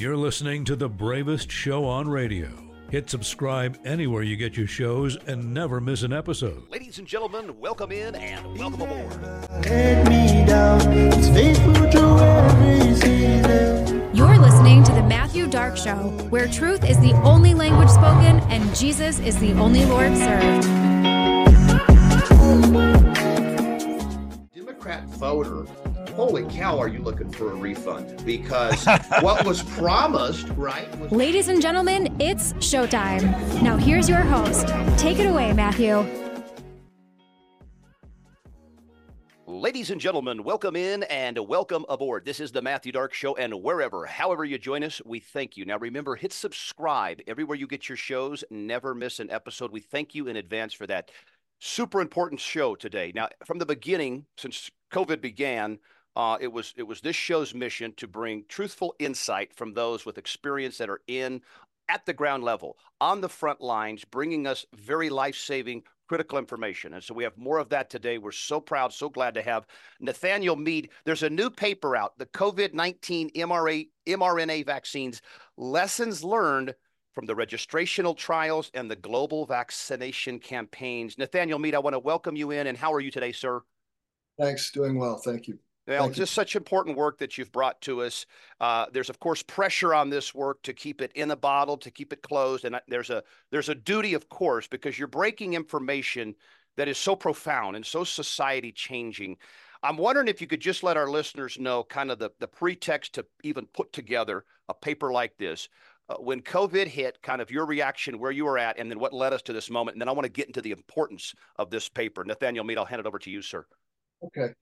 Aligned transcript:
You're 0.00 0.16
listening 0.16 0.64
to 0.64 0.76
the 0.76 0.88
bravest 0.88 1.52
show 1.52 1.84
on 1.84 2.08
radio. 2.08 2.48
Hit 2.90 3.10
subscribe 3.10 3.76
anywhere 3.84 4.22
you 4.22 4.34
get 4.34 4.56
your 4.56 4.66
shows 4.66 5.18
and 5.26 5.52
never 5.52 5.78
miss 5.78 6.04
an 6.04 6.10
episode. 6.14 6.70
Ladies 6.70 6.98
and 6.98 7.06
gentlemen, 7.06 7.60
welcome 7.60 7.92
in 7.92 8.14
and 8.14 8.58
welcome 8.58 8.80
aboard. 8.80 9.22
Let 9.66 10.08
me 10.08 10.46
down. 10.46 10.90
He's 10.90 11.28
faithful 11.28 11.74
through 11.90 12.18
every 12.18 12.94
season. 12.94 14.16
You're 14.16 14.38
listening 14.38 14.82
to 14.84 14.92
The 14.92 15.02
Matthew 15.02 15.46
Dark 15.46 15.76
Show, 15.76 15.96
where 16.30 16.48
truth 16.48 16.88
is 16.88 16.98
the 17.00 17.12
only 17.22 17.52
language 17.52 17.90
spoken 17.90 18.40
and 18.48 18.74
Jesus 18.74 19.18
is 19.18 19.38
the 19.38 19.52
only 19.52 19.84
Lord 19.84 20.16
served. 20.16 20.66
Democrat 24.54 25.04
voter, 25.10 25.66
holy 26.10 26.44
cow, 26.46 26.78
are 26.78 26.88
you 26.88 27.00
looking 27.00 27.30
for 27.30 27.52
a 27.52 27.54
refund? 27.54 28.24
Because 28.24 28.84
what 29.20 29.44
was 29.44 29.62
promised, 29.62 30.48
right? 30.50 30.94
Was 30.98 31.12
Ladies 31.12 31.48
and 31.48 31.62
gentlemen, 31.62 32.14
it's 32.20 32.52
showtime. 32.54 33.22
Now 33.62 33.76
here's 33.76 34.08
your 34.08 34.20
host. 34.20 34.68
Take 34.98 35.18
it 35.18 35.26
away, 35.26 35.52
Matthew. 35.52 36.04
Ladies 39.46 39.90
and 39.90 40.00
gentlemen, 40.00 40.42
welcome 40.42 40.74
in 40.74 41.02
and 41.04 41.38
welcome 41.38 41.84
aboard. 41.88 42.24
This 42.24 42.40
is 42.40 42.50
the 42.50 42.62
Matthew 42.62 42.92
Dark 42.92 43.12
Show, 43.12 43.36
and 43.36 43.62
wherever, 43.62 44.06
however 44.06 44.42
you 44.44 44.56
join 44.56 44.82
us, 44.82 45.02
we 45.04 45.20
thank 45.20 45.56
you. 45.56 45.66
Now, 45.66 45.76
remember, 45.76 46.16
hit 46.16 46.32
subscribe 46.32 47.20
everywhere 47.26 47.58
you 47.58 47.66
get 47.66 47.86
your 47.86 47.96
shows. 47.96 48.42
Never 48.50 48.94
miss 48.94 49.20
an 49.20 49.30
episode. 49.30 49.70
We 49.70 49.80
thank 49.80 50.14
you 50.14 50.28
in 50.28 50.36
advance 50.36 50.72
for 50.72 50.86
that. 50.86 51.10
Super 51.58 52.00
important 52.00 52.40
show 52.40 52.74
today. 52.74 53.12
Now, 53.14 53.28
from 53.44 53.58
the 53.58 53.66
beginning, 53.66 54.24
since 54.38 54.70
COVID 54.94 55.20
began, 55.20 55.78
uh, 56.20 56.36
it 56.38 56.52
was 56.52 56.74
it 56.76 56.82
was 56.82 57.00
this 57.00 57.16
show's 57.16 57.54
mission 57.54 57.94
to 57.96 58.06
bring 58.06 58.44
truthful 58.46 58.94
insight 58.98 59.54
from 59.54 59.72
those 59.72 60.04
with 60.04 60.18
experience 60.18 60.76
that 60.76 60.90
are 60.90 61.00
in 61.06 61.40
at 61.88 62.04
the 62.04 62.12
ground 62.12 62.44
level, 62.44 62.76
on 63.00 63.22
the 63.22 63.28
front 63.28 63.62
lines, 63.62 64.04
bringing 64.04 64.46
us 64.46 64.66
very 64.74 65.08
life 65.08 65.34
saving, 65.34 65.82
critical 66.10 66.38
information. 66.38 66.92
And 66.92 67.02
so 67.02 67.14
we 67.14 67.24
have 67.24 67.38
more 67.38 67.58
of 67.58 67.70
that 67.70 67.88
today. 67.88 68.18
We're 68.18 68.32
so 68.32 68.60
proud, 68.60 68.92
so 68.92 69.08
glad 69.08 69.32
to 69.32 69.42
have 69.42 69.66
Nathaniel 69.98 70.56
Mead. 70.56 70.90
There's 71.06 71.22
a 71.22 71.30
new 71.30 71.48
paper 71.48 71.96
out, 71.96 72.18
the 72.18 72.26
COVID 72.26 72.74
19 72.74 73.30
mRNA, 73.30 73.88
mRNA 74.06 74.66
vaccines, 74.66 75.22
lessons 75.56 76.22
learned 76.22 76.74
from 77.14 77.24
the 77.24 77.34
registrational 77.34 78.14
trials 78.14 78.70
and 78.74 78.90
the 78.90 78.96
global 78.96 79.46
vaccination 79.46 80.38
campaigns. 80.38 81.16
Nathaniel 81.16 81.58
Mead, 81.58 81.74
I 81.74 81.78
want 81.78 81.94
to 81.94 81.98
welcome 81.98 82.36
you 82.36 82.50
in. 82.50 82.66
And 82.66 82.76
how 82.76 82.92
are 82.92 83.00
you 83.00 83.10
today, 83.10 83.32
sir? 83.32 83.62
Thanks. 84.38 84.70
Doing 84.70 84.98
well. 84.98 85.16
Thank 85.16 85.48
you. 85.48 85.58
Well, 85.86 86.04
Thank 86.04 86.16
you. 86.16 86.22
just 86.22 86.34
such 86.34 86.56
important 86.56 86.96
work 86.96 87.18
that 87.18 87.36
you've 87.36 87.52
brought 87.52 87.80
to 87.82 88.02
us. 88.02 88.26
Uh, 88.60 88.86
there's 88.92 89.10
of 89.10 89.18
course 89.18 89.42
pressure 89.42 89.94
on 89.94 90.10
this 90.10 90.34
work 90.34 90.62
to 90.62 90.72
keep 90.72 91.00
it 91.00 91.10
in 91.14 91.30
a 91.30 91.36
bottle, 91.36 91.76
to 91.78 91.90
keep 91.90 92.12
it 92.12 92.22
closed, 92.22 92.64
and 92.64 92.78
there's 92.86 93.10
a 93.10 93.22
there's 93.50 93.68
a 93.68 93.74
duty, 93.74 94.14
of 94.14 94.28
course, 94.28 94.68
because 94.68 94.98
you're 94.98 95.08
breaking 95.08 95.54
information 95.54 96.34
that 96.76 96.88
is 96.88 96.98
so 96.98 97.16
profound 97.16 97.76
and 97.76 97.84
so 97.84 98.04
society 98.04 98.72
changing. 98.72 99.36
I'm 99.82 99.96
wondering 99.96 100.28
if 100.28 100.40
you 100.40 100.46
could 100.46 100.60
just 100.60 100.82
let 100.82 100.96
our 100.96 101.08
listeners 101.08 101.58
know 101.58 101.82
kind 101.82 102.10
of 102.10 102.18
the 102.18 102.30
the 102.38 102.48
pretext 102.48 103.14
to 103.14 103.26
even 103.42 103.66
put 103.66 103.92
together 103.92 104.44
a 104.68 104.74
paper 104.74 105.10
like 105.12 105.36
this. 105.38 105.68
Uh, 106.08 106.16
when 106.16 106.40
COVID 106.40 106.88
hit, 106.88 107.22
kind 107.22 107.40
of 107.40 107.50
your 107.50 107.66
reaction, 107.66 108.18
where 108.18 108.32
you 108.32 108.44
were 108.44 108.58
at, 108.58 108.78
and 108.78 108.90
then 108.90 108.98
what 108.98 109.12
led 109.12 109.32
us 109.32 109.42
to 109.42 109.52
this 109.52 109.70
moment. 109.70 109.94
And 109.94 110.00
then 110.00 110.08
I 110.08 110.12
want 110.12 110.24
to 110.24 110.32
get 110.32 110.48
into 110.48 110.60
the 110.60 110.72
importance 110.72 111.34
of 111.56 111.70
this 111.70 111.88
paper. 111.88 112.24
Nathaniel 112.24 112.64
Mead, 112.64 112.78
I'll 112.78 112.84
hand 112.84 113.00
it 113.00 113.06
over 113.06 113.18
to 113.20 113.30
you, 113.30 113.42
sir. 113.42 113.64
Okay. 114.22 114.52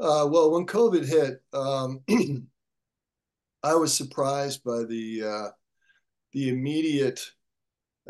Uh, 0.00 0.26
well, 0.26 0.50
when 0.50 0.64
COVID 0.64 1.06
hit, 1.06 1.42
um, 1.52 2.00
I 3.62 3.74
was 3.74 3.94
surprised 3.94 4.64
by 4.64 4.84
the 4.84 5.22
uh, 5.22 5.48
the 6.32 6.48
immediate 6.48 7.20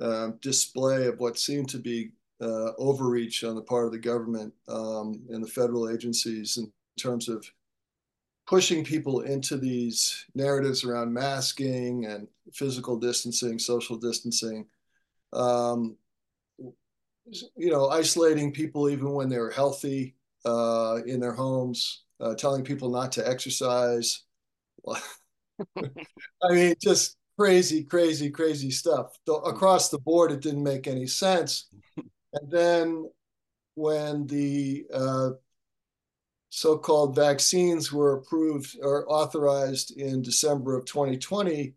uh, 0.00 0.30
display 0.40 1.06
of 1.06 1.18
what 1.18 1.36
seemed 1.36 1.68
to 1.70 1.78
be 1.78 2.12
uh, 2.40 2.72
overreach 2.78 3.42
on 3.42 3.56
the 3.56 3.62
part 3.62 3.86
of 3.86 3.92
the 3.92 3.98
government 3.98 4.54
um, 4.68 5.20
and 5.30 5.42
the 5.42 5.48
federal 5.48 5.90
agencies 5.90 6.58
in 6.58 6.70
terms 6.96 7.28
of 7.28 7.44
pushing 8.46 8.84
people 8.84 9.22
into 9.22 9.56
these 9.56 10.26
narratives 10.36 10.84
around 10.84 11.12
masking 11.12 12.06
and 12.06 12.28
physical 12.52 12.96
distancing, 12.96 13.58
social 13.58 13.96
distancing. 13.96 14.64
Um, 15.32 15.96
you 17.56 17.70
know, 17.70 17.88
isolating 17.88 18.52
people 18.52 18.88
even 18.88 19.12
when 19.12 19.28
they 19.28 19.38
were 19.38 19.50
healthy 19.50 20.14
uh, 20.44 20.98
in 21.06 21.20
their 21.20 21.32
homes, 21.32 22.04
uh, 22.20 22.34
telling 22.34 22.64
people 22.64 22.90
not 22.90 23.12
to 23.12 23.28
exercise. 23.28 24.24
I 24.86 25.00
mean, 26.50 26.74
just 26.80 27.16
crazy, 27.38 27.84
crazy, 27.84 28.30
crazy 28.30 28.70
stuff. 28.70 29.18
Across 29.28 29.90
the 29.90 29.98
board, 29.98 30.32
it 30.32 30.40
didn't 30.40 30.62
make 30.62 30.86
any 30.86 31.06
sense. 31.06 31.68
And 31.96 32.50
then 32.50 33.10
when 33.74 34.26
the 34.26 34.86
uh, 34.92 35.30
so-called 36.50 37.14
vaccines 37.14 37.92
were 37.92 38.14
approved 38.14 38.76
or 38.82 39.10
authorized 39.10 39.96
in 39.96 40.22
December 40.22 40.76
of 40.76 40.84
2020, 40.84 41.74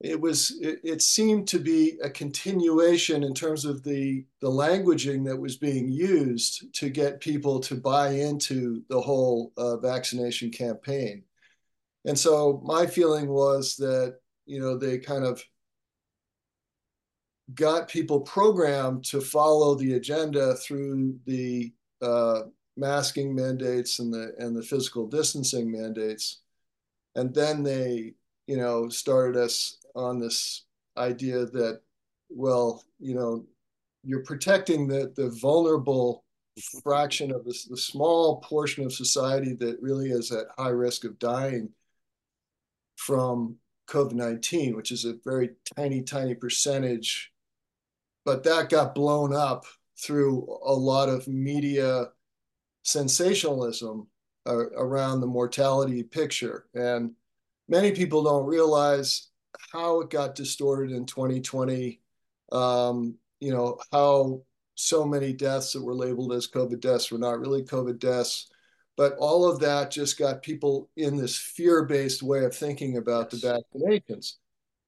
it 0.00 0.20
was 0.20 0.56
it, 0.60 0.80
it 0.84 1.02
seemed 1.02 1.48
to 1.48 1.58
be 1.58 1.98
a 2.02 2.10
continuation 2.10 3.24
in 3.24 3.34
terms 3.34 3.64
of 3.64 3.82
the 3.82 4.24
the 4.40 4.48
languaging 4.48 5.24
that 5.26 5.36
was 5.36 5.56
being 5.56 5.88
used 5.88 6.72
to 6.74 6.88
get 6.88 7.20
people 7.20 7.58
to 7.60 7.74
buy 7.74 8.10
into 8.10 8.82
the 8.88 9.00
whole 9.00 9.52
uh, 9.56 9.76
vaccination 9.78 10.50
campaign. 10.50 11.24
And 12.04 12.16
so 12.16 12.62
my 12.64 12.86
feeling 12.86 13.28
was 13.28 13.76
that 13.76 14.18
you 14.46 14.60
know 14.60 14.78
they 14.78 14.98
kind 14.98 15.24
of 15.24 15.42
got 17.54 17.88
people 17.88 18.20
programmed 18.20 19.04
to 19.06 19.20
follow 19.20 19.74
the 19.74 19.94
agenda 19.94 20.54
through 20.56 21.18
the 21.26 21.72
uh, 22.02 22.42
masking 22.76 23.34
mandates 23.34 23.98
and 23.98 24.12
the 24.12 24.32
and 24.38 24.56
the 24.56 24.62
physical 24.62 25.08
distancing 25.08 25.72
mandates, 25.72 26.40
and 27.16 27.34
then 27.34 27.64
they 27.64 28.14
you 28.46 28.56
know 28.56 28.88
started 28.88 29.36
us 29.36 29.77
on 29.94 30.18
this 30.18 30.66
idea 30.96 31.46
that 31.46 31.80
well 32.28 32.82
you 32.98 33.14
know 33.14 33.44
you're 34.02 34.24
protecting 34.24 34.86
the 34.86 35.12
the 35.16 35.30
vulnerable 35.40 36.24
fraction 36.82 37.32
of 37.32 37.44
this 37.44 37.64
the 37.64 37.76
small 37.76 38.40
portion 38.40 38.84
of 38.84 38.92
society 38.92 39.54
that 39.54 39.80
really 39.80 40.10
is 40.10 40.32
at 40.32 40.46
high 40.56 40.68
risk 40.68 41.04
of 41.04 41.18
dying 41.18 41.68
from 42.96 43.56
COVID-19, 43.88 44.76
which 44.76 44.92
is 44.92 45.04
a 45.04 45.14
very 45.24 45.50
tiny, 45.76 46.02
tiny 46.02 46.34
percentage. 46.34 47.32
But 48.24 48.44
that 48.44 48.68
got 48.68 48.94
blown 48.94 49.34
up 49.34 49.64
through 49.98 50.58
a 50.64 50.72
lot 50.72 51.08
of 51.08 51.26
media 51.26 52.08
sensationalism 52.82 54.06
uh, 54.46 54.70
around 54.76 55.20
the 55.20 55.26
mortality 55.26 56.02
picture. 56.02 56.66
And 56.74 57.12
many 57.68 57.92
people 57.92 58.22
don't 58.22 58.46
realize 58.46 59.28
how 59.72 60.00
it 60.00 60.10
got 60.10 60.34
distorted 60.34 60.92
in 60.92 61.06
2020. 61.06 62.00
Um, 62.52 63.16
you 63.40 63.52
know, 63.52 63.78
how 63.92 64.42
so 64.74 65.04
many 65.04 65.32
deaths 65.32 65.72
that 65.72 65.82
were 65.82 65.94
labeled 65.94 66.32
as 66.32 66.48
COVID 66.48 66.80
deaths 66.80 67.10
were 67.10 67.18
not 67.18 67.40
really 67.40 67.62
COVID 67.62 67.98
deaths. 67.98 68.48
But 68.96 69.14
all 69.18 69.48
of 69.48 69.60
that 69.60 69.90
just 69.90 70.18
got 70.18 70.42
people 70.42 70.90
in 70.96 71.16
this 71.16 71.36
fear 71.36 71.84
based 71.84 72.22
way 72.22 72.44
of 72.44 72.54
thinking 72.54 72.96
about 72.96 73.32
Yes. 73.32 73.42
the 73.42 73.62
vaccinations. 73.78 74.34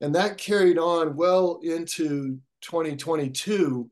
And 0.00 0.14
that 0.14 0.38
carried 0.38 0.78
on 0.78 1.14
well 1.14 1.60
into 1.62 2.40
2022. 2.62 3.88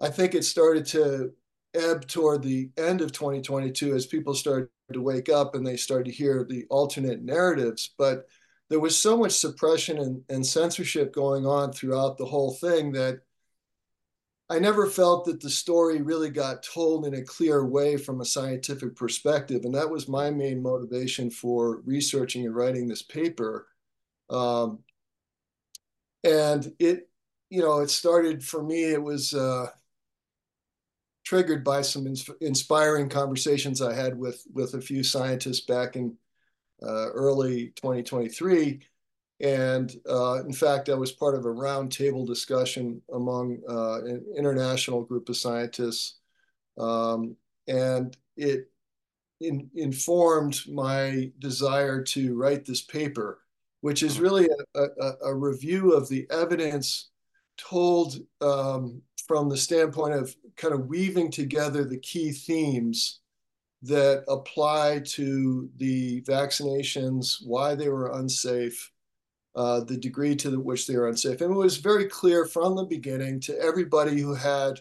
I 0.00 0.08
think 0.08 0.34
it 0.34 0.44
started 0.44 0.86
to 0.86 1.32
ebb 1.74 2.06
toward 2.06 2.42
the 2.42 2.70
end 2.78 3.00
of 3.00 3.12
2022 3.12 3.94
as 3.94 4.06
people 4.06 4.34
started 4.34 4.68
to 4.92 5.02
wake 5.02 5.28
up 5.28 5.54
and 5.54 5.66
they 5.66 5.76
started 5.76 6.06
to 6.06 6.12
hear 6.16 6.44
the 6.44 6.64
alternate 6.70 7.22
narratives. 7.22 7.94
But 7.98 8.26
there 8.68 8.80
was 8.80 8.98
so 8.98 9.16
much 9.16 9.32
suppression 9.32 9.98
and, 9.98 10.22
and 10.28 10.44
censorship 10.44 11.12
going 11.12 11.46
on 11.46 11.72
throughout 11.72 12.18
the 12.18 12.24
whole 12.24 12.52
thing 12.54 12.92
that 12.92 13.20
I 14.48 14.58
never 14.58 14.86
felt 14.86 15.24
that 15.24 15.40
the 15.40 15.50
story 15.50 16.02
really 16.02 16.30
got 16.30 16.62
told 16.62 17.04
in 17.06 17.14
a 17.14 17.24
clear 17.24 17.64
way 17.64 17.96
from 17.96 18.20
a 18.20 18.24
scientific 18.24 18.94
perspective. 18.94 19.64
And 19.64 19.74
that 19.74 19.90
was 19.90 20.08
my 20.08 20.30
main 20.30 20.62
motivation 20.62 21.30
for 21.30 21.80
researching 21.84 22.46
and 22.46 22.54
writing 22.54 22.86
this 22.86 23.02
paper. 23.02 23.66
Um, 24.30 24.80
and 26.22 26.72
it, 26.78 27.08
you 27.50 27.60
know, 27.60 27.80
it 27.80 27.90
started 27.90 28.44
for 28.44 28.62
me, 28.62 28.84
it 28.84 29.02
was 29.02 29.34
uh, 29.34 29.66
triggered 31.24 31.64
by 31.64 31.82
some 31.82 32.06
ins- 32.06 32.30
inspiring 32.40 33.08
conversations 33.08 33.82
I 33.82 33.94
had 33.94 34.16
with, 34.16 34.44
with 34.52 34.74
a 34.74 34.80
few 34.80 35.02
scientists 35.02 35.60
back 35.60 35.96
in 35.96 36.16
early 36.82 37.68
2023. 37.76 38.80
And 39.40 39.94
uh, 40.08 40.42
in 40.44 40.52
fact, 40.52 40.88
I 40.88 40.94
was 40.94 41.12
part 41.12 41.34
of 41.34 41.44
a 41.44 41.48
roundtable 41.48 42.26
discussion 42.26 43.02
among 43.12 43.58
uh, 43.68 44.04
an 44.04 44.24
international 44.36 45.04
group 45.04 45.28
of 45.28 45.36
scientists. 45.36 46.18
Um, 46.78 47.36
and 47.68 48.16
it 48.36 48.70
in, 49.40 49.70
informed 49.74 50.60
my 50.68 51.30
desire 51.38 52.02
to 52.02 52.34
write 52.34 52.64
this 52.64 52.82
paper, 52.82 53.40
which 53.80 54.02
is 54.02 54.20
really 54.20 54.48
a, 54.74 54.82
a, 54.82 55.12
a 55.24 55.34
review 55.34 55.92
of 55.92 56.08
the 56.08 56.26
evidence 56.30 57.10
told 57.58 58.16
um, 58.40 59.02
from 59.26 59.48
the 59.48 59.56
standpoint 59.56 60.14
of 60.14 60.34
kind 60.56 60.74
of 60.74 60.86
weaving 60.86 61.30
together 61.30 61.84
the 61.84 61.98
key 61.98 62.32
themes 62.32 63.20
that 63.82 64.24
apply 64.28 65.00
to 65.04 65.68
the 65.76 66.22
vaccinations, 66.22 67.36
why 67.44 67.74
they 67.74 67.88
were 67.88 68.18
unsafe, 68.18 68.90
uh, 69.54 69.80
the 69.80 69.96
degree 69.96 70.34
to 70.36 70.60
which 70.60 70.86
they 70.86 70.96
were 70.96 71.08
unsafe. 71.08 71.40
And 71.40 71.52
it 71.52 71.56
was 71.56 71.76
very 71.76 72.06
clear 72.06 72.46
from 72.46 72.74
the 72.74 72.84
beginning 72.84 73.40
to 73.40 73.58
everybody 73.58 74.20
who 74.20 74.34
had 74.34 74.80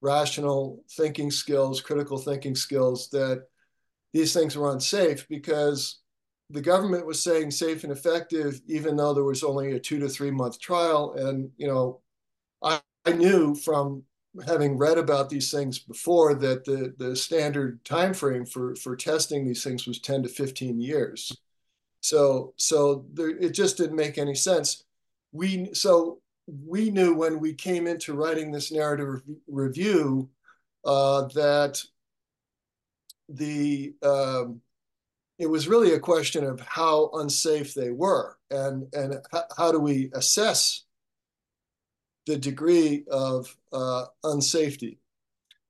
rational 0.00 0.82
thinking 0.90 1.30
skills, 1.30 1.80
critical 1.80 2.18
thinking 2.18 2.54
skills, 2.54 3.08
that 3.10 3.44
these 4.12 4.32
things 4.32 4.56
were 4.56 4.72
unsafe 4.72 5.28
because 5.28 6.00
the 6.50 6.60
government 6.60 7.06
was 7.06 7.22
saying 7.22 7.50
safe 7.50 7.84
and 7.84 7.92
effective, 7.92 8.60
even 8.66 8.96
though 8.96 9.14
there 9.14 9.24
was 9.24 9.44
only 9.44 9.72
a 9.72 9.78
two 9.78 10.00
to 10.00 10.08
three 10.08 10.30
month 10.30 10.58
trial. 10.60 11.14
And, 11.16 11.50
you 11.56 11.68
know, 11.68 12.00
I, 12.62 12.80
I 13.04 13.12
knew 13.12 13.54
from 13.54 14.02
having 14.46 14.78
read 14.78 14.98
about 14.98 15.28
these 15.28 15.50
things 15.50 15.78
before 15.78 16.34
that 16.34 16.64
the, 16.64 16.94
the 16.98 17.16
standard 17.16 17.84
time 17.84 18.14
frame 18.14 18.46
for, 18.46 18.74
for 18.76 18.94
testing 18.96 19.44
these 19.44 19.64
things 19.64 19.86
was 19.86 19.98
10 19.98 20.22
to 20.22 20.28
15 20.28 20.80
years. 20.80 21.36
So, 22.00 22.54
so 22.56 23.06
there, 23.12 23.30
it 23.30 23.50
just 23.50 23.76
didn't 23.76 23.96
make 23.96 24.18
any 24.18 24.34
sense. 24.34 24.84
We, 25.32 25.74
so 25.74 26.20
we 26.46 26.90
knew 26.90 27.14
when 27.14 27.40
we 27.40 27.54
came 27.54 27.86
into 27.86 28.14
writing 28.14 28.50
this 28.50 28.72
narrative 28.72 29.22
review 29.46 30.30
uh, 30.84 31.22
that 31.34 31.82
the 33.28 33.94
um, 34.02 34.60
it 35.38 35.48
was 35.48 35.68
really 35.68 35.94
a 35.94 36.00
question 36.00 36.44
of 36.44 36.60
how 36.60 37.10
unsafe 37.14 37.74
they 37.74 37.90
were 37.90 38.36
and 38.50 38.86
and 38.94 39.14
how 39.56 39.72
do 39.72 39.78
we 39.78 40.10
assess 40.14 40.84
the 42.26 42.36
degree 42.36 43.04
of 43.10 43.56
uh, 43.72 44.04
unsafety. 44.24 44.98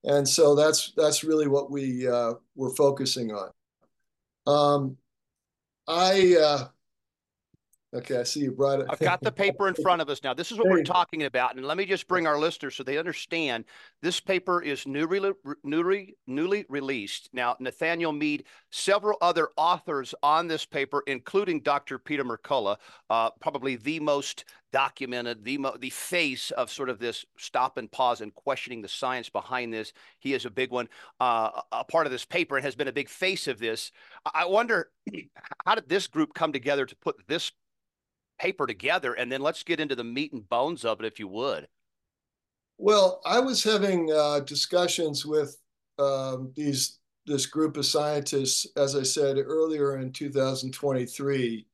And 0.05 0.27
so 0.27 0.55
that's 0.55 0.93
that's 0.97 1.25
really 1.25 1.47
what 1.47 1.71
we 1.71 2.09
uh, 2.09 2.35
were 2.55 2.75
focusing 2.75 3.33
on. 3.33 3.51
Um, 4.47 4.97
i 5.87 6.37
uh, 6.37 6.69
Okay, 7.93 8.19
I 8.19 8.23
see 8.23 8.41
you 8.41 8.53
brought 8.53 8.81
it. 8.81 8.87
I've 8.89 9.01
got 9.01 9.21
the 9.21 9.33
paper 9.33 9.67
in 9.67 9.75
front 9.75 10.01
of 10.01 10.09
us 10.09 10.23
now. 10.23 10.33
This 10.33 10.53
is 10.53 10.59
what 10.59 10.69
we're 10.69 10.85
talking 10.85 11.25
about, 11.25 11.57
and 11.57 11.65
let 11.65 11.77
me 11.77 11.85
just 11.85 12.07
bring 12.07 12.25
our 12.25 12.39
listeners 12.39 12.77
so 12.77 12.85
they 12.85 12.99
understand. 12.99 13.65
This 14.01 14.21
paper 14.21 14.63
is 14.63 14.87
newly 14.87 15.33
newly 15.65 16.15
newly 16.29 16.65
released. 16.69 17.31
Now, 17.33 17.57
Nathaniel 17.59 18.13
Mead, 18.13 18.45
several 18.71 19.19
other 19.21 19.49
authors 19.57 20.15
on 20.23 20.47
this 20.47 20.65
paper, 20.65 21.03
including 21.09 21.63
Dr. 21.63 21.99
Peter 21.99 22.25
Mercola, 22.25 22.77
uh, 23.09 23.31
probably 23.41 23.75
the 23.75 23.99
most 23.99 24.45
documented, 24.73 25.45
the 25.45 25.59
mo- 25.59 25.77
the 25.77 25.91
face 25.91 26.53
of 26.53 26.71
sort 26.71 26.91
of 26.91 27.01
this 27.01 27.25
stop 27.39 27.77
and 27.77 27.91
pause 27.91 28.21
and 28.21 28.33
questioning 28.37 28.83
the 28.83 28.89
science 28.89 29.29
behind 29.29 29.73
this. 29.73 29.93
He 30.21 30.33
is 30.33 30.45
a 30.45 30.51
big 30.51 30.71
one, 30.71 30.89
uh, 31.19 31.63
a 31.73 31.83
part 31.83 32.07
of 32.07 32.13
this 32.13 32.25
paper, 32.25 32.57
and 32.57 32.65
has 32.65 32.77
been 32.77 32.87
a 32.87 32.93
big 32.93 33.09
face 33.09 33.49
of 33.49 33.59
this. 33.59 33.91
I 34.33 34.47
wonder 34.47 34.91
how 35.67 35.75
did 35.75 35.89
this 35.89 36.07
group 36.07 36.35
come 36.35 36.53
together 36.53 36.87
to 36.87 36.97
put 36.97 37.17
this 37.27 37.51
paper 38.41 38.67
together, 38.67 39.13
and 39.13 39.31
then 39.31 39.43
let's 39.43 39.63
get 39.63 39.81
into 39.81 39.95
the 39.95 40.05
meat 40.05 40.33
and 40.33 40.49
bones 40.49 40.85
of 40.85 41.01
it, 41.01 41.07
if 41.07 41.19
you 41.19 41.29
would. 41.29 41.69
Well, 42.79 43.21
I 43.27 43.41
was 43.41 43.63
having 43.63 44.11
uh, 44.11 44.41
discussions 44.41 45.27
with 45.27 45.57
um, 45.99 46.53
these 46.57 46.99
this 47.27 47.45
group 47.45 47.77
of 47.77 47.85
scientists, 47.85 48.67
as 48.77 48.97
I 48.97 49.03
said 49.03 49.37
earlier 49.37 49.99
in 49.99 50.11
2023. 50.11 51.67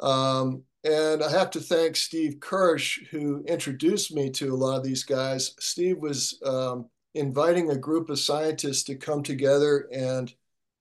Um, 0.00 0.62
and 0.84 1.22
I 1.22 1.30
have 1.30 1.50
to 1.50 1.60
thank 1.60 1.96
Steve 1.96 2.38
Kirsch, 2.40 3.00
who 3.10 3.44
introduced 3.46 4.14
me 4.14 4.30
to 4.30 4.54
a 4.54 4.56
lot 4.56 4.76
of 4.76 4.84
these 4.84 5.02
guys. 5.02 5.54
Steve 5.58 5.98
was 5.98 6.40
um, 6.46 6.88
inviting 7.14 7.70
a 7.70 7.76
group 7.76 8.08
of 8.08 8.20
scientists 8.20 8.84
to 8.84 8.94
come 8.94 9.22
together 9.22 9.88
and 9.92 10.32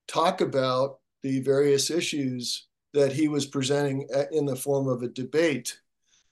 talk 0.08 0.42
about 0.42 1.00
the 1.24 1.40
various 1.40 1.90
issues 1.90 2.68
that 2.94 3.12
he 3.12 3.28
was 3.28 3.46
presenting 3.46 4.08
in 4.32 4.46
the 4.46 4.56
form 4.56 4.88
of 4.88 5.02
a 5.02 5.08
debate. 5.08 5.80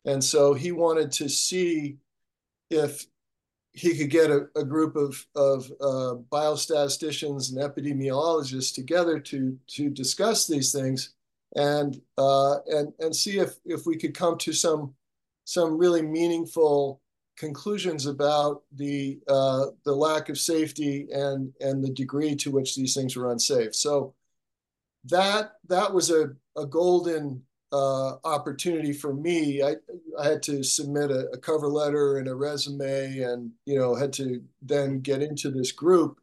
And 0.05 0.23
so 0.23 0.53
he 0.53 0.71
wanted 0.71 1.11
to 1.13 1.29
see 1.29 1.97
if 2.69 3.05
he 3.73 3.97
could 3.97 4.09
get 4.09 4.29
a, 4.29 4.47
a 4.55 4.63
group 4.63 4.95
of, 4.95 5.25
of 5.35 5.71
uh, 5.81 6.15
biostatisticians 6.31 7.51
and 7.51 7.59
epidemiologists 7.59 8.73
together 8.73 9.19
to, 9.19 9.57
to 9.67 9.89
discuss 9.89 10.47
these 10.47 10.71
things 10.71 11.13
and, 11.55 12.01
uh, 12.17 12.57
and, 12.67 12.93
and 12.99 13.15
see 13.15 13.39
if, 13.39 13.55
if 13.65 13.85
we 13.85 13.95
could 13.95 14.13
come 14.13 14.37
to 14.39 14.53
some, 14.53 14.93
some 15.45 15.77
really 15.77 16.01
meaningful 16.01 17.01
conclusions 17.37 18.05
about 18.05 18.63
the, 18.73 19.19
uh, 19.27 19.67
the 19.85 19.95
lack 19.95 20.29
of 20.29 20.37
safety 20.37 21.07
and, 21.11 21.53
and 21.61 21.83
the 21.83 21.91
degree 21.91 22.35
to 22.35 22.51
which 22.51 22.75
these 22.75 22.93
things 22.93 23.15
were 23.15 23.31
unsafe. 23.31 23.73
So 23.73 24.13
that, 25.05 25.53
that 25.67 25.93
was 25.93 26.11
a, 26.11 26.35
a 26.57 26.65
golden 26.65 27.43
uh, 27.71 28.15
opportunity 28.23 28.93
for 28.93 29.13
me. 29.13 29.63
I, 29.63 29.75
I 30.19 30.27
had 30.27 30.43
to 30.43 30.63
submit 30.63 31.09
a, 31.09 31.29
a, 31.29 31.37
cover 31.37 31.67
letter 31.69 32.17
and 32.17 32.27
a 32.27 32.35
resume, 32.35 33.19
and 33.19 33.51
you 33.65 33.79
know 33.79 33.95
had 33.95 34.13
to 34.13 34.43
then 34.61 34.99
get 34.99 35.21
into 35.21 35.49
this 35.49 35.71
group, 35.71 36.19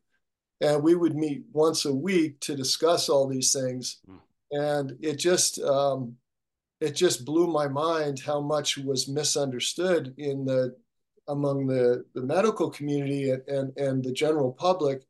and 0.60 0.82
we 0.82 0.94
would 0.94 1.14
meet 1.14 1.44
once 1.52 1.86
a 1.86 1.94
week 1.94 2.38
to 2.40 2.54
discuss 2.54 3.08
all 3.08 3.26
these 3.26 3.52
things, 3.52 4.00
mm. 4.08 4.18
and 4.52 4.96
it 5.00 5.16
just 5.16 5.58
um, 5.60 6.16
it 6.80 6.92
just 6.92 7.24
blew 7.24 7.46
my 7.46 7.66
mind 7.66 8.20
how 8.20 8.40
much 8.40 8.76
was 8.76 9.08
misunderstood 9.08 10.14
in 10.18 10.44
the 10.44 10.76
among 11.28 11.66
the, 11.66 12.04
the 12.14 12.22
medical 12.22 12.70
community 12.70 13.30
and, 13.30 13.42
and, 13.48 13.76
and 13.76 14.02
the 14.02 14.12
general 14.12 14.50
public 14.50 15.02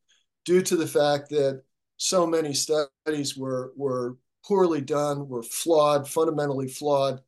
due 0.44 0.62
to 0.62 0.76
the 0.76 0.86
fact 0.86 1.30
that 1.30 1.62
so 1.96 2.26
many 2.26 2.52
studies 2.52 3.36
were 3.36 3.72
were 3.76 4.16
poorly 4.44 4.81
done, 4.81 5.29
were 5.29 5.43
flawed, 5.43 6.08
fundamentally 6.08 6.69
flawed. 6.69 7.20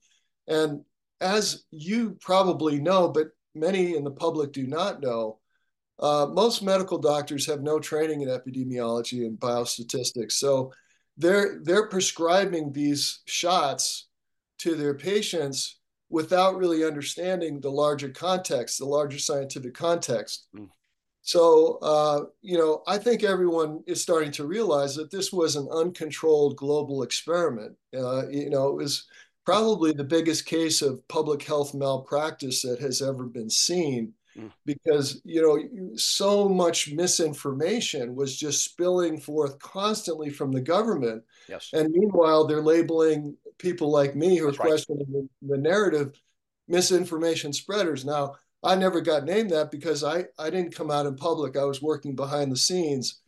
And 0.48 0.84
as 1.20 1.64
you 1.70 2.16
probably 2.20 2.80
know, 2.80 3.08
but 3.08 3.28
many 3.54 3.96
in 3.96 4.04
the 4.04 4.10
public 4.10 4.52
do 4.52 4.66
not 4.66 5.00
know, 5.00 5.38
uh, 5.98 6.26
most 6.32 6.62
medical 6.62 6.98
doctors 6.98 7.46
have 7.46 7.62
no 7.62 7.78
training 7.78 8.22
in 8.22 8.28
epidemiology 8.28 9.26
and 9.26 9.38
biostatistics. 9.38 10.32
So 10.32 10.72
they're, 11.18 11.60
they're 11.62 11.88
prescribing 11.88 12.72
these 12.72 13.20
shots 13.26 14.08
to 14.58 14.74
their 14.74 14.94
patients 14.94 15.78
without 16.08 16.56
really 16.56 16.84
understanding 16.84 17.60
the 17.60 17.70
larger 17.70 18.08
context, 18.08 18.78
the 18.78 18.86
larger 18.86 19.18
scientific 19.18 19.74
context. 19.74 20.46
Mm. 20.56 20.68
So, 21.22 21.78
uh, 21.82 22.24
you 22.40 22.56
know, 22.56 22.82
I 22.86 22.98
think 22.98 23.22
everyone 23.22 23.82
is 23.86 24.00
starting 24.00 24.32
to 24.32 24.46
realize 24.46 24.94
that 24.96 25.10
this 25.10 25.32
was 25.32 25.56
an 25.56 25.68
uncontrolled 25.70 26.56
global 26.56 27.02
experiment. 27.02 27.76
Uh, 27.94 28.28
you 28.28 28.50
know, 28.50 28.68
it 28.68 28.76
was 28.76 29.06
probably 29.44 29.92
the 29.92 30.04
biggest 30.04 30.46
case 30.46 30.80
of 30.82 31.06
public 31.08 31.42
health 31.42 31.74
malpractice 31.74 32.62
that 32.62 32.80
has 32.80 33.02
ever 33.02 33.24
been 33.24 33.50
seen 33.50 34.12
mm. 34.36 34.50
because, 34.64 35.20
you 35.24 35.42
know, 35.42 35.96
so 35.96 36.48
much 36.48 36.92
misinformation 36.92 38.14
was 38.14 38.36
just 38.36 38.64
spilling 38.64 39.20
forth 39.20 39.58
constantly 39.58 40.30
from 40.30 40.52
the 40.52 40.60
government. 40.60 41.22
Yes. 41.48 41.70
And 41.72 41.90
meanwhile, 41.90 42.46
they're 42.46 42.62
labeling 42.62 43.36
people 43.58 43.90
like 43.90 44.16
me 44.16 44.36
who 44.36 44.48
are 44.48 44.52
questioning 44.52 45.06
the, 45.10 45.28
the 45.42 45.58
narrative 45.58 46.18
misinformation 46.66 47.52
spreaders. 47.52 48.04
Now, 48.04 48.36
I 48.62 48.74
never 48.74 49.00
got 49.00 49.24
named 49.24 49.50
that 49.50 49.70
because 49.70 50.04
I, 50.04 50.26
I 50.38 50.50
didn't 50.50 50.74
come 50.74 50.90
out 50.90 51.06
in 51.06 51.16
public. 51.16 51.56
I 51.56 51.64
was 51.64 51.80
working 51.80 52.14
behind 52.14 52.52
the 52.52 52.56
scenes. 52.56 53.20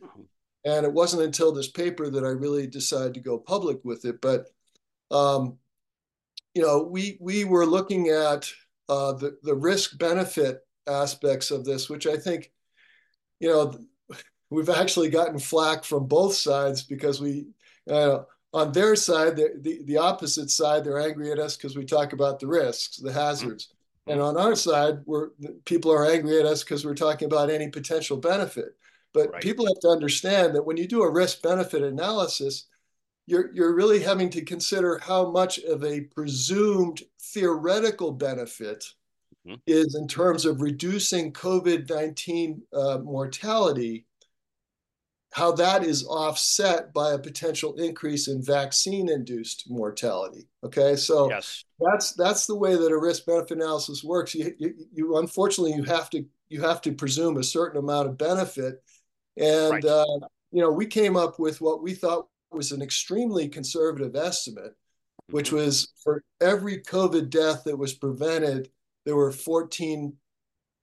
And 0.65 0.85
it 0.85 0.93
wasn't 0.93 1.23
until 1.23 1.51
this 1.51 1.69
paper 1.69 2.09
that 2.09 2.23
I 2.23 2.29
really 2.29 2.67
decided 2.67 3.15
to 3.15 3.19
go 3.19 3.37
public 3.37 3.79
with 3.83 4.05
it. 4.05 4.21
But, 4.21 4.45
um, 5.11 5.57
you 6.53 6.61
know, 6.61 6.83
we, 6.83 7.17
we 7.19 7.43
were 7.43 7.65
looking 7.65 8.09
at 8.09 8.49
uh, 8.87 9.13
the, 9.13 9.37
the 9.43 9.55
risk 9.55 9.97
benefit 9.97 10.59
aspects 10.87 11.51
of 11.51 11.65
this, 11.65 11.89
which 11.89 12.07
I 12.07 12.15
think, 12.15 12.51
you 13.39 13.49
know, 13.49 13.77
we've 14.49 14.69
actually 14.69 15.09
gotten 15.09 15.39
flack 15.39 15.83
from 15.83 16.07
both 16.07 16.35
sides 16.35 16.83
because 16.83 17.19
we, 17.19 17.47
uh, 17.89 18.19
on 18.53 18.71
their 18.71 18.95
side, 18.95 19.35
the, 19.35 19.55
the, 19.59 19.81
the 19.85 19.97
opposite 19.97 20.51
side, 20.51 20.83
they're 20.83 20.99
angry 20.99 21.31
at 21.31 21.39
us 21.39 21.57
because 21.57 21.75
we 21.75 21.85
talk 21.85 22.13
about 22.13 22.39
the 22.39 22.47
risks, 22.47 22.97
the 22.97 23.11
hazards. 23.11 23.72
And 24.07 24.19
on 24.21 24.37
our 24.37 24.55
side, 24.55 24.99
we're 25.05 25.29
people 25.65 25.91
are 25.91 26.05
angry 26.05 26.39
at 26.39 26.45
us 26.45 26.63
because 26.63 26.85
we're 26.85 26.93
talking 26.93 27.25
about 27.25 27.49
any 27.49 27.69
potential 27.69 28.17
benefit. 28.17 28.75
But 29.13 29.31
right. 29.31 29.41
people 29.41 29.65
have 29.65 29.79
to 29.81 29.89
understand 29.89 30.55
that 30.55 30.65
when 30.65 30.77
you 30.77 30.87
do 30.87 31.03
a 31.03 31.11
risk 31.11 31.41
benefit 31.41 31.83
analysis, 31.83 32.67
you're 33.27 33.53
you're 33.53 33.75
really 33.75 34.01
having 34.01 34.29
to 34.31 34.43
consider 34.43 34.99
how 34.99 35.31
much 35.31 35.59
of 35.59 35.83
a 35.83 36.01
presumed 36.01 37.01
theoretical 37.21 38.11
benefit 38.11 38.83
mm-hmm. 39.47 39.55
is 39.67 39.95
in 39.95 40.07
terms 40.07 40.45
of 40.45 40.61
reducing 40.61 41.31
COVID 41.31 41.89
nineteen 41.89 42.61
uh, 42.73 42.97
mortality. 42.97 44.05
How 45.33 45.51
that 45.51 45.83
is 45.83 46.05
offset 46.05 46.93
by 46.93 47.13
a 47.13 47.17
potential 47.17 47.73
increase 47.75 48.27
in 48.27 48.41
vaccine-induced 48.43 49.69
mortality. 49.69 50.47
Okay, 50.63 50.95
so 50.95 51.27
Yes. 51.29 51.65
that's 51.79 52.13
that's 52.13 52.45
the 52.45 52.55
way 52.55 52.75
that 52.75 52.91
a 52.91 52.97
risk-benefit 52.97 53.57
analysis 53.57 54.03
works. 54.03 54.35
You, 54.35 54.53
you, 54.59 54.73
you 54.93 55.17
unfortunately 55.17 55.73
you 55.75 55.83
have 55.83 56.09
to 56.11 56.23
you 56.49 56.61
have 56.61 56.81
to 56.81 56.91
presume 56.93 57.37
a 57.37 57.43
certain 57.43 57.79
amount 57.79 58.07
of 58.09 58.17
benefit, 58.17 58.83
and 59.35 59.71
Right. 59.73 59.85
uh, 59.85 60.19
you 60.51 60.61
know 60.61 60.69
we 60.71 60.85
came 60.85 61.17
up 61.17 61.39
with 61.39 61.59
what 61.61 61.81
we 61.81 61.93
thought 61.95 62.27
was 62.51 62.71
an 62.71 62.83
extremely 62.83 63.49
conservative 63.49 64.15
estimate, 64.15 64.75
which 65.31 65.49
Mhm. 65.49 65.53
was 65.53 65.87
for 66.03 66.23
every 66.41 66.79
COVID 66.83 67.31
death 67.31 67.63
that 67.63 67.75
was 67.75 67.93
prevented, 67.95 68.69
there 69.05 69.15
were 69.15 69.31
14 69.31 70.15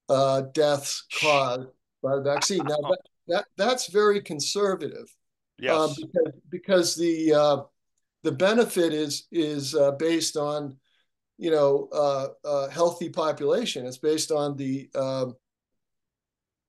uh, 0.08 0.40
deaths 0.52 1.04
caused 1.20 1.68
by 2.02 2.16
the 2.16 2.22
vaccine. 2.22 2.64
Now 2.66 2.76
that, 2.90 2.98
that 3.30 3.46
that's 3.56 3.88
very 3.88 4.20
conservative 4.20 5.06
Yes. 5.60 5.74
um, 5.74 5.94
because, 6.00 6.40
because 6.50 6.96
the 6.96 7.34
uh, 7.34 7.62
the 8.22 8.32
benefit 8.32 8.92
is 8.92 9.26
is 9.30 9.74
uh, 9.74 9.92
based 9.92 10.36
on 10.36 10.76
you 11.36 11.50
know 11.50 11.88
uh, 11.92 12.28
uh, 12.44 12.68
healthy 12.70 13.10
population. 13.10 13.86
It's 13.86 13.98
based 13.98 14.30
on 14.32 14.56
the 14.56 14.88
um, 14.94 15.36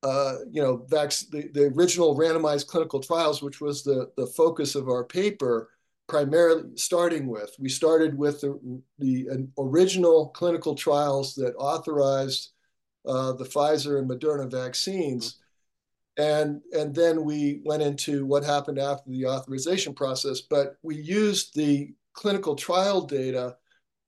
uh, 0.03 0.35
you 0.51 0.61
know 0.61 0.85
vac- 0.89 1.29
the, 1.31 1.49
the 1.53 1.71
original 1.75 2.17
randomized 2.17 2.67
clinical 2.67 2.99
trials, 2.99 3.41
which 3.41 3.61
was 3.61 3.83
the 3.83 4.11
the 4.17 4.27
focus 4.27 4.75
of 4.75 4.89
our 4.89 5.03
paper. 5.03 5.69
Primarily 6.07 6.75
starting 6.75 7.27
with, 7.27 7.55
we 7.57 7.69
started 7.69 8.17
with 8.17 8.41
the 8.41 8.81
the 8.99 9.47
original 9.57 10.27
clinical 10.29 10.75
trials 10.75 11.35
that 11.35 11.55
authorized 11.55 12.51
uh, 13.05 13.31
the 13.31 13.45
Pfizer 13.45 13.99
and 13.99 14.09
Moderna 14.09 14.51
vaccines. 14.51 15.37
And, 16.21 16.61
and 16.71 16.93
then 16.93 17.23
we 17.23 17.61
went 17.65 17.81
into 17.81 18.27
what 18.27 18.43
happened 18.43 18.77
after 18.77 19.09
the 19.09 19.25
authorization 19.25 19.95
process, 19.95 20.41
but 20.41 20.75
we 20.83 20.95
used 20.95 21.55
the 21.55 21.95
clinical 22.13 22.55
trial 22.55 23.01
data 23.01 23.55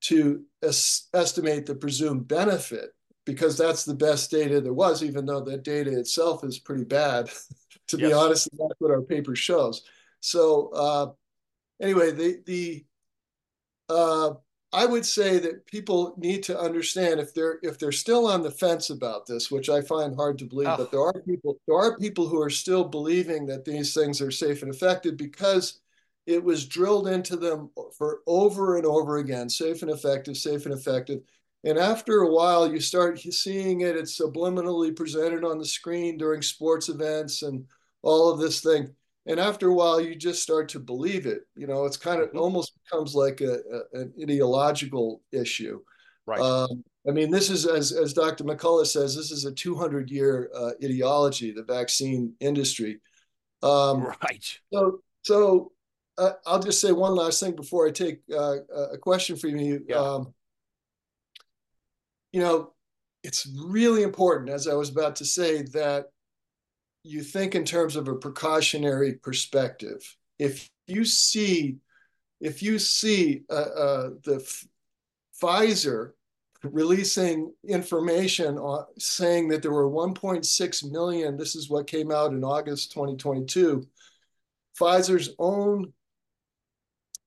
to 0.01 0.43
es- 0.62 1.08
estimate 1.15 1.65
the 1.65 1.74
presumed 1.74 2.27
benefit 2.27 2.91
because 3.25 3.58
that's 3.58 3.84
the 3.84 3.96
best 3.96 4.29
data 4.29 4.62
there 4.62 4.74
was, 4.74 5.01
even 5.01 5.25
though 5.25 5.41
the 5.41 5.58
data 5.58 5.98
itself 5.98 6.43
is 6.43 6.60
pretty 6.60 6.84
bad, 6.84 7.32
to 7.88 7.98
be 7.98 8.13
honest. 8.13 8.48
That's 8.51 8.79
what 8.79 8.91
our 8.91 9.01
paper 9.01 9.36
shows. 9.36 9.82
So 10.20 10.70
uh, 10.70 11.12
anyway, 11.82 12.12
the 12.12 12.41
the 12.46 12.86
uh, 13.89 14.34
I 14.74 14.86
would 14.86 15.06
say 15.06 15.38
that 15.39 15.65
people 15.68 16.15
need 16.18 16.44
to 16.44 16.60
understand 16.60 17.20
if 17.20 17.34
they're 17.34 17.60
if 17.63 17.77
they're 17.80 17.92
still 17.92 18.25
on 18.27 18.42
the 18.42 18.51
fence 18.51 18.89
about 18.89 19.25
this, 19.27 19.51
which 19.51 19.70
I 19.70 19.82
find 19.82 20.15
hard 20.15 20.39
to 20.39 20.46
believe, 20.46 20.68
Oh. 20.70 20.77
but 20.77 20.92
there 20.92 21.01
are 21.01 21.22
people 21.22 21.60
there 21.68 21.77
are 21.77 21.98
people 22.00 22.27
who 22.27 22.42
are 22.42 22.50
still 22.50 22.84
believing 22.84 23.46
that 23.48 23.65
these 23.65 23.94
things 23.94 24.20
are 24.22 24.32
safe 24.32 24.63
and 24.63 24.74
effective 24.74 25.15
because 25.18 25.80
it 26.25 26.44
was 26.44 26.65
drilled 26.65 27.08
into 27.08 27.36
them 27.38 27.70
for 27.98 28.22
over 28.27 28.77
and 28.77 28.86
over 28.86 29.18
again, 29.18 29.50
safe 29.50 29.82
and 29.84 29.92
effective, 29.92 30.38
safe 30.38 30.65
and 30.65 30.74
effective. 30.74 31.22
And 31.65 31.77
after 31.77 32.20
a 32.22 32.32
while, 32.32 32.70
you 32.72 32.80
start 32.82 33.20
seeing 33.20 33.82
it. 33.82 33.96
It's 33.96 34.20
subliminally 34.20 34.96
presented 34.96 35.44
on 35.46 35.60
the 35.60 35.65
screen 35.65 36.18
during 36.18 36.42
sports 36.42 36.89
events 36.89 37.42
and 37.44 37.65
all 38.01 38.30
of 38.32 38.39
this 38.39 38.62
thing 38.62 38.94
and 39.25 39.39
after 39.39 39.70
a 39.70 39.74
while 39.74 40.01
you 40.01 40.15
just 40.15 40.42
start 40.44 40.70
to 40.70 40.80
believe 40.80 41.25
it 41.25 41.42
you 41.56 41.68
know 41.68 41.86
it's 41.86 41.98
kind 41.98 42.22
of 42.22 42.30
Mhm. 42.32 42.39
almost 42.39 42.74
becomes 42.84 43.15
like 43.15 43.42
a, 43.42 43.53
a, 43.94 44.00
an 44.00 44.13
ideological 44.22 45.22
issue 45.32 45.80
right. 46.25 46.39
um, 46.39 46.84
i 47.08 47.12
mean 47.12 47.32
this 47.32 47.50
is 47.50 47.65
as, 47.65 47.92
as 47.92 48.13
dr 48.13 48.44
mccullough 48.44 48.88
says 48.88 49.15
this 49.15 49.32
is 49.32 49.46
a 49.46 49.51
200 49.51 50.10
year 50.10 50.50
uh, 50.56 50.72
ideology 50.84 51.51
the 51.51 51.63
vaccine 51.63 52.34
industry 52.39 53.00
um, 53.62 54.01
right. 54.22 54.60
so 54.74 55.00
so 55.22 55.72
uh, 56.18 56.34
i'll 56.46 56.60
just 56.60 56.82
say 56.82 56.92
one 56.92 57.15
last 57.15 57.39
thing 57.39 57.56
before 57.56 57.88
i 57.88 57.92
take 57.92 58.20
uh, 58.34 58.58
a 58.92 58.98
question 58.98 59.36
from 59.36 59.58
you 59.58 59.84
Yeah. 59.88 59.98
um, 59.98 60.34
you 62.32 62.42
know 62.42 62.74
it's 63.24 63.48
really 63.68 64.03
important 64.03 64.50
as 64.50 64.68
i 64.68 64.74
was 64.74 64.89
about 64.89 65.15
to 65.15 65.25
say 65.25 65.62
that 65.74 66.08
you 67.03 67.22
think 67.22 67.55
in 67.55 67.65
terms 67.65 67.95
of 67.95 68.07
a 68.07 68.15
precautionary 68.15 69.15
perspective. 69.15 70.15
If 70.39 70.69
you 70.88 71.05
see, 71.05 71.77
if 72.39 72.63
you 72.63 72.79
see 72.79 73.43
uh, 73.50 73.53
uh, 73.53 74.10
the 74.24 74.63
Pfizer 75.41 76.12
releasing 76.63 77.53
information 77.67 78.57
on, 78.57 78.86
saying 78.98 79.50
that 79.50 79.62
there 79.62 79.72
were 79.72 79.89
1.6 79.89 80.91
million, 80.91 81.38
this 81.38 81.55
is 81.55 81.69
what 81.69 81.88
came 81.88 82.12
out 82.12 82.31
in 82.31 82.43
August 82.43 82.93
2022. 82.93 83.86
Pfizer's 84.79 85.36
own 85.39 85.91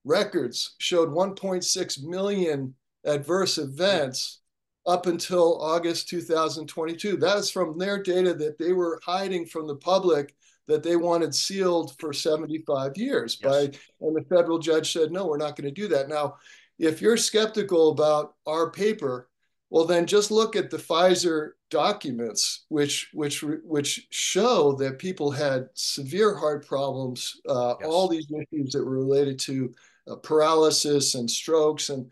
records 0.04 0.74
showed 0.78 1.10
1.6 1.10 2.02
million 2.02 2.74
adverse 3.04 3.58
events 3.58 4.40
up 4.86 5.06
until 5.06 5.60
August 5.60 6.08
2022. 6.08 7.16
That 7.16 7.38
is 7.38 7.50
from 7.50 7.76
their 7.78 8.02
data 8.02 8.34
that 8.34 8.58
they 8.58 8.72
were 8.72 9.00
hiding 9.04 9.46
from 9.46 9.66
the 9.66 9.76
public 9.76 10.34
that 10.68 10.82
they 10.82 10.96
wanted 10.96 11.34
sealed 11.34 11.96
for 11.98 12.12
75 12.12 12.96
years 12.96 13.38
Yes. 13.42 13.50
by 13.68 13.78
and 14.00 14.16
the 14.16 14.24
federal 14.28 14.58
judge 14.58 14.92
said 14.92 15.12
no 15.12 15.24
we're 15.26 15.36
not 15.36 15.54
going 15.54 15.72
to 15.72 15.80
do 15.82 15.86
that 15.88 16.08
now 16.08 16.36
if 16.78 17.00
you're 17.00 17.16
skeptical 17.16 17.90
about 17.92 18.34
our 18.46 18.70
paper 18.72 19.28
well 19.70 19.84
then 19.84 20.06
just 20.06 20.32
look 20.32 20.56
at 20.56 20.68
the 20.70 20.76
Pfizer 20.76 21.50
documents 21.70 22.64
which 22.68 23.10
which 23.12 23.44
which 23.44 24.08
show 24.10 24.72
that 24.72 24.98
people 24.98 25.30
had 25.30 25.68
severe 25.74 26.34
heart 26.34 26.66
problems 26.66 27.40
uh, 27.48 27.74
Yes. 27.80 27.88
all 27.88 28.08
these 28.08 28.26
issues 28.30 28.72
that 28.72 28.84
were 28.84 28.98
related 28.98 29.38
to 29.40 29.72
uh, 30.10 30.16
paralysis 30.16 31.14
and 31.14 31.30
strokes 31.30 31.90
and 31.90 32.10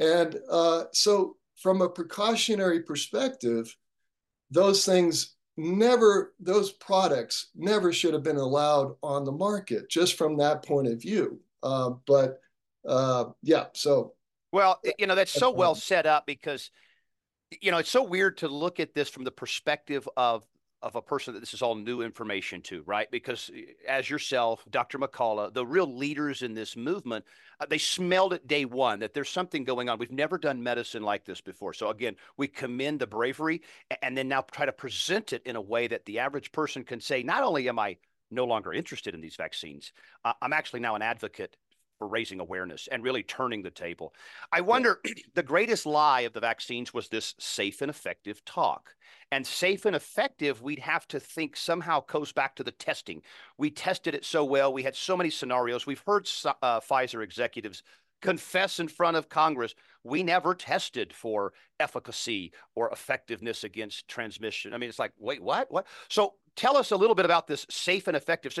and 0.00 0.38
uh, 0.50 0.84
so 0.92 1.36
from 1.64 1.80
a 1.80 1.88
precautionary 1.88 2.82
perspective, 2.82 3.74
those 4.50 4.84
things 4.84 5.36
never, 5.56 6.34
those 6.38 6.70
products 6.70 7.48
never 7.56 7.90
should 7.90 8.12
have 8.12 8.22
been 8.22 8.36
allowed 8.36 8.94
on 9.02 9.24
the 9.24 9.32
market, 9.32 9.88
just 9.88 10.18
from 10.18 10.36
that 10.36 10.62
point 10.62 10.86
of 10.86 11.00
view. 11.00 11.40
Uh, 11.62 11.92
but 12.06 12.38
uh, 12.86 13.24
yeah, 13.42 13.64
so 13.72 14.12
Well, 14.52 14.78
you 14.98 15.06
know, 15.06 15.14
that's 15.14 15.32
so 15.32 15.50
well 15.50 15.74
set 15.74 16.04
up 16.04 16.26
because, 16.26 16.70
you 17.62 17.70
know, 17.70 17.78
it's 17.78 17.88
so 17.88 18.02
weird 18.02 18.36
to 18.38 18.48
look 18.48 18.78
at 18.78 18.92
this 18.92 19.08
from 19.08 19.24
the 19.24 19.30
perspective 19.30 20.06
of 20.18 20.44
of 20.84 20.94
a 20.96 21.02
person 21.02 21.32
that 21.32 21.40
this 21.40 21.54
is 21.54 21.62
all 21.62 21.74
new 21.74 22.02
information 22.02 22.60
to, 22.60 22.82
right? 22.82 23.10
Because 23.10 23.50
eh, 23.56 23.72
as 23.88 24.08
yourself, 24.08 24.62
Dr. 24.70 24.98
McCullough, 24.98 25.52
the 25.54 25.64
real 25.66 25.92
leaders 25.92 26.42
in 26.42 26.52
this 26.52 26.76
movement, 26.76 27.24
uh, 27.58 27.66
they 27.66 27.78
smelled 27.78 28.34
it 28.34 28.46
day 28.46 28.66
one 28.66 29.00
that 29.00 29.14
there's 29.14 29.30
something 29.30 29.64
going 29.64 29.88
on. 29.88 29.98
We've 29.98 30.12
never 30.12 30.36
done 30.36 30.62
medicine 30.62 31.02
like 31.02 31.24
this 31.24 31.40
before. 31.40 31.72
So 31.72 31.88
again, 31.88 32.16
we 32.36 32.46
commend 32.46 33.00
the 33.00 33.06
bravery 33.06 33.62
and 34.02 34.16
then 34.16 34.28
now 34.28 34.42
try 34.42 34.66
to 34.66 34.72
present 34.72 35.32
it 35.32 35.42
in 35.46 35.56
a 35.56 35.60
way 35.60 35.86
that 35.86 36.04
the 36.04 36.18
average 36.18 36.52
person 36.52 36.84
can 36.84 37.00
say, 37.00 37.22
not 37.22 37.42
only 37.42 37.66
am 37.68 37.78
I 37.78 37.96
no 38.30 38.44
longer 38.44 38.72
interested 38.74 39.14
in 39.14 39.22
these 39.22 39.36
vaccines, 39.36 39.92
uh, 40.24 40.34
I'm 40.42 40.52
actually 40.52 40.80
now 40.80 40.96
an 40.96 41.02
advocate 41.02 41.56
for 41.98 42.08
raising 42.08 42.40
awareness 42.40 42.88
and 42.90 43.02
really 43.02 43.22
turning 43.22 43.62
the 43.62 43.70
table. 43.70 44.14
I 44.52 44.60
wonder 44.60 45.00
the 45.34 45.42
greatest 45.42 45.86
lie 45.86 46.22
of 46.22 46.32
the 46.32 46.40
vaccines 46.40 46.92
was 46.92 47.08
this 47.08 47.34
safe 47.38 47.82
and 47.82 47.90
effective 47.90 48.44
talk. 48.44 48.94
And 49.30 49.46
safe 49.46 49.84
and 49.84 49.96
effective, 49.96 50.62
we'd 50.62 50.78
have 50.80 51.08
to 51.08 51.18
think 51.18 51.56
somehow 51.56 52.04
goes 52.06 52.32
back 52.32 52.54
to 52.56 52.64
the 52.64 52.70
testing. 52.70 53.22
We 53.58 53.70
tested 53.70 54.14
it 54.14 54.24
so 54.24 54.44
well. 54.44 54.72
We 54.72 54.82
had 54.82 54.94
so 54.94 55.16
many 55.16 55.30
scenarios. 55.30 55.86
We've 55.86 56.02
heard 56.06 56.28
uh, 56.62 56.80
Pfizer 56.80 57.22
executives 57.22 57.82
confess 58.22 58.80
in 58.80 58.88
front 58.88 59.16
of 59.16 59.28
Congress 59.28 59.74
we 60.04 60.22
never 60.22 60.54
tested 60.54 61.12
for 61.12 61.52
efficacy 61.80 62.52
or 62.74 62.90
effectiveness 62.90 63.64
against 63.64 64.06
transmission. 64.06 64.72
I 64.74 64.78
mean, 64.78 64.88
it's 64.88 64.98
like, 64.98 65.12
wait, 65.18 65.42
what? 65.42 65.70
What? 65.70 65.86
So 66.08 66.34
tell 66.56 66.76
us 66.76 66.90
a 66.90 66.96
little 66.96 67.14
bit 67.14 67.24
about 67.24 67.46
this 67.46 67.66
safe 67.70 68.06
and 68.06 68.16
effective. 68.16 68.56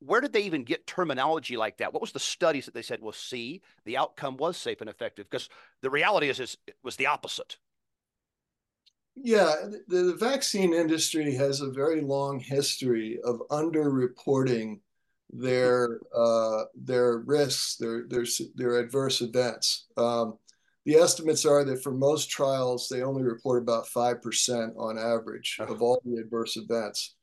Where 0.00 0.20
did 0.20 0.32
they 0.32 0.42
even 0.42 0.64
get 0.64 0.86
terminology 0.86 1.56
like 1.56 1.78
that? 1.78 1.92
What 1.92 2.00
was 2.00 2.12
the 2.12 2.18
studies 2.18 2.66
that 2.66 2.74
they 2.74 2.82
said, 2.82 3.00
well, 3.02 3.12
see, 3.12 3.62
the 3.84 3.96
outcome 3.96 4.36
was 4.36 4.56
safe 4.56 4.80
and 4.80 4.90
effective? 4.90 5.28
Because 5.30 5.48
the 5.82 5.90
reality 5.90 6.28
is, 6.28 6.40
is 6.40 6.56
it 6.66 6.76
was 6.82 6.96
the 6.96 7.06
opposite. 7.06 7.58
Yeah, 9.14 9.54
the, 9.88 10.02
the 10.02 10.14
vaccine 10.14 10.74
industry 10.74 11.34
has 11.34 11.60
a 11.60 11.70
very 11.70 12.02
long 12.02 12.38
history 12.38 13.18
of 13.24 13.40
underreporting 13.50 14.80
their 15.30 16.00
uh, 16.14 16.64
their 16.74 17.18
risks, 17.18 17.76
their 17.76 18.04
their 18.08 18.26
their 18.54 18.78
adverse 18.78 19.22
events. 19.22 19.86
Um, 19.96 20.38
the 20.84 20.96
estimates 20.96 21.44
are 21.44 21.64
that 21.64 21.82
for 21.82 21.90
most 21.90 22.30
trials, 22.30 22.88
they 22.88 23.02
only 23.02 23.24
report 23.24 23.60
about 23.60 23.88
five 23.88 24.22
percent 24.22 24.74
on 24.78 24.98
average 24.98 25.56
of 25.60 25.82
all 25.82 26.00
the 26.04 26.20
adverse 26.20 26.56
events. 26.56 27.15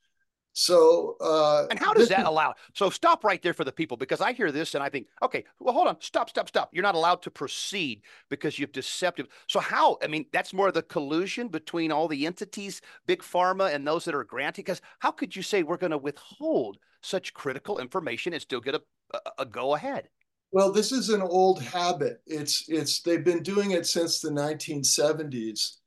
So, 0.53 1.17
uh, 1.19 1.65
And 1.71 1.79
how 1.79 1.93
does 1.93 2.09
that 2.09 2.27
allow? 2.27 2.53
So 2.75 2.91
stop 2.91 3.23
right 3.23 3.41
there 3.41 3.53
for 3.53 3.63
the 3.63 3.71
people 3.71 3.97
because 3.97 4.21
I 4.21 4.33
hear 4.33 4.51
this 4.51 4.75
and 4.75 4.83
I 4.83 4.89
think, 4.89 5.07
okay, 5.23 5.43
well, 5.59 5.73
hold 5.73 5.87
on, 5.87 5.97
stop, 5.99 6.29
stop, 6.29 6.47
stop. 6.47 6.69
You're 6.71 6.83
not 6.83 6.93
allowed 6.93 7.23
to 7.23 7.31
proceed 7.31 8.03
because 8.29 8.59
you've 8.59 8.71
deceptive. 8.71 9.27
So 9.47 9.59
how? 9.59 9.97
I 10.03 10.07
mean, 10.07 10.25
that's 10.31 10.53
more 10.53 10.71
the 10.71 10.83
collusion 10.83 11.47
between 11.47 11.91
all 11.91 12.07
the 12.07 12.27
entities, 12.27 12.81
big 13.07 13.23
pharma, 13.23 13.73
and 13.73 13.85
those 13.85 14.05
that 14.05 14.13
are 14.13 14.23
granting. 14.23 14.63
Because 14.63 14.81
how 14.99 15.11
could 15.11 15.35
you 15.35 15.41
say 15.41 15.63
we're 15.63 15.77
going 15.77 15.91
to 15.91 15.97
withhold 15.97 16.77
such 17.01 17.33
critical 17.33 17.79
information 17.79 18.33
and 18.33 18.41
still 18.41 18.61
get 18.61 18.75
a, 18.75 18.81
a, 19.13 19.19
a 19.39 19.45
go 19.45 19.73
ahead? 19.73 20.07
Well, 20.51 20.71
this 20.71 20.91
is 20.91 21.09
an 21.09 21.23
old 21.23 21.63
habit. 21.63 22.21
It's 22.27 22.69
it's 22.69 23.01
they've 23.01 23.23
been 23.23 23.41
doing 23.41 23.71
it 23.71 23.87
since 23.87 24.19
the 24.21 24.29
1970s, 24.29 25.77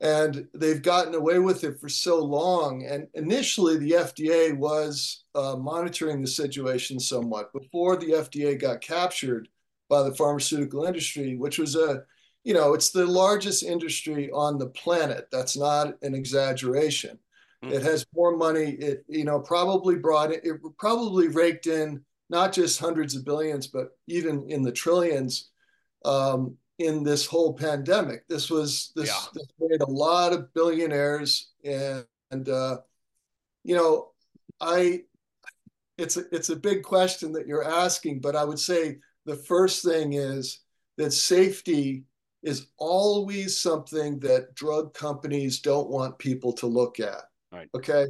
and 0.00 0.46
they've 0.52 0.82
gotten 0.82 1.14
away 1.14 1.38
with 1.38 1.64
it 1.64 1.80
for 1.80 1.88
so 1.88 2.22
long. 2.22 2.84
And 2.84 3.08
initially, 3.14 3.78
the 3.78 3.92
FDA 3.92 4.56
was 4.56 5.24
uh, 5.34 5.56
monitoring 5.56 6.20
the 6.20 6.28
situation 6.28 7.00
somewhat 7.00 7.52
before 7.52 7.96
the 7.96 8.10
FDA 8.10 8.60
got 8.60 8.82
captured 8.82 9.48
by 9.88 10.02
the 10.02 10.14
pharmaceutical 10.14 10.84
industry, 10.84 11.36
which 11.36 11.58
was 11.58 11.76
a 11.76 12.02
you 12.44 12.54
know 12.54 12.74
it's 12.74 12.90
the 12.90 13.06
largest 13.06 13.62
industry 13.62 14.30
on 14.32 14.58
the 14.58 14.68
planet. 14.68 15.28
That's 15.32 15.56
not 15.56 15.94
an 16.02 16.14
exaggeration. 16.14 17.18
Mm-hmm. 17.64 17.74
It 17.74 17.82
has 17.82 18.06
more 18.14 18.36
money. 18.36 18.72
It 18.72 19.04
you 19.08 19.24
know 19.24 19.40
probably 19.40 19.96
brought 19.96 20.30
it. 20.30 20.44
It 20.44 20.60
probably 20.78 21.28
raked 21.28 21.66
in 21.66 22.04
not 22.28 22.52
just 22.52 22.78
hundreds 22.78 23.16
of 23.16 23.24
billions, 23.24 23.66
but 23.66 23.90
even 24.08 24.44
in 24.50 24.62
the 24.62 24.72
trillions 24.72 25.50
um, 26.04 26.56
in 26.78 27.02
this 27.02 27.26
whole 27.26 27.54
pandemic. 27.54 28.26
This 28.28 28.50
was 28.50 28.92
this, 28.94 29.08
yeah. 29.08 29.28
this 29.34 29.46
made 29.58 29.80
a 29.80 29.90
lot 29.90 30.32
of 30.32 30.52
billionaires, 30.52 31.50
and, 31.64 32.04
and 32.30 32.48
uh, 32.48 32.78
you 33.64 33.74
know, 33.74 34.10
I 34.60 35.02
it's 35.98 36.16
a, 36.16 36.24
it's 36.32 36.50
a 36.50 36.56
big 36.56 36.82
question 36.82 37.32
that 37.32 37.46
you're 37.46 37.64
asking, 37.64 38.20
but 38.20 38.36
I 38.36 38.44
would 38.44 38.58
say 38.58 38.98
the 39.24 39.36
first 39.36 39.84
thing 39.84 40.12
is 40.12 40.60
that 40.98 41.12
safety 41.12 42.04
is 42.42 42.68
always 42.76 43.58
something 43.58 44.18
that 44.20 44.54
drug 44.54 44.94
companies 44.94 45.60
don't 45.60 45.88
want 45.88 46.18
people 46.18 46.52
to 46.52 46.66
look 46.66 47.00
at. 47.00 47.22
Right. 47.52 47.68
Okay. 47.74 48.06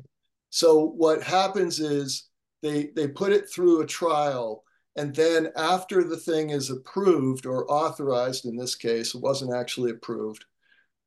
So 0.51 0.85
what 0.85 1.23
happens 1.23 1.81
is 1.81 2.29
they 2.63 2.91
they 2.97 3.09
put 3.09 3.33
it 3.33 3.49
through 3.49 3.81
a 3.81 3.87
trial 3.87 4.65
and 4.97 5.15
then 5.15 5.49
after 5.57 6.03
the 6.03 6.17
thing 6.17 6.51
is 6.51 6.71
approved 6.71 7.47
or 7.47 7.71
authorized 7.71 8.45
in 8.45 8.57
this 8.57 8.75
case 8.75 9.15
it 9.15 9.21
wasn't 9.21 9.55
actually 9.55 9.91
approved 9.91 10.45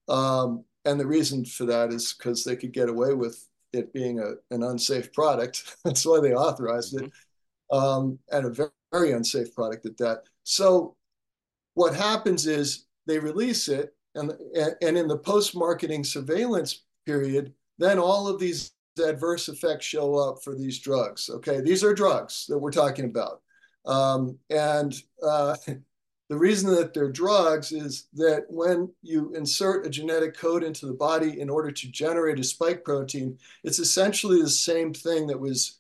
um, 0.08 0.64
and 0.86 1.00
the 1.00 1.06
reason 1.06 1.46
for 1.46 1.66
that 1.66 1.92
is 1.92 2.16
because 2.18 2.44
they 2.44 2.56
could 2.56 2.72
get 2.72 2.90
away 2.90 3.14
with 3.14 3.48
it 3.74 3.94
being 3.94 4.20
a, 4.20 4.34
an 4.54 4.64
unsafe 4.64 5.12
product 5.14 5.76
that's 5.86 6.06
why 6.06 6.20
they 6.20 6.34
authorized 6.34 7.00
it 7.00 7.12
um, 7.72 8.18
and 8.32 8.46
a 8.46 8.50
very, 8.50 8.70
very 8.92 9.12
unsafe 9.12 9.54
product 9.54 9.86
at 9.86 9.98
that 9.98 10.24
so 10.44 10.96
what 11.74 11.96
happens 11.96 12.48
is 12.48 12.86
they 13.06 13.20
release 13.20 13.68
it 13.68 13.96
and, 14.16 14.32
and 14.82 14.98
in 14.98 15.08
the 15.08 15.18
post-marketing 15.18 16.04
surveillance 16.04 16.84
period 17.06 17.54
then 17.78 17.98
all 17.98 18.28
of 18.28 18.40
these 18.40 18.72
adverse 19.00 19.50
effects 19.50 19.86
show 19.86 20.16
up 20.16 20.44
for 20.44 20.56
these 20.56 20.80
drugs. 20.80 21.30
Okay, 21.30 21.62
these 21.62 21.84
are 21.84 21.94
drugs 21.94 22.46
that 22.48 22.58
we're 22.58 22.72
talking 22.72 23.06
about. 23.06 23.42
Um, 23.90 24.38
and 24.52 24.96
uh, 25.22 25.58
the 26.30 26.38
reason 26.38 26.74
that 26.76 26.94
they're 26.94 27.12
drugs 27.12 27.72
is 27.72 28.08
that 28.14 28.46
when 28.50 28.94
you 29.02 29.34
insert 29.36 29.86
a 29.86 29.90
genetic 29.90 30.38
code 30.38 30.64
into 30.64 30.86
the 30.86 30.94
body 30.94 31.42
in 31.42 31.50
order 31.50 31.72
to 31.72 31.92
generate 31.92 32.40
a 32.40 32.44
spike 32.44 32.86
protein, 32.86 33.38
it's 33.64 33.80
essentially 33.80 34.42
the 34.42 34.50
same 34.50 34.94
thing 34.94 35.26
that 35.28 35.40
was 35.40 35.80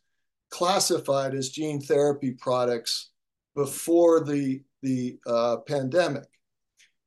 classified 0.49 1.35
as 1.35 1.49
gene 1.49 1.79
therapy 1.79 2.31
products 2.31 3.11
before 3.55 4.23
the, 4.23 4.63
the 4.81 5.19
uh, 5.27 5.57
pandemic. 5.67 6.25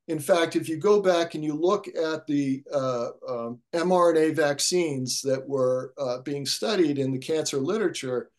In 0.07 0.21
fact, 0.21 0.55
if 0.55 0.69
you 0.69 0.77
go 0.77 1.01
back 1.01 1.35
and 1.35 1.43
you 1.43 1.55
look 1.55 1.89
at 1.89 2.27
the 2.29 2.63
uh, 2.73 3.09
um, 3.29 3.61
mRNA 3.73 4.37
vaccines 4.37 5.21
that 5.23 5.49
were 5.49 5.95
uh, 5.99 6.19
being 6.19 6.47
studied 6.47 6.99
in 6.99 7.11
the 7.11 7.19
cancer 7.19 7.59
literature, 7.59 8.31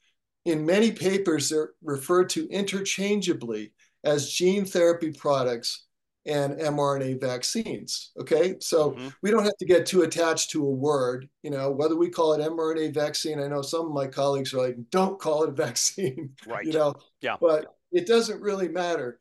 in 0.45 0.65
many 0.65 0.91
papers 0.91 1.49
they're 1.49 1.71
referred 1.83 2.29
to 2.29 2.47
interchangeably 2.49 3.71
as 4.03 4.31
gene 4.31 4.65
therapy 4.65 5.11
products 5.11 5.85
and 6.25 6.57
mRNA 6.57 7.19
vaccines. 7.19 8.11
Okay, 8.17 8.55
so 8.59 8.91
mm-hmm. 8.91 9.09
we 9.21 9.31
don't 9.31 9.43
have 9.43 9.57
to 9.57 9.65
get 9.65 9.85
too 9.85 10.03
attached 10.03 10.51
to 10.51 10.65
a 10.65 10.71
word. 10.71 11.27
You 11.41 11.49
know, 11.49 11.71
whether 11.71 11.95
we 11.95 12.09
call 12.09 12.33
it 12.33 12.41
mRNA 12.41 12.93
vaccine, 12.93 13.41
I 13.41 13.47
know 13.47 13.61
some 13.61 13.87
of 13.87 13.93
my 13.93 14.07
colleagues 14.07 14.53
are 14.53 14.65
like, 14.65 14.77
"Don't 14.89 15.19
call 15.19 15.43
it 15.43 15.49
a 15.49 15.53
vaccine." 15.53 16.31
Right. 16.47 16.65
You 16.65 16.73
know. 16.73 16.95
Yeah. 17.21 17.37
But 17.39 17.75
it 17.91 18.07
doesn't 18.07 18.41
really 18.41 18.69
matter 18.69 19.19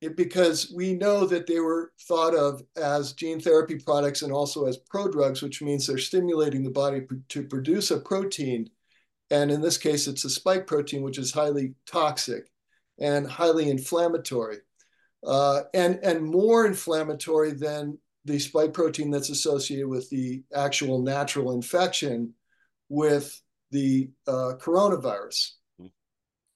it, 0.00 0.16
because 0.16 0.72
we 0.74 0.94
know 0.94 1.26
that 1.26 1.46
they 1.46 1.60
were 1.60 1.92
thought 2.02 2.34
of 2.34 2.62
as 2.76 3.12
gene 3.12 3.40
therapy 3.40 3.76
products 3.76 4.22
and 4.22 4.32
also 4.32 4.66
as 4.66 4.78
prodrugs, 4.78 5.42
which 5.42 5.62
means 5.62 5.86
they're 5.86 5.98
stimulating 5.98 6.62
the 6.62 6.70
body 6.70 7.02
to 7.28 7.42
produce 7.42 7.90
a 7.90 7.98
protein. 7.98 8.70
And 9.30 9.50
in 9.50 9.60
this 9.60 9.78
case, 9.78 10.06
it's 10.06 10.24
a 10.24 10.30
spike 10.30 10.66
protein, 10.66 11.02
which 11.02 11.18
is 11.18 11.32
highly 11.32 11.74
toxic 11.86 12.48
and 13.00 13.26
highly 13.26 13.70
inflammatory, 13.70 14.58
uh, 15.26 15.62
and, 15.72 15.98
and 16.02 16.22
more 16.22 16.66
inflammatory 16.66 17.52
than 17.52 17.98
the 18.24 18.38
spike 18.38 18.72
protein 18.72 19.10
that's 19.10 19.30
associated 19.30 19.88
with 19.88 20.08
the 20.10 20.42
actual 20.54 21.02
natural 21.02 21.52
infection 21.52 22.34
with 22.88 23.40
the 23.70 24.10
uh, 24.26 24.52
coronavirus. 24.58 25.52
Hmm. 25.78 25.86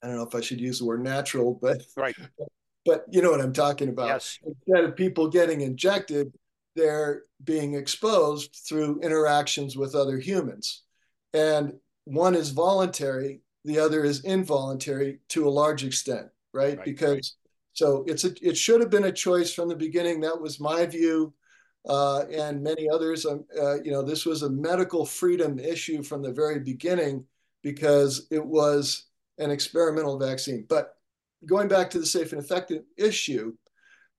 I 0.03 0.07
don't 0.07 0.17
know 0.17 0.27
if 0.27 0.35
I 0.35 0.41
should 0.41 0.61
use 0.61 0.79
the 0.79 0.87
word 0.87 1.03
natural, 1.03 1.59
but 1.61 1.83
right 1.97 2.15
but 2.87 3.05
you 3.11 3.21
know 3.21 3.31
what 3.31 3.41
I'm 3.41 3.53
talking 3.53 3.89
about. 3.89 4.09
Yes. 4.09 4.39
Instead 4.45 4.85
of 4.85 4.97
people 4.97 5.29
getting 5.29 5.61
injected, 5.61 6.33
they're 6.75 7.23
being 7.45 7.75
exposed 7.75 8.57
through 8.67 9.01
interactions 9.01 9.77
with 9.77 9.95
other 9.95 10.19
humans. 10.19 10.85
And 11.35 11.75
one 12.09 12.35
is 12.35 12.51
voluntary, 12.51 13.43
the 13.65 13.79
other 13.79 14.03
is 14.03 14.25
involuntary 14.25 15.21
to 15.29 15.47
a 15.47 15.51
large 15.51 15.85
extent, 15.85 16.29
right? 16.55 16.79
right 16.79 16.85
because 16.85 17.15
right. 17.15 17.25
so 17.75 18.05
it's 18.07 18.25
a, 18.25 18.33
it 18.41 18.57
should 18.57 18.81
have 18.81 18.91
been 18.91 19.05
a 19.05 19.13
choice 19.13 19.53
from 19.53 19.69
the 19.69 19.77
beginning. 19.77 20.21
That 20.21 20.41
was 20.41 20.59
my 20.59 20.87
view. 20.87 21.35
Uh, 21.87 22.25
and 22.33 22.63
many 22.63 22.89
others, 22.89 23.25
um, 23.25 23.45
uh, 23.59 23.81
you 23.83 23.91
know, 23.91 24.03
this 24.03 24.27
was 24.27 24.43
a 24.43 24.51
medical 24.51 25.07
freedom 25.07 25.59
issue 25.59 26.03
from 26.03 26.23
the 26.23 26.33
very 26.33 26.59
beginning 26.59 27.25
because 27.63 28.27
it 28.31 28.45
was 28.45 29.07
an 29.39 29.51
experimental 29.51 30.19
vaccine. 30.19 30.67
But 30.69 30.97
going 31.47 31.69
back 31.69 31.91
to 31.91 31.99
the 31.99 32.07
safe 32.07 32.33
and 32.33 32.43
effective 32.43 32.83
issue, 32.97 33.55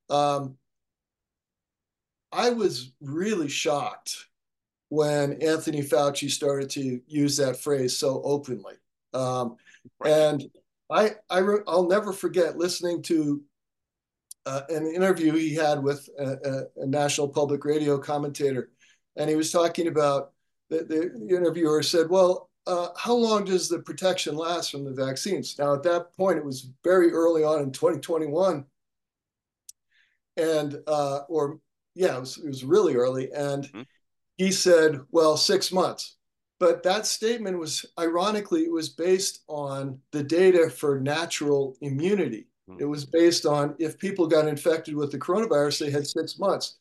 um, 0.08 0.56
I 2.32 2.50
was 2.50 2.92
really 3.00 3.48
shocked 3.48 4.26
when 4.90 5.40
Anthony 5.40 5.82
Fauci 5.82 6.28
started 6.28 6.68
to 6.70 7.00
use 7.06 7.36
that 7.38 7.60
phrase 7.60 7.96
so 7.96 8.20
openly. 8.24 8.74
Um, 9.14 9.56
right. 10.00 10.12
And 10.12 10.44
I, 10.90 11.12
I 11.30 11.40
will 11.40 11.88
never 11.88 12.12
forget 12.12 12.58
listening 12.58 13.00
to 13.02 13.40
uh, 14.46 14.62
an 14.68 14.86
interview 14.86 15.32
he 15.32 15.54
had 15.54 15.82
with 15.82 16.08
a, 16.18 16.24
a, 16.24 16.82
a, 16.82 16.86
national 16.86 17.28
public 17.28 17.64
radio 17.64 17.98
commentator, 17.98 18.70
and 19.16 19.30
he 19.30 19.36
was 19.36 19.52
talking 19.52 19.86
about 19.86 20.32
the, 20.70 20.82
the 20.84 21.36
interviewer 21.36 21.82
said, 21.82 22.08
"Well, 22.08 22.50
uh, 22.66 22.88
how 22.96 23.14
long 23.14 23.44
does 23.44 23.68
the 23.68 23.80
protection 23.80 24.34
last 24.34 24.70
from 24.70 24.84
the 24.84 24.92
vaccines? 24.92 25.56
Now, 25.58 25.74
at 25.74 25.82
that 25.84 26.16
point, 26.16 26.38
it 26.38 26.44
was 26.44 26.70
very 26.82 27.12
early 27.12 27.44
on 27.44 27.60
in 27.60 27.70
2021, 27.70 28.64
and 30.36 30.76
uh, 30.86 31.20
or 31.28 31.60
yeah, 31.94 32.16
it 32.16 32.20
was, 32.20 32.38
it 32.38 32.46
was, 32.46 32.64
really 32.64 32.96
early, 32.96 33.30
and 33.32 33.64
mm-hmm. 33.64 33.82
He 34.40 34.50
said, 34.50 35.02
"Well, 35.10 35.36
six 35.36 35.70
months." 35.70 36.16
But 36.58 36.82
that 36.84 37.04
statement 37.06 37.58
was 37.58 37.84
ironically, 37.98 38.62
it 38.62 38.72
was 38.72 38.88
based 38.88 39.42
on 39.48 40.00
the 40.12 40.22
data 40.22 40.70
for 40.70 40.98
natural 40.98 41.76
immunity. 41.82 42.46
It 42.78 42.86
was 42.86 43.04
based 43.04 43.44
on 43.44 43.74
if 43.78 43.98
people 43.98 44.26
got 44.26 44.48
infected 44.48 44.94
with 44.96 45.12
the 45.12 45.18
coronavirus, 45.18 45.80
they 45.80 45.90
had 45.90 46.06
six 46.06 46.38
months. 46.38 46.78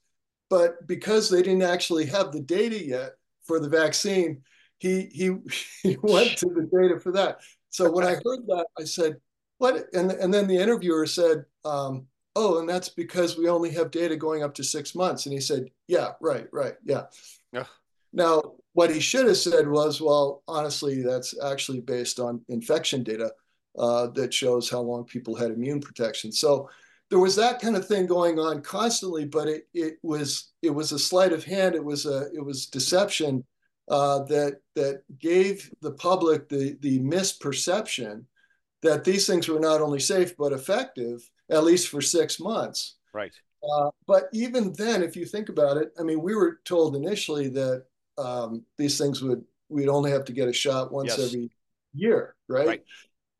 But 0.50 0.88
because 0.88 1.30
they 1.30 1.41
didn't 1.41 1.63
actually 1.63 2.06
have 2.06 2.32
the 2.32 2.39
data 2.39 2.82
yet 2.82 3.17
for 3.43 3.60
the 3.60 3.67
vaccine, 3.67 4.41
he 4.78 5.10
he 5.12 5.36
he 5.84 5.98
went 6.02 6.38
to 6.38 6.45
the 6.45 6.69
data 6.74 6.98
for 6.98 7.12
that. 7.12 7.41
So 7.72 7.91
when 7.91 8.06
I 8.06 8.13
heard 8.24 8.48
that, 8.48 8.67
I 8.80 8.86
said, 8.86 9.17
"What?" 9.58 9.93
And 9.93 10.12
and 10.13 10.34
then 10.34 10.48
the 10.48 10.58
interviewer 10.58 11.08
said, 11.08 11.43
um, 11.65 12.08
"Oh, 12.38 12.60
and 12.60 12.69
that's 12.69 12.89
because 12.89 13.38
we 13.38 13.50
only 13.50 13.72
have 13.72 13.91
data 13.91 14.15
going 14.15 14.43
up 14.43 14.54
to 14.56 14.63
six 14.63 14.95
months." 14.95 15.26
And 15.26 15.34
he 15.34 15.41
said, 15.41 15.69
"Yeah, 15.88 16.13
right, 16.22 16.48
right, 16.54 16.76
yeah." 16.86 17.08
Yeah. 17.51 17.65
Now, 18.12 18.41
what 18.73 18.91
he 18.91 18.99
should 18.99 19.27
have 19.27 19.38
said 19.38 19.67
was, 19.67 20.01
"Well, 20.01 20.43
honestly, 20.47 21.01
that's 21.01 21.35
actually 21.43 21.81
based 21.81 22.19
on 22.19 22.41
infection 22.49 23.03
data 23.03 23.31
uh, 23.77 24.07
that 24.07 24.33
shows 24.33 24.69
how 24.69 24.81
long 24.81 25.05
people 25.05 25.35
had 25.35 25.51
immune 25.51 25.79
protection." 25.79 26.31
So 26.31 26.69
there 27.09 27.19
was 27.19 27.35
that 27.35 27.62
kind 27.62 27.75
of 27.75 27.88
thing 27.88 28.05
going 28.05 28.39
on 28.39 28.62
constantly, 28.62 29.25
but 29.25 29.47
it 29.47 29.67
it 29.73 29.97
was 30.03 30.51
it 30.62 30.69
was 30.69 30.91
a 30.91 30.99
sleight 30.99 31.33
of 31.33 31.43
hand. 31.43 31.75
It 31.75 31.83
was 31.83 32.05
a 32.05 32.29
it 32.33 32.43
was 32.43 32.67
deception 32.67 33.43
uh, 33.89 34.23
that 34.23 34.62
that 34.75 35.03
gave 35.19 35.69
the 35.81 35.91
public 35.91 36.49
the 36.49 36.77
the 36.81 36.99
misperception 36.99 38.25
that 38.81 39.03
these 39.03 39.27
things 39.27 39.47
were 39.47 39.59
not 39.59 39.81
only 39.81 39.99
safe 39.99 40.38
but 40.38 40.53
effective, 40.53 41.29
at 41.49 41.63
least 41.63 41.89
for 41.89 42.01
six 42.01 42.39
months. 42.39 42.95
Right. 43.13 43.33
Uh, 43.63 43.89
but 44.08 44.30
even 44.34 44.74
then, 44.74 45.04
if 45.04 45.15
you 45.15 45.26
think 45.26 45.50
about 45.50 45.78
it, 45.78 45.91
I 46.00 46.04
mean, 46.04 46.22
we 46.22 46.36
were 46.36 46.60
told 46.63 46.95
initially 46.95 47.50
that 47.50 47.86
um, 48.17 48.63
these 48.78 48.98
things 48.98 49.22
would 49.22 49.43
we'd 49.69 49.89
only 49.89 50.12
have 50.12 50.26
to 50.26 50.34
get 50.34 50.48
a 50.48 50.54
shot 50.54 50.91
once 50.91 51.17
yes. 51.17 51.28
every 51.28 51.50
year, 51.93 52.36
right? 52.48 52.67
Right. 52.67 52.84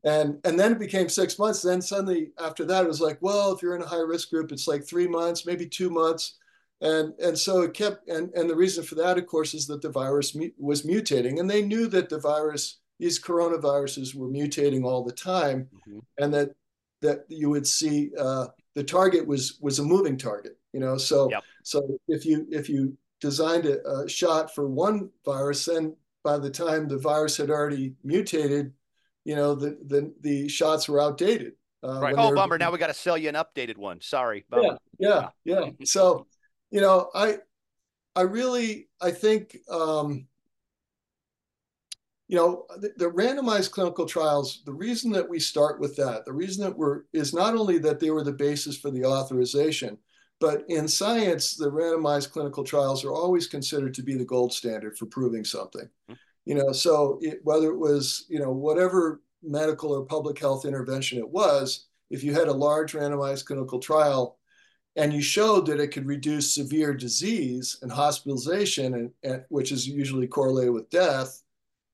And 0.04 0.38
and 0.44 0.58
then 0.58 0.72
it 0.72 0.78
became 0.78 1.08
six 1.08 1.38
months. 1.38 1.62
Then 1.62 1.82
suddenly 1.82 2.32
after 2.38 2.64
that, 2.66 2.84
it 2.84 2.88
was 2.88 3.00
like, 3.00 3.18
well, 3.20 3.52
if 3.52 3.62
you're 3.62 3.76
in 3.76 3.82
a 3.82 3.86
high 3.86 3.98
risk 3.98 4.30
group, 4.30 4.52
it's 4.52 4.68
like 4.68 4.84
three 4.84 5.06
months, 5.06 5.44
maybe 5.44 5.66
two 5.66 5.90
months. 5.90 6.38
And 6.80 7.12
and 7.20 7.38
so 7.38 7.60
it 7.62 7.74
kept 7.74 8.08
and 8.08 8.30
and 8.34 8.48
the 8.48 8.56
reason 8.56 8.84
for 8.84 8.94
that, 8.96 9.18
of 9.18 9.26
course, 9.26 9.52
is 9.52 9.66
that 9.66 9.82
the 9.82 9.90
virus 9.90 10.34
mu- 10.34 10.50
was 10.58 10.82
mutating, 10.82 11.38
and 11.38 11.50
they 11.50 11.60
knew 11.62 11.86
that 11.88 12.08
the 12.08 12.18
virus, 12.18 12.78
these 12.98 13.22
coronaviruses, 13.22 14.14
were 14.14 14.28
mutating 14.28 14.84
all 14.84 15.04
the 15.04 15.12
time, 15.12 15.68
Mhm. 15.86 16.00
and 16.18 16.32
that 16.32 16.52
that 17.02 17.24
you 17.28 17.50
would 17.50 17.66
see 17.66 18.12
uh, 18.18 18.46
the 18.74 18.84
target 18.84 19.26
was 19.26 19.58
was 19.60 19.78
a 19.78 19.84
moving 19.84 20.16
target. 20.16 20.58
You 20.72 20.80
know, 20.80 20.96
so 20.98 21.30
Yep. 21.30 21.42
so 21.62 21.98
if 22.08 22.24
you 22.24 22.46
if 22.50 22.68
you 22.68 22.96
designed 23.20 23.66
a, 23.66 23.86
a 23.88 24.08
shot 24.08 24.54
for 24.54 24.68
one 24.68 25.10
virus, 25.24 25.64
then 25.66 25.96
by 26.22 26.38
the 26.38 26.50
time 26.50 26.88
the 26.88 26.98
virus 26.98 27.36
had 27.36 27.50
already 27.50 27.94
mutated, 28.04 28.72
you 29.24 29.34
know, 29.36 29.54
the 29.54 29.78
the, 29.86 30.12
the 30.20 30.48
shots 30.48 30.88
were 30.88 31.00
outdated. 31.00 31.52
Uh, 31.82 31.98
Right. 32.00 32.14
Oh, 32.16 32.34
bummer. 32.34 32.58
Now 32.58 32.70
we 32.70 32.78
got 32.78 32.88
to 32.88 32.94
sell 32.94 33.16
you 33.16 33.28
an 33.30 33.34
updated 33.36 33.76
one. 33.78 34.00
Sorry. 34.00 34.44
yeah, 34.52 34.58
Bummer. 34.58 34.78
yeah, 34.98 35.28
yeah. 35.44 35.70
So, 35.84 36.26
you 36.70 36.80
know, 36.80 37.10
I, 37.14 37.38
I 38.14 38.22
really, 38.22 38.88
I 39.00 39.10
think, 39.12 39.56
um, 39.70 40.26
you 42.30 42.36
know, 42.36 42.64
the, 42.76 42.92
the 42.96 43.10
randomized 43.10 43.72
clinical 43.72 44.06
trials. 44.06 44.62
The 44.64 44.72
reason 44.72 45.10
that 45.12 45.28
we 45.28 45.40
start 45.40 45.80
with 45.80 45.96
that, 45.96 46.24
the 46.24 46.32
reason 46.32 46.62
that 46.62 46.78
we're 46.78 47.02
is 47.12 47.34
not 47.34 47.56
only 47.56 47.78
that 47.78 47.98
they 47.98 48.10
were 48.10 48.22
the 48.22 48.32
basis 48.32 48.78
for 48.78 48.92
the 48.92 49.04
authorization, 49.04 49.98
but 50.38 50.62
in 50.68 50.86
science, 50.86 51.56
the 51.56 51.68
randomized 51.68 52.30
clinical 52.30 52.62
trials 52.62 53.04
are 53.04 53.12
always 53.12 53.48
considered 53.48 53.94
to 53.94 54.04
be 54.04 54.14
the 54.14 54.24
gold 54.24 54.52
standard 54.52 54.96
for 54.96 55.06
proving 55.06 55.44
something. 55.44 55.88
Mm-hmm. 56.08 56.14
You 56.46 56.54
know, 56.54 56.70
so 56.70 57.18
it, 57.20 57.40
whether 57.42 57.68
it 57.72 57.78
was, 57.78 58.26
you 58.28 58.38
know, 58.38 58.52
whatever 58.52 59.22
medical 59.42 59.90
or 59.90 60.04
public 60.04 60.38
health 60.38 60.64
intervention 60.64 61.18
it 61.18 61.28
was, 61.28 61.88
if 62.10 62.22
you 62.22 62.32
had 62.32 62.46
a 62.46 62.52
large 62.52 62.92
randomized 62.92 63.44
clinical 63.44 63.80
trial 63.80 64.38
and 64.94 65.12
you 65.12 65.20
showed 65.20 65.66
that 65.66 65.80
it 65.80 65.88
could 65.88 66.06
reduce 66.06 66.54
severe 66.54 66.94
disease 66.94 67.78
and 67.82 67.90
hospitalization, 67.90 68.94
and, 68.94 69.10
and 69.24 69.44
which 69.48 69.72
is 69.72 69.88
usually 69.88 70.28
correlated 70.28 70.72
with 70.72 70.90
death, 70.90 71.42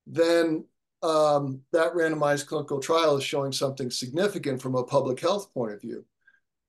then 0.07 0.65
um, 1.03 1.61
that 1.71 1.93
randomized 1.93 2.47
clinical 2.47 2.79
trial 2.79 3.17
is 3.17 3.23
showing 3.23 3.51
something 3.51 3.91
significant 3.91 4.61
from 4.61 4.75
a 4.75 4.83
public 4.83 5.19
health 5.19 5.53
point 5.53 5.73
of 5.73 5.81
view. 5.81 6.03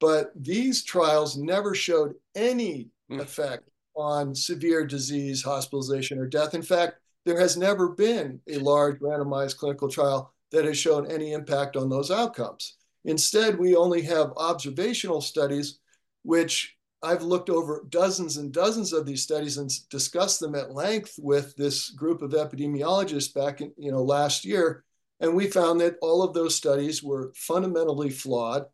But 0.01 0.33
these 0.37 0.85
trials 0.85 1.37
never 1.37 1.74
showed 1.74 2.14
any 2.35 2.90
Mm. 3.11 3.20
effect 3.20 3.70
on 3.96 4.35
severe 4.35 4.87
disease, 4.87 5.42
hospitalization, 5.42 6.18
or 6.18 6.27
death. 6.27 6.55
In 6.55 6.62
fact, 6.62 7.01
there 7.24 7.40
has 7.40 7.57
never 7.57 7.88
been 7.88 8.40
a 8.46 8.59
large 8.59 9.01
randomized 9.01 9.57
clinical 9.57 9.88
trial 9.88 10.33
that 10.51 10.66
has 10.66 10.79
shown 10.79 11.11
any 11.11 11.33
impact 11.33 11.74
on 11.77 11.88
those 11.88 12.11
outcomes. 12.11 12.77
Instead, 13.05 13.59
we 13.59 13.74
only 13.74 14.03
have 14.03 14.33
observational 14.37 15.20
studies, 15.20 15.79
which 16.22 16.77
I've 17.02 17.22
looked 17.22 17.48
over 17.48 17.84
dozens 17.88 18.38
and 18.38 18.52
dozens 18.52 18.92
of 18.92 19.06
these 19.06 19.22
studies 19.22 19.56
and 19.58 19.70
discussed 19.88 20.40
them 20.40 20.54
at 20.54 20.74
length 20.74 21.14
with 21.18 21.54
this 21.56 21.90
group 21.90 22.22
of 22.22 22.32
epidemiologists 22.32 23.32
back 23.32 23.61
in, 23.61 23.72
you 23.76 23.92
know, 23.92 24.02
last 24.02 24.44
year. 24.44 24.84
And 25.20 25.34
we 25.34 25.46
found 25.46 25.80
that 25.80 25.96
all 26.02 26.22
of 26.22 26.34
those 26.34 26.54
studies 26.54 27.02
were 27.02 27.32
fundamentally 27.37 28.11
flawed 28.11 28.66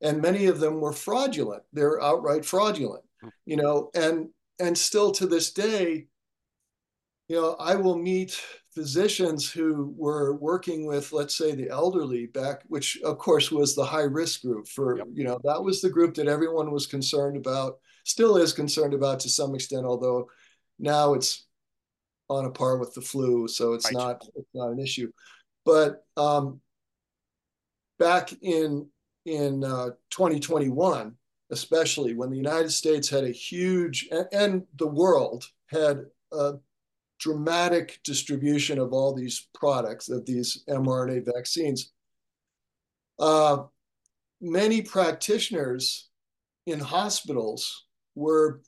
and 0.00 0.20
many 0.20 0.46
of 0.46 0.60
them 0.60 0.80
were 0.80 0.92
fraudulent. 0.92 1.62
They're 1.72 2.02
outright 2.02 2.44
fraudulent, 2.44 3.04
you 3.46 3.56
know, 3.56 3.90
and 3.94 4.28
and 4.58 4.76
still 4.76 5.12
to 5.12 5.26
this 5.26 5.52
day, 5.52 6.06
you 7.28 7.36
know, 7.36 7.56
I 7.58 7.76
will 7.76 7.96
meet 7.96 8.40
physicians 8.74 9.50
who 9.50 9.94
were 9.96 10.34
working 10.36 10.86
with, 10.86 11.12
let's 11.12 11.36
say, 11.36 11.54
the 11.54 11.68
elderly 11.68 12.26
back, 12.26 12.62
which 12.68 12.98
of 13.02 13.18
course 13.18 13.50
was 13.52 13.74
the 13.74 13.84
high 13.84 14.02
risk 14.02 14.42
group 14.42 14.66
for, 14.66 14.98
Yep. 14.98 15.06
you 15.12 15.24
know, 15.24 15.38
that 15.44 15.62
was 15.62 15.80
the 15.80 15.90
group 15.90 16.14
that 16.14 16.26
everyone 16.28 16.70
was 16.70 16.86
concerned 16.86 17.36
about, 17.36 17.78
still 18.04 18.36
is 18.36 18.52
concerned 18.52 18.94
about 18.94 19.20
to 19.20 19.28
some 19.28 19.54
extent, 19.54 19.84
although 19.84 20.28
now 20.78 21.14
it's 21.14 21.46
on 22.30 22.46
a 22.46 22.50
par 22.50 22.78
with 22.78 22.94
the 22.94 23.00
flu, 23.02 23.46
so 23.46 23.74
it's 23.74 23.86
Right. 23.86 23.94
not 23.94 24.26
it's 24.34 24.48
not 24.54 24.70
an 24.70 24.78
issue. 24.78 25.12
But 25.64 26.04
um, 26.16 26.60
back 27.98 28.32
in 28.42 28.88
in 29.26 29.62
uh, 29.62 29.90
2021, 30.10 31.14
especially 31.50 32.14
when 32.14 32.30
the 32.30 32.36
United 32.36 32.70
States 32.70 33.08
had 33.08 33.24
a 33.24 33.30
huge 33.30 34.08
and, 34.10 34.26
and 34.32 34.66
the 34.76 34.86
world 34.86 35.44
had 35.66 36.06
a 36.32 36.54
dramatic 37.22 38.00
distribution 38.04 38.78
of 38.78 38.92
all 38.92 39.14
these 39.14 39.48
products 39.54 40.08
of 40.08 40.26
these 40.26 40.64
mRNA 40.68 41.24
vaccines. 41.24 41.92
Uh, 43.18 43.64
many 44.40 44.82
practitioners 44.82 46.10
in 46.66 46.80
hospitals 46.80 47.86
were 48.16 48.60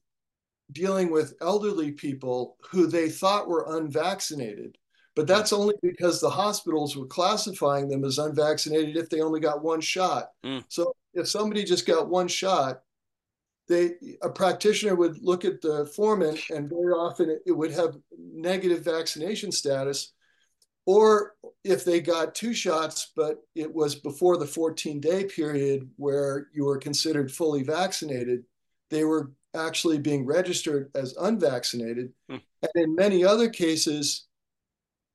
dealing 0.71 1.11
with 1.11 1.35
elderly 1.41 1.91
people 1.91 2.57
who 2.71 2.87
they 2.87 3.09
thought 3.09 3.49
were 3.49 3.77
unvaccinated. 3.77 4.79
But 5.17 5.27
that's 5.27 5.53
only 5.53 5.75
because 5.83 6.21
the 6.21 6.31
hospitals 6.31 6.97
were 6.97 7.07
classifying 7.07 7.89
them 7.89 8.05
as 8.05 8.19
unvaccinated 8.19 8.97
if 8.97 9.11
they 9.11 9.21
only 9.21 9.41
got 9.41 9.63
one 9.63 9.81
shot. 9.81 10.31
Mm. 10.45 10.65
So 10.69 10.95
if 11.13 11.29
somebody 11.29 11.65
just 11.65 11.87
got 11.87 12.09
one 12.09 12.29
shot, 12.29 12.83
they 13.69 13.93
a 14.23 14.29
practitioner 14.29 14.95
would 14.95 15.23
look 15.23 15.45
at 15.45 15.61
the 15.61 15.87
form 15.87 16.23
and, 16.23 16.39
and 16.51 16.69
very 16.69 16.93
often 16.93 17.31
it, 17.31 17.43
it 17.47 17.53
would 17.53 17.73
have 17.73 17.97
negative 18.19 18.85
vaccination 18.85 19.51
status. 19.51 20.13
Or 20.87 21.33
if 21.65 21.85
they 21.85 22.01
got 22.01 22.35
two 22.35 22.53
shots, 22.53 23.13
but 23.17 23.39
it 23.55 23.73
was 23.73 23.95
before 23.95 24.37
the 24.37 24.47
14 24.47 25.01
day 25.01 25.25
period 25.25 25.89
where 25.97 26.49
you 26.53 26.67
were 26.67 26.77
considered 26.77 27.33
fully 27.33 27.63
vaccinated, 27.63 28.45
they 28.91 29.05
were 29.05 29.33
actually 29.55 29.99
being 29.99 30.27
registered 30.27 30.91
as 30.95 31.17
unvaccinated. 31.17 32.13
Hmm. 32.29 32.37
And 32.63 32.85
in 32.85 32.95
many 32.95 33.25
other 33.25 33.49
cases, 33.49 34.27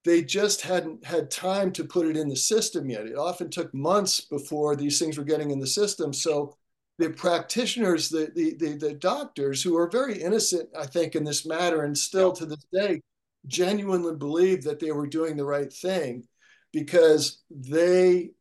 they 0.06 0.24
just 0.24 0.62
hadn't 0.62 1.06
had 1.06 1.30
time 1.30 1.72
to 1.74 1.84
put 1.84 2.08
it 2.08 2.18
in 2.18 2.30
the 2.30 2.36
system 2.36 2.90
yet. 2.90 3.06
It 3.06 3.18
often 3.18 3.50
took 3.50 3.74
months 3.74 4.22
before 4.22 4.76
these 4.76 4.98
things 4.98 5.18
were 5.18 5.24
getting 5.24 5.52
in 5.52 5.60
the 5.60 5.68
system. 5.68 6.14
So 6.14 6.58
the 7.00 7.10
practitioners, 7.10 8.10
the 8.10 8.30
the 8.36 8.56
the, 8.56 8.78
the 8.78 8.94
doctors 8.94 9.64
who 9.64 9.76
are 9.78 9.90
very 9.90 10.22
innocent, 10.22 10.70
I 10.78 10.86
think, 10.86 11.16
in 11.16 11.24
this 11.24 11.46
matter, 11.46 11.84
and 11.84 11.98
still 11.98 12.34
to 12.34 12.46
this 12.46 12.66
day, 12.72 13.02
genuinely 13.48 14.16
believe 14.16 14.64
that 14.64 14.80
they 14.80 14.92
were 14.92 15.08
doing 15.08 15.38
the 15.38 15.46
right 15.46 15.72
thing 15.72 16.28
because 16.72 17.42
they 17.50 18.32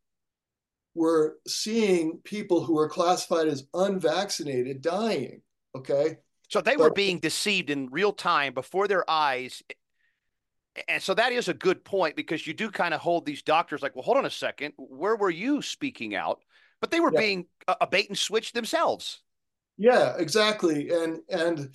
were 0.95 1.39
seeing 1.47 2.19
people 2.25 2.63
who 2.63 2.75
were 2.75 2.89
classified 2.89 3.47
as 3.47 3.69
unvaccinated 3.73 4.83
dying. 4.83 5.41
Okay. 5.77 6.19
So 6.49 6.61
they 6.61 6.77
were 6.77 6.91
being 6.91 7.21
deceived 7.21 7.71
in 7.71 7.89
real 7.91 8.13
time 8.13 8.55
before 8.55 8.89
their 8.89 9.09
eyes. 9.09 9.63
And 10.89 11.03
so 11.03 11.15
that 11.15 11.31
is 11.31 11.49
a 11.49 11.55
good 11.55 11.85
point 11.85 12.17
because 12.17 12.47
you 12.47 12.55
do 12.55 12.71
kind 12.71 12.95
of 12.95 13.01
hold 13.01 13.27
these 13.27 13.43
doctors 13.43 13.83
like, 13.83 13.95
well, 13.95 14.03
hold 14.03 14.17
on 14.17 14.25
a 14.25 14.31
second. 14.31 14.73
Where 14.79 15.15
were 15.15 15.31
you 15.31 15.63
speaking 15.63 16.15
out? 16.15 16.43
But 16.81 16.91
they 16.91 17.01
were 17.01 17.11
Yeah. 17.11 17.21
being 17.21 17.47
a, 17.67 17.77
a 17.83 17.87
bait 17.87 18.09
and 18.09 18.19
switch 18.19 18.53
themselves. 18.53 19.21
Yeah, 19.77 20.17
exactly. 20.19 20.91
And 20.91 21.21
and 21.29 21.75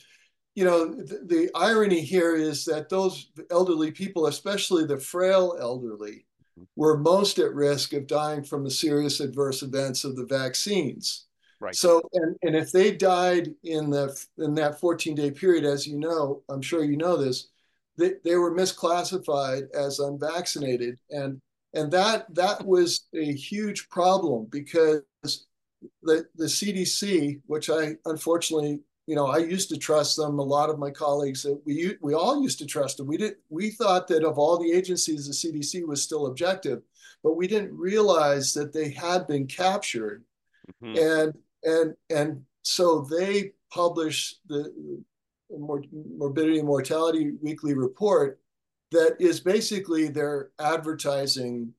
you 0.56 0.66
know 0.66 0.88
the, 0.94 1.22
the 1.26 1.52
irony 1.56 2.02
here 2.02 2.36
is 2.36 2.66
that 2.66 2.90
those 2.90 3.32
elderly 3.52 3.92
people, 3.92 4.28
especially 4.28 4.86
the 4.86 5.00
frail 5.00 5.56
elderly, 5.60 6.26
were 6.76 6.98
most 6.98 7.40
at 7.40 7.54
risk 7.54 7.94
of 7.94 8.08
dying 8.08 8.44
from 8.44 8.64
the 8.64 8.72
serious 8.72 9.20
adverse 9.20 9.64
events 9.64 10.04
of 10.04 10.16
the 10.16 10.26
vaccines. 10.26 11.26
Right. 11.60 11.76
So 11.76 12.02
and 12.14 12.36
and 12.44 12.56
if 12.56 12.72
they 12.72 12.92
died 12.96 13.54
in 13.64 13.90
the 13.90 14.16
in 14.38 14.54
that 14.56 14.80
14 14.80 15.16
day 15.16 15.32
period, 15.32 15.66
as 15.66 15.88
you 15.88 15.98
know, 15.98 16.44
I'm 16.50 16.62
sure 16.62 16.84
you 16.84 16.98
know 16.98 17.18
this, 17.18 17.50
they, 17.98 18.14
they 18.24 18.36
were 18.36 18.54
misclassified 18.56 19.72
as 19.74 20.00
unvaccinated. 20.00 21.00
And 21.10 21.42
and 21.74 21.92
that 21.92 22.34
that 22.36 22.66
was 22.66 23.08
a 23.16 23.34
huge 23.34 23.90
problem 23.90 24.48
because 24.50 25.02
the, 26.04 26.26
the 26.36 26.46
CDC, 26.46 27.42
which 27.48 27.70
I 27.70 27.96
unfortunately, 28.06 28.80
you 29.08 29.16
know, 29.16 29.28
I 29.28 29.38
used 29.38 29.70
to 29.70 29.78
trust 29.78 30.16
them. 30.16 30.40
A 30.40 30.44
lot 30.44 30.70
of 30.70 30.80
my 30.80 30.92
colleagues, 30.92 31.46
uh, 31.46 31.56
we 31.66 31.96
we 32.02 32.14
all 32.14 32.42
used 32.42 32.60
to 32.60 32.66
trust 32.66 32.98
them. 32.98 33.08
We 33.08 33.18
did. 33.18 33.36
We 33.50 33.72
thought 33.72 34.08
that 34.08 34.24
of 34.24 34.38
all 34.38 34.58
the 34.58 34.72
agencies, 34.72 35.28
the 35.28 35.34
CDC 35.34 35.86
was 35.86 36.02
still 36.02 36.28
objective, 36.28 36.82
but 37.24 37.34
we 37.36 37.48
didn't 37.48 37.78
realize 37.78 38.54
that 38.54 38.72
they 38.72 38.90
had 38.92 39.28
been 39.28 39.46
captured, 39.48 40.24
Mhm. 40.82 40.98
and 41.12 41.38
and 41.64 41.96
and 42.10 42.46
so 42.62 43.02
they 43.02 43.54
published 43.72 44.40
the 44.48 44.72
morbidity 45.50 46.60
and 46.60 46.68
mortality 46.68 47.32
weekly 47.42 47.74
report 47.74 48.40
that 48.94 49.18
is 49.20 49.40
basically 49.40 50.08
their 50.08 50.50
advertising 50.60 51.74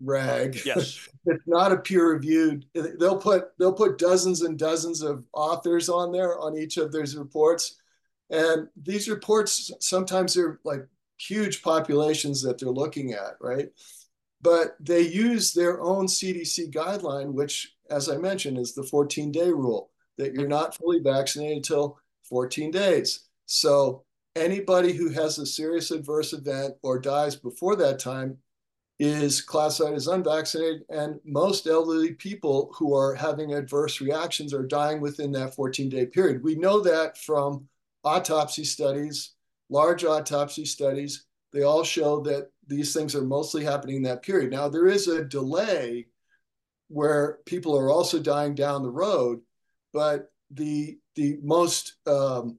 rag. 0.00 0.58
Yes. 0.64 1.08
it's 1.26 1.46
not 1.46 1.72
a 1.72 1.78
peer 1.78 2.12
reviewed. 2.12 2.66
They'll 2.74 3.18
put 3.18 3.56
they'll 3.58 3.72
put 3.72 3.98
dozens 3.98 4.42
and 4.42 4.58
dozens 4.58 5.02
of 5.02 5.24
authors 5.32 5.88
on 5.88 6.12
there 6.12 6.38
on 6.38 6.56
each 6.56 6.76
of 6.76 6.92
those 6.92 7.16
reports, 7.16 7.80
and 8.30 8.68
these 8.76 9.08
reports 9.08 9.70
sometimes 9.80 10.34
they're 10.34 10.60
like 10.64 10.86
huge 11.18 11.62
populations 11.62 12.42
that 12.42 12.58
they're 12.58 12.68
looking 12.68 13.12
at, 13.12 13.36
right? 13.40 13.68
but 14.42 14.76
they 14.80 15.02
use 15.02 15.52
their 15.52 15.80
own 15.80 16.06
CDC 16.06 16.72
guideline, 16.72 17.32
which, 17.32 17.76
as 17.88 18.08
I 18.08 18.16
mentioned, 18.16 18.58
is 18.58 18.74
the 18.74 18.82
14 18.82 19.30
day 19.30 19.48
rule 19.48 19.90
that 20.18 20.34
you're 20.34 20.48
not 20.48 20.76
fully 20.76 20.98
vaccinated 20.98 21.58
until 21.58 21.98
14 22.24 22.70
days. 22.70 23.28
So 23.46 24.04
anybody 24.36 24.92
who 24.92 25.10
has 25.10 25.38
a 25.38 25.46
serious 25.46 25.90
adverse 25.90 26.32
event 26.32 26.74
or 26.82 26.98
dies 26.98 27.36
before 27.36 27.76
that 27.76 27.98
time 27.98 28.38
is 28.98 29.40
classified 29.40 29.94
as 29.94 30.06
unvaccinated. 30.06 30.82
And 30.88 31.18
most 31.24 31.66
elderly 31.66 32.14
people 32.14 32.72
who 32.76 32.94
are 32.94 33.14
having 33.14 33.54
adverse 33.54 34.00
reactions 34.00 34.54
are 34.54 34.66
dying 34.66 35.00
within 35.00 35.32
that 35.32 35.54
14 35.54 35.88
day 35.88 36.06
period. 36.06 36.42
We 36.42 36.54
know 36.54 36.80
that 36.80 37.18
from 37.18 37.68
autopsy 38.04 38.64
studies, 38.64 39.32
large 39.68 40.04
autopsy 40.04 40.64
studies. 40.64 41.26
They 41.52 41.62
all 41.62 41.84
show 41.84 42.20
that 42.22 42.50
these 42.66 42.94
things 42.94 43.14
are 43.14 43.24
mostly 43.24 43.64
happening 43.64 43.96
in 43.96 44.02
that 44.02 44.22
period. 44.22 44.50
Now, 44.50 44.68
there 44.68 44.86
is 44.86 45.08
a 45.08 45.24
delay 45.24 46.06
where 46.88 47.38
people 47.46 47.76
are 47.76 47.90
also 47.90 48.18
dying 48.18 48.54
down 48.54 48.82
the 48.82 48.90
road, 48.90 49.40
but 49.92 50.30
the 50.50 50.98
the 51.14 51.38
most 51.42 51.94
um, 52.06 52.58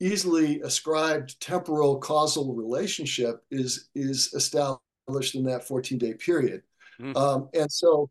easily 0.00 0.60
ascribed 0.60 1.40
temporal 1.40 1.98
causal 1.98 2.54
relationship 2.54 3.42
is 3.50 3.88
is 3.94 4.32
established 4.34 5.34
in 5.34 5.44
that 5.44 5.66
14 5.66 5.98
day 5.98 6.14
period. 6.14 6.62
Mm-hmm. 7.00 7.16
um, 7.16 7.48
and 7.52 7.70
so 7.70 8.08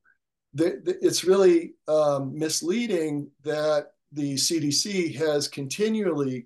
the, 0.54 0.80
the, 0.84 0.98
it's 1.02 1.24
really 1.24 1.74
um, 1.88 2.38
misleading 2.38 3.30
that 3.44 3.94
the 4.12 4.36
cdc 4.36 5.16
has 5.16 5.48
continually 5.48 6.46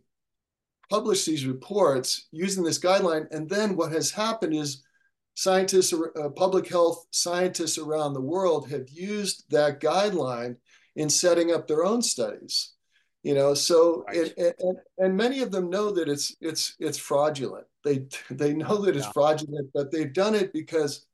published 0.89 1.25
these 1.25 1.45
reports 1.45 2.28
using 2.32 2.63
this 2.63 2.80
guideline. 2.80 3.28
And 3.32 3.47
then 3.49 3.75
what 3.75 3.91
has 3.91 4.10
happened 4.10 4.56
is 4.56 4.84
scientists 5.36 5.93
uh, 5.93 6.30
public 6.30 6.67
health 6.67 7.06
scientists 7.12 7.78
around 7.78 8.13
the 8.13 8.21
world 8.21 8.69
have 8.69 8.89
used 8.89 9.45
that 9.49 9.80
guideline 9.80 10.58
in 10.95 11.10
setting 11.10 11.52
up 11.52 11.67
their 11.67 11.86
own 11.86 12.02
studies 12.02 12.73
you 13.24 13.34
know 13.34 13.54
so 13.54 14.04
right. 14.08 14.34
and, 14.38 14.54
and, 14.60 14.78
and 14.98 15.18
many 15.18 15.42
of 15.42 15.52
them 15.52 15.70
know 15.70 15.92
that 15.92 16.08
it's 16.08 16.36
it's 16.42 16.76
it's 16.80 16.98
fraudulent 16.98 17.66
they 17.84 18.06
they 18.32 18.54
know 18.54 18.78
that 18.78 18.96
it's 18.96 19.06
yeah. 19.06 19.12
fraudulent 19.12 19.70
but 19.74 19.92
they've 19.92 20.14
done 20.14 20.36
it 20.36 20.54
because 20.54 21.06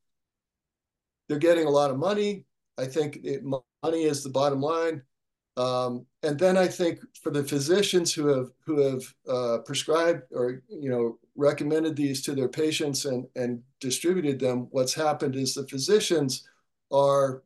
they're 1.28 1.40
getting 1.40 1.68
a 1.68 1.70
lot 1.70 1.92
of 1.92 1.98
money 1.98 2.46
i 2.78 2.86
think 2.86 3.20
it, 3.24 3.44
money 3.44 4.04
is 4.04 4.24
the 4.24 4.30
bottom 4.30 4.62
line 4.62 5.02
um, 5.58 6.06
and 6.24 6.38
then 6.38 6.58
i 6.58 6.68
think 6.68 7.00
for 7.22 7.32
the 7.32 7.44
physicians 7.44 8.14
who 8.14 8.28
have 8.28 8.50
who 8.66 8.82
have 8.82 9.14
uh, 9.28 9.58
prescribed 9.60 10.24
or 10.32 10.62
you 10.70 10.90
know 10.90 11.18
recommended 11.38 11.96
these 11.96 12.22
to 12.22 12.34
their 12.34 12.50
patients 12.50 13.06
and 13.06 13.26
and 13.36 13.62
distributed 13.80 14.40
them 14.40 14.68
what's 14.72 14.94
happened 14.94 15.36
is 15.36 15.54
the 15.54 15.68
physicians 15.68 16.48
are 16.92 17.42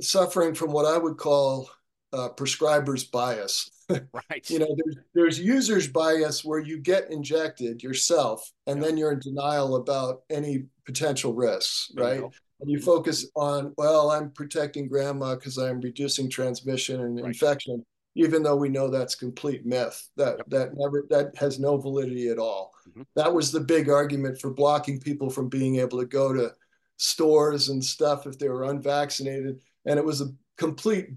suffering 0.00 0.54
from 0.54 0.70
what 0.70 0.84
i 0.84 0.96
would 0.96 1.16
call 1.16 1.68
uh, 2.12 2.28
prescriber's 2.30 3.04
bias. 3.04 3.70
right. 3.90 4.48
you 4.48 4.58
know, 4.58 4.76
there's 4.76 4.96
there's 5.14 5.40
user's 5.40 5.88
bias 5.88 6.44
where 6.44 6.58
you 6.58 6.78
get 6.78 7.10
injected 7.10 7.82
yourself, 7.82 8.50
and 8.66 8.80
yeah. 8.80 8.86
then 8.86 8.96
you're 8.96 9.12
in 9.12 9.18
denial 9.18 9.76
about 9.76 10.22
any 10.30 10.64
potential 10.84 11.32
risks, 11.32 11.90
right? 11.94 12.22
And 12.60 12.70
you 12.70 12.80
focus 12.80 13.26
on, 13.36 13.72
well, 13.78 14.10
I'm 14.10 14.30
protecting 14.30 14.88
grandma 14.88 15.36
because 15.36 15.58
I'm 15.58 15.80
reducing 15.80 16.28
transmission 16.28 17.00
and 17.00 17.16
right. 17.16 17.26
infection, 17.26 17.86
even 18.16 18.42
though 18.42 18.56
we 18.56 18.68
know 18.68 18.88
that's 18.88 19.14
complete 19.14 19.64
myth. 19.64 20.08
That 20.16 20.38
yep. 20.38 20.50
that 20.50 20.70
never 20.76 21.06
that 21.10 21.36
has 21.36 21.58
no 21.58 21.76
validity 21.78 22.28
at 22.28 22.38
all. 22.38 22.72
Mm-hmm. 22.90 23.02
That 23.16 23.32
was 23.32 23.52
the 23.52 23.60
big 23.60 23.88
argument 23.88 24.40
for 24.40 24.50
blocking 24.52 25.00
people 25.00 25.30
from 25.30 25.48
being 25.48 25.76
able 25.76 25.98
to 26.00 26.06
go 26.06 26.32
to 26.32 26.52
stores 26.96 27.68
and 27.68 27.82
stuff 27.82 28.26
if 28.26 28.38
they 28.38 28.48
were 28.48 28.64
unvaccinated, 28.64 29.60
and 29.86 29.98
it 29.98 30.04
was 30.04 30.20
a 30.20 30.28
complete 30.58 31.10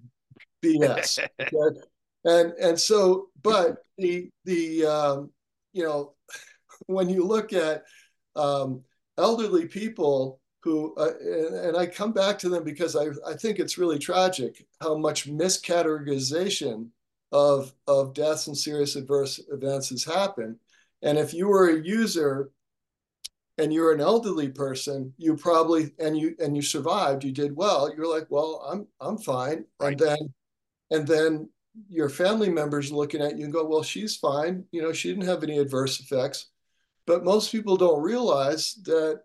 BS. 0.63 1.19
okay? 1.39 1.80
And 2.24 2.54
and 2.62 2.80
so, 2.80 3.30
but 3.41 3.78
the 3.97 4.30
the 4.45 4.86
um, 4.86 5.32
you 5.74 5.84
know, 5.84 6.13
when 6.86 7.10
you 7.10 7.26
look 7.26 7.52
at 7.52 7.84
um, 8.36 8.84
elderly 9.17 9.67
people 9.67 10.39
who, 10.63 10.93
uh, 10.95 11.13
and, 11.19 11.56
and, 11.56 11.78
I 11.78 11.88
come 11.88 12.12
back 12.13 12.38
to 12.39 12.50
them 12.50 12.63
because 12.63 12.95
I 12.95 13.08
I 13.28 13.34
think 13.34 13.58
it's 13.58 13.80
really 13.80 13.97
tragic 13.97 14.63
how 14.82 14.95
much 14.97 15.28
miscategorization 15.28 16.89
of 17.32 17.74
of 17.88 18.13
deaths 18.13 18.47
and 18.47 18.58
serious 18.58 18.95
adverse 18.95 19.39
events 19.52 19.89
has 19.89 20.04
happened. 20.04 20.58
And 21.02 21.17
if 21.17 21.34
you 21.34 21.47
were 21.47 21.69
a 21.69 21.82
user 21.82 22.52
and 23.58 23.74
you're 23.74 23.93
an 23.93 24.02
elderly 24.02 24.50
person, 24.50 25.13
you 25.17 25.36
probably 25.36 25.91
and 25.97 26.17
you 26.17 26.36
and 26.39 26.56
you 26.56 26.62
survived, 26.62 27.24
you 27.24 27.32
did 27.32 27.56
well. 27.56 27.91
You're 27.95 28.08
like, 28.08 28.28
well, 28.30 28.63
I'm 28.69 28.88
I'm 29.00 29.17
fine. 29.17 29.65
Right. 29.80 29.91
And 29.91 30.00
then 30.00 30.34
and 30.91 31.08
then 31.08 31.49
your 31.89 32.10
family 32.10 32.49
members 32.49 32.91
looking 32.91 33.21
at 33.21 33.38
you 33.38 33.45
and 33.45 33.54
go, 33.54 33.65
well, 33.65 33.82
she's 33.82 34.17
fine. 34.17 34.65
You 34.71 34.82
know, 34.82 34.91
she 34.91 35.10
didn't 35.10 35.27
have 35.27 35.41
any 35.41 35.58
adverse 35.58 35.99
effects. 35.99 36.47
But 37.08 37.23
most 37.23 37.51
people 37.51 37.77
don't 37.77 38.04
realize 38.04 38.75
that 38.84 39.21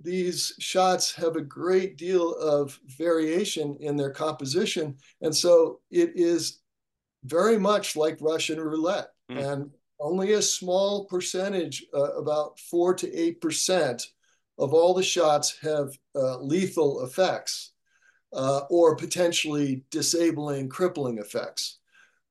these 0.00 0.52
shots 0.58 1.14
have 1.14 1.36
a 1.36 1.40
great 1.40 1.96
deal 1.96 2.34
of 2.34 2.78
variation 2.98 3.76
in 3.80 3.96
their 3.96 4.10
composition. 4.10 4.96
And 5.22 5.34
so 5.34 5.80
it 5.90 6.12
is 6.14 6.60
very 7.24 7.58
much 7.58 7.96
like 7.96 8.18
Russian 8.20 8.60
roulette. 8.60 9.08
Mm. 9.30 9.52
And 9.52 9.70
only 9.98 10.34
a 10.34 10.42
small 10.42 11.06
percentage, 11.06 11.86
uh, 11.94 12.12
about 12.12 12.60
four 12.60 12.92
to 12.94 13.10
8% 13.10 14.06
of 14.58 14.74
all 14.74 14.92
the 14.92 15.02
shots 15.02 15.56
have 15.62 15.96
uh, 16.14 16.38
lethal 16.40 17.04
effects 17.04 17.72
uh, 18.36 18.60
or 18.68 18.94
potentially 18.94 19.82
disabling, 19.90 20.68
crippling 20.68 21.18
effects. 21.18 21.78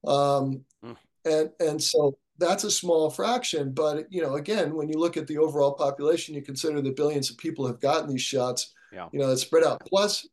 Um, 0.06 0.63
mm. 0.84 0.96
And 1.26 1.50
and 1.60 1.82
so 1.82 2.18
that's 2.38 2.63
a 2.63 2.72
small 2.72 3.10
fraction, 3.10 3.72
but 3.74 4.06
you 4.12 4.22
know, 4.22 4.36
again, 4.36 4.76
when 4.76 4.88
you 4.88 5.00
look 5.00 5.18
at 5.18 5.26
the 5.26 5.39
overall 5.39 5.74
population, 5.74 6.36
you 6.36 6.41
consider 6.41 6.82
that 6.82 6.96
billions 6.96 7.30
of 7.30 7.38
people 7.38 7.65
have 7.65 7.80
gotten 7.80 8.10
these 8.10 8.22
shots. 8.22 8.74
Yeah. 8.94 9.10
You 9.12 9.20
know, 9.20 9.32
it's 9.32 9.41
spread 9.41 9.63
out. 9.63 9.82
Plus, 9.88 10.28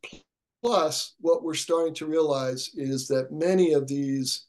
plus, 0.62 1.14
what 1.20 1.42
we're 1.42 1.54
starting 1.54 1.94
to 1.94 2.06
realize 2.06 2.70
is 2.74 3.08
that 3.08 3.32
many 3.32 3.72
of 3.72 3.88
these 3.88 4.46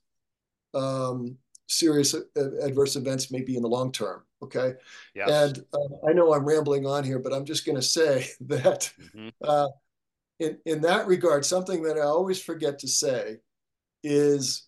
um, 0.73 1.37
serious 1.67 2.15
adverse 2.35 2.95
events 2.95 3.31
may 3.31 3.41
be 3.41 3.55
in 3.55 3.61
the 3.61 3.69
long 3.69 3.91
term. 3.91 4.23
Okay. 4.41 4.73
Yes. 5.15 5.29
And 5.29 5.65
uh, 5.73 6.09
I 6.09 6.13
know 6.13 6.33
I'm 6.33 6.45
rambling 6.45 6.85
on 6.85 7.03
here, 7.03 7.19
but 7.19 7.33
I'm 7.33 7.45
just 7.45 7.65
going 7.65 7.77
to 7.77 7.81
say 7.81 8.27
that 8.41 8.91
mm-hmm. 9.15 9.29
uh, 9.41 9.67
in, 10.43 10.57
in 10.65 10.81
that 10.81 11.07
regard, 11.07 11.45
something 11.45 11.83
that 11.83 11.97
I 11.97 12.01
always 12.01 12.41
forget 12.41 12.79
to 12.79 12.87
say 12.87 13.37
is 14.03 14.67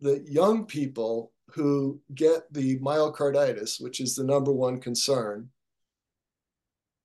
that 0.00 0.28
young 0.28 0.66
people 0.66 1.32
who 1.52 2.00
get 2.14 2.52
the 2.52 2.78
myocarditis, 2.80 3.80
which 3.82 4.00
is 4.00 4.14
the 4.14 4.24
number 4.24 4.52
one 4.52 4.80
concern, 4.80 5.48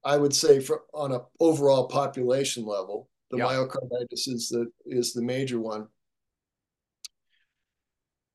I 0.03 0.17
would 0.17 0.35
say 0.35 0.59
for 0.59 0.81
on 0.93 1.13
an 1.13 1.21
overall 1.39 1.87
population 1.87 2.65
level, 2.65 3.09
the 3.31 3.37
yeah. 3.37 3.45
myocarditis 3.45 4.27
is 4.27 4.49
the 4.49 4.71
is 4.85 5.13
the 5.13 5.21
major 5.21 5.59
one. 5.59 5.87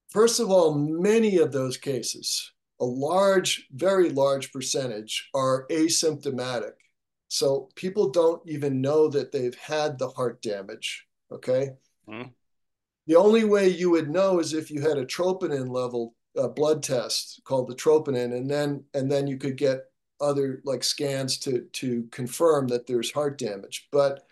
First 0.08 0.40
of 0.40 0.50
all, 0.50 0.74
many 0.74 1.36
of 1.38 1.52
those 1.52 1.76
cases, 1.76 2.52
a 2.80 2.84
large, 2.84 3.66
very 3.70 4.08
large 4.08 4.50
percentage, 4.50 5.28
are 5.34 5.66
asymptomatic. 5.70 6.72
So 7.28 7.68
people 7.74 8.10
don't 8.10 8.42
even 8.48 8.80
know 8.80 9.08
that 9.08 9.32
they've 9.32 9.56
had 9.56 9.98
the 9.98 10.08
heart 10.08 10.42
damage. 10.42 11.06
Okay. 11.30 11.70
Mm-hmm. 12.08 12.30
The 13.06 13.16
only 13.16 13.44
way 13.44 13.68
you 13.68 13.90
would 13.90 14.10
know 14.10 14.38
is 14.38 14.52
if 14.52 14.70
you 14.70 14.80
had 14.80 14.98
a 14.98 15.06
troponin 15.06 15.70
level 15.70 16.14
uh, 16.38 16.48
blood 16.48 16.82
test 16.82 17.40
called 17.44 17.68
the 17.68 17.74
troponin, 17.74 18.36
and 18.36 18.50
then 18.50 18.84
and 18.94 19.10
then 19.10 19.26
you 19.26 19.36
could 19.36 19.56
get 19.56 19.80
other 20.20 20.60
like 20.64 20.84
scans 20.84 21.38
to 21.38 21.62
to 21.72 22.06
confirm 22.10 22.68
that 22.68 22.86
there's 22.86 23.12
heart 23.12 23.38
damage. 23.38 23.88
But 23.92 24.24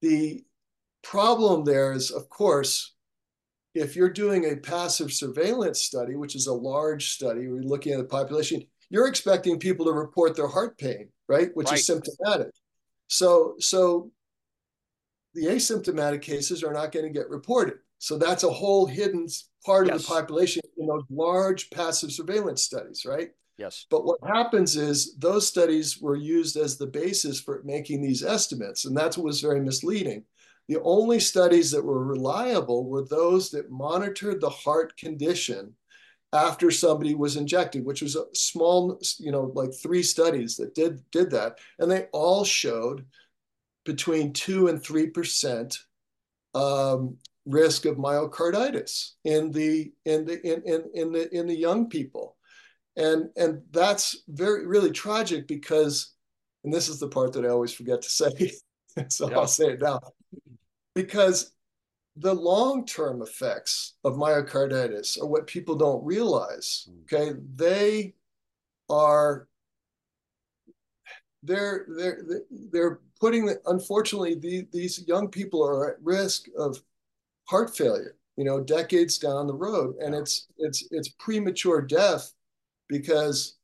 the 0.00 0.44
problem 1.02 1.64
there 1.64 1.92
is, 1.92 2.10
of 2.10 2.28
course, 2.28 2.94
if 3.74 3.96
you're 3.96 4.10
doing 4.10 4.44
a 4.44 4.56
passive 4.56 5.12
surveillance 5.12 5.82
study, 5.82 6.16
which 6.16 6.34
is 6.34 6.46
a 6.46 6.52
large 6.52 7.10
study, 7.10 7.48
we're 7.48 7.62
looking 7.62 7.92
at 7.92 7.98
the 7.98 8.04
population, 8.04 8.62
you're 8.90 9.08
expecting 9.08 9.58
people 9.58 9.86
to 9.86 9.92
report 9.92 10.36
their 10.36 10.48
heart 10.48 10.78
pain 10.78 11.08
right? 11.32 11.48
Which 11.54 11.68
right. 11.68 11.78
is 11.78 11.86
symptomatic. 11.86 12.52
So, 13.08 13.54
so 13.58 14.10
the 15.34 15.46
asymptomatic 15.46 16.20
cases 16.20 16.62
are 16.62 16.74
not 16.74 16.92
going 16.92 17.06
to 17.06 17.18
get 17.18 17.30
reported. 17.30 17.78
So 17.98 18.18
that's 18.18 18.44
a 18.44 18.50
whole 18.50 18.86
hidden 18.86 19.26
part 19.64 19.86
yes. 19.86 19.96
of 19.96 20.02
the 20.02 20.08
population 20.08 20.62
in 20.76 20.86
those 20.86 21.04
large 21.08 21.70
passive 21.70 22.12
surveillance 22.12 22.62
studies, 22.62 23.06
right? 23.06 23.30
Yes. 23.56 23.86
But 23.90 24.04
what 24.04 24.18
happens 24.26 24.76
is 24.76 25.16
those 25.18 25.46
studies 25.46 26.00
were 26.00 26.16
used 26.16 26.56
as 26.56 26.76
the 26.76 26.86
basis 26.86 27.40
for 27.40 27.62
making 27.64 28.02
these 28.02 28.22
estimates, 28.22 28.84
and 28.84 28.96
that's 28.96 29.16
what 29.16 29.26
was 29.26 29.40
very 29.40 29.60
misleading. 29.60 30.24
The 30.68 30.80
only 30.82 31.20
studies 31.20 31.70
that 31.70 31.84
were 31.84 32.04
reliable 32.04 32.88
were 32.88 33.04
those 33.04 33.50
that 33.50 33.70
monitored 33.70 34.40
the 34.40 34.50
heart 34.50 34.96
condition 34.96 35.74
after 36.32 36.70
somebody 36.70 37.14
was 37.14 37.36
injected, 37.36 37.84
which 37.84 38.02
was 38.02 38.16
a 38.16 38.24
small, 38.34 38.98
you 39.18 39.30
know, 39.30 39.52
like 39.54 39.70
three 39.74 40.02
studies 40.02 40.56
that 40.56 40.74
did 40.74 41.02
did 41.10 41.30
that, 41.30 41.58
and 41.78 41.90
they 41.90 42.06
all 42.12 42.44
showed 42.44 43.04
between 43.84 44.32
two 44.32 44.68
and 44.68 44.82
three 44.82 45.08
percent 45.08 45.78
um, 46.54 47.16
risk 47.44 47.84
of 47.84 47.96
myocarditis 47.96 49.12
in 49.24 49.50
the 49.50 49.92
in 50.04 50.24
the 50.24 50.40
in, 50.46 50.62
in 50.62 50.84
in 50.94 51.12
the 51.12 51.36
in 51.36 51.46
the 51.46 51.56
young 51.56 51.88
people, 51.88 52.36
and 52.96 53.28
and 53.36 53.60
that's 53.70 54.22
very 54.28 54.66
really 54.66 54.90
tragic 54.90 55.46
because, 55.46 56.14
and 56.64 56.72
this 56.72 56.88
is 56.88 56.98
the 56.98 57.08
part 57.08 57.34
that 57.34 57.44
I 57.44 57.48
always 57.48 57.74
forget 57.74 58.00
to 58.00 58.10
say, 58.10 58.52
so 59.08 59.28
yeah. 59.28 59.36
I'll 59.36 59.46
say 59.46 59.72
it 59.72 59.82
now, 59.82 60.00
because 60.94 61.52
the 62.16 62.34
long-term 62.34 63.22
effects 63.22 63.94
of 64.04 64.14
myocarditis 64.14 65.20
are 65.20 65.26
what 65.26 65.46
people 65.46 65.74
don't 65.74 66.04
realize 66.04 66.88
okay? 67.04 67.32
They 67.56 68.14
are 68.90 69.48
they're 71.42 71.86
they're 71.88 72.42
they're 72.70 73.00
putting 73.20 73.46
the, 73.46 73.60
unfortunately 73.66 74.34
the, 74.34 74.66
these 74.72 75.04
young 75.06 75.28
people 75.28 75.64
are 75.64 75.92
at 75.92 76.02
risk 76.02 76.46
of 76.58 76.82
heart 77.48 77.74
failure 77.76 78.16
you 78.36 78.44
know 78.44 78.60
decades 78.60 79.18
down 79.18 79.46
the 79.46 79.54
road. 79.54 79.96
And 80.00 80.14
it's 80.14 80.46
it's 80.58 80.86
it's 80.90 81.08
premature 81.08 81.80
death 81.80 82.32
because 82.88 83.56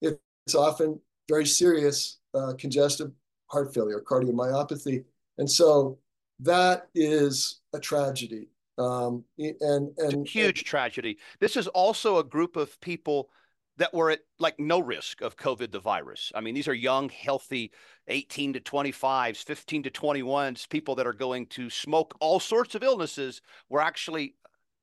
it's 0.00 0.54
often 0.54 0.98
very 1.28 1.46
serious 1.46 2.18
uh, 2.34 2.54
congestive 2.58 3.12
heart 3.46 3.72
failure 3.74 4.02
cardiomyopathy. 4.06 5.04
And 5.38 5.50
so 5.50 5.98
that 6.42 6.88
is 6.94 7.60
a 7.72 7.80
tragedy. 7.80 8.48
Um, 8.78 9.24
and 9.38 9.90
and 9.98 10.26
huge 10.26 10.60
and, 10.60 10.66
tragedy. 10.66 11.18
This 11.38 11.56
is 11.56 11.66
also 11.68 12.18
a 12.18 12.24
group 12.24 12.56
of 12.56 12.80
people 12.80 13.28
that 13.76 13.92
were 13.92 14.10
at 14.10 14.20
like 14.38 14.58
no 14.58 14.78
risk 14.78 15.20
of 15.20 15.36
COVID 15.36 15.70
the 15.70 15.80
virus. 15.80 16.32
I 16.34 16.40
mean, 16.40 16.54
these 16.54 16.68
are 16.68 16.74
young, 16.74 17.08
healthy 17.08 17.72
18 18.08 18.54
to 18.54 18.60
25s, 18.60 19.44
15 19.44 19.84
to 19.84 19.90
21s, 19.90 20.68
people 20.68 20.94
that 20.96 21.06
are 21.06 21.12
going 21.12 21.46
to 21.46 21.70
smoke 21.70 22.14
all 22.20 22.40
sorts 22.40 22.74
of 22.74 22.82
illnesses. 22.82 23.42
We're 23.68 23.80
actually 23.80 24.34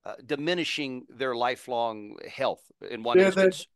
uh, 0.06 0.14
diminishing 0.26 1.06
their 1.10 1.36
lifelong 1.36 2.18
health 2.28 2.62
in 2.90 3.04
one 3.04 3.20
yeah, 3.20 3.28
instance. 3.28 3.68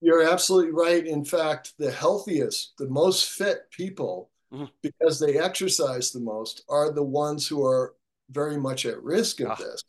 You're 0.00 0.28
absolutely 0.28 0.72
right. 0.72 1.06
In 1.06 1.24
fact, 1.24 1.74
the 1.78 1.90
healthiest, 1.90 2.72
the 2.78 2.88
most 2.88 3.30
fit 3.30 3.70
people 3.70 4.30
mm-hmm. 4.52 4.64
because 4.82 5.18
they 5.18 5.38
exercise 5.38 6.10
the 6.10 6.20
most 6.20 6.64
are 6.68 6.92
the 6.92 7.02
ones 7.02 7.46
who 7.46 7.64
are 7.64 7.94
very 8.30 8.56
much 8.56 8.86
at 8.86 9.02
risk 9.02 9.40
of 9.40 9.50
ah. 9.50 9.56
this. 9.56 9.82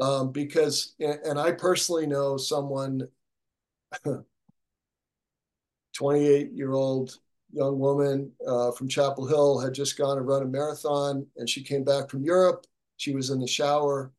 Um, 0.00 0.32
because, 0.32 0.94
and 0.98 1.38
I 1.38 1.52
personally 1.52 2.06
know 2.06 2.36
someone, 2.36 3.06
28 5.94 6.52
year 6.52 6.72
old 6.72 7.18
young 7.52 7.78
woman 7.78 8.32
uh, 8.46 8.70
from 8.72 8.88
Chapel 8.88 9.26
Hill 9.26 9.60
had 9.60 9.74
just 9.74 9.98
gone 9.98 10.16
to 10.16 10.22
run 10.22 10.42
a 10.42 10.46
marathon 10.46 11.26
and 11.36 11.48
she 11.48 11.62
came 11.62 11.84
back 11.84 12.08
from 12.08 12.24
Europe. 12.24 12.66
She 12.96 13.14
was 13.14 13.30
in 13.30 13.40
the 13.40 13.46
shower 13.46 14.12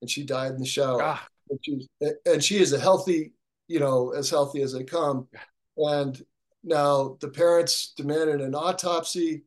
and 0.00 0.08
she 0.08 0.24
died 0.24 0.52
in 0.52 0.58
the 0.58 0.66
shower. 0.66 1.02
Ah. 1.02 1.26
And, 1.50 1.58
she, 1.62 1.88
and 2.26 2.44
she 2.44 2.58
is 2.58 2.72
a 2.72 2.78
healthy, 2.78 3.32
you 3.66 3.80
know, 3.80 4.12
as 4.12 4.30
healthy 4.30 4.62
as 4.62 4.72
they 4.72 4.84
come. 4.84 5.26
And 5.76 6.22
now, 6.68 7.16
the 7.20 7.28
parents 7.28 7.92
demanded 7.96 8.40
an 8.40 8.54
autopsy. 8.54 9.44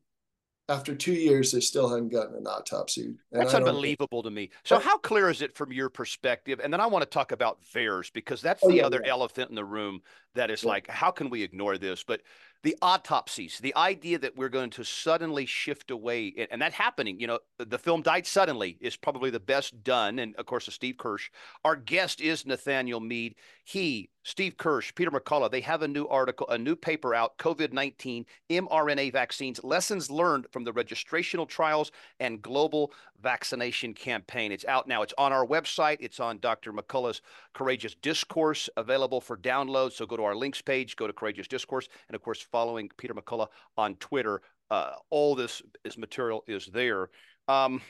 After 0.70 0.96
two 0.96 1.14
years, 1.14 1.52
they 1.52 1.60
still 1.60 1.90
hadn't 1.90 2.10
gotten 2.10 2.36
an 2.36 2.48
autopsy. 2.48 3.16
And 3.32 3.42
that's 3.42 3.54
unbelievable 3.54 4.24
to 4.24 4.32
me. 4.32 4.52
So, 4.64 4.80
how 4.80 4.98
clear 4.98 5.30
is 5.30 5.42
it 5.42 5.54
from 5.54 5.74
your 5.74 5.90
perspective? 5.90 6.62
And 6.64 6.72
then 6.72 6.80
I 6.80 6.86
want 6.86 7.04
to 7.04 7.10
talk 7.10 7.34
about 7.34 7.60
VAERS 7.74 8.14
because 8.14 8.42
that's 8.42 8.64
oh, 8.64 8.70
the 8.70 8.78
yeah, 8.78 8.86
other 8.86 9.02
yeah. 9.04 9.12
elephant 9.12 9.50
in 9.50 9.56
the 9.56 9.66
room 9.66 10.02
that 10.36 10.50
is 10.50 10.64
yeah. 10.64 10.70
like, 10.70 10.88
how 10.88 11.12
can 11.12 11.30
we 11.30 11.44
ignore 11.44 11.78
this? 11.78 12.04
But 12.04 12.22
the 12.64 12.78
autopsies, 12.82 13.60
the 13.60 13.76
idea 13.76 14.20
that 14.20 14.36
we're 14.36 14.50
going 14.50 14.70
to 14.72 14.84
suddenly 14.84 15.46
shift 15.46 15.90
away, 15.90 16.48
and 16.52 16.62
that 16.62 16.74
happening, 16.74 17.20
you 17.20 17.26
know, 17.26 17.40
the 17.58 17.78
film 17.78 18.02
died 18.02 18.28
suddenly 18.28 18.78
is 18.80 18.96
probably 18.96 19.32
the 19.32 19.40
best 19.40 19.84
done. 19.84 20.20
And 20.20 20.36
of 20.36 20.46
course, 20.46 20.70
Steve 20.72 20.98
Kirsch. 20.98 21.30
Our 21.66 21.76
guest 21.76 22.22
is 22.22 22.46
Nathaniel 22.46 23.00
Mead. 23.00 23.36
He, 23.64 24.10
Steve 24.24 24.58
Kirsch, 24.58 24.94
Peter 24.94 25.10
McCullough, 25.10 25.50
they 25.50 25.62
have 25.62 25.82
a 25.82 25.88
new 25.88 26.08
article, 26.08 26.48
a 26.50 26.58
new 26.58 26.76
paper 26.76 27.16
out 27.16 27.38
COVID 27.40 27.74
19 27.74 28.26
mRNA 28.50 29.12
vaccines, 29.12 29.64
lessons 29.64 30.12
learned 30.12 30.46
from 30.52 30.64
the 30.64 30.74
registrational 30.74 31.48
trials 31.48 31.92
and 32.20 32.42
global 32.42 32.92
vaccination 33.22 33.94
campaign. 33.94 34.52
It's 34.52 34.66
out 34.66 34.88
now. 34.88 35.02
It's 35.02 35.14
on 35.18 35.32
our 35.32 35.46
website. 35.46 35.98
It's 36.00 36.20
on 36.20 36.40
Dr. 36.40 36.74
McCullough's 36.74 37.22
Courageous 37.54 37.96
Discourse, 37.96 38.70
available 38.78 39.22
for 39.22 39.38
download. 39.38 39.92
So 39.94 40.06
go 40.06 40.18
to 40.18 40.24
our 40.24 40.36
links 40.36 40.62
page, 40.62 40.96
go 40.96 41.08
to 41.08 41.14
Courageous 41.14 41.48
Discourse, 41.48 41.88
and 42.08 42.16
of 42.16 42.22
course, 42.22 42.42
following 42.42 42.90
Peter 42.98 43.14
McCullough 43.14 43.50
on 43.78 43.96
Twitter. 43.96 44.42
Uh, 44.70 44.94
all 45.10 45.36
this 45.36 45.62
is 45.84 45.98
material 45.98 46.44
is 46.48 46.68
there. 46.68 47.10
Um, 47.48 47.82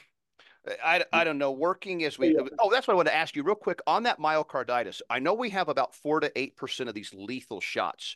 I, 0.84 1.04
I 1.12 1.24
don't 1.24 1.40
know. 1.40 1.52
Working 1.52 2.04
as 2.04 2.20
we 2.20 2.38
oh, 2.60 2.70
that's 2.70 2.88
what 2.88 2.94
I 2.94 2.96
want 2.96 3.08
to 3.08 3.16
ask 3.16 3.36
you 3.36 3.44
real 3.44 3.56
quick 3.56 3.82
on 3.88 4.04
that 4.04 4.20
myocarditis. 4.20 5.02
I 5.10 5.18
know 5.20 5.34
we 5.34 5.50
have 5.50 5.70
about 5.70 5.96
four 5.96 6.20
to 6.20 6.32
eight 6.38 6.56
percent 6.56 6.88
of 6.88 6.94
these 6.94 7.14
lethal 7.14 7.62
shots, 7.62 8.16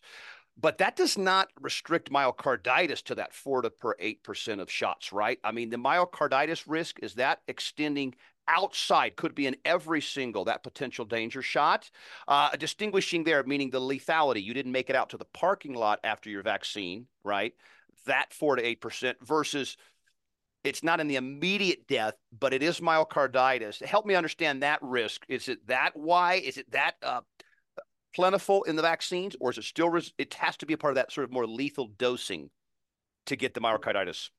but 0.58 0.78
that 0.78 0.96
does 0.96 1.18
not 1.18 1.50
restrict 1.60 2.12
myocarditis 2.12 3.04
to 3.04 3.16
that 3.16 3.34
four 3.34 3.62
to 3.62 3.70
per 3.70 3.96
eight 4.00 4.24
percent 4.24 4.62
of 4.62 4.72
shots, 4.72 5.12
right? 5.12 5.40
I 5.44 5.52
mean, 5.52 5.70
the 5.70 5.78
myocarditis 5.78 6.64
risk 6.68 7.00
is 7.02 7.16
that 7.16 7.42
extending 7.48 8.16
outside 8.48 9.16
could 9.16 9.34
be 9.34 9.48
in 9.48 9.56
every 9.66 10.02
single 10.02 10.46
that 10.46 10.62
potential 10.62 11.04
danger 11.04 11.42
shot 11.42 11.90
uh, 12.28 12.56
distinguishing 12.58 13.24
there 13.24 13.44
meaning 13.44 13.72
the 13.72 13.82
lethality 13.82 14.44
you 14.44 14.54
didn't 14.54 14.72
make 14.72 14.88
it 14.88 14.96
out 14.96 15.10
to 15.10 15.18
the 15.18 15.26
parking 15.26 15.74
lot 15.74 16.00
after 16.04 16.30
your 16.30 16.44
vaccine 16.44 17.08
right 17.24 17.56
that 18.06 18.32
4 18.32 18.58
to 18.58 18.76
8% 18.76 19.16
versus 19.24 19.78
it's 20.66 20.84
not 20.84 21.00
in 21.00 21.08
the 21.08 21.16
immediate 21.16 21.88
death, 21.88 22.16
but 22.38 22.52
it 22.52 22.64
is 22.64 22.80
myocarditis. 22.80 23.84
Help 23.84 24.06
me 24.06 24.16
understand 24.16 24.64
that 24.64 24.80
risk. 24.82 25.24
Is 25.30 25.48
it 25.48 25.66
that 25.68 25.92
why? 25.94 26.36
Is 26.36 26.58
it 26.58 26.72
that 26.72 26.96
uh, 27.04 27.22
plentiful 28.16 28.64
in 28.64 28.76
the 28.76 28.82
vaccines, 28.82 29.36
or 29.40 29.52
is 29.52 29.58
it 29.58 29.66
still? 29.66 29.90
Res- 29.90 30.14
it 30.18 30.34
has 30.36 30.58
to 30.58 30.66
be 30.66 30.74
a 30.74 30.78
part 30.78 30.92
of 30.92 30.96
that 30.96 31.12
sort 31.12 31.26
of 31.26 31.32
more 31.32 31.46
lethal 31.46 31.90
dosing 31.98 32.50
to 33.26 33.36
get 33.36 33.54
the 33.54 33.62
myocarditis. 33.62 34.30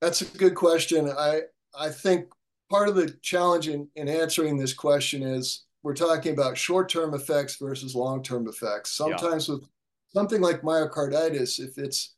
That's 0.00 0.20
a 0.20 0.26
good 0.26 0.54
question. 0.54 1.10
I 1.10 1.42
I 1.78 1.88
think 1.88 2.26
part 2.70 2.88
of 2.88 2.94
the 2.94 3.16
challenge 3.22 3.68
in, 3.68 3.88
in 3.96 4.08
answering 4.08 4.56
this 4.56 4.74
question 4.74 5.22
is 5.22 5.64
we're 5.82 5.94
talking 5.94 6.32
about 6.32 6.58
short-term 6.58 7.14
effects 7.14 7.56
versus 7.56 7.94
long-term 7.94 8.46
effects. 8.48 8.92
Sometimes 8.92 9.48
yeah. 9.48 9.54
with 9.54 9.68
something 10.08 10.40
like 10.40 10.62
myocarditis, 10.62 11.58
if 11.58 11.78
it's 11.78 12.14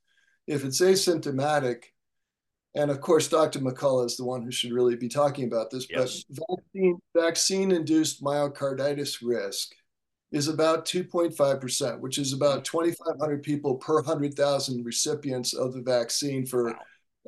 if 0.46 0.64
it's 0.64 0.80
asymptomatic, 0.80 1.84
and 2.74 2.90
of 2.90 3.00
course, 3.00 3.28
Dr. 3.28 3.58
McCullough 3.58 4.06
is 4.06 4.16
the 4.16 4.24
one 4.24 4.42
who 4.42 4.52
should 4.52 4.72
really 4.72 4.96
be 4.96 5.08
talking 5.08 5.46
about 5.46 5.70
this. 5.70 5.86
Yes. 5.90 6.24
But 6.28 6.46
vaccine 6.48 6.98
vaccine 7.16 7.72
induced 7.72 8.22
myocarditis 8.22 9.18
risk 9.22 9.72
is 10.30 10.46
about 10.46 10.84
2.5%, 10.84 11.98
which 11.98 12.18
is 12.18 12.32
about 12.32 12.64
2,500 12.64 13.42
people 13.42 13.74
per 13.76 13.96
100,000 13.96 14.84
recipients 14.84 15.52
of 15.52 15.72
the 15.72 15.82
vaccine 15.82 16.46
for 16.46 16.76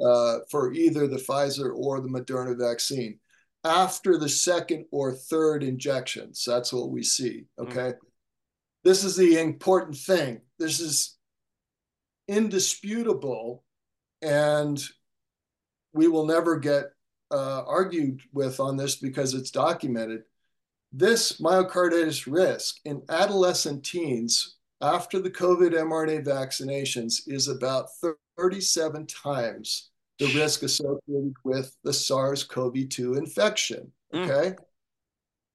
uh, 0.02 0.38
for 0.50 0.72
either 0.72 1.06
the 1.06 1.16
Pfizer 1.16 1.72
or 1.74 2.00
the 2.00 2.08
Moderna 2.08 2.56
vaccine. 2.56 3.18
After 3.64 4.18
the 4.18 4.28
second 4.28 4.86
or 4.90 5.12
third 5.12 5.62
injections, 5.62 6.44
that's 6.46 6.72
what 6.72 6.90
we 6.90 7.02
see. 7.02 7.44
Mm. 7.58 7.68
Okay. 7.68 7.90
Mm. 7.90 7.98
This 8.84 9.04
is 9.04 9.16
the 9.16 9.38
important 9.38 9.96
thing. 9.96 10.40
This 10.58 10.80
is 10.80 11.16
indisputable 12.28 13.64
and 14.22 14.82
we 15.92 16.08
will 16.08 16.26
never 16.26 16.58
get 16.58 16.86
uh, 17.30 17.62
argued 17.66 18.20
with 18.32 18.60
on 18.60 18.76
this 18.76 18.96
because 18.96 19.34
it's 19.34 19.50
documented. 19.50 20.22
This 20.92 21.40
myocarditis 21.40 22.30
risk 22.30 22.76
in 22.84 23.02
adolescent 23.08 23.84
teens 23.84 24.56
after 24.82 25.18
the 25.18 25.30
COVID 25.30 25.72
mRNA 25.72 26.26
vaccinations 26.26 27.22
is 27.26 27.48
about 27.48 27.86
37 28.36 29.06
times 29.06 29.90
the 30.18 30.26
risk 30.38 30.62
associated 30.62 31.34
with 31.44 31.74
the 31.84 31.92
SARS-CoV-2 31.92 33.16
infection. 33.16 33.90
Hmm. 34.12 34.18
Okay. 34.18 34.50
Mm. 34.50 34.58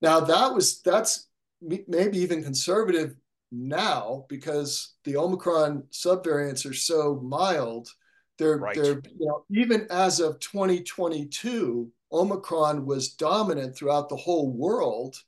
Now 0.01 0.19
that 0.19 0.53
was 0.53 0.81
that's 0.81 1.27
maybe 1.61 2.19
even 2.19 2.43
conservative 2.43 3.15
now 3.51 4.25
because 4.29 4.95
the 5.05 5.17
Omicron 5.17 5.83
subvariants 5.91 6.69
are 6.69 6.73
so 6.73 7.19
mild 7.23 7.89
they're, 8.37 8.57
right. 8.57 8.75
they're, 8.75 9.01
you 9.17 9.27
know, 9.27 9.43
even 9.49 9.87
as 9.89 10.19
of 10.19 10.39
2022, 10.39 11.91
Omicron 12.11 12.85
was 12.85 13.09
dominant 13.09 13.75
throughout 13.75 14.09
the 14.09 14.15
whole 14.15 14.51
world 14.51 15.21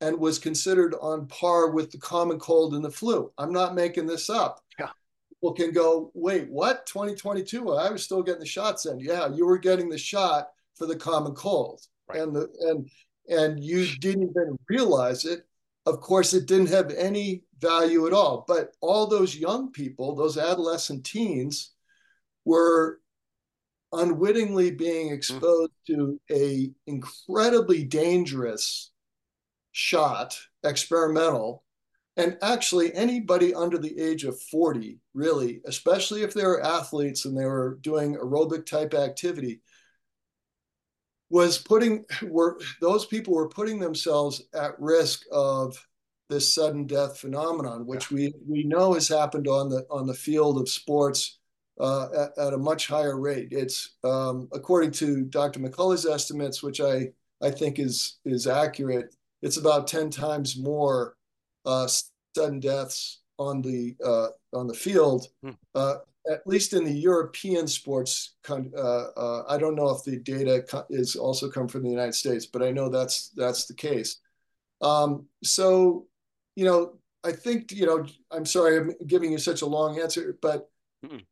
and 0.00 0.18
was 0.18 0.38
considered 0.38 0.94
on 1.00 1.26
par 1.26 1.70
with 1.70 1.90
the 1.90 1.98
common 1.98 2.38
cold 2.38 2.74
and 2.74 2.84
the 2.84 2.90
flu. 2.90 3.32
I'm 3.38 3.52
not 3.52 3.74
making 3.74 4.06
this 4.06 4.28
up. 4.28 4.60
Yeah. 4.78 4.88
People 5.30 5.54
can 5.54 5.72
go, 5.72 6.10
wait, 6.14 6.50
what? 6.50 6.86
2022? 6.86 7.62
Well, 7.62 7.78
I 7.78 7.90
was 7.90 8.02
still 8.02 8.22
getting 8.22 8.40
the 8.40 8.46
shots 8.46 8.86
in. 8.86 9.00
Yeah, 9.00 9.32
you 9.32 9.46
were 9.46 9.58
getting 9.58 9.88
the 9.88 9.98
shot 9.98 10.48
for 10.74 10.86
the 10.86 10.96
common 10.96 11.34
cold. 11.34 11.82
Right. 12.08 12.20
And 12.20 12.34
the 12.34 12.48
and 12.60 12.88
and 13.28 13.62
you 13.62 13.86
didn't 13.98 14.30
even 14.30 14.58
realize 14.68 15.24
it, 15.24 15.46
of 15.86 16.00
course, 16.00 16.34
it 16.34 16.46
didn't 16.46 16.68
have 16.68 16.90
any 16.90 17.44
value 17.60 18.06
at 18.06 18.12
all. 18.12 18.44
But 18.46 18.72
all 18.80 19.06
those 19.06 19.36
young 19.36 19.72
people, 19.72 20.14
those 20.14 20.38
adolescent 20.38 21.04
teens, 21.04 21.72
were 22.46 23.00
unwittingly 23.92 24.70
being 24.70 25.12
exposed 25.12 25.72
mm. 25.90 25.94
to 25.94 26.20
a 26.30 26.70
incredibly 26.86 27.84
dangerous 27.84 28.92
shot, 29.72 30.38
experimental. 30.64 31.64
And 32.16 32.38
actually, 32.40 32.94
anybody 32.94 33.54
under 33.54 33.76
the 33.76 34.00
age 34.00 34.24
of 34.24 34.40
40, 34.40 34.98
really, 35.12 35.60
especially 35.66 36.22
if 36.22 36.32
they 36.32 36.44
were 36.44 36.64
athletes 36.64 37.26
and 37.26 37.36
they 37.36 37.44
were 37.44 37.78
doing 37.82 38.16
aerobic 38.16 38.64
type 38.64 38.94
activity, 38.94 39.60
was 41.28 41.58
putting 41.58 42.04
were 42.22 42.58
those 42.80 43.04
people 43.04 43.34
were 43.34 43.48
putting 43.48 43.80
themselves 43.80 44.42
at 44.54 44.80
risk 44.80 45.24
of 45.32 45.76
this 46.30 46.54
sudden 46.54 46.86
death 46.86 47.18
phenomenon, 47.18 47.84
which 47.86 48.10
we 48.10 48.32
we 48.48 48.62
know 48.62 48.94
has 48.94 49.08
happened 49.08 49.48
on 49.48 49.68
the 49.68 49.84
on 49.90 50.06
the 50.06 50.14
field 50.14 50.58
of 50.58 50.68
sports 50.68 51.35
uh, 51.80 52.08
at, 52.16 52.46
at, 52.46 52.52
a 52.54 52.58
much 52.58 52.86
higher 52.86 53.18
rate. 53.18 53.48
It's 53.50 53.96
um, 54.04 54.48
according 54.52 54.92
to 54.92 55.24
Dr. 55.24 55.60
McCullough's 55.60 56.06
estimates, 56.06 56.62
which 56.62 56.80
I 56.80 57.08
I 57.42 57.50
think 57.50 57.78
is 57.78 58.18
is 58.24 58.46
accurate. 58.46 59.14
It's 59.42 59.58
about 59.58 59.86
ten 59.86 60.10
times 60.10 60.58
more 60.58 61.16
uh, 61.64 61.88
sudden 62.34 62.60
deaths 62.60 63.20
on 63.38 63.62
the 63.62 63.94
uh, 64.04 64.28
on 64.54 64.66
the 64.66 64.74
field, 64.74 65.26
hmm. 65.42 65.50
uh, 65.74 65.96
at 66.30 66.46
least 66.46 66.72
in 66.72 66.84
the 66.84 66.92
European 66.92 67.66
sports. 67.66 68.34
Uh, 68.48 68.62
uh, 68.74 69.42
I 69.48 69.58
don't 69.58 69.74
know 69.74 69.90
if 69.90 70.04
the 70.04 70.18
data 70.18 70.64
is 70.90 71.16
also 71.16 71.50
come 71.50 71.68
from 71.68 71.82
the 71.82 71.90
United 71.90 72.14
States, 72.14 72.46
but 72.46 72.62
I 72.62 72.70
know 72.70 72.88
that's 72.88 73.30
that's 73.30 73.66
the 73.66 73.74
case. 73.74 74.20
Um, 74.80 75.26
so, 75.42 76.06
you 76.54 76.64
know, 76.64 76.98
I 77.24 77.32
think 77.32 77.72
you 77.72 77.86
know. 77.86 78.06
I'm 78.30 78.46
sorry, 78.46 78.78
I'm 78.78 78.92
giving 79.06 79.32
you 79.32 79.38
such 79.38 79.62
a 79.62 79.66
long 79.66 80.00
answer, 80.00 80.38
but 80.40 80.70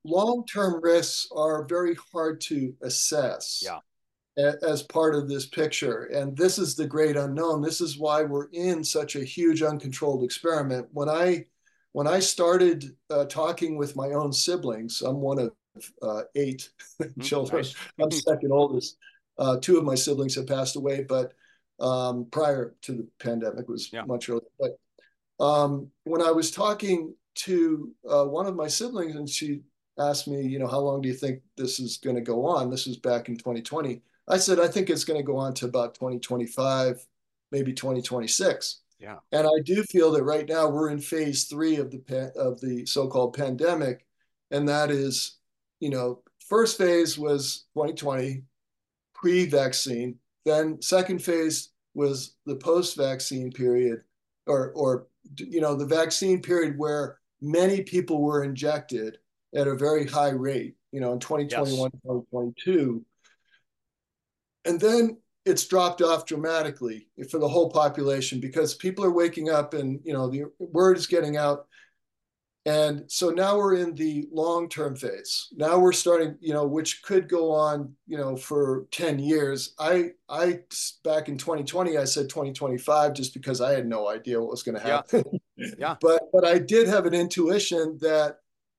long-term 0.04 0.80
risks 0.82 1.28
are 1.34 1.64
very 1.64 1.96
hard 2.12 2.40
to 2.42 2.74
assess 2.82 3.62
yeah. 3.64 4.52
as 4.62 4.82
part 4.82 5.14
of 5.14 5.28
this 5.28 5.46
picture. 5.46 6.04
And 6.04 6.36
this 6.36 6.58
is 6.58 6.74
the 6.74 6.86
great 6.86 7.16
unknown. 7.16 7.62
This 7.62 7.80
is 7.80 7.98
why 7.98 8.22
we're 8.22 8.48
in 8.52 8.84
such 8.84 9.16
a 9.16 9.24
huge 9.24 9.62
uncontrolled 9.62 10.24
experiment. 10.24 10.88
When 10.92 11.08
i 11.08 11.46
when 11.92 12.08
i 12.08 12.18
started 12.18 12.96
uh, 13.10 13.24
talking 13.26 13.76
with 13.76 13.94
my 13.94 14.08
own 14.08 14.32
siblings 14.32 15.00
i'm 15.00 15.20
one 15.20 15.38
of 15.38 15.52
uh, 16.02 16.22
8 16.34 16.68
mm, 17.02 17.22
children. 17.22 17.62
Nice. 17.62 17.74
i'm 18.00 18.10
second 18.10 18.52
oldest. 18.52 18.96
Uh, 19.36 19.56
two 19.60 19.78
of 19.78 19.84
my 19.84 19.94
siblings 19.94 20.34
have 20.36 20.46
passed 20.46 20.76
away 20.76 21.02
but 21.02 21.32
um, 21.80 22.26
prior 22.30 22.74
to 22.82 22.92
the 22.92 23.06
pandemic 23.18 23.68
was 23.68 23.92
yeah. 23.92 24.04
much 24.04 24.28
earlier. 24.28 24.42
But 24.58 24.78
um, 25.44 25.90
when 26.04 26.22
i 26.22 26.30
was 26.30 26.50
talking 26.50 27.14
to 27.34 27.94
uh, 28.08 28.24
one 28.24 28.46
of 28.46 28.56
my 28.56 28.68
siblings, 28.68 29.16
and 29.16 29.28
she 29.28 29.62
asked 29.98 30.28
me, 30.28 30.42
you 30.42 30.58
know, 30.58 30.66
how 30.66 30.80
long 30.80 31.00
do 31.00 31.08
you 31.08 31.14
think 31.14 31.40
this 31.56 31.78
is 31.78 31.98
going 31.98 32.16
to 32.16 32.22
go 32.22 32.46
on? 32.46 32.70
This 32.70 32.86
was 32.86 32.96
back 32.96 33.28
in 33.28 33.36
2020. 33.36 34.02
I 34.28 34.38
said, 34.38 34.58
I 34.58 34.68
think 34.68 34.90
it's 34.90 35.04
going 35.04 35.20
to 35.20 35.26
go 35.26 35.36
on 35.36 35.54
to 35.54 35.66
about 35.66 35.94
2025, 35.94 37.06
maybe 37.52 37.72
2026. 37.72 38.80
Yeah. 38.98 39.18
And 39.32 39.46
I 39.46 39.60
do 39.64 39.82
feel 39.84 40.12
that 40.12 40.24
right 40.24 40.48
now 40.48 40.68
we're 40.68 40.90
in 40.90 41.00
phase 41.00 41.44
three 41.44 41.76
of 41.76 41.90
the 41.90 42.32
of 42.36 42.60
the 42.60 42.86
so-called 42.86 43.36
pandemic, 43.36 44.06
and 44.50 44.68
that 44.68 44.90
is, 44.90 45.38
you 45.80 45.90
know, 45.90 46.22
first 46.48 46.78
phase 46.78 47.18
was 47.18 47.66
2020, 47.74 48.44
pre-vaccine. 49.14 50.16
Then 50.46 50.80
second 50.80 51.22
phase 51.22 51.70
was 51.94 52.36
the 52.46 52.56
post-vaccine 52.56 53.52
period, 53.52 54.02
or 54.46 54.72
or 54.72 55.06
you 55.36 55.60
know 55.60 55.74
the 55.74 55.86
vaccine 55.86 56.40
period 56.40 56.78
where 56.78 57.18
many 57.40 57.82
people 57.82 58.22
were 58.22 58.44
injected 58.44 59.18
at 59.54 59.68
a 59.68 59.74
very 59.74 60.06
high 60.06 60.30
rate, 60.30 60.74
you 60.92 61.00
know, 61.00 61.12
in 61.12 61.18
2021, 61.18 61.90
yes. 61.92 62.00
2022. 62.02 63.04
And 64.64 64.80
then 64.80 65.18
it's 65.44 65.66
dropped 65.66 66.00
off 66.00 66.24
dramatically 66.26 67.06
for 67.30 67.38
the 67.38 67.48
whole 67.48 67.70
population 67.70 68.40
because 68.40 68.74
people 68.74 69.04
are 69.04 69.10
waking 69.10 69.50
up 69.50 69.74
and, 69.74 70.00
you 70.04 70.12
know, 70.12 70.28
the 70.28 70.44
word 70.58 70.96
is 70.96 71.06
getting 71.06 71.36
out. 71.36 71.66
And 72.66 73.04
so 73.08 73.28
now 73.28 73.58
we're 73.58 73.74
in 73.74 73.94
the 73.94 74.26
long 74.32 74.68
term 74.68 74.96
phase. 74.96 75.48
Now 75.54 75.78
we're 75.78 75.92
starting, 75.92 76.36
you 76.40 76.54
know, 76.54 76.66
which 76.66 77.02
could 77.02 77.28
go 77.28 77.52
on, 77.52 77.94
you 78.06 78.16
know, 78.16 78.36
for 78.36 78.86
10 78.90 79.18
years. 79.18 79.74
I, 79.78 80.12
I, 80.30 80.60
back 81.02 81.28
in 81.28 81.36
2020, 81.36 81.98
I 81.98 82.04
said 82.04 82.30
2025 82.30 83.12
just 83.12 83.34
because 83.34 83.60
I 83.60 83.72
had 83.72 83.86
no 83.86 84.08
idea 84.08 84.40
what 84.40 84.50
was 84.50 84.62
going 84.62 84.76
to 84.76 84.80
happen. 84.80 85.24
Yeah. 85.56 85.68
yeah. 85.78 85.96
but, 86.00 86.22
but 86.32 86.46
I 86.46 86.58
did 86.58 86.88
have 86.88 87.04
an 87.04 87.12
intuition 87.12 87.98
that 88.00 88.38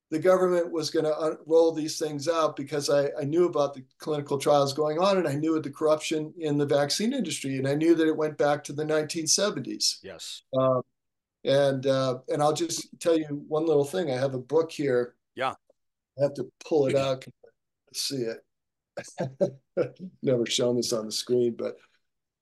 the 0.10 0.20
government 0.20 0.72
was 0.72 0.90
going 0.90 1.06
to 1.06 1.38
roll 1.46 1.72
these 1.72 2.00
things 2.00 2.28
out 2.28 2.56
because 2.56 2.90
I, 2.90 3.10
I 3.20 3.24
knew 3.24 3.46
about 3.46 3.76
the 3.76 3.84
clinical 4.00 4.38
trials 4.38 4.74
going 4.74 4.98
on 4.98 5.18
and 5.18 5.28
I 5.28 5.36
knew 5.36 5.56
of 5.56 5.64
the 5.64 5.72
corruption 5.72 6.34
in 6.40 6.58
the 6.58 6.66
vaccine 6.66 7.14
industry. 7.14 7.58
And 7.58 7.68
I 7.68 7.76
knew 7.76 7.94
that 7.96 8.08
it 8.08 8.18
went 8.18 8.38
back 8.38 8.64
to 8.66 8.74
the 8.74 8.86
1970s. 8.86 9.98
Yes. 10.04 10.44
Um, 10.58 10.82
and 11.46 11.86
uh, 11.86 12.20
and 12.30 12.42
I'll 12.42 12.54
just 12.54 13.00
tell 13.00 13.18
you 13.18 13.44
one 13.48 13.66
little 13.66 13.86
thing. 13.86 14.12
I 14.12 14.18
have 14.18 14.34
a 14.34 14.40
book 14.40 14.72
here. 14.72 15.16
Yeah. 15.36 15.54
I 16.18 16.24
have 16.24 16.34
to 16.36 16.48
pull 16.68 16.88
it 16.88 16.96
out 16.96 17.22
to 17.22 17.32
see 17.94 18.24
it. 18.24 19.58
Never 20.24 20.46
shown 20.46 20.78
this 20.78 20.94
on 20.94 21.06
the 21.06 21.12
screen, 21.12 21.56
but 21.58 21.76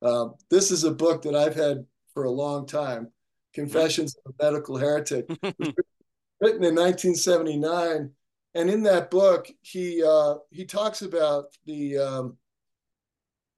um, 0.08 0.36
this 0.50 0.70
is 0.72 0.84
a 0.84 0.92
book 0.92 1.24
that 1.24 1.36
I've 1.36 1.56
had 1.56 1.86
for 2.14 2.26
a 2.26 2.32
long 2.32 2.66
time. 2.66 3.12
Confessions 3.54 4.16
of 4.26 4.34
a 4.40 4.44
Medical 4.44 4.78
Heretic, 4.78 5.28
written 5.44 6.64
in 6.64 6.76
1979, 6.76 8.10
and 8.56 8.70
in 8.70 8.84
that 8.84 9.12
book 9.12 9.48
he 9.62 10.04
uh, 10.04 10.36
he 10.52 10.66
talks 10.66 11.02
about 11.02 11.46
the, 11.66 11.98
um, 11.98 12.38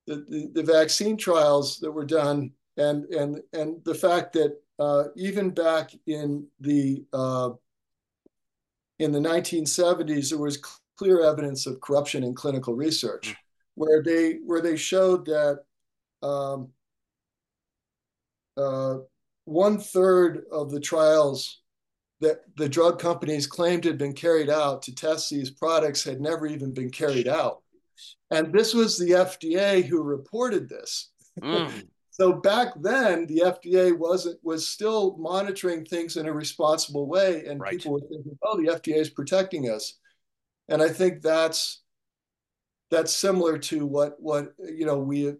the, 0.07 0.25
the 0.29 0.51
the 0.53 0.63
vaccine 0.63 1.17
trials 1.17 1.79
that 1.79 1.91
were 1.91 2.05
done 2.05 2.51
and 2.77 3.05
and 3.05 3.41
and 3.53 3.83
the 3.85 3.95
fact 3.95 4.33
that 4.33 4.57
uh, 4.79 5.05
even 5.15 5.49
back 5.51 5.91
in 6.07 6.47
the 6.59 7.03
uh, 7.13 7.51
in 8.99 9.11
the 9.11 9.19
1970s, 9.19 10.29
there 10.29 10.39
was 10.39 10.61
clear 10.97 11.21
evidence 11.21 11.65
of 11.65 11.81
corruption 11.81 12.23
in 12.23 12.33
clinical 12.33 12.73
research, 12.73 13.29
mm. 13.29 13.35
where 13.75 14.03
they 14.03 14.39
where 14.45 14.61
they 14.61 14.77
showed 14.77 15.25
that 15.25 15.63
um, 16.23 16.69
uh, 18.57 18.97
one 19.45 19.79
third 19.79 20.43
of 20.51 20.71
the 20.71 20.79
trials 20.79 21.61
that 22.21 22.41
the 22.55 22.69
drug 22.69 22.99
companies 22.99 23.45
claimed 23.45 23.83
had 23.83 23.97
been 23.97 24.13
carried 24.13 24.49
out 24.49 24.81
to 24.81 24.95
test 24.95 25.29
these 25.29 25.51
products 25.51 26.03
had 26.03 26.21
never 26.21 26.47
even 26.47 26.73
been 26.73 26.89
carried 26.89 27.27
out. 27.27 27.61
And 28.31 28.53
this 28.53 28.73
was 28.73 28.97
the 28.97 29.11
FDA 29.11 29.83
who 29.83 30.01
reported 30.01 30.69
this. 30.69 31.11
Mm. 31.41 31.87
So 32.17 32.31
back 32.31 32.69
then, 32.79 33.25
the 33.25 33.41
FDA 33.43 33.91
wasn't 33.91 34.39
was 34.41 34.65
still 34.65 35.17
monitoring 35.17 35.83
things 35.83 36.15
in 36.15 36.27
a 36.27 36.31
responsible 36.31 37.07
way, 37.07 37.43
and 37.45 37.59
right. 37.59 37.71
people 37.71 37.91
were 37.91 37.99
thinking, 37.99 38.37
"Oh, 38.41 38.55
the 38.55 38.69
FDA 38.69 38.95
is 38.95 39.09
protecting 39.09 39.69
us," 39.69 39.95
and 40.69 40.81
I 40.81 40.87
think 40.87 41.21
that's 41.21 41.81
that's 42.89 43.11
similar 43.11 43.57
to 43.57 43.85
what 43.85 44.15
what 44.21 44.53
you 44.59 44.85
know 44.85 44.97
we 44.97 45.33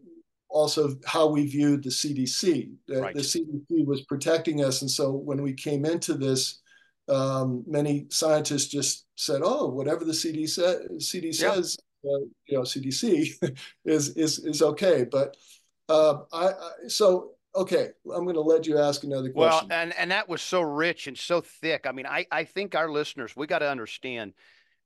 also 0.50 0.98
how 1.06 1.30
we 1.30 1.48
viewed 1.48 1.82
the 1.82 1.92
CDC. 1.92 2.74
Right. 2.90 3.16
The 3.16 3.22
CDC 3.22 3.86
was 3.86 4.02
protecting 4.02 4.62
us, 4.62 4.82
and 4.82 4.92
so 4.92 5.14
when 5.14 5.42
we 5.42 5.54
came 5.54 5.86
into 5.86 6.14
this, 6.16 6.60
um, 7.08 7.64
many 7.66 8.08
scientists 8.10 8.68
just 8.68 9.06
said, 9.16 9.40
"Oh, 9.42 9.70
whatever 9.70 10.04
the 10.04 10.14
CD, 10.14 10.46
sa- 10.46 10.82
CD 11.00 11.32
says, 11.32 11.78
uh, 12.04 12.20
you 12.48 12.58
know, 12.58 12.64
CDC 12.64 13.56
is 13.86 14.10
is 14.18 14.40
is 14.40 14.62
okay," 14.62 15.06
but 15.10 15.38
uh, 15.90 16.20
I, 16.32 16.48
I, 16.48 16.72
so 16.88 17.32
okay, 17.56 17.90
I'm 18.14 18.24
going 18.24 18.36
to 18.36 18.42
let 18.42 18.68
you 18.68 18.78
ask 18.78 19.04
another 19.04 19.32
question. 19.32 19.70
Well, 19.70 19.80
and 19.80 19.94
and 19.98 20.12
that 20.12 20.28
was 20.28 20.42
so 20.42 20.62
rich 20.62 21.08
and 21.08 21.18
so 21.18 21.42
thick. 21.42 21.86
I 21.88 21.92
mean, 21.92 22.06
I 22.06 22.26
I 22.32 22.44
think 22.44 22.76
our 22.76 22.90
listeners 22.90 23.36
we 23.36 23.48
got 23.48 23.60
to 23.60 23.70
understand. 23.70 24.34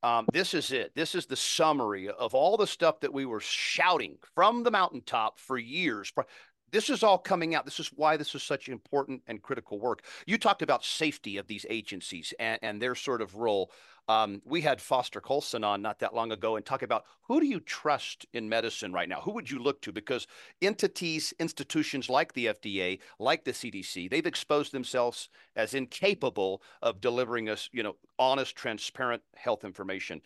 Um, 0.01 0.27
this 0.31 0.53
is 0.53 0.71
it. 0.71 0.95
This 0.95 1.13
is 1.13 1.25
the 1.25 1.35
summary 1.35 2.07
of 2.07 2.33
all 2.33 2.55
the 2.55 2.67
stuff 2.67 3.01
that 3.01 3.13
we 3.13 3.25
were 3.25 3.41
shouting 3.41 4.17
from 4.33 4.63
the 4.63 4.71
mountaintop 4.71 5.37
for 5.39 5.57
years. 5.57 6.13
This 6.71 6.89
is 6.89 7.03
all 7.03 7.17
coming 7.17 7.53
out. 7.53 7.65
This 7.65 7.81
is 7.81 7.87
why 7.95 8.15
this 8.15 8.33
is 8.33 8.41
such 8.41 8.69
important 8.69 9.23
and 9.27 9.41
critical 9.41 9.77
work. 9.77 10.03
You 10.25 10.37
talked 10.37 10.61
about 10.61 10.85
safety 10.85 11.35
of 11.35 11.47
these 11.47 11.65
agencies 11.69 12.33
and, 12.39 12.59
and 12.61 12.81
their 12.81 12.95
sort 12.95 13.21
of 13.21 13.35
role. 13.35 13.71
Um, 14.09 14.41
we 14.43 14.61
had 14.61 14.81
Foster 14.81 15.21
Colson 15.21 15.63
on 15.63 15.83
not 15.83 15.99
that 15.99 16.15
long 16.15 16.31
ago 16.31 16.55
and 16.55 16.65
talk 16.65 16.81
about 16.81 17.05
who 17.21 17.39
do 17.39 17.45
you 17.45 17.59
trust 17.59 18.25
in 18.33 18.49
medicine 18.49 18.91
right 18.91 19.07
now? 19.07 19.21
Who 19.21 19.31
would 19.33 19.51
you 19.51 19.59
look 19.59 19.81
to? 19.83 19.91
Because 19.91 20.25
entities, 20.63 21.31
institutions 21.39 22.09
like 22.09 22.33
the 22.33 22.47
FDA, 22.47 22.99
like 23.19 23.43
the 23.45 23.51
CDC, 23.51 24.09
they've 24.09 24.25
exposed 24.25 24.71
themselves 24.71 25.29
as 25.55 25.75
incapable 25.75 26.63
of 26.81 27.01
delivering 27.01 27.49
us, 27.49 27.69
you 27.71 27.83
know, 27.83 27.97
honest, 28.17 28.55
transparent 28.55 29.21
health 29.35 29.63
information. 29.63 30.21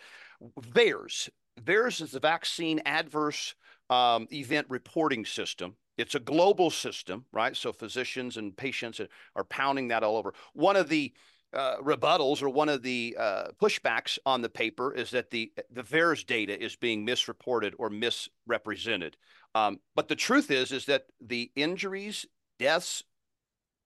VAERS, 0.62 1.30
VAERS 1.62 2.02
is 2.02 2.12
the 2.12 2.22
vaccine 2.22 2.82
adverse 2.86 3.54
um, 3.90 4.28
event 4.32 4.66
reporting 4.70 5.26
system 5.26 5.76
It's 5.98 6.16
a 6.16 6.20
global 6.20 6.70
system, 6.72 7.26
right? 7.34 7.56
So 7.56 7.74
physicians 7.74 8.38
and 8.38 8.56
patients 8.56 9.02
are 9.36 9.44
pounding 9.44 9.90
that 9.90 10.04
all 10.04 10.18
over. 10.18 10.34
One 10.54 10.78
of 10.78 10.88
the 10.88 11.14
uh, 11.54 11.78
rebuttals 11.78 12.42
or 12.42 12.50
one 12.50 12.70
of 12.70 12.82
the 12.82 13.16
uh, 13.20 13.48
pushbacks 13.62 14.18
on 14.26 14.42
the 14.42 14.50
paper 14.50 14.94
is 14.94 15.12
that 15.12 15.30
the 15.32 15.52
the 15.72 15.84
VAERS 15.84 16.26
data 16.26 16.62
is 16.62 16.76
being 16.76 17.06
misreported 17.06 17.74
or 17.78 17.90
misrepresented. 17.90 19.18
Um, 19.56 19.80
but 19.96 20.08
the 20.08 20.16
truth 20.16 20.50
is, 20.50 20.72
is 20.72 20.86
that 20.86 21.06
the 21.22 21.52
injuries, 21.56 22.26
deaths, 22.60 23.04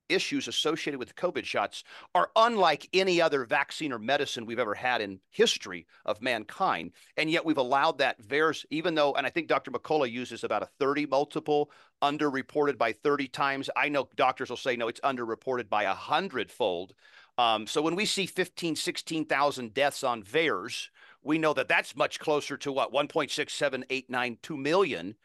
issues 0.09 0.47
associated 0.47 0.99
with 0.99 1.15
COVID 1.15 1.45
shots 1.45 1.84
are 2.15 2.32
unlike 2.36 2.88
any 2.93 3.22
other 3.22 3.45
vaccine 3.45 3.91
or 3.91 3.99
medicine 3.99 4.45
we've 4.45 4.59
ever 4.59 4.74
had 4.74 5.01
in 5.01 5.20
history 5.30 5.86
of 6.05 6.22
mankind. 6.22 6.91
And 7.18 7.30
yet 7.30 7.45
we've 7.45 7.57
allowed 7.57 7.97
that 7.99 8.22
VAERS, 8.22 8.65
even 8.70 8.95
though, 8.95 9.13
and 9.13 9.26
I 9.26 9.30
think 9.30 9.47
Dr. 9.47 9.72
McCullough 9.72 10.11
uses 10.11 10.43
about 10.43 10.63
a 10.63 10.70
30 10.80 11.05
multiple, 11.07 11.72
underreported 12.01 12.78
by 12.78 12.93
30 12.93 13.28
times. 13.28 13.70
I 13.76 13.89
know 13.89 14.07
doctors 14.15 14.49
will 14.49 14.57
say, 14.57 14.76
no, 14.76 14.88
it's 14.88 15.01
underreported 15.01 15.70
by 15.70 15.84
a 15.84 15.93
hundredfold. 15.93 16.93
Um, 17.38 17.68
so 17.68 17.82
when 17.82 17.96
we 17.96 18.06
see 18.06 18.26
15, 18.26 18.76
16,000 18.76 19.74
deaths 19.74 20.04
on 20.04 20.24
VAERS, 20.24 20.88
we 21.24 21.38
know 21.38 21.54
that 21.54 21.68
that's 21.68 21.96
much 21.96 22.20
closer 22.20 22.58
to 22.58 22.72
what 22.72 22.92
1.67892 22.92 24.58
million, 24.58 25.16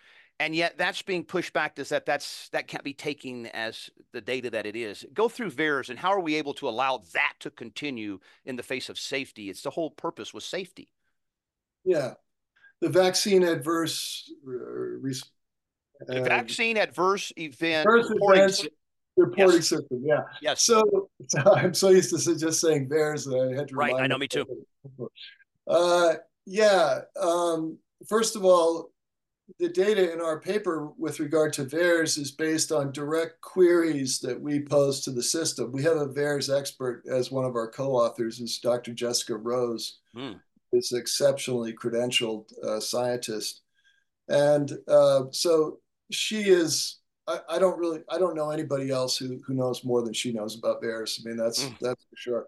and 0.41 0.55
yet 0.55 0.77
that's 0.77 1.01
being 1.03 1.25
pushed 1.25 1.53
back 1.53 1.79
as 1.79 1.91
that 1.91 2.05
that's 2.05 2.49
that 2.51 2.67
can't 2.67 2.85
be 2.85 2.93
taken 2.93 3.47
as 3.47 3.89
the 4.13 4.21
data 4.21 4.51
that 4.51 4.67
it 4.67 4.77
is. 4.77 5.07
Go 5.15 5.29
through 5.29 5.53
VAERS 5.53 5.89
and 5.89 5.99
how 5.99 6.11
are 6.11 6.21
we 6.21 6.35
able 6.35 6.55
to 6.55 6.69
allow 6.69 7.03
that 7.15 7.35
to 7.41 7.51
continue 7.51 8.19
in 8.45 8.57
the 8.57 8.63
face 8.63 8.89
of 8.89 8.99
safety? 8.99 9.49
It's 9.49 9.63
the 9.63 9.71
whole 9.71 9.91
purpose 9.91 10.35
was 10.35 10.45
safety. 10.45 10.89
Yeah, 11.85 12.15
the 12.81 12.89
vaccine 12.89 13.43
adverse. 13.43 14.31
Uh, 14.47 14.99
the 16.09 16.23
vaccine 16.23 16.77
adverse 16.77 17.33
event 17.37 17.87
adverse 17.87 18.11
events 18.11 18.67
reporting 19.17 19.57
yes. 19.57 19.69
system. 19.69 20.03
Yeah. 20.05 20.23
Yes. 20.41 20.63
So, 20.63 20.83
so, 21.29 21.41
I'm 21.57 21.75
so 21.75 21.91
used 21.91 22.11
to 22.11 22.37
just 22.37 22.61
saying 22.61 22.89
VAERS 22.89 23.25
that 23.25 23.53
I 23.53 23.59
had 23.59 23.69
to. 23.69 23.75
Right. 23.75 23.95
I 23.95 24.07
know. 24.07 24.19
Me 24.19 24.29
too. 24.29 24.47
Uh, 25.69 26.15
yeah. 26.47 27.01
Um, 27.21 27.79
first 28.09 28.37
of 28.37 28.45
all, 28.45 28.93
the 29.59 29.69
data 29.69 30.13
in 30.13 30.21
our 30.21 30.41
paper 30.41 30.91
with 30.97 31.21
regard 31.21 31.53
to 31.55 31.65
VAERS 31.65 32.19
is 32.19 32.31
based 32.31 32.73
on 32.73 32.93
direct 32.93 33.41
queries 33.41 34.19
that 34.21 34.41
we 34.41 34.61
pose 34.61 35.01
to 35.03 35.11
the 35.11 35.23
system. 35.23 35.73
We 35.73 35.83
have 35.83 35.97
a 35.97 36.09
VAERS 36.09 36.57
expert 36.57 37.05
as 37.11 37.31
one 37.31 37.45
of 37.45 37.55
our 37.55 37.71
co-authors, 37.71 38.41
is 38.41 38.59
Dr. 38.59 38.93
Jessica 38.93 39.37
Rose, 39.37 39.99
is 40.73 40.93
an 40.93 40.99
exceptionally 40.99 41.75
credentialed 41.75 42.51
uh, 42.65 42.81
scientist, 42.81 43.63
and 44.29 44.73
uh, 44.89 45.25
so 45.33 45.81
she 46.11 46.43
is 46.43 47.02
I, 47.27 47.41
I, 47.51 47.59
don't 47.59 47.79
really 47.79 48.01
I 48.11 48.18
don't 48.18 48.37
know 48.37 48.51
anybody 48.51 48.91
else 48.91 49.16
who 49.16 49.41
who 49.47 49.55
knows 49.55 49.85
more 49.85 50.03
than 50.03 50.12
she 50.12 50.33
knows 50.33 50.57
about 50.57 50.83
VAERS. 50.83 51.20
I 51.20 51.29
mean 51.29 51.37
that's 51.37 51.64
mm. 51.64 51.79
that's 51.81 52.05
for 52.05 52.16
sure. 52.16 52.47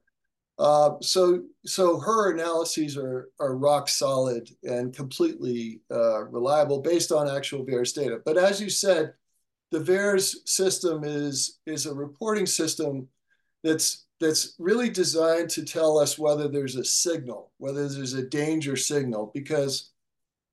Uh, 0.58 0.92
so 1.00 1.42
so 1.64 1.98
her 1.98 2.32
analyses 2.32 2.96
are 2.96 3.28
are 3.40 3.56
rock 3.56 3.88
solid 3.88 4.48
and 4.62 4.94
completely 4.94 5.80
uh, 5.90 6.24
reliable 6.24 6.80
based 6.80 7.12
on 7.12 7.28
actual 7.28 7.64
VAERS 7.64 7.94
data. 7.94 8.18
But 8.24 8.36
as 8.36 8.60
you 8.60 8.70
said, 8.70 9.14
the 9.70 9.80
VAERS 9.80 10.36
system 10.46 11.02
is 11.04 11.58
is 11.66 11.86
a 11.86 11.94
reporting 11.94 12.46
system 12.46 13.08
that's 13.62 14.06
that's 14.20 14.54
really 14.58 14.90
designed 14.90 15.50
to 15.50 15.64
tell 15.64 15.98
us 15.98 16.18
whether 16.18 16.48
there's 16.48 16.76
a 16.76 16.84
signal, 16.84 17.52
whether 17.58 17.88
there's 17.88 18.14
a 18.14 18.26
danger 18.26 18.76
signal, 18.76 19.30
because 19.34 19.90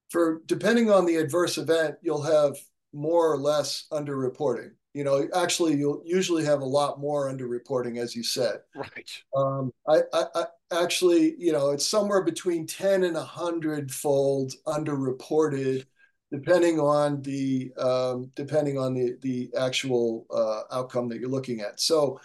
for 0.10 0.42
depending 0.46 0.92
on 0.92 1.06
the 1.06 1.16
adverse 1.16 1.58
event, 1.58 1.96
you'll 2.02 2.24
have 2.24 2.58
more 2.94 3.32
or 3.32 3.38
less 3.38 3.86
underreporting. 3.92 4.72
You 4.94 5.04
know, 5.04 5.28
actually, 5.34 5.76
you'll 5.76 6.02
usually 6.06 6.44
have 6.44 6.62
a 6.62 6.66
lot 6.66 7.00
more 7.00 7.32
underreporting, 7.32 7.98
as 7.98 8.16
you 8.16 8.24
said. 8.24 8.60
Right. 8.76 9.10
Um, 9.36 9.72
I, 9.88 10.02
I, 10.14 10.26
I 10.36 10.46
actually, 10.84 11.36
you 11.38 11.52
know, 11.54 11.70
it's 11.70 11.86
somewhere 11.86 12.24
between 12.24 12.68
ten 12.68 13.04
and 13.04 13.16
a 13.16 13.24
hundred 13.24 13.92
fold 13.92 14.54
underreported, 14.68 15.86
depending 16.32 16.80
on 16.80 17.22
the 17.22 17.72
um, 17.78 18.32
depending 18.36 18.78
on 18.78 18.94
the 18.94 19.18
the 19.22 19.50
actual 19.58 20.26
uh, 20.30 20.76
outcome 20.76 21.08
that 21.10 21.20
you're 21.20 21.30
looking 21.30 21.62
at. 21.62 21.80
So. 21.80 22.20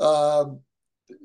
Um, 0.00 0.60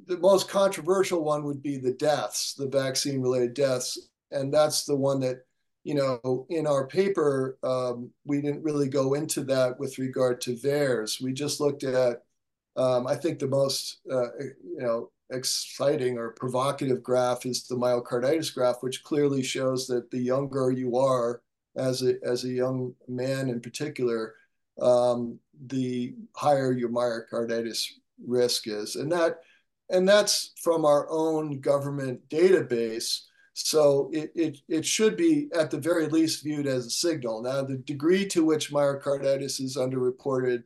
the 0.06 0.18
most 0.20 0.48
controversial 0.48 1.24
one 1.24 1.44
would 1.44 1.64
be 1.64 1.78
the 1.78 1.94
deaths, 1.94 2.54
the 2.54 2.68
vaccine 2.68 3.20
related 3.20 3.56
deaths. 3.56 4.10
And 4.30 4.54
that's 4.54 4.86
the 4.86 4.96
one 4.96 5.20
that 5.22 5.38
you 5.84 5.96
know, 5.96 6.46
in 6.50 6.68
our 6.68 6.86
paper, 6.86 7.58
um, 7.64 8.12
we 8.26 8.42
didn't 8.42 8.64
really 8.64 8.88
go 8.88 9.16
into 9.16 9.44
that 9.46 9.80
with 9.80 9.98
regard 9.98 10.40
to 10.42 10.56
VAERS. 10.56 11.22
We 11.22 11.34
just 11.34 11.60
looked 11.60 11.84
at, 11.84 12.24
um, 12.76 13.08
I 13.08 13.16
think 13.16 13.40
the 13.40 13.48
most, 13.48 14.00
uh, 14.12 14.30
you 14.40 14.80
know, 14.80 15.12
exciting 15.32 16.18
or 16.18 16.32
provocative 16.32 17.02
graph 17.02 17.46
is 17.46 17.64
the 17.64 17.76
myocarditis 17.76 18.54
graph, 18.54 18.78
which 18.82 19.04
clearly 19.04 19.42
shows 19.42 19.88
that 19.88 20.12
the 20.12 20.20
younger 20.20 20.72
you 20.72 20.98
are 20.98 21.42
as 21.78 22.04
a, 22.04 22.16
as 22.24 22.44
a 22.44 22.50
young 22.50 22.94
man 23.08 23.50
in 23.50 23.60
particular, 23.62 24.36
um, 24.82 25.40
the 25.68 26.14
higher 26.36 26.74
your 26.74 26.90
myocarditis 26.90 27.88
risk 28.28 28.68
is. 28.68 28.98
And 28.98 29.12
that, 29.12 29.40
and 29.90 30.08
that's 30.08 30.52
from 30.62 30.86
our 30.86 31.08
own 31.10 31.60
government 31.60 32.22
database 32.30 33.22
so 33.54 34.10
it, 34.14 34.32
it, 34.34 34.58
it 34.70 34.86
should 34.86 35.18
be 35.18 35.50
at 35.54 35.72
the 35.72 35.78
very 35.78 36.08
least 36.08 36.44
viewed 36.44 36.68
as 36.68 36.86
a 36.86 36.90
signal. 36.90 37.42
Now, 37.42 37.64
the 37.64 37.78
degree 37.78 38.26
to 38.28 38.46
which 38.46 38.72
myocarditis 38.72 39.60
is 39.60 39.78
underreported, 39.78 40.64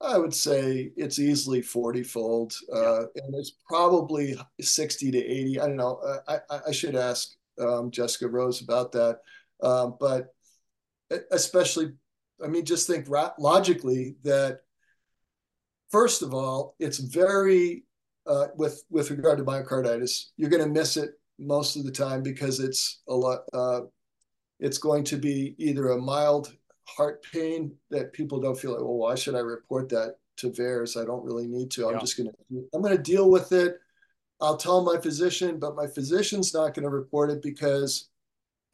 I 0.00 0.18
would 0.18 0.34
say 0.34 0.92
it's 0.96 1.18
easily 1.18 1.62
40 1.62 2.02
fold. 2.02 2.54
Uh, 2.72 3.02
and 3.14 3.34
it's 3.34 3.52
probably 3.66 4.36
60 4.60 5.12
to 5.12 5.18
80. 5.18 5.60
I 5.60 5.66
don't 5.66 5.76
know. 5.76 6.02
I, 6.28 6.38
I 6.68 6.72
should 6.72 6.96
ask 6.96 7.28
um, 7.60 7.90
Jessica 7.90 8.28
Rose 8.28 8.62
about 8.62 8.92
that. 8.92 9.20
Um, 9.62 9.96
but 10.00 10.34
especially, 11.30 11.92
I 12.42 12.48
mean, 12.48 12.64
just 12.64 12.88
think 12.88 13.08
logically 13.38 14.16
that, 14.24 14.60
first 15.90 16.22
of 16.22 16.34
all, 16.34 16.74
it's 16.80 16.98
very, 16.98 17.84
uh, 18.26 18.48
with, 18.56 18.82
with 18.90 19.12
regard 19.12 19.38
to 19.38 19.44
myocarditis, 19.44 20.30
you're 20.36 20.50
going 20.50 20.64
to 20.64 20.68
miss 20.68 20.96
it 20.96 21.12
most 21.38 21.76
of 21.76 21.84
the 21.84 21.90
time 21.90 22.22
because 22.22 22.60
it's 22.60 23.02
a 23.08 23.14
lot. 23.14 23.40
Uh, 23.52 23.82
it's 24.60 24.78
going 24.78 25.04
to 25.04 25.16
be 25.16 25.54
either 25.58 25.90
a 25.90 26.00
mild 26.00 26.54
heart 26.84 27.24
pain 27.32 27.72
that 27.90 28.12
people 28.12 28.40
don't 28.40 28.58
feel 28.58 28.72
like, 28.72 28.80
well, 28.80 28.96
why 28.96 29.14
should 29.14 29.34
I 29.34 29.40
report 29.40 29.88
that 29.90 30.16
to 30.38 30.50
VAERS? 30.50 31.00
I 31.00 31.04
don't 31.04 31.24
really 31.24 31.46
need 31.46 31.70
to. 31.72 31.82
Yeah. 31.82 31.88
I'm 31.88 32.00
just 32.00 32.16
gonna 32.16 32.30
I'm 32.72 32.82
gonna 32.82 32.98
deal 32.98 33.30
with 33.30 33.52
it. 33.52 33.78
I'll 34.40 34.56
tell 34.56 34.82
my 34.82 35.00
physician, 35.00 35.58
but 35.58 35.76
my 35.76 35.86
physician's 35.86 36.52
not 36.52 36.74
going 36.74 36.82
to 36.82 36.90
report 36.90 37.30
it 37.30 37.42
because 37.42 38.10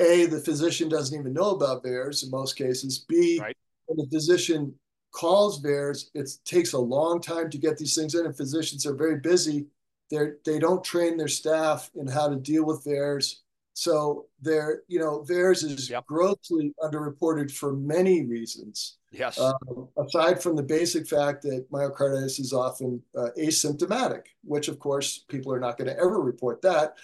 a 0.01 0.27
the 0.27 0.41
physician 0.41 0.89
doesn't 0.89 1.19
even 1.19 1.33
know 1.33 1.51
about 1.51 1.85
VAERS 1.85 2.25
in 2.25 2.31
most 2.31 2.57
cases. 2.57 3.05
B 3.09 3.39
right. 3.41 3.57
when 3.87 3.99
the 3.99 4.11
physician 4.11 4.75
calls 5.13 5.63
VAERS, 5.63 6.07
it 6.15 6.31
takes 6.45 6.73
a 6.73 6.79
long 6.79 7.21
time 7.21 7.51
to 7.51 7.59
get 7.59 7.77
these 7.77 7.95
things 7.95 8.15
in, 8.15 8.27
and 8.27 8.37
physicians 8.37 8.87
are 8.87 8.95
very 8.95 9.19
busy 9.21 9.67
they're, 10.11 10.37
they 10.45 10.59
don't 10.59 10.85
train 10.85 11.17
their 11.17 11.29
staff 11.29 11.91
in 11.95 12.07
how 12.07 12.29
to 12.29 12.37
deal 12.37 12.65
with 12.65 12.85
VAERS. 12.85 13.37
So 13.75 14.27
they're, 14.43 14.83
you 14.89 14.99
know, 14.99 15.25
VAERS 15.29 15.65
is 15.65 15.89
yep. 15.89 16.05
grossly 16.07 16.75
underreported 16.83 17.51
for 17.51 17.73
many 17.73 18.27
reasons. 18.27 18.99
Yes. 19.13 19.41
Um, 19.41 19.89
aside 19.97 20.43
from 20.43 20.57
the 20.57 20.63
basic 20.63 21.09
fact 21.09 21.43
that 21.43 21.71
myocarditis 21.73 22.39
is 22.39 22.53
often 22.53 23.03
uh, 23.17 23.29
asymptomatic, 23.39 24.27
which 24.45 24.69
of 24.69 24.79
course 24.79 25.25
people 25.29 25.53
are 25.53 25.61
not 25.61 25.79
going 25.79 25.89
to 25.89 25.97
ever 25.97 26.21
report 26.21 26.63
that. 26.63 26.97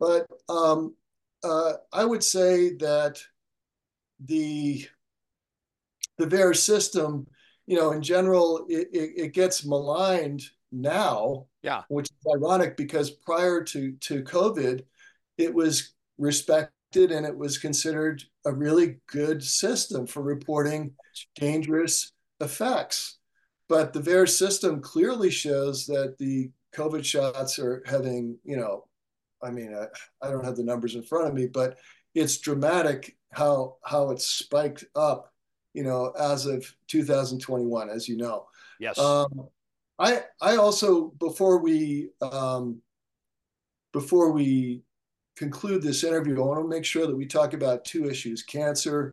But 0.00 0.26
um, 0.48 0.94
uh, 1.42 1.74
I 1.92 2.04
would 2.04 2.24
say 2.24 2.74
that 2.76 3.22
the 4.18 4.86
the 6.18 6.26
VAERS 6.26 6.58
system, 6.58 7.26
you 7.66 7.76
know, 7.76 7.92
in 7.92 8.02
general, 8.02 8.66
it, 8.68 8.88
it, 8.92 9.12
it 9.16 9.32
gets 9.32 9.64
maligned 9.64 10.42
now 10.74 11.46
yeah. 11.64 11.82
Which 11.88 12.10
is 12.10 12.32
ironic 12.32 12.76
because 12.76 13.10
prior 13.10 13.64
to, 13.64 13.92
to 13.92 14.22
COVID, 14.22 14.84
it 15.38 15.52
was 15.52 15.94
respected 16.18 17.10
and 17.10 17.24
it 17.24 17.36
was 17.36 17.56
considered 17.56 18.22
a 18.44 18.52
really 18.52 18.98
good 19.08 19.42
system 19.42 20.06
for 20.06 20.22
reporting 20.22 20.92
dangerous 21.36 22.12
effects. 22.40 23.16
But 23.66 23.94
the 23.94 24.00
VAERS 24.00 24.36
system 24.36 24.82
clearly 24.82 25.30
shows 25.30 25.86
that 25.86 26.18
the 26.18 26.50
COVID 26.76 27.02
shots 27.02 27.58
are 27.58 27.82
having, 27.86 28.36
you 28.44 28.58
know, 28.58 28.84
I 29.42 29.50
mean, 29.50 29.74
I, 29.74 29.86
I 30.24 30.30
don't 30.30 30.44
have 30.44 30.56
the 30.56 30.64
numbers 30.64 30.96
in 30.96 31.02
front 31.02 31.28
of 31.28 31.34
me, 31.34 31.46
but 31.46 31.78
it's 32.14 32.38
dramatic 32.38 33.16
how 33.32 33.76
how 33.82 34.10
it's 34.10 34.26
spiked 34.26 34.84
up, 34.94 35.32
you 35.72 35.82
know, 35.82 36.10
as 36.10 36.44
of 36.44 36.70
2021, 36.88 37.88
as 37.88 38.06
you 38.06 38.18
know. 38.18 38.46
Yes. 38.78 38.98
Um, 38.98 39.48
I 39.98 40.22
I 40.40 40.56
also 40.56 41.12
before 41.20 41.58
we 41.58 42.10
um, 42.20 42.80
before 43.92 44.32
we 44.32 44.82
conclude 45.36 45.82
this 45.82 46.04
interview, 46.04 46.42
I 46.42 46.46
want 46.46 46.62
to 46.62 46.68
make 46.68 46.84
sure 46.84 47.06
that 47.06 47.16
we 47.16 47.26
talk 47.26 47.52
about 47.52 47.84
two 47.84 48.08
issues: 48.08 48.42
cancer 48.42 49.12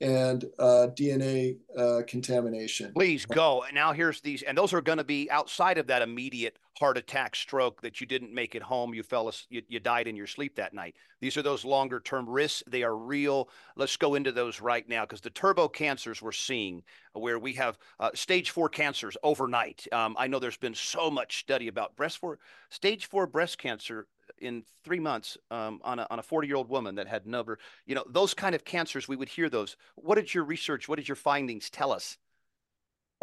and 0.00 0.44
uh, 0.58 0.88
DNA 0.94 1.56
uh, 1.76 2.02
contamination. 2.06 2.92
Please 2.92 3.26
go. 3.26 3.64
And 3.64 3.74
now 3.74 3.92
here's 3.92 4.20
these, 4.20 4.42
and 4.42 4.56
those 4.56 4.72
are 4.72 4.80
going 4.80 4.98
to 4.98 5.04
be 5.04 5.30
outside 5.30 5.78
of 5.78 5.88
that 5.88 6.02
immediate 6.02 6.58
heart 6.78 6.96
attack, 6.96 7.34
stroke 7.34 7.82
that 7.82 8.00
you 8.00 8.06
didn't 8.06 8.32
make 8.32 8.54
it 8.54 8.62
home. 8.62 8.94
You 8.94 9.02
fell, 9.02 9.32
you, 9.48 9.62
you 9.68 9.80
died 9.80 10.06
in 10.06 10.14
your 10.14 10.28
sleep 10.28 10.54
that 10.56 10.72
night. 10.72 10.94
These 11.20 11.36
are 11.36 11.42
those 11.42 11.64
longer 11.64 11.98
term 11.98 12.28
risks. 12.28 12.62
They 12.68 12.84
are 12.84 12.96
real. 12.96 13.48
Let's 13.74 13.96
go 13.96 14.14
into 14.14 14.30
those 14.30 14.60
right 14.60 14.88
now 14.88 15.04
because 15.04 15.20
the 15.20 15.30
turbo 15.30 15.66
cancers 15.66 16.22
we're 16.22 16.32
seeing, 16.32 16.82
where 17.14 17.38
we 17.38 17.54
have 17.54 17.78
uh, 17.98 18.10
stage 18.14 18.50
four 18.50 18.68
cancers 18.68 19.16
overnight. 19.24 19.86
Um, 19.90 20.14
I 20.18 20.28
know 20.28 20.38
there's 20.38 20.56
been 20.56 20.74
so 20.74 21.10
much 21.10 21.40
study 21.40 21.66
about 21.66 21.96
breast 21.96 22.18
four, 22.18 22.38
stage 22.70 23.06
four 23.06 23.26
breast 23.26 23.58
cancer 23.58 24.06
in 24.40 24.64
three 24.84 25.00
months 25.00 25.36
um, 25.50 25.80
on 25.82 25.98
a 25.98 26.06
on 26.10 26.18
a 26.18 26.22
40 26.22 26.46
year 26.48 26.56
old 26.56 26.68
woman 26.68 26.94
that 26.96 27.08
had 27.08 27.26
never, 27.26 27.58
you 27.86 27.94
know, 27.94 28.04
those 28.08 28.34
kind 28.34 28.54
of 28.54 28.64
cancers. 28.64 29.08
We 29.08 29.16
would 29.16 29.28
hear 29.28 29.48
those. 29.48 29.76
What 29.96 30.16
did 30.16 30.32
your 30.32 30.44
research? 30.44 30.88
What 30.88 30.96
did 30.96 31.08
your 31.08 31.16
findings 31.16 31.70
tell 31.70 31.92
us? 31.92 32.18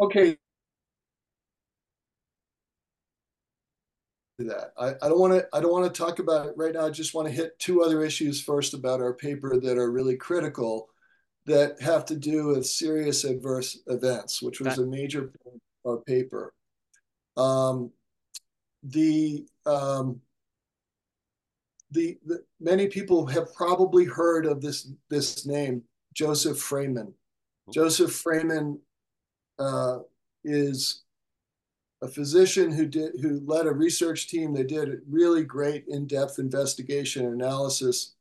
Okay. 0.00 0.36
That 4.38 4.72
I, 4.78 4.88
I 5.02 5.08
don't 5.08 5.18
want 5.18 5.32
to 5.32 5.48
I 5.52 5.60
don't 5.60 5.72
want 5.72 5.92
to 5.92 6.02
talk 6.02 6.18
about 6.18 6.46
it 6.46 6.54
right 6.56 6.74
now. 6.74 6.86
I 6.86 6.90
just 6.90 7.14
want 7.14 7.26
to 7.26 7.32
hit 7.32 7.58
two 7.58 7.82
other 7.82 8.04
issues 8.04 8.42
first 8.42 8.74
about 8.74 9.00
our 9.00 9.14
paper 9.14 9.58
that 9.58 9.78
are 9.78 9.90
really 9.90 10.16
critical 10.16 10.90
that 11.46 11.80
have 11.80 12.04
to 12.06 12.16
do 12.16 12.48
with 12.48 12.66
serious 12.66 13.24
adverse 13.24 13.78
events, 13.86 14.42
which 14.42 14.60
was 14.60 14.78
a 14.78 14.84
major 14.84 15.22
part 15.22 15.54
of 15.54 15.90
our 15.90 15.98
paper. 15.98 16.52
Um, 17.36 17.92
the 18.82 19.46
um, 19.64 20.20
the, 21.96 22.18
the, 22.26 22.44
many 22.60 22.86
people 22.86 23.26
have 23.26 23.54
probably 23.54 24.04
heard 24.04 24.46
of 24.46 24.60
this 24.60 24.88
this 25.08 25.46
name, 25.46 25.82
Joseph 26.14 26.58
Fraiman. 26.58 27.12
Joseph 27.72 28.10
Fraiman 28.10 28.78
uh, 29.58 29.98
is 30.44 31.02
a 32.02 32.08
physician 32.08 32.70
who 32.70 32.86
did 32.86 33.12
who 33.20 33.40
led 33.46 33.66
a 33.66 33.72
research 33.72 34.28
team 34.28 34.54
that 34.54 34.68
did 34.68 34.88
a 34.88 34.98
really 35.08 35.42
great 35.42 35.84
in-depth 35.88 36.38
investigation 36.38 37.24
analysis 37.26 38.14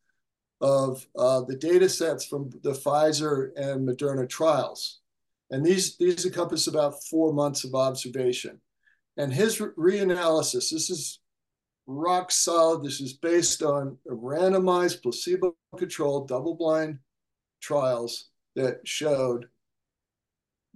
of 0.61 1.05
uh, 1.17 1.41
the 1.41 1.57
data 1.57 1.89
sets 1.89 2.25
from 2.25 2.49
the 2.63 2.71
Pfizer 2.71 3.49
and 3.57 3.87
Moderna 3.87 4.27
trials. 4.27 4.99
And 5.51 5.65
these, 5.65 5.97
these 5.97 6.25
encompass 6.25 6.67
about 6.67 7.03
four 7.03 7.33
months 7.33 7.65
of 7.65 7.75
observation. 7.75 8.61
And 9.17 9.33
his 9.33 9.59
reanalysis, 9.59 10.71
this 10.71 10.89
is 10.89 11.19
rock 11.87 12.31
solid. 12.31 12.83
This 12.83 13.01
is 13.01 13.13
based 13.13 13.61
on 13.61 13.97
randomized, 14.07 15.01
placebo 15.01 15.55
controlled, 15.77 16.27
double 16.27 16.55
blind 16.55 16.99
trials 17.61 18.29
that 18.55 18.79
showed 18.87 19.47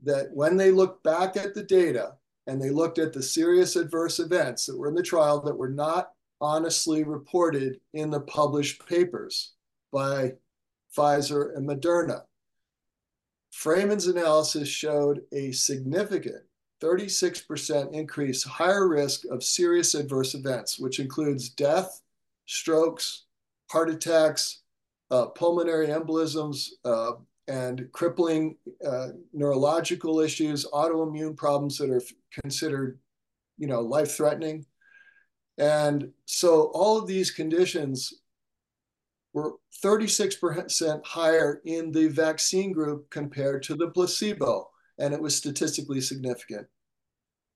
that 0.04 0.32
when 0.34 0.58
they 0.58 0.72
looked 0.72 1.04
back 1.04 1.38
at 1.38 1.54
the 1.54 1.64
data 1.64 2.14
and 2.48 2.62
they 2.62 2.70
looked 2.70 3.00
at 3.00 3.14
the 3.14 3.22
serious 3.22 3.76
adverse 3.76 4.20
events 4.20 4.66
that 4.66 4.78
were 4.78 4.88
in 4.88 4.96
the 4.96 5.04
trial 5.04 5.42
that 5.42 5.58
were 5.58 5.70
not 5.70 6.12
honestly 6.42 7.04
reported 7.04 7.80
in 7.94 8.10
the 8.10 8.22
published 8.22 8.86
papers 8.88 9.54
by 9.92 10.34
Pfizer 10.96 11.56
and 11.56 11.68
Moderna. 11.68 12.22
Fraiman's 13.52 14.08
analysis 14.08 14.68
showed 14.68 15.22
a 15.32 15.52
significant 15.52 16.44
36% 16.82 17.94
increase 17.94 18.44
higher 18.44 18.88
risk 18.88 19.26
of 19.30 19.44
serious 19.44 19.96
adverse 19.96 20.34
events, 20.34 20.80
which 20.80 21.00
includes 21.00 21.50
death, 21.50 22.02
strokes, 22.46 23.26
heart 23.70 23.90
attacks, 23.90 24.62
uh, 25.12 25.28
pulmonary 25.28 25.88
embolisms, 25.88 26.70
uh, 26.86 27.14
and 27.48 27.92
crippling 27.92 28.56
uh, 28.86 29.08
neurological 29.34 30.20
issues, 30.20 30.66
autoimmune 30.72 31.36
problems 31.36 31.78
that 31.80 31.90
are 31.90 32.02
considered, 32.42 33.00
you 33.58 33.68
know, 33.68 33.82
life-threatening. 33.82 34.66
And 35.58 36.12
so 36.26 36.72
all 36.74 36.98
of 36.98 37.08
these 37.08 37.32
conditions 37.32 38.14
were 39.34 39.56
36% 39.84 41.06
higher 41.06 41.62
in 41.66 41.92
the 41.92 42.08
vaccine 42.08 42.72
group 42.72 43.10
compared 43.10 43.64
to 43.64 43.76
the 43.76 43.90
placebo 43.90 44.70
and 45.00 45.14
it 45.14 45.22
was 45.22 45.36
statistically 45.36 46.02
significant. 46.02 46.68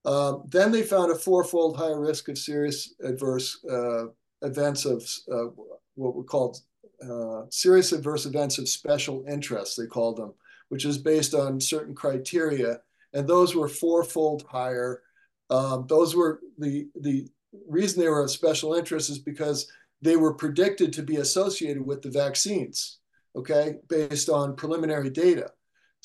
Um, 0.05 0.43
then 0.49 0.71
they 0.71 0.83
found 0.83 1.11
a 1.11 1.15
fourfold 1.15 1.77
higher 1.77 1.99
risk 1.99 2.27
of 2.29 2.37
serious 2.37 2.93
adverse 3.03 3.63
uh, 3.69 4.05
events 4.41 4.85
of 4.85 5.07
uh, 5.31 5.51
what 5.95 6.15
were 6.15 6.23
called 6.23 6.57
uh, 7.01 7.43
serious 7.49 7.91
adverse 7.91 8.25
events 8.25 8.57
of 8.57 8.67
special 8.67 9.25
interest, 9.29 9.77
they 9.77 9.85
called 9.85 10.17
them, 10.17 10.33
which 10.69 10.85
is 10.85 10.97
based 10.97 11.33
on 11.33 11.59
certain 11.59 11.93
criteria. 11.93 12.79
And 13.13 13.27
those 13.27 13.55
were 13.55 13.67
fourfold 13.67 14.43
higher. 14.49 15.01
Um, 15.49 15.85
those 15.87 16.15
were 16.15 16.39
the, 16.57 16.87
the 16.99 17.29
reason 17.67 18.01
they 18.01 18.09
were 18.09 18.23
of 18.23 18.31
special 18.31 18.73
interest 18.73 19.09
is 19.09 19.19
because 19.19 19.69
they 20.01 20.15
were 20.15 20.33
predicted 20.33 20.91
to 20.93 21.03
be 21.03 21.17
associated 21.17 21.85
with 21.85 22.01
the 22.01 22.09
vaccines, 22.09 22.99
okay, 23.35 23.75
based 23.87 24.29
on 24.29 24.55
preliminary 24.55 25.09
data. 25.09 25.51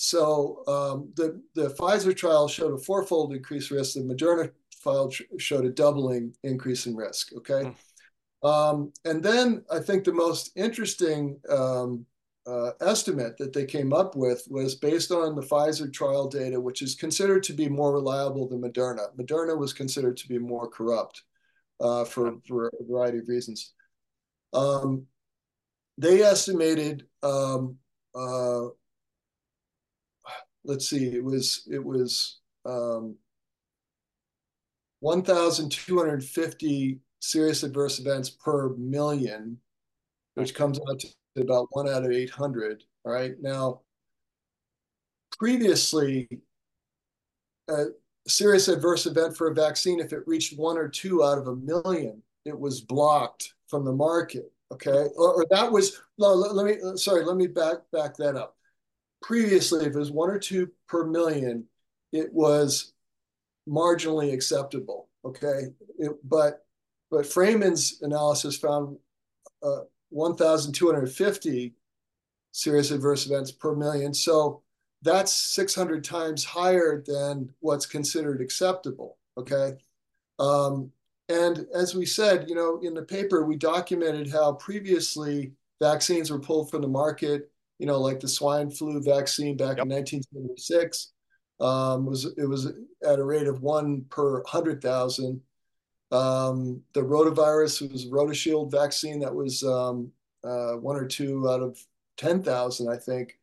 So 0.01 0.63
um, 0.69 1.13
the, 1.17 1.43
the 1.57 1.71
Pfizer 1.71 2.17
trial 2.17 2.47
showed 2.47 2.73
a 2.73 2.79
fourfold 2.79 3.33
increased 3.35 3.73
risk. 3.73 3.95
The 3.95 4.01
Moderna 4.03 4.53
trial 4.81 5.13
showed 5.39 5.65
a 5.65 5.71
doubling 5.71 6.33
increase 6.45 6.87
in 6.87 6.95
risk. 6.95 7.33
Okay. 7.37 7.75
Mm. 8.45 8.49
Um, 8.49 8.93
and 9.05 9.21
then 9.21 9.65
I 9.73 9.81
think 9.81 10.05
the 10.05 10.13
most 10.13 10.53
interesting 10.55 11.41
um, 11.51 12.07
uh, 12.47 12.71
estimate 12.81 13.39
that 13.39 13.53
they 13.53 13.65
came 13.65 13.93
up 13.93 14.15
with 14.15 14.47
was 14.49 14.77
based 14.77 15.11
on 15.11 15.35
the 15.35 15.43
Pfizer 15.43 15.93
trial 15.93 16.29
data, 16.29 16.61
which 16.61 16.81
is 16.81 16.95
considered 16.95 17.43
to 17.43 17.53
be 17.53 17.69
more 17.69 17.93
reliable 17.93 18.47
than 18.47 18.63
Moderna. 18.63 19.09
Moderna 19.19 19.59
was 19.59 19.73
considered 19.73 20.17
to 20.19 20.29
be 20.29 20.39
more 20.39 20.69
corrupt 20.69 21.25
uh, 21.81 22.05
for, 22.05 22.37
for 22.47 22.69
a 22.69 22.85
variety 22.89 23.19
of 23.19 23.27
reasons. 23.27 23.73
Um, 24.53 25.07
they 25.99 26.23
estimated 26.23 27.05
um, 27.25 27.79
uh, 28.15 28.67
let's 30.69 30.89
see, 30.89 31.07
it 31.07 31.25
was 31.25 31.67
it 31.69 31.85
was 31.85 32.39
um, 32.65 33.17
1,250 35.01 37.01
serious 37.21 37.65
adverse 37.65 37.99
events 37.99 38.31
per 38.31 38.69
million, 38.77 39.59
which 40.35 40.55
comes 40.55 40.79
out 40.89 41.01
to 41.01 41.09
about 41.41 41.67
one 41.71 41.89
out 41.89 42.05
of 42.05 42.13
800. 42.13 42.85
All 43.05 43.13
right. 43.13 43.35
Now, 43.41 43.81
previously, 45.39 46.29
a 47.69 47.87
serious 48.27 48.67
adverse 48.69 49.07
event 49.07 49.37
for 49.37 49.49
a 49.49 49.55
vaccine, 49.55 50.01
if 50.01 50.13
it 50.13 50.27
reached 50.27 50.59
one 50.59 50.77
or 50.77 50.89
two 50.89 51.25
out 51.25 51.39
of 51.39 51.47
a 51.47 51.57
million, 51.57 52.23
it 52.45 52.59
was 52.59 52.81
blocked 52.81 53.55
from 53.69 53.85
the 53.85 53.93
market. 53.93 54.51
Okay. 54.73 55.07
Or, 55.17 55.35
or 55.35 55.47
that 55.51 55.71
was, 55.71 56.01
no, 56.19 56.35
let, 56.35 56.55
let 56.55 56.67
me, 56.67 56.77
sorry, 56.97 57.25
let 57.25 57.37
me 57.37 57.47
back, 57.47 57.77
back 57.93 58.17
that 58.17 58.35
up 58.37 58.58
previously, 59.21 59.87
if 59.87 59.95
it 59.95 59.99
was 59.99 60.11
one 60.11 60.31
or 60.31 60.39
two 60.39 60.71
per 60.87 61.05
million, 61.05 61.65
it 62.13 62.33
was 62.33 62.93
marginally 63.69 64.33
acceptable. 64.33 65.09
Okay, 65.25 65.69
it, 65.99 66.13
but 66.25 66.65
but 67.11 67.27
Fraiman's 67.27 68.01
analysis 68.03 68.57
found 68.57 68.97
uh, 69.63 69.81
1,250 70.11 71.75
serious 72.53 72.91
adverse 72.91 73.27
events 73.27 73.51
per 73.51 73.75
million. 73.75 74.13
So 74.13 74.63
that's 75.03 75.33
600 75.33 76.03
times 76.05 76.45
higher 76.45 77.03
than 77.07 77.51
what's 77.61 77.87
considered 77.87 78.41
acceptable. 78.41 79.17
Okay. 79.37 79.73
Um, 80.39 80.91
and 81.29 81.67
as 81.75 81.95
we 81.95 82.07
said, 82.07 82.49
you 82.49 82.55
know, 82.55 82.81
in 82.83 82.95
the 82.95 83.03
paper, 83.03 83.45
we 83.45 83.57
documented 83.57 84.31
how 84.31 84.53
previously 84.55 85.53
vaccines 85.81 86.31
were 86.31 86.41
pulled 86.41 86.71
from 86.71 86.83
the 86.83 86.89
market 86.89 87.51
you 87.79 87.87
know, 87.87 87.99
like 87.99 88.21
the 88.21 88.29
swine 88.29 88.71
flu 88.71 89.01
vaccine 89.03 89.57
back 89.57 89.77
yep. 89.79 89.87
in 89.87 89.91
1976. 89.91 91.13
Um, 91.61 92.07
was 92.07 92.25
it 92.37 92.49
was 92.49 92.67
at 93.05 93.19
a 93.19 93.25
rate 93.25 93.49
of 93.49 93.63
one 93.63 94.05
per 94.11 94.43
hundred 94.47 94.81
thousand. 94.81 95.41
Um, 96.11 96.83
the 96.95 97.03
rotavirus 97.03 97.91
was 97.93 98.05
a 98.05 98.09
RotaShield 98.09 98.71
vaccine 98.71 99.19
that 99.21 99.35
was 99.35 99.63
um, 99.63 100.11
uh, 100.45 100.75
one 100.75 100.97
or 100.97 101.07
two 101.07 101.49
out 101.49 101.61
of 101.61 101.79
ten 102.17 102.43
thousand, 102.43 102.89
I 102.89 102.97
think, 102.97 103.39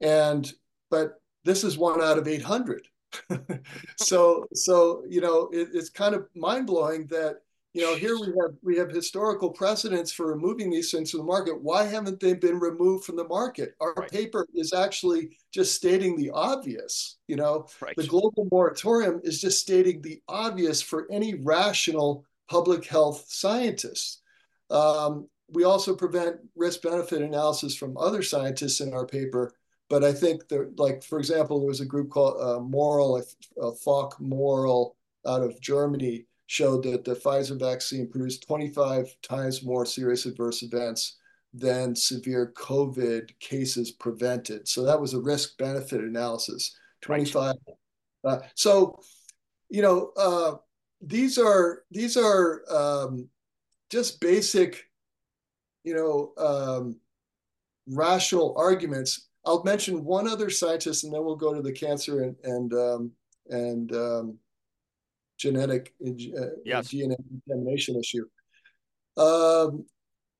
and 0.00 0.50
but 0.90 1.20
this 1.44 1.64
is 1.64 1.76
one 1.76 2.00
out 2.00 2.18
of 2.18 2.28
eight 2.28 2.42
hundred. 2.42 2.86
so 3.96 4.46
so 4.52 5.02
you 5.08 5.20
know 5.20 5.48
it, 5.52 5.68
it's 5.72 5.90
kind 5.90 6.14
of 6.14 6.28
mind 6.34 6.66
blowing 6.66 7.06
that 7.06 7.40
you 7.76 7.82
know, 7.82 7.94
here 7.94 8.18
we 8.18 8.28
have 8.28 8.54
we 8.62 8.76
have 8.78 8.90
historical 8.90 9.50
precedents 9.50 10.10
for 10.10 10.26
removing 10.26 10.70
these 10.70 10.90
things 10.90 11.10
from 11.10 11.20
the 11.20 11.26
market. 11.26 11.60
Why 11.60 11.84
haven't 11.84 12.20
they 12.20 12.32
been 12.32 12.58
removed 12.58 13.04
from 13.04 13.16
the 13.16 13.28
market? 13.28 13.74
Our 13.82 13.92
right. 13.92 14.10
paper 14.10 14.46
is 14.54 14.72
actually 14.72 15.36
just 15.52 15.74
stating 15.74 16.16
the 16.16 16.30
obvious. 16.30 17.18
You 17.28 17.36
know, 17.36 17.66
right. 17.82 17.94
the 17.94 18.06
global 18.06 18.48
moratorium 18.50 19.20
is 19.24 19.42
just 19.42 19.60
stating 19.60 20.00
the 20.00 20.22
obvious 20.26 20.80
for 20.80 21.06
any 21.10 21.34
rational 21.34 22.24
public 22.48 22.86
health 22.86 23.26
scientist. 23.28 24.22
Um, 24.70 25.28
we 25.50 25.64
also 25.64 25.94
prevent 25.94 26.36
risk 26.56 26.80
benefit 26.80 27.20
analysis 27.20 27.76
from 27.76 27.98
other 27.98 28.22
scientists 28.22 28.80
in 28.80 28.94
our 28.94 29.06
paper 29.06 29.52
but 29.88 30.02
I 30.02 30.12
think 30.12 30.48
that, 30.48 30.80
like 30.80 31.04
for 31.04 31.20
example, 31.20 31.60
there 31.60 31.68
was 31.68 31.80
a 31.80 31.86
group 31.86 32.10
called 32.10 32.40
uh, 32.40 32.58
Mörl, 32.58 33.22
uh, 33.62 33.70
Falk 33.70 34.18
Mörl 34.18 34.94
out 35.24 35.42
of 35.42 35.60
Germany 35.60 36.26
showed 36.46 36.84
that 36.84 37.04
the 37.04 37.14
Pfizer 37.14 37.58
vaccine 37.58 38.08
produced 38.08 38.46
25 38.46 39.14
times 39.22 39.64
more 39.64 39.84
serious 39.84 40.26
adverse 40.26 40.62
events 40.62 41.16
than 41.52 41.96
severe 41.96 42.52
COVID 42.56 43.38
cases 43.40 43.90
prevented. 43.90 44.68
So 44.68 44.84
that 44.84 45.00
was 45.00 45.14
a 45.14 45.20
risk 45.20 45.56
benefit 45.58 46.00
analysis. 46.00 46.76
25. 47.02 47.54
Uh, 48.24 48.38
so, 48.54 49.00
you 49.68 49.82
know, 49.82 50.12
uh, 50.16 50.54
these 51.00 51.38
are 51.38 51.84
these 51.90 52.16
are 52.16 52.62
um, 52.70 53.28
just 53.90 54.20
basic, 54.20 54.84
you 55.84 55.94
know, 55.94 56.32
um, 56.38 56.96
rational 57.88 58.54
arguments. 58.56 59.28
I'll 59.44 59.62
mention 59.62 60.04
one 60.04 60.26
other 60.26 60.50
scientist, 60.50 61.04
and 61.04 61.12
then 61.12 61.24
we'll 61.24 61.36
go 61.36 61.54
to 61.54 61.62
the 61.62 61.72
cancer 61.72 62.22
and 62.22 62.36
and 62.44 62.74
um, 62.74 63.12
and 63.48 63.92
um, 63.94 64.38
genetic 65.36 65.94
uh, 66.04 66.10
yes. 66.64 66.88
DNA 66.88 67.16
contamination 67.28 67.98
issue. 67.98 68.24
Um, 69.16 69.84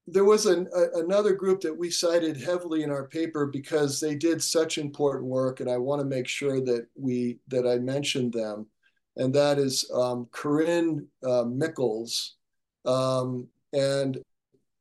there 0.07 0.25
was 0.25 0.47
an, 0.47 0.69
a, 0.75 1.01
another 1.01 1.35
group 1.35 1.61
that 1.63 1.77
we 1.77 1.91
cited 1.91 2.37
heavily 2.37 2.83
in 2.83 2.91
our 2.91 3.09
paper 3.09 3.47
because 3.47 3.99
they 3.99 4.15
did 4.15 4.43
such 4.43 4.79
important 4.79 5.27
work, 5.27 5.61
and 5.61 5.71
I 5.71 5.79
want 5.79 6.01
to 6.01 6.07
make 6.07 6.29
sure 6.29 6.61
that 6.61 6.87
we 6.95 7.39
that 7.49 7.67
I 7.67 7.79
mentioned 7.79 8.33
them, 8.33 8.67
and 9.17 9.35
that 9.35 9.59
is 9.59 9.91
um, 9.93 10.29
Corinne 10.31 11.09
uh, 11.25 11.45
Michels, 11.45 12.37
um, 12.85 13.49
and 13.73 14.19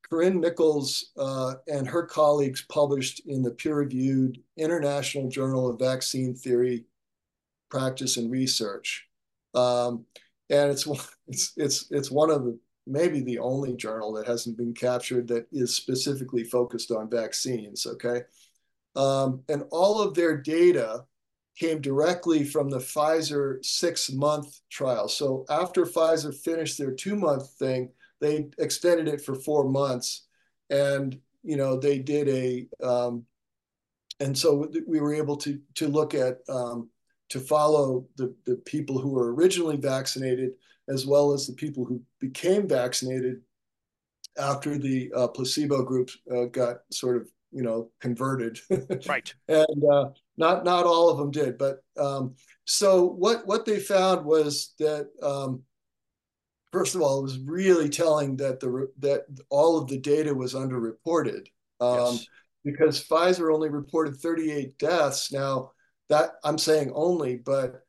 Corinne 0.10 0.40
Michels 0.40 1.12
uh, 1.18 1.56
and 1.68 1.88
her 1.88 2.04
colleagues 2.04 2.64
published 2.70 3.22
in 3.26 3.42
the 3.42 3.52
peer-reviewed 3.52 4.40
International 4.58 5.28
Journal 5.28 5.70
of 5.70 5.80
Vaccine 5.80 6.36
Theory, 6.36 6.86
Practice, 7.72 8.18
and 8.18 8.32
Research. 8.32 9.05
Um, 9.56 10.06
and 10.50 10.72
it's 10.72 10.88
it's 11.28 11.54
it's 11.58 11.92
it's 11.92 12.12
one 12.12 12.30
of 12.30 12.44
the 12.44 12.58
maybe 12.88 13.22
the 13.22 13.40
only 13.40 13.76
journal 13.76 14.14
that 14.14 14.28
hasn't 14.28 14.58
been 14.58 14.74
captured 14.74 15.28
that 15.28 15.48
is 15.52 15.76
specifically 15.76 16.44
focused 16.44 16.92
on 16.92 17.10
vaccines. 17.10 17.86
Okay, 17.86 18.22
um, 18.96 19.42
and 19.50 19.64
all 19.72 20.02
of 20.02 20.14
their 20.14 20.38
data 20.38 21.06
came 21.58 21.80
directly 21.80 22.44
from 22.44 22.70
the 22.70 22.80
Pfizer 22.80 23.64
six 23.64 24.12
month 24.12 24.60
trial. 24.70 25.08
So 25.08 25.46
after 25.50 25.86
Pfizer 25.86 26.36
finished 26.36 26.78
their 26.78 26.92
two 26.92 27.16
month 27.16 27.50
thing, 27.58 27.90
they 28.20 28.50
extended 28.60 29.08
it 29.08 29.22
for 29.22 29.36
four 29.36 29.70
months, 29.70 30.28
and 30.70 31.20
you 31.44 31.58
know 31.58 31.80
they 31.80 32.00
did 32.00 32.28
a 32.30 32.68
um, 32.86 33.26
and 34.20 34.38
so 34.38 34.70
we 34.88 35.00
were 35.00 35.14
able 35.14 35.38
to 35.38 35.60
to 35.76 35.88
look 35.88 36.14
at 36.14 36.40
um, 36.50 36.90
to 37.30 37.40
follow 37.40 38.06
the, 38.18 38.34
the 38.46 38.56
people 38.66 39.00
who 39.00 39.10
were 39.10 39.34
originally 39.34 39.78
vaccinated 39.78 40.52
as 40.88 41.06
well 41.06 41.34
as 41.34 41.48
the 41.48 41.54
people 41.54 41.84
who 41.84 42.02
became 42.20 42.68
vaccinated 42.68 43.42
after 44.38 44.78
the 44.78 45.12
uh, 45.16 45.28
placebo 45.28 45.84
group 45.84 46.10
uh, 46.32 46.46
got 46.46 46.78
sort 46.92 47.18
of 47.18 47.28
you 47.52 47.64
know 47.64 47.90
converted. 48.02 48.60
Right. 49.08 49.34
And 49.48 49.84
uh, 49.92 50.10
not 50.38 50.66
not 50.66 50.86
all 50.86 51.10
of 51.10 51.18
them 51.18 51.32
did 51.32 51.58
but 51.58 51.80
um, 51.98 52.36
so 52.66 53.06
what 53.06 53.48
what 53.48 53.66
they 53.66 53.80
found 53.80 54.26
was 54.26 54.74
that 54.80 55.10
um, 55.24 55.64
first 56.72 56.96
of 56.96 57.02
all 57.02 57.20
it 57.20 57.24
was 57.24 57.40
really 57.40 57.90
telling 57.90 58.36
that 58.38 58.60
the 58.60 58.90
that 59.00 59.26
all 59.50 59.78
of 59.78 59.88
the 59.88 60.00
data 60.00 60.34
was 60.34 60.54
underreported. 60.54 61.48
Um, 61.82 62.14
yes. 62.14 62.28
because 62.64 63.04
Pfizer 63.04 63.54
only 63.54 63.70
reported 63.70 64.16
38 64.16 64.78
deaths. 64.78 65.32
Now 65.32 65.72
that 66.10 66.32
I'm 66.44 66.58
saying 66.58 66.92
only, 66.94 67.38
but 67.38 67.86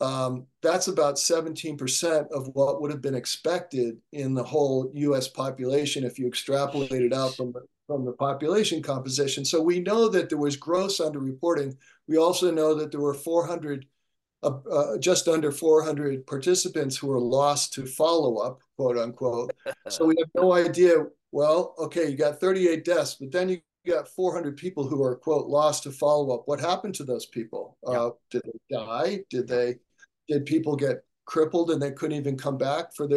um, 0.00 0.46
that's 0.62 0.88
about 0.88 1.16
17% 1.16 2.32
of 2.32 2.48
what 2.54 2.80
would 2.80 2.90
have 2.90 3.02
been 3.02 3.14
expected 3.14 3.98
in 4.12 4.34
the 4.34 4.42
whole 4.42 4.90
U.S. 4.94 5.28
population 5.28 6.04
if 6.04 6.18
you 6.18 6.26
extrapolate 6.26 6.90
it 6.90 7.12
out 7.12 7.34
from 7.36 7.52
the, 7.52 7.62
from 7.86 8.04
the 8.04 8.12
population 8.12 8.82
composition. 8.82 9.44
So 9.44 9.60
we 9.60 9.80
know 9.80 10.08
that 10.08 10.30
there 10.30 10.38
was 10.38 10.56
gross 10.56 11.00
underreporting. 11.00 11.76
We 12.08 12.16
also 12.16 12.50
know 12.50 12.74
that 12.74 12.90
there 12.90 13.00
were 13.00 13.14
400, 13.14 13.84
uh, 14.42 14.58
uh, 14.72 14.98
just 14.98 15.28
under 15.28 15.52
400 15.52 16.26
participants 16.26 16.96
who 16.96 17.08
were 17.08 17.20
lost 17.20 17.74
to 17.74 17.84
follow 17.84 18.38
up, 18.38 18.60
quote 18.78 18.96
unquote. 18.96 19.54
so 19.88 20.06
we 20.06 20.14
have 20.18 20.30
no 20.34 20.54
idea. 20.54 20.94
Well, 21.30 21.74
okay, 21.78 22.08
you 22.08 22.16
got 22.16 22.40
38 22.40 22.84
deaths, 22.84 23.16
but 23.20 23.30
then 23.30 23.50
you 23.50 23.60
got 23.90 24.08
400 24.08 24.56
people 24.56 24.86
who 24.86 25.02
are 25.02 25.16
quote 25.16 25.46
lost 25.46 25.82
to 25.84 25.90
follow 25.90 26.34
up. 26.34 26.42
What 26.46 26.60
happened 26.60 26.94
to 26.96 27.04
those 27.04 27.26
people? 27.26 27.76
Yeah. 27.86 28.00
Uh, 28.00 28.10
did 28.30 28.42
they 28.44 28.76
die? 28.76 29.20
Did 29.30 29.48
they? 29.48 29.76
Did 30.28 30.46
people 30.46 30.76
get 30.76 31.04
crippled 31.24 31.70
and 31.70 31.82
they 31.82 31.90
couldn't 31.90 32.16
even 32.16 32.36
come 32.36 32.56
back 32.56 32.94
for 32.94 33.06
their? 33.06 33.16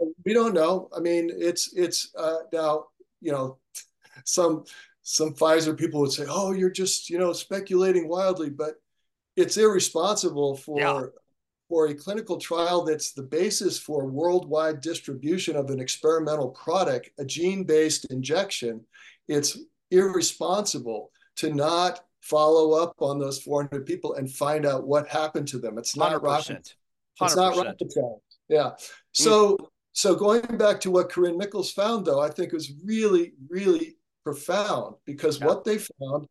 Yeah. 0.00 0.06
We 0.24 0.34
don't 0.34 0.54
know. 0.54 0.88
I 0.96 1.00
mean, 1.00 1.30
it's 1.32 1.72
it's 1.74 2.10
uh, 2.16 2.38
now 2.52 2.86
you 3.20 3.32
know 3.32 3.58
some 4.24 4.64
some 5.02 5.34
Pfizer 5.34 5.76
people 5.76 6.00
would 6.00 6.12
say, 6.12 6.24
"Oh, 6.28 6.52
you're 6.52 6.70
just 6.70 7.10
you 7.10 7.18
know 7.18 7.32
speculating 7.32 8.08
wildly," 8.08 8.50
but 8.50 8.74
it's 9.36 9.56
irresponsible 9.56 10.56
for 10.56 10.80
yeah. 10.80 11.02
for 11.68 11.86
a 11.88 11.94
clinical 11.94 12.38
trial 12.38 12.84
that's 12.84 13.12
the 13.12 13.22
basis 13.22 13.78
for 13.78 14.06
worldwide 14.06 14.80
distribution 14.80 15.56
of 15.56 15.70
an 15.70 15.80
experimental 15.80 16.50
product, 16.50 17.10
a 17.18 17.24
gene-based 17.24 18.06
injection. 18.10 18.80
It's 19.28 19.58
irresponsible 19.90 21.10
to 21.36 21.52
not 21.52 22.00
follow 22.20 22.72
up 22.72 22.94
on 23.00 23.18
those 23.18 23.42
400 23.42 23.84
people 23.84 24.14
and 24.14 24.30
find 24.30 24.64
out 24.64 24.86
what 24.86 25.06
happened 25.08 25.46
to 25.48 25.58
them. 25.58 25.78
It's 25.78 25.96
not 25.96 26.12
100%. 26.12 26.22
rocket. 26.22 26.74
It's 27.20 27.36
not 27.36 27.56
rocket 27.56 27.92
science. 27.92 28.38
Yeah. 28.48 28.70
So 29.12 29.56
mm. 29.56 29.66
so 29.92 30.14
going 30.14 30.42
back 30.56 30.80
to 30.80 30.90
what 30.90 31.10
Corinne 31.10 31.38
Michels 31.38 31.72
found, 31.72 32.06
though, 32.06 32.20
I 32.20 32.30
think 32.30 32.52
was 32.52 32.72
really 32.84 33.32
really 33.48 33.96
profound 34.24 34.96
because 35.04 35.38
yeah. 35.38 35.46
what 35.46 35.64
they 35.64 35.78
found 35.78 36.26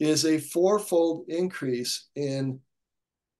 is 0.00 0.24
a 0.24 0.38
fourfold 0.38 1.24
increase 1.28 2.08
in 2.16 2.58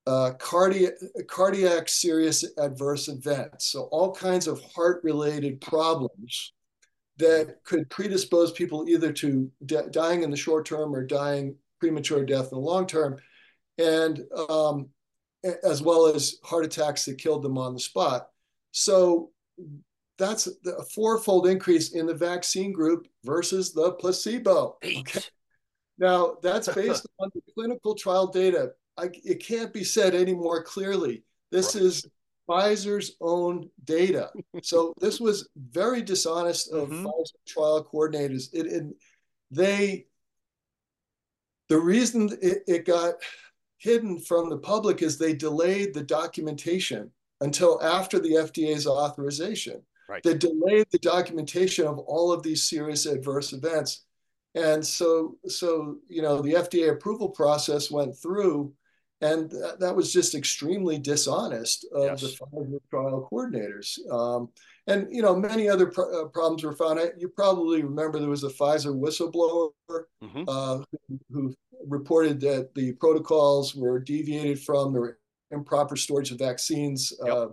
uh, 0.06 0.32
cardiac 0.38 0.92
cardiac 1.26 1.88
serious 1.88 2.44
adverse 2.58 3.08
events. 3.08 3.66
So 3.66 3.88
all 3.90 4.14
kinds 4.14 4.46
of 4.46 4.62
heart 4.74 5.02
related 5.02 5.60
problems 5.60 6.52
that 7.18 7.62
could 7.64 7.88
predispose 7.90 8.52
people 8.52 8.88
either 8.88 9.12
to 9.12 9.50
dying 9.90 10.22
in 10.22 10.30
the 10.30 10.36
short 10.36 10.66
term 10.66 10.94
or 10.94 11.04
dying 11.04 11.56
premature 11.78 12.24
death 12.24 12.44
in 12.52 12.58
the 12.58 12.58
long 12.58 12.86
term, 12.86 13.18
and 13.78 14.22
um, 14.48 14.88
as 15.62 15.82
well 15.82 16.06
as 16.06 16.36
heart 16.42 16.64
attacks 16.64 17.04
that 17.04 17.18
killed 17.18 17.42
them 17.42 17.58
on 17.58 17.74
the 17.74 17.80
spot. 17.80 18.28
So 18.72 19.30
that's 20.18 20.46
a 20.46 20.84
fourfold 20.94 21.46
increase 21.46 21.92
in 21.92 22.06
the 22.06 22.14
vaccine 22.14 22.72
group 22.72 23.06
versus 23.24 23.72
the 23.72 23.92
placebo. 23.92 24.78
Okay. 24.84 25.20
Now 25.98 26.36
that's 26.42 26.68
based 26.68 27.06
on 27.18 27.30
the 27.34 27.42
clinical 27.54 27.94
trial 27.94 28.26
data. 28.26 28.72
I, 28.96 29.10
it 29.24 29.44
can't 29.44 29.72
be 29.72 29.84
said 29.84 30.14
any 30.14 30.34
more 30.34 30.62
clearly. 30.62 31.24
This 31.50 31.74
right. 31.74 31.84
is 31.84 32.06
Pfizer's 32.48 33.16
own 33.20 33.70
data. 33.84 34.30
so 34.62 34.94
this 35.00 35.20
was 35.20 35.48
very 35.56 36.02
dishonest 36.02 36.72
of 36.72 36.88
mm-hmm. 36.88 37.06
Pfizer 37.06 37.46
trial 37.46 37.88
coordinators. 37.92 38.48
It, 38.52 38.66
it, 38.66 38.84
they 39.50 40.06
the 41.68 41.78
reason 41.78 42.30
it, 42.42 42.62
it 42.66 42.84
got 42.84 43.14
hidden 43.78 44.18
from 44.18 44.50
the 44.50 44.58
public 44.58 45.02
is 45.02 45.18
they 45.18 45.34
delayed 45.34 45.94
the 45.94 46.02
documentation 46.02 47.10
until 47.40 47.82
after 47.82 48.18
the 48.18 48.32
FDA's 48.32 48.86
authorization. 48.86 49.82
Right. 50.08 50.22
They 50.22 50.34
delayed 50.34 50.86
the 50.90 50.98
documentation 50.98 51.86
of 51.86 51.98
all 51.98 52.32
of 52.32 52.42
these 52.42 52.68
serious 52.68 53.06
adverse 53.06 53.52
events. 53.52 54.04
And 54.54 54.86
so, 54.86 55.36
so 55.46 55.96
you 56.08 56.22
know, 56.22 56.40
the 56.40 56.54
FDA 56.54 56.92
approval 56.92 57.30
process 57.30 57.90
went 57.90 58.16
through, 58.16 58.72
and 59.24 59.50
that, 59.50 59.80
that 59.80 59.96
was 59.96 60.12
just 60.12 60.34
extremely 60.34 60.98
dishonest 60.98 61.86
of 61.92 62.04
yes. 62.04 62.20
the 62.20 62.28
Pfizer 62.28 62.78
trial 62.90 63.28
coordinators. 63.32 63.98
Um, 64.10 64.50
and 64.86 65.08
you 65.10 65.22
know, 65.22 65.34
many 65.34 65.68
other 65.68 65.88
uh, 65.88 66.26
problems 66.26 66.62
were 66.62 66.76
found. 66.76 67.00
You 67.16 67.28
probably 67.28 67.82
remember 67.82 68.18
there 68.18 68.28
was 68.28 68.44
a 68.44 68.48
Pfizer 68.48 68.94
whistleblower 68.94 69.70
mm-hmm. 70.22 70.44
uh, 70.46 70.84
who, 71.08 71.18
who, 71.30 71.54
reported 71.86 72.40
that 72.40 72.74
the 72.74 72.92
protocols 72.92 73.74
were 73.74 73.98
deviated 73.98 74.58
from. 74.62 74.94
There 74.94 75.18
improper 75.54 75.96
storage 75.96 76.30
of 76.30 76.38
vaccines. 76.38 77.12
Yep. 77.24 77.34
Uh, 77.34 77.46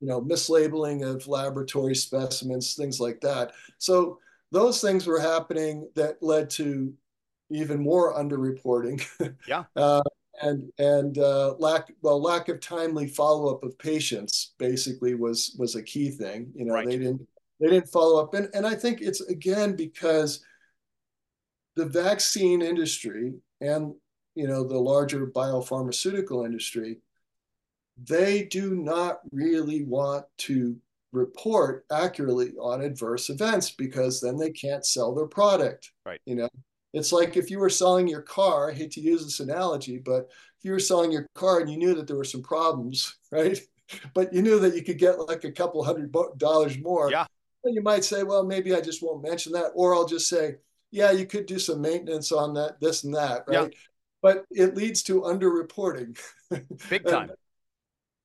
you 0.00 0.08
know, 0.08 0.20
mislabeling 0.20 1.06
of 1.08 1.26
laboratory 1.26 1.94
specimens, 1.94 2.74
things 2.74 3.00
like 3.00 3.20
that. 3.22 3.52
So 3.78 4.18
those 4.52 4.80
things 4.80 5.06
were 5.06 5.20
happening 5.20 5.88
that 5.94 6.22
led 6.22 6.50
to 6.50 6.92
even 7.50 7.80
more 7.80 8.14
underreporting. 8.14 9.02
Yeah. 9.48 9.64
uh, 9.76 10.02
and 10.42 10.70
and 10.78 11.18
uh, 11.18 11.54
lack 11.58 11.92
well 12.02 12.20
lack 12.20 12.48
of 12.48 12.60
timely 12.60 13.06
follow 13.06 13.54
up 13.54 13.64
of 13.64 13.78
patients 13.78 14.54
basically 14.58 15.14
was 15.14 15.56
was 15.58 15.74
a 15.74 15.82
key 15.82 16.10
thing. 16.10 16.50
You 16.54 16.66
know 16.66 16.74
right. 16.74 16.86
they 16.86 16.98
didn't 16.98 17.26
they 17.60 17.68
didn't 17.68 17.88
follow 17.88 18.22
up, 18.22 18.34
and 18.34 18.48
and 18.54 18.66
I 18.66 18.74
think 18.74 19.00
it's 19.00 19.20
again 19.22 19.76
because 19.76 20.44
the 21.74 21.86
vaccine 21.86 22.62
industry 22.62 23.34
and 23.60 23.94
you 24.36 24.46
know, 24.46 24.62
the 24.62 24.78
larger 24.78 25.26
biopharmaceutical 25.26 26.44
industry, 26.44 26.98
they 28.04 28.44
do 28.44 28.76
not 28.76 29.20
really 29.32 29.84
want 29.84 30.26
to 30.36 30.76
report 31.12 31.86
accurately 31.90 32.52
on 32.60 32.82
adverse 32.82 33.30
events 33.30 33.70
because 33.70 34.20
then 34.20 34.36
they 34.36 34.50
can't 34.50 34.84
sell 34.84 35.14
their 35.14 35.26
product. 35.26 35.90
Right. 36.04 36.20
You 36.26 36.36
know, 36.36 36.48
it's 36.96 37.12
like 37.12 37.36
if 37.36 37.50
you 37.50 37.58
were 37.58 37.70
selling 37.70 38.08
your 38.08 38.22
car, 38.22 38.70
I 38.70 38.74
hate 38.74 38.92
to 38.92 39.00
use 39.00 39.24
this 39.24 39.40
analogy, 39.40 39.98
but 39.98 40.30
if 40.58 40.64
you 40.64 40.72
were 40.72 40.78
selling 40.78 41.12
your 41.12 41.26
car 41.34 41.60
and 41.60 41.70
you 41.70 41.76
knew 41.76 41.94
that 41.94 42.06
there 42.06 42.16
were 42.16 42.24
some 42.24 42.42
problems, 42.42 43.18
right? 43.30 43.58
But 44.14 44.32
you 44.32 44.42
knew 44.42 44.58
that 44.60 44.74
you 44.74 44.82
could 44.82 44.98
get 44.98 45.18
like 45.20 45.44
a 45.44 45.52
couple 45.52 45.84
hundred 45.84 46.14
dollars 46.38 46.78
more. 46.78 47.10
Yeah. 47.10 47.26
You 47.64 47.82
might 47.82 48.04
say, 48.04 48.22
well, 48.22 48.44
maybe 48.44 48.74
I 48.74 48.80
just 48.80 49.02
won't 49.02 49.22
mention 49.22 49.52
that. 49.52 49.72
Or 49.74 49.94
I'll 49.94 50.06
just 50.06 50.28
say, 50.28 50.56
yeah, 50.90 51.10
you 51.10 51.26
could 51.26 51.46
do 51.46 51.58
some 51.58 51.80
maintenance 51.80 52.30
on 52.32 52.54
that, 52.54 52.80
this 52.80 53.04
and 53.04 53.14
that, 53.14 53.44
right? 53.48 53.72
Yeah. 53.72 53.78
But 54.22 54.44
it 54.50 54.76
leads 54.76 55.02
to 55.04 55.22
underreporting. 55.22 56.18
Big 56.88 57.06
time. 57.06 57.30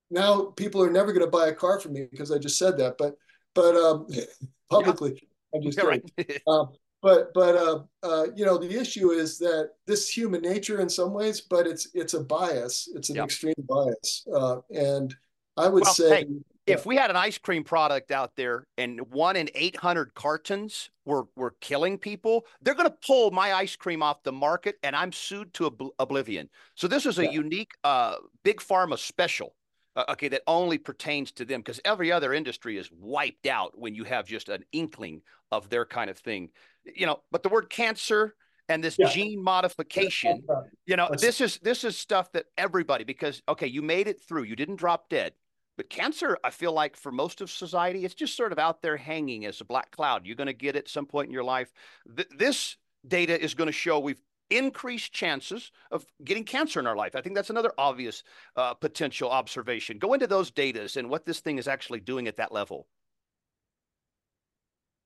now 0.09 0.45
people 0.55 0.81
are 0.83 0.89
never 0.89 1.11
going 1.11 1.25
to 1.25 1.31
buy 1.31 1.47
a 1.47 1.55
car 1.55 1.79
from 1.79 1.93
me 1.93 2.07
because 2.09 2.31
I 2.31 2.37
just 2.37 2.57
said 2.57 2.77
that. 2.77 2.97
But 2.97 3.15
but 3.53 3.75
um, 3.75 4.07
publicly, 4.69 5.19
yeah. 5.21 5.57
I'm 5.57 5.63
just 5.63 5.77
kidding. 5.77 6.01
Right. 6.17 6.41
um, 6.47 6.69
but 7.01 7.33
but 7.33 7.55
uh, 7.55 7.79
uh, 8.03 8.27
you 8.35 8.45
know 8.45 8.57
the 8.57 8.79
issue 8.79 9.11
is 9.11 9.37
that 9.39 9.71
this 9.87 10.09
human 10.09 10.41
nature 10.41 10.79
in 10.79 10.89
some 10.89 11.13
ways, 11.13 11.41
but 11.41 11.67
it's 11.67 11.89
it's 11.93 12.13
a 12.13 12.23
bias. 12.23 12.89
It's 12.95 13.09
an 13.09 13.17
extreme 13.17 13.53
bias, 13.67 14.25
uh, 14.33 14.57
and 14.69 15.15
I 15.57 15.67
would 15.67 15.83
well, 15.83 15.93
say. 15.93 16.09
Hey, 16.09 16.27
if 16.67 16.85
we 16.85 16.95
had 16.95 17.09
an 17.09 17.15
ice 17.15 17.37
cream 17.37 17.63
product 17.63 18.11
out 18.11 18.35
there 18.35 18.67
and 18.77 19.01
one 19.09 19.35
in 19.35 19.49
800 19.55 20.13
cartons 20.13 20.89
were, 21.05 21.25
were 21.35 21.55
killing 21.59 21.97
people, 21.97 22.45
they're 22.61 22.75
going 22.75 22.87
to 22.87 22.95
pull 23.05 23.31
my 23.31 23.53
ice 23.53 23.75
cream 23.75 24.03
off 24.03 24.21
the 24.23 24.31
market 24.31 24.75
and 24.83 24.95
I'm 24.95 25.11
sued 25.11 25.53
to 25.55 25.65
ob- 25.65 25.89
oblivion. 25.97 26.49
So 26.75 26.87
this 26.87 27.07
is 27.07 27.17
a 27.17 27.25
yeah. 27.25 27.31
unique 27.31 27.71
uh, 27.83 28.17
big 28.43 28.59
pharma 28.59 28.99
special 28.99 29.55
uh, 29.95 30.05
okay, 30.09 30.29
that 30.29 30.43
only 30.47 30.77
pertains 30.77 31.31
to 31.33 31.45
them 31.45 31.61
because 31.61 31.79
every 31.83 32.11
other 32.11 32.33
industry 32.33 32.77
is 32.77 32.89
wiped 32.91 33.45
out 33.45 33.77
when 33.77 33.95
you 33.95 34.03
have 34.03 34.25
just 34.25 34.49
an 34.49 34.63
inkling 34.71 35.21
of 35.51 35.69
their 35.69 35.85
kind 35.85 36.09
of 36.09 36.17
thing. 36.17 36.49
You 36.95 37.05
know, 37.05 37.21
but 37.31 37.43
the 37.43 37.49
word 37.49 37.69
cancer 37.69 38.35
and 38.69 38.83
this 38.83 38.97
yeah. 38.97 39.09
gene 39.09 39.43
modification, 39.43 40.43
you 40.85 40.95
know, 40.95 41.07
That's... 41.09 41.21
this 41.21 41.41
is 41.41 41.59
this 41.61 41.83
is 41.83 41.97
stuff 41.97 42.31
that 42.31 42.45
everybody 42.57 43.03
because 43.03 43.41
okay, 43.49 43.67
you 43.67 43.81
made 43.81 44.07
it 44.07 44.21
through, 44.21 44.43
you 44.43 44.55
didn't 44.55 44.77
drop 44.77 45.09
dead. 45.09 45.33
But 45.77 45.89
cancer, 45.89 46.37
I 46.43 46.51
feel 46.51 46.73
like 46.73 46.95
for 46.95 47.11
most 47.11 47.41
of 47.41 47.49
society, 47.49 48.05
it's 48.05 48.13
just 48.13 48.35
sort 48.35 48.51
of 48.51 48.59
out 48.59 48.81
there 48.81 48.97
hanging 48.97 49.45
as 49.45 49.61
a 49.61 49.65
black 49.65 49.91
cloud. 49.91 50.25
You're 50.25 50.35
going 50.35 50.47
to 50.47 50.53
get 50.53 50.75
it 50.75 50.89
some 50.89 51.05
point 51.05 51.27
in 51.27 51.33
your 51.33 51.43
life. 51.43 51.71
Th- 52.15 52.27
this 52.37 52.77
data 53.07 53.41
is 53.41 53.53
going 53.53 53.67
to 53.67 53.73
show 53.73 53.99
we've 53.99 54.21
increased 54.51 55.13
chances 55.13 55.71
of 55.89 56.05
getting 56.23 56.43
cancer 56.43 56.79
in 56.79 56.85
our 56.85 56.95
life. 56.95 57.15
I 57.15 57.21
think 57.21 57.35
that's 57.35 57.49
another 57.49 57.71
obvious 57.77 58.23
uh, 58.55 58.73
potential 58.73 59.29
observation. 59.29 59.97
Go 59.97 60.13
into 60.13 60.27
those 60.27 60.51
data 60.51 60.87
and 60.95 61.09
what 61.09 61.25
this 61.25 61.39
thing 61.39 61.57
is 61.57 61.67
actually 61.67 62.01
doing 62.01 62.27
at 62.27 62.37
that 62.37 62.51
level. 62.51 62.87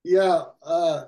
Yeah, 0.03 0.43
uh, 0.63 1.05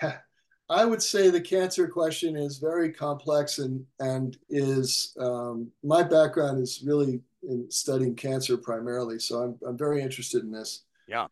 I 0.68 0.84
would 0.84 1.02
say 1.02 1.30
the 1.30 1.40
cancer 1.40 1.86
question 1.86 2.36
is 2.36 2.58
very 2.58 2.92
complex 2.92 3.58
and 3.58 3.84
and 4.00 4.36
is 4.48 5.14
um, 5.20 5.70
my 5.82 6.02
background 6.02 6.60
is 6.60 6.82
really 6.84 7.20
in 7.42 7.70
studying 7.70 8.14
cancer 8.16 8.56
primarily, 8.56 9.18
so 9.18 9.42
I'm 9.42 9.58
I'm 9.66 9.78
very 9.78 10.02
interested 10.02 10.42
in 10.42 10.50
this. 10.50 10.84
Yeah. 11.08 11.26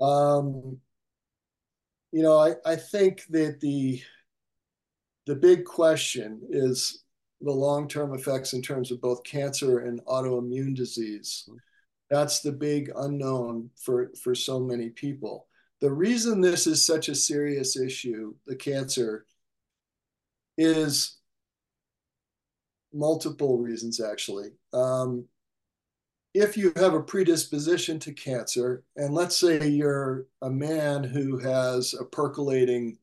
Um, 0.00 0.78
you 2.12 2.22
know, 2.22 2.38
I 2.38 2.54
I 2.64 2.76
think 2.76 3.24
that 3.30 3.60
the 3.60 4.00
the 5.26 5.34
big 5.34 5.64
question 5.64 6.40
is 6.50 7.04
the 7.40 7.52
long-term 7.52 8.14
effects 8.14 8.52
in 8.52 8.62
terms 8.62 8.90
of 8.90 9.00
both 9.00 9.24
cancer 9.24 9.80
and 9.80 10.04
autoimmune 10.06 10.74
disease. 10.74 11.48
That's 12.10 12.40
the 12.40 12.52
big 12.52 12.90
unknown 12.96 13.70
for, 13.80 14.10
for 14.22 14.34
so 14.34 14.60
many 14.60 14.90
people. 14.90 15.48
The 15.80 15.92
reason 15.92 16.40
this 16.40 16.66
is 16.66 16.86
such 16.86 17.08
a 17.08 17.14
serious 17.14 17.76
issue, 17.76 18.34
the 18.46 18.56
cancer, 18.56 19.26
is 20.56 21.18
multiple 22.92 23.58
reasons 23.58 24.00
actually. 24.00 24.50
Um, 24.72 25.26
if 26.32 26.56
you 26.56 26.72
have 26.76 26.94
a 26.94 27.02
predisposition 27.02 27.98
to 28.00 28.12
cancer, 28.12 28.82
and 28.96 29.14
let's 29.14 29.38
say 29.38 29.68
you're 29.68 30.26
a 30.42 30.50
man 30.50 31.04
who 31.04 31.38
has 31.38 31.94
a 31.94 32.04
percolating 32.04 32.98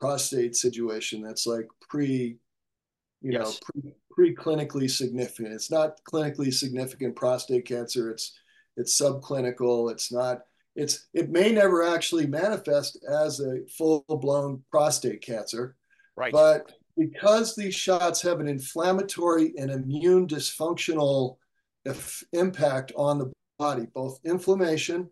prostate 0.00 0.56
situation 0.56 1.22
that's 1.22 1.46
like 1.46 1.66
pre, 1.88 2.38
you 3.20 3.32
yes. 3.32 3.60
know, 3.74 3.92
pre, 4.14 4.34
pre-clinically 4.34 4.90
significant. 4.90 5.54
It's 5.54 5.70
not 5.70 5.98
clinically 6.10 6.52
significant 6.52 7.16
prostate 7.16 7.66
cancer. 7.66 8.10
It's 8.10 8.38
it's 8.76 9.00
subclinical. 9.00 9.90
It's 9.90 10.12
not. 10.12 10.42
It's 10.76 11.08
it 11.12 11.30
may 11.30 11.50
never 11.52 11.82
actually 11.82 12.26
manifest 12.26 13.04
as 13.10 13.40
a 13.40 13.66
full-blown 13.76 14.62
prostate 14.70 15.22
cancer. 15.22 15.76
Right. 16.16 16.32
But 16.32 16.72
because 16.96 17.54
these 17.54 17.74
shots 17.74 18.22
have 18.22 18.40
an 18.40 18.48
inflammatory 18.48 19.54
and 19.56 19.70
immune 19.70 20.26
dysfunctional 20.26 21.36
impact 22.32 22.92
on 22.96 23.18
the 23.18 23.32
body, 23.58 23.86
both 23.94 24.18
inflammation 24.24 25.08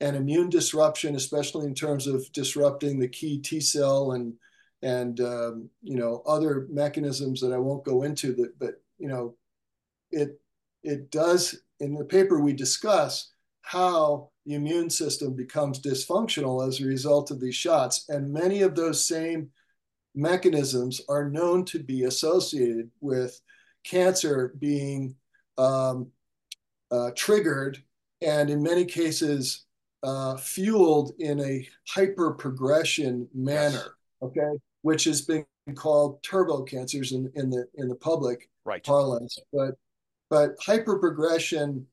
and 0.00 0.16
immune 0.16 0.48
disruption, 0.48 1.16
especially 1.16 1.66
in 1.66 1.74
terms 1.74 2.06
of 2.06 2.30
disrupting 2.32 2.98
the 2.98 3.08
key 3.08 3.38
T 3.38 3.60
cell 3.60 4.12
and 4.12 4.34
and 4.82 5.20
um, 5.20 5.70
you 5.82 5.96
know 5.96 6.22
other 6.26 6.66
mechanisms 6.70 7.40
that 7.40 7.52
I 7.52 7.58
won't 7.58 7.84
go 7.84 8.02
into. 8.02 8.34
That, 8.34 8.58
but 8.58 8.82
you 8.98 9.08
know, 9.08 9.36
it 10.10 10.40
it 10.82 11.10
does 11.10 11.58
in 11.80 11.94
the 11.94 12.04
paper 12.04 12.40
we 12.40 12.52
discuss 12.52 13.32
how 13.62 14.30
the 14.44 14.54
immune 14.54 14.90
system 14.90 15.34
becomes 15.34 15.80
dysfunctional 15.80 16.66
as 16.66 16.80
a 16.80 16.86
result 16.86 17.30
of 17.30 17.40
these 17.40 17.56
shots, 17.56 18.04
and 18.08 18.32
many 18.32 18.62
of 18.62 18.74
those 18.74 19.06
same 19.06 19.50
mechanisms 20.14 21.00
are 21.08 21.28
known 21.28 21.64
to 21.66 21.78
be 21.78 22.04
associated 22.04 22.90
with 23.00 23.40
cancer 23.84 24.54
being 24.58 25.14
um, 25.58 26.08
uh, 26.90 27.10
triggered 27.14 27.82
and 28.22 28.48
in 28.50 28.62
many 28.62 28.84
cases 28.84 29.65
uh, 30.06 30.36
fueled 30.36 31.12
in 31.18 31.40
a 31.40 31.68
hyper 31.88 32.30
progression 32.30 33.28
manner. 33.34 33.96
Okay, 34.22 34.52
which 34.82 35.04
has 35.04 35.20
been 35.20 35.44
called 35.74 36.22
turbo 36.22 36.62
cancers 36.62 37.12
in, 37.12 37.30
in 37.34 37.50
the 37.50 37.66
in 37.74 37.88
the 37.88 37.94
public 37.96 38.48
right. 38.64 38.82
parlance. 38.84 39.38
But 39.52 39.74
but 40.30 40.54
hyper 40.60 40.98
progression 40.98 41.86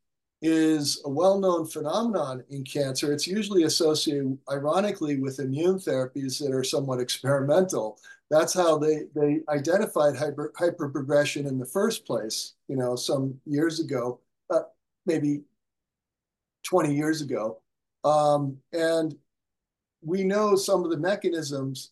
is 0.44 1.02
a 1.06 1.10
well-known 1.10 1.66
phenomenon 1.66 2.44
in 2.50 2.64
cancer. 2.66 3.14
It's 3.14 3.26
usually 3.26 3.64
associated, 3.64 4.38
ironically, 4.52 5.18
with 5.18 5.40
immune 5.40 5.78
therapies 5.80 6.38
that 6.40 6.52
are 6.52 6.64
somewhat 6.64 7.00
experimental. 7.00 7.98
That's 8.30 8.54
how 8.54 8.78
they 8.78 9.06
they 9.16 9.40
identified 9.50 10.16
hyper 10.16 10.54
hyperprogression 10.56 11.48
in 11.48 11.58
the 11.58 11.66
first 11.66 12.06
place. 12.06 12.54
You 12.68 12.76
know, 12.76 12.96
some 12.96 13.40
years 13.46 13.80
ago, 13.80 14.20
uh, 14.52 14.64
maybe 15.08 15.42
20 16.64 16.94
years 16.94 17.22
ago. 17.22 17.63
Um, 18.04 18.58
and 18.72 19.16
we 20.02 20.24
know 20.24 20.56
some 20.56 20.84
of 20.84 20.92
the 20.92 20.98
mechanisms, 20.98 21.92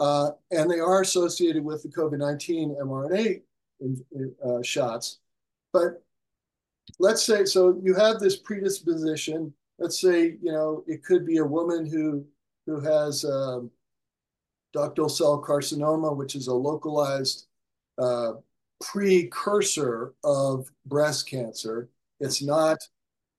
uh, 0.00 0.30
and 0.50 0.70
they 0.70 0.78
are 0.78 1.00
associated 1.00 1.64
with 1.64 1.82
the 1.82 1.88
COVID 1.88 2.18
19 2.18 2.76
mRNA 2.80 3.42
in, 3.80 4.34
uh, 4.44 4.62
shots. 4.62 5.18
But 5.72 6.02
let's 6.98 7.24
say, 7.24 7.44
so 7.44 7.80
you 7.82 7.94
have 7.94 8.20
this 8.20 8.36
predisposition. 8.36 9.52
Let's 9.78 10.00
say, 10.00 10.36
you 10.42 10.52
know, 10.52 10.84
it 10.86 11.04
could 11.04 11.26
be 11.26 11.38
a 11.38 11.44
woman 11.44 11.86
who, 11.86 12.24
who 12.66 12.80
has 12.80 13.24
um, 13.24 13.70
ductal 14.74 15.10
cell 15.10 15.42
carcinoma, 15.42 16.16
which 16.16 16.34
is 16.34 16.48
a 16.48 16.54
localized 16.54 17.46
uh, 17.98 18.32
precursor 18.80 20.14
of 20.24 20.70
breast 20.86 21.28
cancer. 21.28 21.88
It's 22.20 22.42
not 22.42 22.78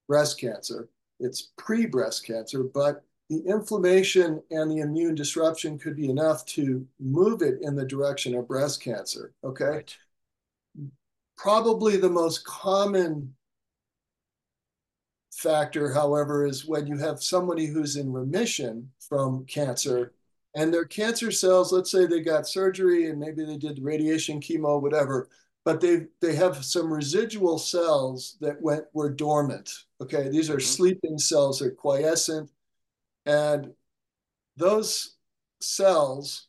breast 0.08 0.40
cancer. 0.40 0.88
It's 1.20 1.50
pre 1.56 1.86
breast 1.86 2.26
cancer, 2.26 2.62
but 2.62 3.04
the 3.28 3.42
inflammation 3.46 4.42
and 4.50 4.70
the 4.70 4.78
immune 4.78 5.14
disruption 5.14 5.78
could 5.78 5.94
be 5.94 6.10
enough 6.10 6.44
to 6.46 6.84
move 6.98 7.42
it 7.42 7.58
in 7.62 7.76
the 7.76 7.84
direction 7.84 8.34
of 8.34 8.48
breast 8.48 8.82
cancer. 8.82 9.32
Okay. 9.44 9.64
Right. 9.64 9.96
Probably 11.36 11.96
the 11.96 12.10
most 12.10 12.44
common 12.44 13.34
factor, 15.32 15.92
however, 15.92 16.44
is 16.44 16.66
when 16.66 16.86
you 16.86 16.98
have 16.98 17.22
somebody 17.22 17.66
who's 17.66 17.96
in 17.96 18.12
remission 18.12 18.90
from 19.08 19.46
cancer 19.46 20.12
and 20.54 20.74
their 20.74 20.84
cancer 20.84 21.30
cells, 21.30 21.72
let's 21.72 21.90
say 21.90 22.06
they 22.06 22.20
got 22.20 22.48
surgery 22.48 23.08
and 23.08 23.20
maybe 23.20 23.44
they 23.44 23.56
did 23.56 23.78
radiation, 23.82 24.40
chemo, 24.40 24.82
whatever, 24.82 25.28
but 25.64 25.80
they 25.80 26.06
they 26.20 26.34
have 26.34 26.64
some 26.64 26.92
residual 26.92 27.58
cells 27.58 28.36
that 28.40 28.60
went 28.60 28.84
were 28.92 29.10
dormant. 29.10 29.84
Okay, 30.00 30.28
these 30.28 30.48
are 30.50 30.54
mm-hmm. 30.54 30.60
sleeping 30.60 31.18
cells. 31.18 31.58
They're 31.58 31.70
quiescent, 31.70 32.50
and 33.26 33.72
those 34.56 35.16
cells 35.60 36.48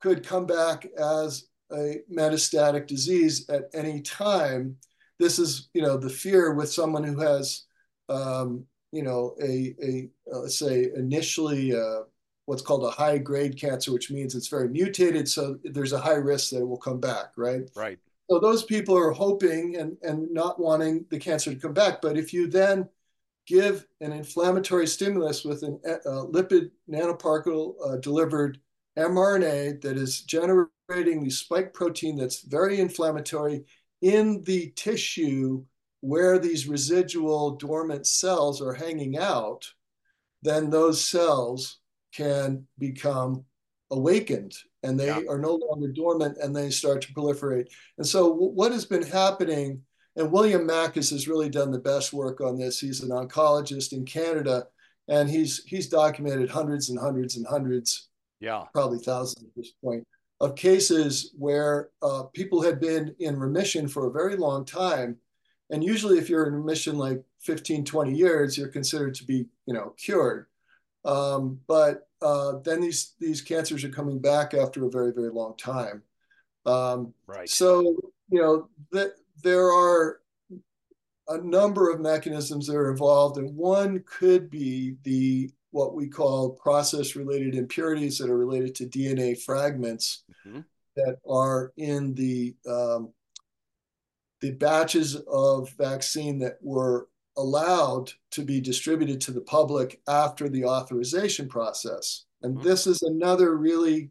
could 0.00 0.26
come 0.26 0.46
back 0.46 0.86
as 0.98 1.48
a 1.72 1.96
metastatic 2.10 2.86
disease 2.86 3.48
at 3.50 3.64
any 3.74 4.00
time. 4.00 4.76
This 5.18 5.38
is, 5.38 5.68
you 5.74 5.82
know, 5.82 5.96
the 5.96 6.10
fear 6.10 6.54
with 6.54 6.72
someone 6.72 7.04
who 7.04 7.20
has, 7.20 7.64
um, 8.08 8.64
you 8.92 9.02
know, 9.02 9.34
a, 9.42 9.74
a 9.82 10.08
uh, 10.32 10.40
let's 10.40 10.58
say 10.58 10.88
initially 10.94 11.74
uh, 11.74 12.02
what's 12.46 12.62
called 12.62 12.84
a 12.84 12.90
high 12.90 13.18
grade 13.18 13.60
cancer, 13.60 13.92
which 13.92 14.10
means 14.10 14.34
it's 14.34 14.48
very 14.48 14.68
mutated. 14.68 15.28
So 15.28 15.58
there's 15.64 15.92
a 15.92 16.00
high 16.00 16.14
risk 16.14 16.50
that 16.50 16.60
it 16.60 16.68
will 16.68 16.78
come 16.78 17.00
back, 17.00 17.32
right? 17.36 17.68
Right. 17.76 17.98
So 18.30 18.38
those 18.38 18.64
people 18.64 18.96
are 18.96 19.10
hoping 19.10 19.76
and, 19.76 19.96
and 20.02 20.30
not 20.32 20.60
wanting 20.60 21.06
the 21.10 21.18
cancer 21.18 21.52
to 21.52 21.60
come 21.60 21.72
back. 21.72 22.02
But 22.02 22.18
if 22.18 22.32
you 22.32 22.46
then 22.46 22.88
give 23.46 23.86
an 24.02 24.12
inflammatory 24.12 24.86
stimulus 24.86 25.44
with 25.44 25.62
a 25.62 26.00
uh, 26.04 26.26
lipid 26.26 26.70
nanoparticle 26.90 27.74
uh, 27.84 27.96
delivered 27.96 28.58
mRNA 28.98 29.80
that 29.80 29.96
is 29.96 30.22
generating 30.22 31.24
the 31.24 31.30
spike 31.30 31.72
protein 31.72 32.16
that's 32.16 32.42
very 32.42 32.80
inflammatory 32.80 33.64
in 34.02 34.42
the 34.44 34.70
tissue 34.76 35.64
where 36.00 36.38
these 36.38 36.68
residual 36.68 37.56
dormant 37.56 38.06
cells 38.06 38.60
are 38.60 38.74
hanging 38.74 39.18
out, 39.18 39.66
then 40.42 40.70
those 40.70 41.04
cells 41.04 41.78
can 42.12 42.66
become 42.78 43.44
awakened 43.90 44.54
and 44.82 44.98
they 44.98 45.06
yeah. 45.06 45.20
are 45.28 45.38
no 45.38 45.54
longer 45.54 45.88
dormant 45.88 46.38
and 46.38 46.54
they 46.54 46.70
start 46.70 47.02
to 47.02 47.12
proliferate. 47.12 47.68
And 47.98 48.06
so, 48.06 48.32
what 48.32 48.72
has 48.72 48.84
been 48.84 49.02
happening, 49.02 49.82
and 50.16 50.30
William 50.30 50.66
Makis 50.66 51.10
has 51.10 51.28
really 51.28 51.48
done 51.48 51.70
the 51.70 51.78
best 51.78 52.12
work 52.12 52.40
on 52.40 52.58
this. 52.58 52.78
He's 52.80 53.02
an 53.02 53.10
oncologist 53.10 53.92
in 53.92 54.04
Canada, 54.04 54.66
and 55.08 55.28
he's 55.28 55.64
he's 55.64 55.88
documented 55.88 56.50
hundreds 56.50 56.90
and 56.90 56.98
hundreds 56.98 57.36
and 57.36 57.46
hundreds, 57.46 58.08
yeah, 58.40 58.64
probably 58.72 58.98
thousands 58.98 59.44
at 59.44 59.54
this 59.56 59.72
point, 59.82 60.06
of 60.40 60.54
cases 60.54 61.34
where 61.36 61.90
uh, 62.02 62.24
people 62.32 62.62
had 62.62 62.80
been 62.80 63.14
in 63.18 63.38
remission 63.38 63.88
for 63.88 64.06
a 64.06 64.12
very 64.12 64.36
long 64.36 64.64
time. 64.64 65.16
And 65.70 65.84
usually, 65.84 66.18
if 66.18 66.30
you're 66.30 66.46
in 66.46 66.54
remission 66.54 66.96
like 66.96 67.22
15, 67.40 67.84
20 67.84 68.14
years, 68.14 68.56
you're 68.56 68.68
considered 68.68 69.14
to 69.16 69.24
be, 69.24 69.46
you 69.66 69.74
know, 69.74 69.94
cured. 69.98 70.46
Um, 71.04 71.60
but 71.66 72.07
uh, 72.20 72.54
then 72.64 72.80
these 72.80 73.14
these 73.20 73.42
cancers 73.42 73.84
are 73.84 73.90
coming 73.90 74.18
back 74.18 74.54
after 74.54 74.84
a 74.84 74.90
very 74.90 75.12
very 75.12 75.30
long 75.30 75.56
time. 75.56 76.02
Um, 76.66 77.14
right. 77.26 77.48
So 77.48 77.82
you 78.30 78.40
know 78.40 78.68
that 78.92 79.12
there 79.42 79.66
are 79.66 80.20
a 81.28 81.38
number 81.38 81.90
of 81.90 82.00
mechanisms 82.00 82.66
that 82.66 82.76
are 82.76 82.90
involved, 82.90 83.38
and 83.38 83.54
one 83.56 84.02
could 84.06 84.50
be 84.50 84.96
the 85.04 85.50
what 85.70 85.94
we 85.94 86.08
call 86.08 86.50
process 86.50 87.14
related 87.14 87.54
impurities 87.54 88.18
that 88.18 88.30
are 88.30 88.38
related 88.38 88.74
to 88.74 88.86
DNA 88.86 89.40
fragments 89.40 90.24
mm-hmm. 90.46 90.60
that 90.96 91.18
are 91.28 91.72
in 91.76 92.14
the 92.14 92.56
um, 92.68 93.12
the 94.40 94.52
batches 94.52 95.16
of 95.30 95.70
vaccine 95.76 96.38
that 96.38 96.56
were 96.62 97.08
allowed 97.38 98.12
to 98.32 98.42
be 98.42 98.60
distributed 98.60 99.20
to 99.22 99.30
the 99.30 99.40
public 99.40 100.00
after 100.08 100.48
the 100.48 100.64
authorization 100.64 101.48
process. 101.48 102.24
And 102.42 102.56
mm-hmm. 102.56 102.68
this 102.68 102.86
is 102.86 103.02
another 103.02 103.56
really 103.56 104.10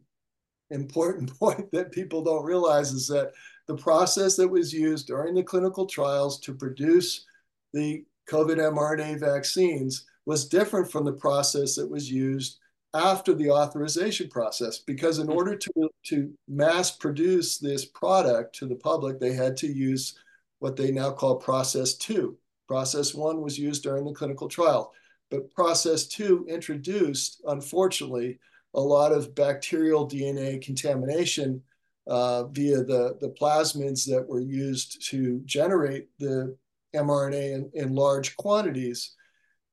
important 0.70 1.38
point 1.38 1.70
that 1.72 1.92
people 1.92 2.24
don't 2.24 2.44
realize 2.44 2.90
is 2.90 3.06
that 3.08 3.32
the 3.68 3.76
process 3.76 4.34
that 4.36 4.48
was 4.48 4.72
used 4.72 5.06
during 5.06 5.34
the 5.34 5.42
clinical 5.42 5.86
trials 5.86 6.40
to 6.40 6.54
produce 6.54 7.26
the 7.74 8.04
COVID 8.30 8.56
mRNA 8.56 9.20
vaccines 9.20 10.06
was 10.26 10.48
different 10.48 10.90
from 10.90 11.04
the 11.04 11.12
process 11.12 11.74
that 11.76 11.88
was 11.88 12.10
used 12.10 12.58
after 12.94 13.34
the 13.34 13.50
authorization 13.50 14.28
process 14.28 14.78
because 14.78 15.18
in 15.18 15.26
mm-hmm. 15.26 15.36
order 15.36 15.56
to, 15.56 15.90
to 16.04 16.32
mass 16.48 16.90
produce 16.90 17.58
this 17.58 17.84
product 17.84 18.54
to 18.54 18.66
the 18.66 18.76
public 18.76 19.20
they 19.20 19.32
had 19.34 19.56
to 19.58 19.66
use 19.66 20.18
what 20.60 20.76
they 20.76 20.90
now 20.90 21.10
call 21.10 21.36
process 21.36 21.94
two 21.94 22.36
Process 22.68 23.14
one 23.14 23.40
was 23.40 23.58
used 23.58 23.82
during 23.82 24.04
the 24.04 24.12
clinical 24.12 24.46
trial, 24.46 24.92
but 25.30 25.50
process 25.52 26.06
two 26.06 26.46
introduced, 26.48 27.40
unfortunately, 27.46 28.38
a 28.74 28.80
lot 28.80 29.12
of 29.12 29.34
bacterial 29.34 30.06
DNA 30.06 30.62
contamination 30.62 31.62
uh, 32.06 32.44
via 32.44 32.78
the, 32.78 33.16
the 33.20 33.34
plasmids 33.40 34.06
that 34.06 34.26
were 34.26 34.40
used 34.40 35.06
to 35.08 35.40
generate 35.44 36.08
the 36.18 36.56
mRNA 36.94 37.54
in, 37.54 37.70
in 37.74 37.94
large 37.94 38.36
quantities. 38.36 39.14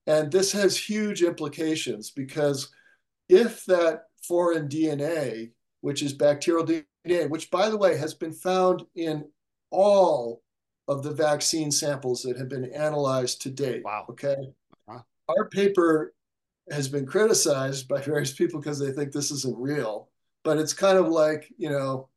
And 0.08 0.32
this 0.32 0.52
has 0.52 0.78
huge 0.78 1.24
implications 1.24 2.12
because 2.12 2.70
if 3.30 3.66
that 3.66 4.04
foreign 4.28 4.68
DNA, 4.68 5.52
which 5.82 6.02
is 6.02 6.14
bacterial 6.14 6.66
DNA, 6.66 7.30
which 7.30 7.50
by 7.52 7.70
the 7.70 7.78
way 7.78 7.98
has 7.98 8.14
been 8.14 8.34
found 8.34 8.84
in 8.96 9.26
all 9.72 10.42
of 10.88 11.04
the 11.04 11.12
vaccine 11.12 11.72
samples 11.72 12.22
that 12.24 12.38
have 12.38 12.50
been 12.50 12.72
analyzed 12.74 13.42
to 13.42 13.50
date. 13.50 13.84
Wow. 13.84 14.06
Okay. 14.10 14.36
Uh-huh. 14.88 15.00
Our 15.30 15.50
paper 15.50 16.14
has 16.72 16.88
been 16.88 17.06
criticized 17.06 17.88
by 17.88 18.02
various 18.02 18.34
people 18.34 18.60
because 18.60 18.80
they 18.80 18.92
think 18.92 19.12
this 19.12 19.32
isn't 19.32 19.58
real, 19.58 20.10
but 20.44 20.58
it's 20.58 20.74
kind 20.74 20.98
of 20.98 21.08
like, 21.08 21.52
you 21.58 21.70
know, 21.70 22.10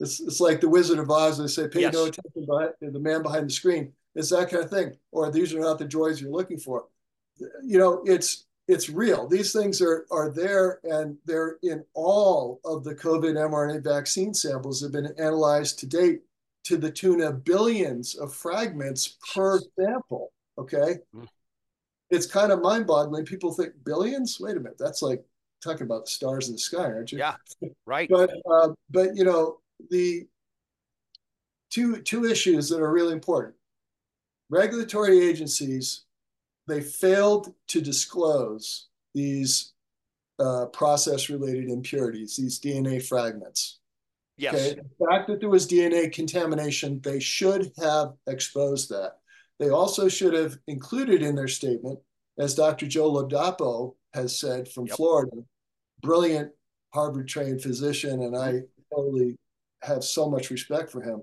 it's, 0.00 0.20
it's 0.20 0.40
like 0.40 0.60
the 0.60 0.68
Wizard 0.68 0.98
of 0.98 1.10
Oz. 1.10 1.38
They 1.38 1.48
say, 1.48 1.68
pay 1.68 1.80
yes. 1.80 1.92
no 1.92 2.04
attention 2.04 2.46
to 2.46 2.90
the 2.90 3.00
man 3.00 3.22
behind 3.22 3.48
the 3.48 3.52
screen. 3.52 3.92
It's 4.14 4.30
that 4.30 4.50
kind 4.50 4.64
of 4.64 4.70
thing. 4.70 4.96
Or 5.12 5.30
these 5.30 5.52
are 5.54 5.60
not 5.60 5.78
the 5.78 5.84
joys 5.84 6.20
you're 6.20 6.30
looking 6.30 6.58
for. 6.58 6.86
You 7.64 7.78
know, 7.78 8.02
it's 8.04 8.46
it's 8.68 8.90
real. 8.90 9.26
These 9.26 9.52
things 9.52 9.80
are 9.80 10.06
are 10.10 10.30
there 10.30 10.80
and 10.84 11.16
they're 11.24 11.58
in 11.62 11.84
all 11.94 12.60
of 12.64 12.84
the 12.84 12.94
COVID 12.94 13.34
mRNA 13.34 13.82
vaccine 13.82 14.34
samples 14.34 14.80
that 14.80 14.92
have 14.92 15.02
been 15.04 15.14
analyzed 15.18 15.78
to 15.80 15.86
date 15.86 16.22
to 16.68 16.76
the 16.76 16.90
tune 16.90 17.22
of 17.22 17.44
billions 17.44 18.14
of 18.14 18.34
fragments 18.34 19.16
per 19.34 19.58
sample. 19.78 20.32
Okay. 20.58 20.96
Mm. 21.16 21.26
It's 22.10 22.26
kind 22.26 22.52
of 22.52 22.60
mind 22.60 22.86
boggling. 22.86 23.24
People 23.24 23.52
think 23.52 23.72
billions? 23.86 24.38
Wait 24.38 24.58
a 24.58 24.60
minute. 24.60 24.76
That's 24.78 25.00
like 25.00 25.24
talking 25.64 25.84
about 25.84 26.04
the 26.04 26.10
stars 26.10 26.48
in 26.48 26.54
the 26.54 26.58
sky, 26.58 26.84
aren't 26.84 27.10
you? 27.10 27.18
Yeah. 27.18 27.36
Right. 27.86 28.06
but, 28.10 28.30
uh, 28.50 28.68
but, 28.90 29.16
you 29.16 29.24
know, 29.24 29.60
the 29.88 30.26
two, 31.70 32.02
two 32.02 32.26
issues 32.26 32.68
that 32.68 32.80
are 32.80 32.92
really 32.92 33.14
important 33.14 33.54
regulatory 34.50 35.26
agencies, 35.26 36.04
they 36.66 36.82
failed 36.82 37.54
to 37.68 37.80
disclose 37.80 38.88
these 39.14 39.72
uh, 40.38 40.66
process 40.66 41.30
related 41.30 41.70
impurities, 41.70 42.36
these 42.36 42.60
DNA 42.60 43.02
fragments. 43.02 43.77
Yes. 44.38 44.54
Okay? 44.54 44.80
The 44.98 45.06
fact 45.06 45.28
that 45.28 45.40
there 45.40 45.48
was 45.48 45.66
DNA 45.66 46.12
contamination, 46.12 47.00
they 47.02 47.20
should 47.20 47.72
have 47.78 48.12
exposed 48.26 48.88
that. 48.90 49.14
They 49.58 49.70
also 49.70 50.08
should 50.08 50.32
have 50.34 50.56
included 50.68 51.22
in 51.22 51.34
their 51.34 51.48
statement, 51.48 51.98
as 52.38 52.54
Dr. 52.54 52.86
Joe 52.86 53.12
Ladapo 53.12 53.96
has 54.14 54.38
said 54.38 54.68
from 54.68 54.86
yep. 54.86 54.96
Florida, 54.96 55.36
brilliant 56.00 56.52
Harvard 56.94 57.28
trained 57.28 57.62
physician, 57.62 58.22
and 58.22 58.36
I 58.36 58.52
mm-hmm. 58.52 58.94
totally 58.94 59.36
have 59.82 60.04
so 60.04 60.30
much 60.30 60.50
respect 60.50 60.90
for 60.90 61.02
him. 61.02 61.22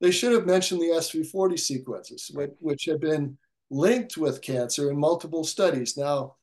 They 0.00 0.10
should 0.10 0.32
have 0.32 0.46
mentioned 0.46 0.80
the 0.80 0.86
SV40 0.86 1.58
sequences, 1.58 2.30
right. 2.34 2.50
which 2.58 2.84
have 2.84 3.00
been 3.00 3.38
linked 3.70 4.16
with 4.16 4.42
cancer 4.42 4.90
in 4.90 4.98
multiple 4.98 5.44
studies. 5.44 5.96
Now, 5.96 6.34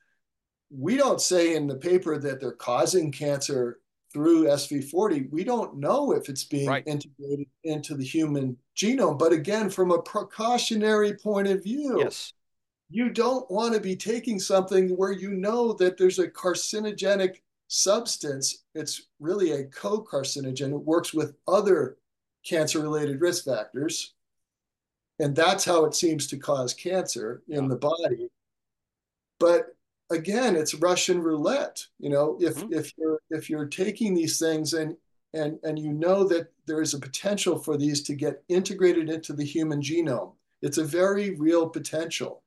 we 0.76 0.98
don't 0.98 1.22
say 1.22 1.56
in 1.56 1.68
the 1.68 1.76
paper 1.76 2.18
that 2.18 2.40
they're 2.40 2.52
causing 2.54 3.12
cancer 3.12 3.80
through 4.14 4.46
SV40, 4.46 5.32
we 5.32 5.44
don't 5.44 5.78
know 5.78 6.12
if 6.14 6.30
it's 6.30 6.44
being 6.44 6.70
right. 6.70 6.84
integrated 6.86 7.48
into 7.64 7.96
the 7.96 8.06
human 8.06 8.56
genome. 8.78 9.18
But 9.18 9.34
again, 9.34 9.70
from 9.70 9.92
a 9.92 10.02
precautionary 10.02 11.16
point 11.16 11.48
of 11.48 11.64
view, 11.64 11.98
yes. 12.00 12.32
you 12.90 13.10
don't 13.10 13.50
want 13.50 13.74
to 13.74 13.80
be 13.80 13.96
taking 13.96 14.40
something 14.40 14.90
where 14.90 15.12
you 15.12 15.32
know 15.32 15.74
that 15.74 15.98
there's 15.98 16.20
a 16.20 16.28
carcinogenic 16.28 17.38
substance. 17.68 18.64
It's 18.76 19.08
really 19.20 19.52
a 19.52 19.66
co 19.66 20.04
carcinogen. 20.04 20.72
It 20.72 20.86
works 20.86 21.14
with 21.14 21.36
other 21.48 21.98
cancer 22.46 22.80
related 22.80 23.20
risk 23.20 23.46
factors. 23.46 24.14
And 25.20 25.36
that's 25.36 25.66
how 25.66 25.86
it 25.86 25.96
seems 25.96 26.28
to 26.28 26.38
cause 26.38 26.74
cancer 26.74 27.42
in 27.48 27.64
yeah. 27.64 27.70
the 27.70 27.76
body. 27.76 28.30
But 29.40 29.73
again, 30.12 30.56
it's 30.56 30.74
Russian 30.74 31.22
roulette. 31.22 31.86
You 32.00 32.10
know, 32.10 32.38
if 32.40 32.56
mm-hmm. 32.56 32.74
if 32.74 32.94
you're 32.98 33.20
if 33.30 33.50
you're 33.50 33.68
taking 33.68 34.14
these 34.14 34.40
things 34.40 34.74
and 34.74 34.96
and 35.34 35.60
and 35.64 35.78
you 35.80 35.94
know 35.94 36.24
that 36.26 36.48
there 36.68 36.82
is 36.82 36.94
a 36.94 37.00
potential 37.00 37.58
for 37.58 37.78
these 37.78 38.04
to 38.04 38.16
get 38.16 38.44
integrated 38.50 39.10
into 39.10 39.34
the 39.34 39.46
human 39.46 39.82
genome, 39.82 40.34
it's 40.62 40.78
a 40.78 40.84
very 40.84 41.36
real 41.36 41.70
potential. 41.70 42.44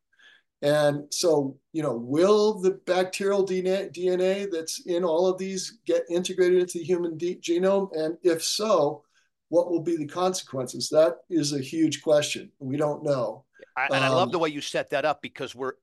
And 0.63 1.05
so, 1.13 1.59
you 1.73 1.83
know, 1.83 1.95
will 1.95 2.55
the 2.55 2.81
bacterial 2.87 3.47
DNA, 3.47 3.95
DNA 3.95 4.51
that's 4.51 4.81
in 4.87 5.05
all 5.05 5.27
of 5.27 5.37
these 5.37 5.79
get 5.87 6.05
integrated 6.09 6.61
into 6.61 6.79
the 6.79 6.85
human 6.85 7.19
de- 7.19 7.37
genome? 7.37 7.91
And 7.95 8.17
if 8.23 8.43
so, 8.43 9.03
what 9.49 9.71
will 9.71 9.83
be 9.83 9.97
the 9.97 10.07
consequences? 10.07 10.89
That 10.89 11.19
is 11.29 11.53
a 11.53 11.61
huge 11.61 12.03
question. 12.03 12.51
We 12.59 12.79
don't 12.79 13.05
know. 13.05 13.45
I, 13.77 13.85
and 13.87 13.97
um, 13.97 14.03
I 14.03 14.09
love 14.09 14.29
um, 14.29 14.33
the 14.33 14.39
way 14.39 14.49
you 14.49 14.63
set 14.63 14.91
that 14.91 15.05
up 15.05 15.21
because 15.21 15.55
we're 15.55 15.75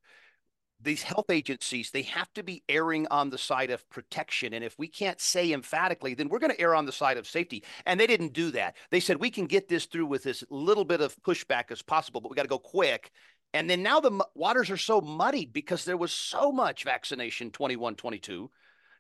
these 0.84 1.04
health 1.04 1.30
agencies 1.30 1.92
they 1.92 2.02
have 2.04 2.32
to 2.34 2.44
be 2.44 2.64
erring 2.70 3.08
on 3.10 3.30
the 3.30 3.38
side 3.38 3.70
of 3.70 3.88
protection. 3.90 4.54
And 4.54 4.64
if 4.64 4.78
we 4.78 4.88
can't 4.88 5.20
say 5.20 5.52
emphatically 5.52 6.14
then 6.14 6.30
we're 6.30 6.40
going 6.40 6.54
to 6.54 6.62
err 6.62 6.76
on 6.76 6.86
the 6.86 6.92
side 6.92 7.18
of 7.18 7.28
safety. 7.28 7.64
And 7.86 8.00
they 8.00 8.08
didn't 8.08 8.34
do 8.34 8.52
that. 8.52 8.76
They 8.92 9.00
said 9.00 9.18
we 9.18 9.32
can 9.32 9.46
get 9.46 9.68
this 9.68 9.86
through 9.86 10.06
with 10.06 10.26
as 10.26 10.44
little 10.50 10.86
bit 10.86 11.02
of 11.02 11.16
pushback 11.24 11.72
as 11.72 11.82
possible 11.82 12.22
but 12.22 12.30
we 12.30 12.36
got 12.36 12.44
to 12.44 12.48
go 12.50 12.60
quick. 12.60 13.12
And 13.54 13.70
then 13.70 13.84
now 13.84 14.00
the 14.00 14.26
waters 14.36 14.70
are 14.72 14.78
so 14.78 15.02
muddied 15.02 15.54
because 15.54 15.86
there 15.86 15.98
was 15.98 16.12
so 16.12 16.52
much 16.52 16.84
vaccination 16.84 17.52
21 17.52 17.96
22 17.96 18.50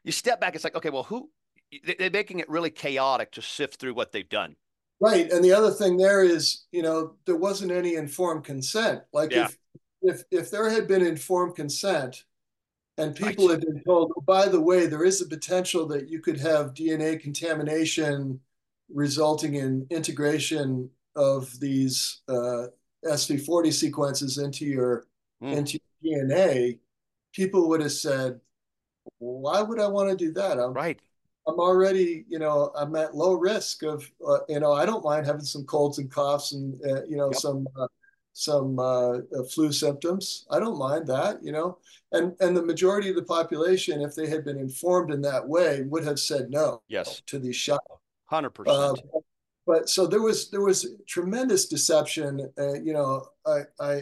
you 0.03 0.11
step 0.11 0.41
back 0.41 0.55
it's 0.55 0.63
like 0.63 0.75
okay 0.75 0.89
well 0.89 1.03
who 1.03 1.29
they're 1.99 2.09
making 2.11 2.39
it 2.39 2.49
really 2.49 2.69
chaotic 2.69 3.31
to 3.31 3.41
sift 3.41 3.79
through 3.79 3.93
what 3.93 4.11
they've 4.11 4.29
done. 4.29 4.55
Right. 4.99 5.29
And 5.31 5.43
the 5.43 5.53
other 5.53 5.71
thing 5.71 5.97
there 5.97 6.23
is 6.23 6.65
you 6.71 6.81
know 6.81 7.15
there 7.25 7.35
wasn't 7.35 7.71
any 7.71 7.95
informed 7.95 8.45
consent. 8.45 9.01
Like 9.11 9.31
yeah. 9.31 9.45
if 9.45 9.57
if 10.03 10.23
if 10.31 10.51
there 10.51 10.69
had 10.69 10.87
been 10.87 11.05
informed 11.05 11.55
consent 11.55 12.23
and 12.97 13.15
people 13.15 13.49
had 13.49 13.61
been 13.61 13.81
told, 13.83 14.11
oh, 14.15 14.21
by 14.21 14.47
the 14.47 14.61
way, 14.61 14.85
there 14.85 15.03
is 15.03 15.21
a 15.21 15.27
potential 15.27 15.87
that 15.87 16.09
you 16.09 16.19
could 16.19 16.39
have 16.39 16.75
DNA 16.75 17.19
contamination 17.19 18.39
resulting 18.93 19.55
in 19.55 19.87
integration 19.89 20.89
of 21.15 21.59
these 21.59 22.21
uh, 22.27 22.67
SV40 23.05 23.73
sequences 23.73 24.37
into 24.37 24.65
your 24.65 25.07
mm. 25.41 25.55
into 25.55 25.79
your 26.01 26.25
DNA, 26.25 26.79
people 27.33 27.69
would 27.69 27.81
have 27.81 27.91
said, 27.91 28.39
"Why 29.19 29.61
would 29.61 29.79
I 29.79 29.87
want 29.87 30.09
to 30.09 30.15
do 30.15 30.31
that?" 30.33 30.59
I'm, 30.59 30.73
right. 30.73 30.99
I'm 31.47 31.59
already, 31.59 32.25
you 32.29 32.39
know, 32.39 32.71
I'm 32.75 32.95
at 32.95 33.15
low 33.15 33.33
risk 33.33 33.83
of, 33.83 34.09
uh, 34.25 34.39
you 34.47 34.61
know, 34.61 34.71
I 34.71 34.85
don't 34.85 35.03
mind 35.03 35.25
having 35.25 35.43
some 35.43 35.65
colds 35.65 35.97
and 35.97 36.09
coughs 36.09 36.53
and, 36.53 36.79
uh, 36.85 37.03
you 37.03 37.17
know, 37.17 37.31
yep. 37.31 37.35
some 37.35 37.67
uh, 37.77 37.87
some 38.33 38.79
uh, 38.79 39.17
uh, 39.17 39.43
flu 39.49 39.71
symptoms. 39.71 40.45
I 40.49 40.59
don't 40.59 40.77
mind 40.77 41.07
that, 41.07 41.43
you 41.43 41.51
know. 41.51 41.77
And 42.11 42.35
and 42.41 42.57
the 42.57 42.63
majority 42.63 43.09
of 43.09 43.15
the 43.15 43.23
population, 43.23 44.01
if 44.01 44.15
they 44.15 44.27
had 44.27 44.43
been 44.43 44.57
informed 44.57 45.11
in 45.11 45.21
that 45.21 45.47
way, 45.47 45.83
would 45.83 46.03
have 46.03 46.19
said 46.19 46.49
no. 46.49 46.81
Yes. 46.87 47.21
To 47.27 47.39
these 47.39 47.55
shots. 47.55 47.85
Hundred 48.25 48.51
percent. 48.51 48.77
Uh, 48.77 49.19
but 49.65 49.89
so 49.89 50.05
there 50.05 50.21
was 50.21 50.49
there 50.49 50.61
was 50.61 50.95
tremendous 51.07 51.67
deception. 51.67 52.51
Uh, 52.57 52.73
you 52.73 52.93
know, 52.93 53.27
I 53.45 53.61
I 53.79 54.01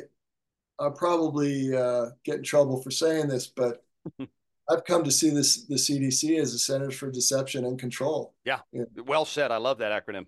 I'll 0.80 0.92
probably 0.92 1.76
uh, 1.76 2.08
get 2.24 2.38
in 2.38 2.44
trouble 2.44 2.82
for 2.82 2.90
saying 2.90 3.28
this, 3.28 3.48
but 3.48 3.84
I've 4.70 4.86
come 4.86 5.04
to 5.04 5.12
see 5.12 5.30
this 5.30 5.66
the 5.66 5.76
CDC 5.76 6.40
as 6.40 6.54
a 6.54 6.60
Centers 6.60 6.96
for 6.96 7.12
Deception 7.12 7.66
and 7.66 7.78
Control. 7.78 8.34
Yeah. 8.46 8.60
yeah. 8.72 8.84
Well 9.06 9.26
said. 9.26 9.52
I 9.52 9.58
love 9.58 9.80
that 9.80 9.92
acronym. 9.92 10.26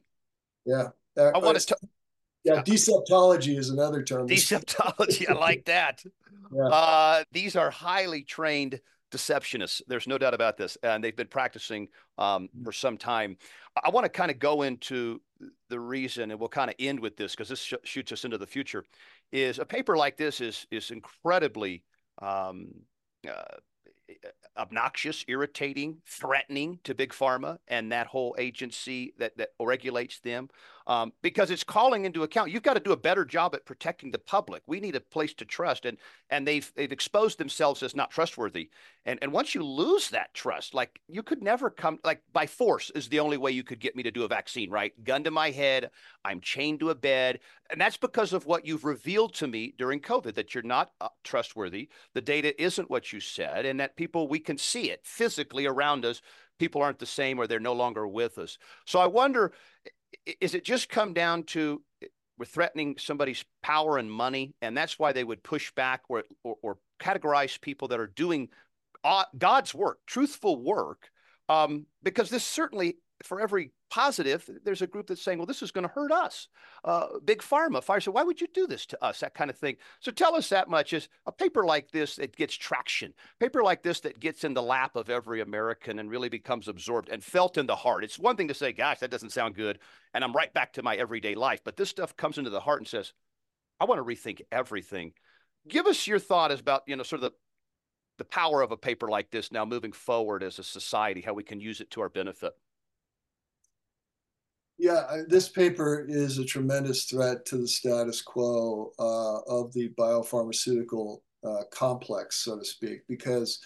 Yeah. 0.65 0.89
I 1.17 1.37
want 1.37 1.59
to. 1.59 1.77
Yeah, 2.43 2.61
deceptology 2.61 3.57
is 3.57 3.69
another 3.69 4.03
term. 4.03 4.27
Deceptology, 4.27 5.29
I 5.29 5.33
like 5.33 5.65
that. 5.65 6.03
Yeah. 6.53 6.63
Uh, 6.63 7.23
these 7.31 7.55
are 7.55 7.69
highly 7.69 8.23
trained 8.23 8.79
deceptionists. 9.11 9.81
There's 9.87 10.07
no 10.07 10.17
doubt 10.17 10.33
about 10.33 10.57
this, 10.57 10.77
and 10.83 11.03
they've 11.03 11.15
been 11.15 11.27
practicing 11.27 11.87
um, 12.17 12.43
mm-hmm. 12.47 12.65
for 12.65 12.71
some 12.71 12.97
time. 12.97 13.37
I 13.81 13.89
want 13.89 14.05
to 14.05 14.09
kind 14.09 14.29
of 14.29 14.39
go 14.39 14.63
into 14.63 15.21
the 15.69 15.79
reason, 15.79 16.31
and 16.31 16.39
we'll 16.39 16.49
kind 16.49 16.69
of 16.69 16.75
end 16.79 16.99
with 16.99 17.15
this 17.15 17.31
because 17.33 17.49
this 17.49 17.61
sh- 17.61 17.73
shoots 17.83 18.11
us 18.11 18.25
into 18.25 18.37
the 18.37 18.47
future. 18.47 18.83
Is 19.31 19.57
a 19.57 19.65
paper 19.65 19.97
like 19.97 20.17
this 20.17 20.41
is 20.41 20.67
is 20.69 20.91
incredibly 20.91 21.83
um, 22.21 22.69
uh, 23.27 23.57
obnoxious, 24.57 25.25
irritating, 25.27 25.97
threatening 26.07 26.79
to 26.83 26.93
big 26.93 27.11
pharma 27.11 27.57
and 27.67 27.91
that 27.91 28.07
whole 28.07 28.35
agency 28.37 29.13
that 29.17 29.35
that 29.37 29.49
regulates 29.59 30.19
them 30.19 30.49
um, 30.87 31.13
because 31.21 31.51
it's 31.51 31.63
calling 31.63 32.05
into 32.05 32.23
account. 32.23 32.51
You've 32.51 32.63
got 32.63 32.73
to 32.73 32.79
do 32.79 32.91
a 32.91 32.97
better 32.97 33.25
job 33.25 33.55
at 33.55 33.65
protecting 33.65 34.11
the 34.11 34.19
public. 34.19 34.63
We 34.67 34.79
need 34.79 34.95
a 34.95 34.99
place 34.99 35.33
to 35.35 35.45
trust, 35.45 35.85
and 35.85 35.97
and 36.29 36.47
they've 36.47 36.71
they've 36.75 36.91
exposed 36.91 37.37
themselves 37.37 37.83
as 37.83 37.95
not 37.95 38.11
trustworthy. 38.11 38.69
And 39.05 39.19
and 39.21 39.31
once 39.31 39.55
you 39.55 39.63
lose 39.63 40.09
that 40.09 40.33
trust, 40.33 40.73
like 40.73 40.99
you 41.07 41.23
could 41.23 41.41
never 41.41 41.69
come 41.69 41.99
like 42.03 42.21
by 42.31 42.47
force 42.47 42.89
is 42.95 43.07
the 43.07 43.19
only 43.19 43.37
way 43.37 43.51
you 43.51 43.63
could 43.63 43.79
get 43.79 43.95
me 43.95 44.03
to 44.03 44.11
do 44.11 44.23
a 44.23 44.27
vaccine. 44.27 44.69
Right, 44.69 44.91
gun 45.03 45.23
to 45.23 45.31
my 45.31 45.51
head, 45.51 45.89
I'm 46.25 46.41
chained 46.41 46.79
to 46.81 46.89
a 46.89 46.95
bed, 46.95 47.39
and 47.69 47.79
that's 47.79 47.97
because 47.97 48.33
of 48.33 48.45
what 48.45 48.65
you've 48.65 48.85
revealed 48.85 49.33
to 49.35 49.47
me 49.47 49.73
during 49.77 49.99
COVID 49.99 50.35
that 50.35 50.53
you're 50.53 50.63
not 50.63 50.91
uh, 50.99 51.09
trustworthy. 51.23 51.89
The 52.13 52.21
data 52.21 52.61
isn't 52.61 52.89
what 52.89 53.13
you 53.13 53.19
said, 53.19 53.65
and 53.65 53.79
that 53.79 53.95
people 53.95 54.27
we 54.27 54.39
can 54.39 54.57
see 54.57 54.91
it 54.91 55.01
physically 55.03 55.65
around 55.65 56.05
us 56.05 56.21
people 56.59 56.81
aren't 56.81 56.99
the 56.99 57.05
same 57.05 57.39
or 57.39 57.47
they're 57.47 57.59
no 57.59 57.73
longer 57.73 58.07
with 58.07 58.37
us. 58.37 58.57
So 58.85 58.99
I 58.99 59.07
wonder 59.07 59.53
is 60.39 60.53
it 60.53 60.63
just 60.63 60.89
come 60.89 61.13
down 61.13 61.43
to 61.43 61.81
eh, 62.01 62.07
we're 62.37 62.45
threatening 62.45 62.95
somebody's 62.97 63.45
power 63.61 63.97
and 63.97 64.11
money, 64.11 64.55
and 64.61 64.75
that's 64.75 64.97
why 64.97 65.13
they 65.13 65.23
would 65.23 65.43
push 65.43 65.71
back 65.73 66.01
or, 66.09 66.23
or, 66.43 66.55
or 66.63 66.77
categorize 66.99 67.61
people 67.61 67.89
that 67.89 67.99
are 67.99 68.07
doing 68.07 68.49
uh, 69.03 69.25
God's 69.37 69.73
work, 69.73 69.99
truthful 70.07 70.61
work, 70.61 71.09
um, 71.49 71.85
because 72.01 72.29
this 72.29 72.43
certainly 72.43 72.97
for 73.23 73.39
every 73.39 73.71
positive, 73.89 74.49
there's 74.63 74.81
a 74.81 74.87
group 74.87 75.07
that's 75.07 75.21
saying, 75.21 75.37
well, 75.37 75.45
this 75.45 75.61
is 75.61 75.71
going 75.71 75.87
to 75.87 75.93
hurt 75.93 76.11
us. 76.11 76.47
Uh, 76.83 77.07
big 77.23 77.41
pharma, 77.41 77.83
fire 77.83 77.99
Pfizer, 77.99 78.13
why 78.13 78.23
would 78.23 78.41
you 78.41 78.47
do 78.53 78.67
this 78.67 78.85
to 78.87 79.03
us? 79.03 79.19
That 79.19 79.33
kind 79.33 79.49
of 79.49 79.57
thing. 79.57 79.77
So 79.99 80.11
tell 80.11 80.35
us 80.35 80.49
that 80.49 80.69
much 80.69 80.93
is 80.93 81.07
a 81.25 81.31
paper 81.31 81.63
like 81.63 81.91
this 81.91 82.15
that 82.17 82.35
gets 82.35 82.55
traction, 82.55 83.13
paper 83.39 83.63
like 83.63 83.83
this 83.83 83.99
that 84.01 84.19
gets 84.19 84.43
in 84.43 84.53
the 84.53 84.63
lap 84.63 84.95
of 84.95 85.09
every 85.09 85.41
American 85.41 85.99
and 85.99 86.09
really 86.09 86.29
becomes 86.29 86.67
absorbed 86.67 87.09
and 87.09 87.23
felt 87.23 87.57
in 87.57 87.67
the 87.67 87.75
heart. 87.75 88.03
It's 88.03 88.19
one 88.19 88.35
thing 88.35 88.47
to 88.47 88.53
say, 88.53 88.73
gosh, 88.73 88.99
that 88.99 89.11
doesn't 89.11 89.31
sound 89.31 89.55
good. 89.55 89.79
And 90.13 90.23
I'm 90.23 90.33
right 90.33 90.53
back 90.53 90.73
to 90.73 90.83
my 90.83 90.95
everyday 90.95 91.35
life. 91.35 91.61
But 91.63 91.77
this 91.77 91.89
stuff 91.89 92.17
comes 92.17 92.37
into 92.37 92.49
the 92.49 92.59
heart 92.59 92.81
and 92.81 92.87
says, 92.87 93.13
I 93.79 93.85
want 93.85 93.99
to 93.99 94.03
rethink 94.03 94.41
everything. 94.51 95.13
Give 95.67 95.87
us 95.87 96.07
your 96.07 96.19
thought 96.19 96.51
about, 96.51 96.83
you 96.87 96.95
know, 96.95 97.03
sort 97.03 97.23
of 97.23 97.31
the 97.31 97.37
the 98.17 98.25
power 98.25 98.61
of 98.61 98.71
a 98.71 98.77
paper 98.77 99.09
like 99.09 99.31
this 99.31 99.51
now 99.51 99.65
moving 99.65 99.91
forward 99.91 100.43
as 100.43 100.59
a 100.59 100.63
society, 100.63 101.21
how 101.21 101.33
we 101.33 101.43
can 101.43 101.59
use 101.59 101.81
it 101.81 101.89
to 101.91 102.01
our 102.01 102.09
benefit. 102.09 102.53
Yeah, 104.83 105.21
this 105.29 105.47
paper 105.47 106.05
is 106.09 106.39
a 106.39 106.43
tremendous 106.43 107.05
threat 107.05 107.45
to 107.45 107.57
the 107.57 107.69
status 107.69 108.21
quo 108.21 108.91
uh, 108.99 109.39
of 109.47 109.71
the 109.71 109.87
biopharmaceutical 109.97 111.21
uh, 111.41 111.63
complex, 111.71 112.43
so 112.43 112.59
to 112.59 112.65
speak, 112.65 113.07
because 113.07 113.59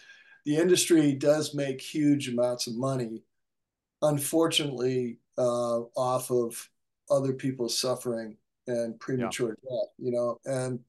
the 0.45 0.55
industry 0.55 1.13
does 1.13 1.55
make 1.55 1.82
huge 1.82 2.30
amounts 2.30 2.68
of 2.68 2.76
money, 2.76 3.24
unfortunately, 4.03 5.18
uh, 5.39 5.80
off 5.95 6.30
of 6.30 6.70
other 7.09 7.34
people's 7.34 7.80
suffering 7.80 8.38
and 8.68 8.99
premature 8.99 9.57
yeah. 9.63 9.70
death. 9.72 9.89
You 9.97 10.11
know, 10.11 10.39
and 10.45 10.80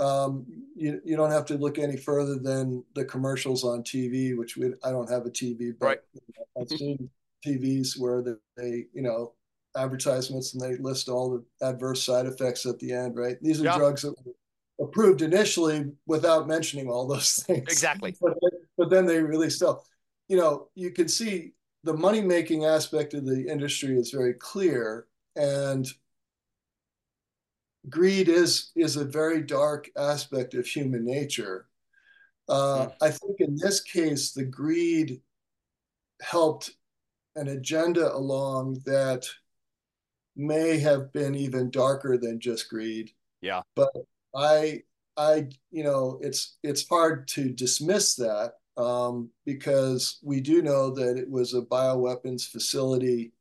um, 0.00 0.46
you 0.74 1.00
you 1.04 1.16
don't 1.16 1.30
have 1.30 1.46
to 1.46 1.54
look 1.54 1.78
any 1.78 1.96
further 1.96 2.40
than 2.40 2.82
the 2.96 3.04
commercials 3.04 3.62
on 3.62 3.84
TV, 3.84 4.36
which 4.36 4.56
we 4.56 4.74
I 4.82 4.90
don't 4.90 5.08
have 5.08 5.26
a 5.26 5.30
TV, 5.30 5.72
but 5.78 5.86
right. 5.86 6.00
I've 6.60 6.68
seen 6.68 7.08
TVs 7.46 7.96
where 8.00 8.20
they, 8.20 8.32
they 8.56 8.86
you 8.92 9.02
know 9.02 9.34
advertisements 9.76 10.54
and 10.54 10.60
they 10.60 10.76
list 10.82 11.08
all 11.08 11.30
the 11.30 11.66
adverse 11.66 12.02
side 12.02 12.26
effects 12.26 12.66
at 12.66 12.78
the 12.78 12.92
end, 12.92 13.16
right? 13.16 13.36
These 13.40 13.60
are 13.60 13.64
yeah. 13.64 13.78
drugs 13.78 14.02
that 14.02 14.14
were 14.24 14.34
approved 14.84 15.22
initially 15.22 15.92
without 16.06 16.48
mentioning 16.48 16.88
all 16.88 17.06
those 17.06 17.32
things. 17.46 17.68
Exactly. 17.68 18.14
but, 18.20 18.34
but 18.76 18.90
then 18.90 19.06
they 19.06 19.20
really 19.22 19.50
still, 19.50 19.84
you 20.28 20.36
know, 20.36 20.68
you 20.74 20.90
can 20.90 21.08
see 21.08 21.52
the 21.84 21.94
money 21.94 22.20
making 22.20 22.64
aspect 22.64 23.14
of 23.14 23.24
the 23.24 23.46
industry 23.46 23.96
is 23.96 24.10
very 24.10 24.34
clear 24.34 25.06
and 25.36 25.86
greed 27.88 28.28
is 28.28 28.72
is 28.76 28.96
a 28.96 29.04
very 29.04 29.40
dark 29.40 29.88
aspect 29.96 30.54
of 30.54 30.66
human 30.66 31.04
nature. 31.04 31.66
Uh, 32.48 32.86
mm. 32.86 32.92
I 33.00 33.10
think 33.10 33.40
in 33.40 33.56
this 33.56 33.80
case, 33.80 34.32
the 34.32 34.44
greed 34.44 35.22
helped 36.20 36.70
an 37.36 37.48
agenda 37.48 38.14
along 38.14 38.82
that 38.84 39.24
may 40.40 40.78
have 40.78 41.12
been 41.12 41.34
even 41.34 41.70
darker 41.70 42.16
than 42.16 42.40
just 42.40 42.68
greed. 42.68 43.10
Yeah. 43.40 43.62
But 43.76 43.90
I 44.34 44.82
I 45.16 45.48
you 45.70 45.84
know 45.84 46.18
it's 46.22 46.56
it's 46.62 46.88
hard 46.88 47.28
to 47.28 47.50
dismiss 47.50 48.14
that 48.16 48.54
um, 48.76 49.30
because 49.44 50.18
we 50.22 50.40
do 50.40 50.62
know 50.62 50.90
that 50.90 51.16
it 51.16 51.30
was 51.30 51.54
a 51.54 51.62
bioweapons 51.62 52.48
facility. 52.48 53.32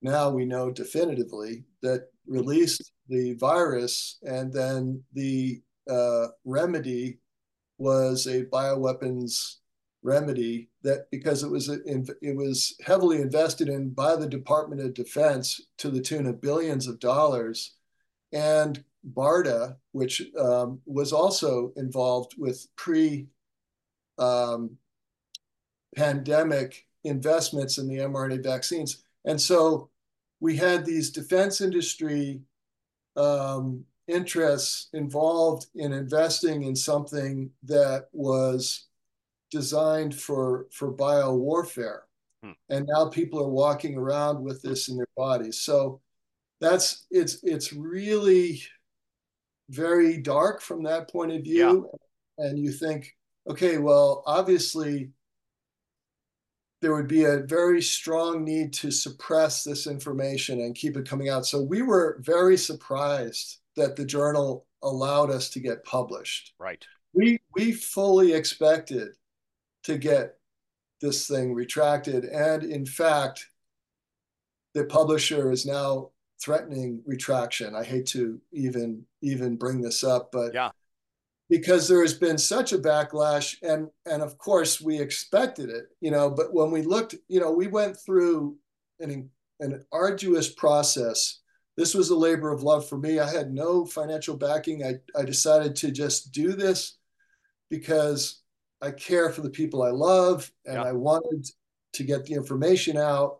Now 0.00 0.30
we 0.30 0.44
know 0.44 0.70
definitively 0.70 1.64
that 1.82 2.08
released 2.26 2.92
the 3.08 3.34
virus, 3.34 4.18
and 4.22 4.52
then 4.52 5.02
the 5.12 5.60
uh, 5.88 6.28
remedy 6.44 7.18
was 7.78 8.26
a 8.26 8.44
bioweapons 8.46 9.56
remedy 10.02 10.68
that 10.82 11.10
because 11.10 11.42
it 11.42 11.50
was 11.50 11.68
it 11.68 12.36
was 12.36 12.76
heavily 12.84 13.20
invested 13.20 13.68
in 13.68 13.90
by 13.90 14.16
the 14.16 14.26
Department 14.26 14.80
of 14.80 14.94
Defense 14.94 15.60
to 15.78 15.90
the 15.90 16.00
tune 16.00 16.26
of 16.26 16.40
billions 16.40 16.86
of 16.86 17.00
dollars, 17.00 17.74
and 18.32 18.84
BARDA, 19.14 19.76
which 19.92 20.22
um, 20.38 20.80
was 20.86 21.12
also 21.12 21.72
involved 21.76 22.34
with 22.36 22.66
pre 22.76 23.28
um, 24.18 24.76
pandemic 25.96 26.86
investments 27.04 27.78
in 27.78 27.88
the 27.88 27.98
mRNA 27.98 28.42
vaccines, 28.42 29.04
and 29.24 29.40
so 29.40 29.90
we 30.40 30.56
had 30.56 30.84
these 30.84 31.10
defense 31.10 31.60
industry 31.60 32.40
um, 33.16 33.84
interests 34.08 34.88
involved 34.92 35.66
in 35.74 35.92
investing 35.92 36.64
in 36.64 36.74
something 36.74 37.50
that 37.62 38.08
was 38.12 38.86
designed 39.52 40.14
for 40.14 40.66
for 40.72 40.90
bio 40.90 41.34
warfare 41.34 42.02
Hmm. 42.42 42.52
and 42.70 42.88
now 42.92 43.08
people 43.08 43.38
are 43.40 43.48
walking 43.48 43.96
around 43.96 44.42
with 44.42 44.62
this 44.62 44.88
in 44.88 44.96
their 44.96 45.06
bodies 45.16 45.60
so 45.60 46.00
that's 46.60 47.06
it's 47.12 47.38
it's 47.44 47.72
really 47.72 48.60
very 49.68 50.16
dark 50.18 50.60
from 50.60 50.82
that 50.82 51.08
point 51.08 51.30
of 51.30 51.42
view 51.44 51.88
Yeah. 52.38 52.44
and 52.46 52.58
you 52.58 52.72
think 52.72 53.16
okay 53.48 53.78
well 53.78 54.24
obviously 54.26 55.12
there 56.80 56.92
would 56.94 57.06
be 57.06 57.24
a 57.24 57.38
very 57.46 57.80
strong 57.80 58.42
need 58.44 58.72
to 58.72 58.90
suppress 58.90 59.62
this 59.62 59.86
information 59.86 60.62
and 60.62 60.74
keep 60.74 60.96
it 60.96 61.08
coming 61.08 61.28
out 61.28 61.46
so 61.46 61.62
we 61.62 61.80
were 61.82 62.18
very 62.22 62.56
surprised 62.56 63.58
that 63.76 63.94
the 63.94 64.04
journal 64.04 64.66
allowed 64.82 65.30
us 65.30 65.48
to 65.50 65.60
get 65.60 65.84
published 65.84 66.54
Right. 66.58 66.84
we 67.12 67.38
we 67.54 67.70
fully 67.70 68.32
expected 68.32 69.10
to 69.84 69.98
get 69.98 70.38
this 71.00 71.26
thing 71.26 71.54
retracted. 71.54 72.24
And 72.24 72.62
in 72.62 72.86
fact 72.86 73.46
the 74.74 74.84
publisher 74.84 75.50
is 75.50 75.66
now 75.66 76.10
threatening 76.42 77.02
retraction. 77.06 77.74
I 77.74 77.84
hate 77.84 78.06
to 78.08 78.40
even 78.52 79.04
even 79.20 79.56
bring 79.56 79.80
this 79.80 80.02
up 80.04 80.32
but 80.32 80.54
Yeah. 80.54 80.70
because 81.48 81.86
there 81.88 82.02
has 82.02 82.14
been 82.14 82.38
such 82.38 82.72
a 82.72 82.78
backlash 82.78 83.56
and 83.62 83.88
and 84.06 84.22
of 84.22 84.38
course 84.38 84.80
we 84.80 84.98
expected 84.98 85.68
it 85.70 85.86
you 86.00 86.10
know 86.10 86.30
but 86.30 86.52
when 86.52 86.70
we 86.70 86.82
looked 86.82 87.14
you 87.28 87.40
know 87.40 87.52
we 87.52 87.66
went 87.66 87.96
through 87.98 88.56
an 89.00 89.30
an 89.60 89.84
arduous 89.92 90.48
process. 90.48 91.38
This 91.76 91.94
was 91.94 92.10
a 92.10 92.16
labor 92.16 92.50
of 92.50 92.62
love 92.62 92.86
for 92.88 92.98
me. 92.98 93.18
I 93.18 93.30
had 93.30 93.52
no 93.52 93.86
financial 93.86 94.36
backing. 94.36 94.84
I 94.84 94.94
i 95.18 95.24
decided 95.24 95.74
to 95.76 95.90
just 95.90 96.32
do 96.32 96.52
this 96.52 96.98
because 97.70 98.41
I 98.82 98.90
care 98.90 99.30
for 99.30 99.40
the 99.40 99.50
people 99.50 99.82
I 99.82 99.90
love 99.90 100.50
and 100.66 100.74
Yeah. 100.74 100.82
I 100.82 100.92
wanted 100.92 101.46
to 101.94 102.02
get 102.04 102.24
the 102.24 102.34
information 102.34 102.96
out. 102.96 103.38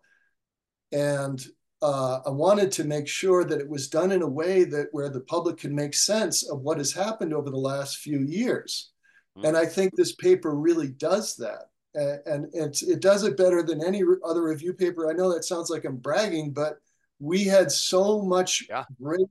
And 0.93 1.45
uh, 1.83 2.21
I 2.25 2.31
wanted 2.31 2.71
to 2.73 2.85
make 2.85 3.09
sure 3.09 3.45
that 3.45 3.61
it 3.61 3.69
was 3.69 3.89
done 3.89 4.13
in 4.13 4.23
a 4.23 4.29
way 4.29 4.63
that 4.65 4.89
where 4.93 5.09
the 5.09 5.21
public 5.23 5.57
can 5.59 5.75
make 5.75 5.95
sense 5.95 6.49
of 6.49 6.61
what 6.61 6.79
has 6.79 6.93
happened 6.93 7.35
over 7.35 7.51
the 7.51 7.57
last 7.57 7.97
few 7.99 8.21
years. 8.21 8.93
Mhm. 9.37 9.49
And 9.49 9.57
I 9.57 9.67
think 9.67 9.97
this 9.97 10.15
paper 10.15 10.55
really 10.55 10.89
does 10.89 11.35
that. 11.37 11.71
And 11.95 12.47
it's, 12.55 12.83
it 12.83 13.01
does 13.01 13.25
it 13.25 13.37
better 13.37 13.63
than 13.63 13.85
any 13.85 14.03
other 14.25 14.45
review 14.45 14.73
paper. 14.73 15.11
I 15.11 15.13
know 15.15 15.33
that 15.33 15.45
sounds 15.45 15.69
like 15.71 15.85
I'm 15.85 15.97
bragging, 15.97 16.53
but 16.53 16.79
we 17.19 17.45
had 17.45 17.71
so 17.71 18.23
much 18.23 18.67
Yeah. 18.69 18.85
great 19.03 19.27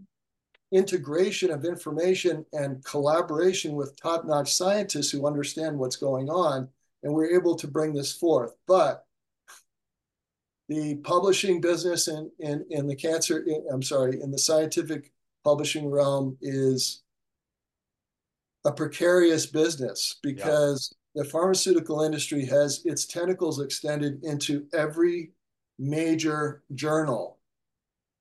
integration 0.72 1.52
of 1.52 1.66
information 1.66 2.46
and 2.54 2.84
collaboration 2.86 3.76
with 3.76 4.00
top-notch 4.00 4.54
scientists 4.54 5.12
who 5.12 5.28
understand 5.28 5.78
what's 5.78 5.98
going 5.98 6.30
on 6.30 6.68
and 7.04 7.14
we're 7.14 7.36
able 7.36 7.56
to 7.56 7.68
bring 7.68 7.94
this 7.94 8.14
forth. 8.14 8.56
But 8.68 9.06
the 10.70 10.96
publishing 11.04 11.60
business 11.60 12.08
in 12.08 12.32
in, 12.40 12.66
in 12.70 12.88
the 12.88 12.96
cancer 12.96 13.46
i'm 13.74 13.84
sorry 13.84 14.22
in 14.22 14.32
the 14.32 14.38
scientific 14.38 15.12
publishing 15.44 15.90
realm 15.90 16.38
is 16.40 17.02
a 18.66 18.72
precarious 18.72 19.46
business 19.46 20.18
because 20.22 20.94
the 21.16 21.26
pharmaceutical 21.26 22.02
industry 22.02 22.46
has 22.46 22.82
its 22.86 23.06
tentacles 23.06 23.60
extended 23.60 24.24
into 24.24 24.66
every 24.74 25.32
major 25.78 26.64
journal. 26.74 27.40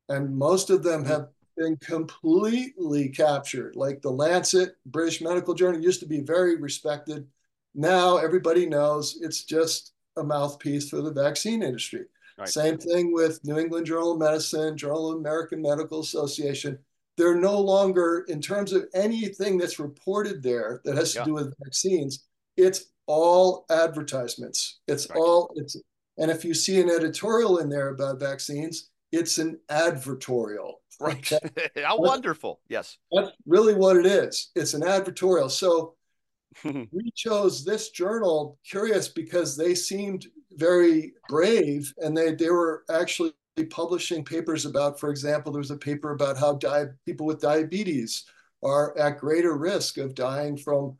And 0.08 0.36
most 0.36 0.70
of 0.70 0.82
them 0.82 1.02
hmm. 1.02 1.08
have 1.08 1.28
been 1.60 1.76
completely 1.76 3.10
captured. 3.10 3.76
Like 3.76 4.00
the 4.00 4.10
Lancet, 4.10 4.76
British 4.86 5.20
Medical 5.20 5.52
Journal 5.52 5.80
used 5.80 6.00
to 6.00 6.06
be 6.06 6.20
very 6.20 6.56
respected. 6.56 7.26
Now 7.74 8.16
everybody 8.16 8.64
knows 8.66 9.18
it's 9.20 9.44
just 9.44 9.92
a 10.16 10.24
mouthpiece 10.24 10.88
for 10.88 11.02
the 11.02 11.12
vaccine 11.12 11.62
industry. 11.62 12.06
Right. 12.38 12.48
Same 12.48 12.78
thing 12.78 13.12
with 13.12 13.44
New 13.44 13.58
England 13.58 13.86
Journal 13.86 14.12
of 14.12 14.18
Medicine, 14.18 14.76
Journal 14.76 15.12
of 15.12 15.18
American 15.18 15.60
Medical 15.60 16.00
Association. 16.00 16.78
They're 17.18 17.34
no 17.34 17.60
longer, 17.60 18.24
in 18.28 18.40
terms 18.40 18.72
of 18.72 18.86
anything 18.94 19.58
that's 19.58 19.78
reported 19.78 20.42
there 20.42 20.80
that 20.84 20.96
has 20.96 21.14
Yeah. 21.14 21.24
to 21.24 21.26
do 21.28 21.34
with 21.34 21.54
vaccines, 21.62 22.24
it's 22.56 22.86
all 23.06 23.66
advertisements. 23.68 24.78
It's 24.88 25.08
Right. 25.10 25.18
all 25.18 25.50
it's 25.56 25.76
and 26.16 26.30
if 26.30 26.44
you 26.44 26.52
see 26.52 26.80
an 26.80 26.90
editorial 26.90 27.58
in 27.58 27.68
there 27.70 27.88
about 27.88 28.18
vaccines, 28.20 28.90
it's 29.10 29.38
an 29.38 29.58
advertorial. 29.70 30.79
Right. 31.00 31.32
Okay? 31.32 31.68
How 31.84 31.98
wonderful. 31.98 32.60
Yes. 32.68 32.98
That's 33.12 33.30
really 33.46 33.74
what 33.74 33.96
it 33.96 34.06
is. 34.06 34.50
It's 34.54 34.74
an 34.74 34.82
advertorial. 34.82 35.50
So 35.50 35.94
we 36.64 37.10
chose 37.14 37.64
this 37.64 37.90
journal, 37.90 38.58
Cureus, 38.68 39.08
because 39.08 39.56
they 39.56 39.74
seemed 39.74 40.26
very 40.52 41.12
brave 41.28 41.92
and 41.98 42.16
they, 42.16 42.34
they 42.34 42.50
were 42.50 42.84
actually 42.90 43.32
publishing 43.70 44.24
papers 44.24 44.66
about, 44.66 44.98
for 44.98 45.10
example, 45.10 45.52
there 45.52 45.60
was 45.60 45.70
a 45.70 45.76
paper 45.76 46.12
about 46.12 46.38
how 46.38 46.54
di- 46.54 46.86
people 47.06 47.26
with 47.26 47.40
diabetes 47.40 48.24
are 48.62 48.96
at 48.98 49.18
greater 49.18 49.56
risk 49.56 49.98
of 49.98 50.14
dying 50.14 50.56
from 50.56 50.96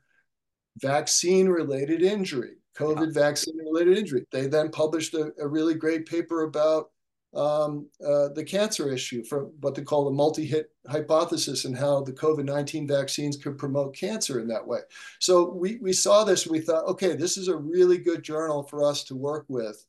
vaccine 0.79 1.49
related 1.49 2.03
injury, 2.03 2.55
COVID 2.77 3.13
vaccine 3.13 3.57
related 3.59 3.99
injury. 3.99 4.25
They 4.33 4.47
then 4.47 4.71
published 4.71 5.15
a, 5.15 5.33
a 5.41 5.47
really 5.47 5.75
great 5.75 6.07
paper 6.07 6.43
about 6.43 6.91
um, 7.35 7.87
uh, 8.05 8.29
the 8.35 8.45
cancer 8.45 8.93
issue 8.93 9.23
from 9.25 9.53
what 9.61 9.75
they 9.75 9.83
call 9.83 10.05
the 10.05 10.11
multi-hit 10.11 10.73
hypothesis 10.89 11.65
and 11.65 11.77
how 11.77 12.03
the 12.03 12.13
COVID-19 12.13 12.89
vaccines 12.89 13.37
could 13.37 13.57
promote 13.57 13.95
cancer 13.95 14.41
in 14.41 14.49
that 14.49 14.67
way. 14.67 14.81
So 15.21 15.53
we, 15.53 15.79
we 15.81 15.93
saw 15.93 16.25
this 16.25 16.47
we 16.47 16.61
thought, 16.61 16.87
okay, 16.87 17.15
this 17.15 17.37
is 17.37 17.49
a 17.49 17.57
really 17.57 17.99
good 17.99 18.25
journal 18.25 18.65
for 18.65 18.85
us 18.85 19.05
to 19.05 19.15
work 19.15 19.45
with 19.49 19.85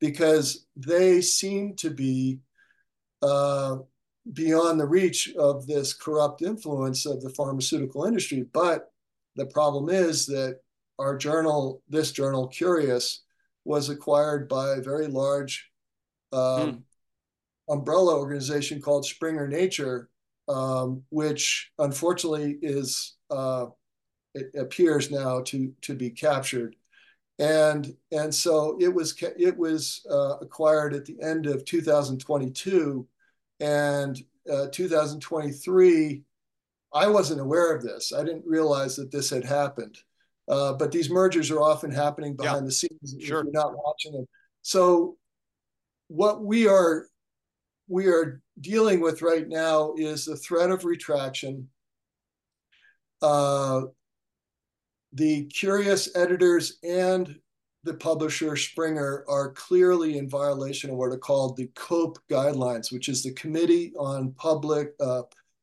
because 0.00 0.66
they 0.76 1.20
seem 1.20 1.76
to 1.76 1.90
be 1.90 2.40
uh, 3.22 3.76
beyond 4.32 4.80
the 4.80 4.86
reach 4.86 5.32
of 5.38 5.66
this 5.66 5.94
corrupt 5.94 6.42
influence 6.42 7.06
of 7.06 7.22
the 7.22 7.30
pharmaceutical 7.30 8.04
industry. 8.04 8.44
But 8.52 8.92
the 9.36 9.46
problem 9.46 9.90
is 9.90 10.26
that 10.26 10.60
our 10.98 11.16
journal, 11.16 11.82
this 11.88 12.10
journal, 12.12 12.48
Cureus, 12.48 13.20
was 13.64 13.88
acquired 13.88 14.48
by 14.48 14.72
a 14.72 14.82
very 14.82 15.06
large 15.06 15.69
um, 16.32 16.84
umbrella 17.68 18.16
organization 18.18 18.80
called 18.80 19.04
Springer 19.06 19.46
Nature, 19.48 20.08
um, 20.48 21.02
which 21.10 21.70
unfortunately 21.78 22.58
is 22.62 23.16
uh, 23.30 23.66
it 24.34 24.50
appears 24.58 25.10
now 25.10 25.40
to 25.42 25.72
to 25.82 25.94
be 25.94 26.10
captured, 26.10 26.76
and 27.38 27.94
and 28.12 28.34
so 28.34 28.76
it 28.80 28.92
was 28.92 29.14
it 29.20 29.56
was 29.56 30.04
uh, 30.10 30.36
acquired 30.40 30.94
at 30.94 31.04
the 31.04 31.16
end 31.22 31.46
of 31.46 31.64
2022, 31.64 33.06
and 33.60 34.22
uh, 34.50 34.66
2023. 34.72 36.22
I 36.92 37.06
wasn't 37.06 37.40
aware 37.40 37.72
of 37.72 37.84
this. 37.84 38.12
I 38.12 38.24
didn't 38.24 38.44
realize 38.44 38.96
that 38.96 39.12
this 39.12 39.30
had 39.30 39.44
happened. 39.44 39.96
Uh, 40.48 40.72
but 40.72 40.90
these 40.90 41.08
mergers 41.08 41.48
are 41.52 41.62
often 41.62 41.92
happening 41.92 42.34
behind 42.34 42.66
the 42.66 42.72
scenes 42.72 43.14
if 43.14 43.24
Sure. 43.24 43.44
you're 43.44 43.52
not 43.52 43.72
watching 43.76 44.10
them. 44.10 44.26
So 44.62 45.16
what 46.10 46.42
we 46.44 46.66
are 46.66 47.06
we 47.88 48.06
are 48.08 48.42
dealing 48.60 49.00
with 49.00 49.22
right 49.22 49.48
now 49.48 49.94
is 49.96 50.24
the 50.24 50.36
threat 50.36 50.70
of 50.70 50.84
retraction. 50.84 51.68
Uh, 53.22 53.82
the 55.12 55.46
Cureus 55.46 56.08
editors 56.14 56.78
and 56.84 57.36
the 57.84 57.94
publisher 57.94 58.56
Springer 58.56 59.24
are 59.28 59.52
clearly 59.52 60.18
in 60.18 60.28
violation 60.28 60.90
of 60.90 60.96
what 60.96 61.10
are 61.12 61.18
called 61.18 61.56
the 61.56 61.70
COPE 61.74 62.18
guidelines, 62.30 62.92
which 62.92 63.08
is 63.08 63.22
the 63.22 63.32
Committee 63.32 63.92
on 63.98 64.32
Public 64.32 64.92
uh, 65.00 65.22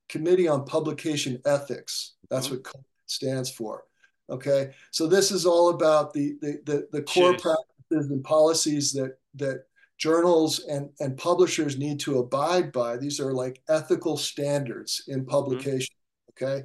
Committee 0.09 0.47
on 0.47 0.65
Publication 0.65 1.39
Ethics. 1.45 2.15
That's 2.29 2.47
Mhm. 2.47 2.51
what 2.51 2.63
COPE 2.63 2.85
stands 3.05 3.51
for. 3.51 3.83
Okay, 4.29 4.73
so 4.91 5.07
this 5.07 5.31
is 5.31 5.45
all 5.45 5.69
about 5.69 6.13
the 6.13 6.37
the 6.41 6.59
the, 6.65 6.87
the 6.91 7.01
core 7.03 7.33
Jeez. 7.33 7.41
practices 7.41 8.11
and 8.11 8.23
policies 8.23 8.91
that 8.93 9.17
that 9.35 9.66
journals 9.97 10.65
and, 10.65 10.89
and 10.99 11.17
publishers 11.17 11.77
need 11.77 11.99
to 12.01 12.19
abide 12.19 12.71
by. 12.71 12.97
These 12.97 13.19
are 13.19 13.33
like 13.33 13.61
ethical 13.69 14.17
standards 14.17 15.03
in 15.07 15.21
mm-hmm. 15.21 15.29
publication. 15.29 15.95
Okay. 16.31 16.63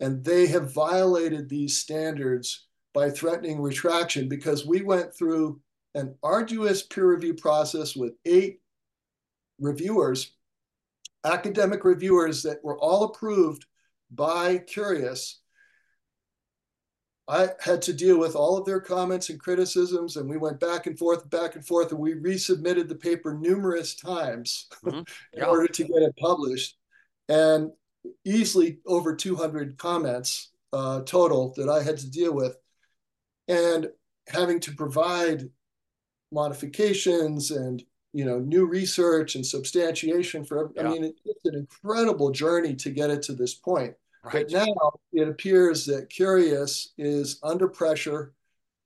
And 0.00 0.22
they 0.24 0.46
have 0.48 0.74
violated 0.74 1.48
these 1.48 1.78
standards 1.78 2.66
by 2.92 3.10
threatening 3.10 3.60
retraction 3.60 4.28
because 4.28 4.66
we 4.66 4.82
went 4.82 5.14
through 5.14 5.60
an 5.94 6.14
arduous 6.22 6.82
peer 6.82 7.08
review 7.08 7.34
process 7.34 7.96
with 7.96 8.12
eight 8.24 8.60
reviewers, 9.60 10.32
academic 11.24 11.84
reviewers 11.84 12.42
that 12.42 12.62
were 12.62 12.78
all 12.78 13.04
approved 13.04 13.64
by 14.10 14.58
Cureus. 14.58 15.40
I 17.26 17.48
had 17.60 17.80
to 17.82 17.94
deal 17.94 18.18
with 18.18 18.36
all 18.36 18.58
of 18.58 18.66
their 18.66 18.80
comments 18.80 19.30
and 19.30 19.40
criticisms, 19.40 20.16
and 20.16 20.28
we 20.28 20.36
went 20.36 20.60
back 20.60 20.86
and 20.86 20.98
forth, 20.98 21.28
back 21.30 21.54
and 21.54 21.66
forth, 21.66 21.90
and 21.90 21.98
we 22.00 22.14
resubmitted 22.14 22.88
the 22.88 22.94
paper 22.94 23.32
numerous 23.32 23.94
times 23.94 24.66
Mhm. 24.84 25.08
in 25.32 25.42
order 25.42 25.66
to 25.66 25.84
get 25.84 26.02
it 26.02 26.14
published. 26.18 26.76
And 27.28 27.72
easily 28.24 28.80
over 28.86 29.16
200 29.16 29.78
comments 29.78 30.50
uh, 30.74 31.00
total 31.02 31.54
that 31.56 31.68
I 31.70 31.82
had 31.82 31.96
to 31.98 32.10
deal 32.10 32.34
with, 32.34 32.56
and 33.48 33.90
having 34.28 34.60
to 34.60 34.74
provide 34.74 35.48
modifications 36.32 37.50
and 37.50 37.82
you 38.12 38.24
know 38.24 38.38
new 38.38 38.66
research 38.66 39.34
and 39.34 39.46
substantiation 39.46 40.44
for. 40.44 40.72
Yeah. 40.74 40.88
I 40.88 40.90
mean, 40.90 41.04
it's 41.04 41.44
an 41.44 41.54
incredible 41.54 42.30
journey 42.32 42.74
to 42.76 42.90
get 42.90 43.10
it 43.10 43.22
to 43.22 43.32
this 43.32 43.54
point. 43.54 43.94
Right. 44.24 44.46
But 44.50 44.66
now 44.66 44.92
it 45.12 45.28
appears 45.28 45.84
that 45.86 46.08
Cureus 46.08 46.94
is 46.96 47.38
under 47.42 47.68
pressure 47.68 48.32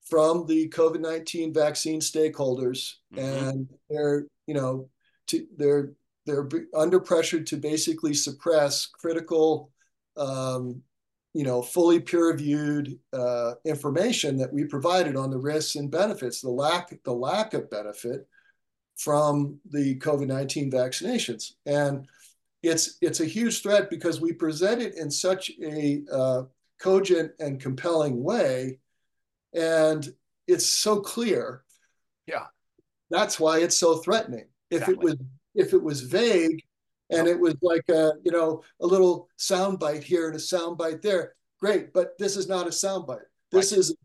from 0.02 0.47
the 0.47 0.69
COVID 0.70 1.01
nineteen 1.01 1.55
vaccine 1.55 2.01
stakeholders, 2.01 2.94
mm-hmm. 3.15 3.20
and 3.20 3.69
they're 3.89 4.27
you 4.47 4.55
know 4.55 4.89
to, 5.28 5.47
they're 5.56 5.93
they're 6.27 6.48
under 6.74 6.98
pressure 6.98 7.40
to 7.40 7.56
basically 7.56 8.15
suppress 8.15 8.86
critical, 8.86 9.70
um, 10.16 10.82
you 11.35 11.44
know, 11.44 11.62
fully 11.62 12.01
peer-reviewed 12.01 12.98
uh, 13.12 13.52
information 13.65 14.36
that 14.39 14.52
we 14.52 14.65
provided 14.65 15.16
on 15.16 15.31
the 15.31 15.39
risks 15.39 15.77
and 15.77 15.90
benefits, 15.90 16.40
the 16.40 16.51
lack 16.51 16.93
the 17.05 17.12
lack 17.12 17.55
of 17.55 17.70
benefit 17.70 18.27
from 18.97 19.60
the 19.70 19.97
COVID 20.01 20.27
nineteen 20.27 20.70
vaccinations, 20.70 21.52
and 21.65 22.09
it's 22.62 22.98
it's 23.01 23.20
a 23.20 23.24
huge 23.24 23.62
threat 23.62 23.90
because 23.90 24.20
we 24.20 24.32
present 24.32 24.82
it 24.82 24.97
in 24.97 25.10
such 25.10 25.51
a 25.62 26.02
uh, 26.12 26.43
cogent 26.80 27.32
and 27.39 27.60
compelling 27.60 28.22
way, 28.22 28.78
and 29.55 30.09
it's 30.47 30.66
so 30.66 31.01
clear. 31.01 31.62
Yeah, 32.26 32.47
that's 33.10 33.39
why 33.39 33.59
it's 33.59 33.76
so 33.76 33.98
threatening. 33.98 34.47
If 34.70 34.82
exactly. 34.82 34.94
it 34.94 35.01
was 35.01 35.16
if 35.55 35.72
it 35.72 35.82
was 35.82 36.01
vague 36.02 36.62
and 37.10 37.26
it 37.26 37.39
was 37.39 37.55
like 37.62 37.89
a 37.89 38.12
you 38.24 38.32
know 38.32 38.62
a 38.80 38.86
little 38.86 39.28
soundbite 39.39 40.02
here 40.02 40.26
and 40.26 40.36
a 40.36 40.39
soundbite 40.39 41.01
there, 41.02 41.35
great. 41.60 41.93
But 41.93 42.18
this 42.18 42.36
is 42.36 42.48
not 42.48 42.66
a 42.66 42.70
soundbite. 42.70 43.20
This 43.52 43.72
right. 43.72 43.78
is 43.78 43.97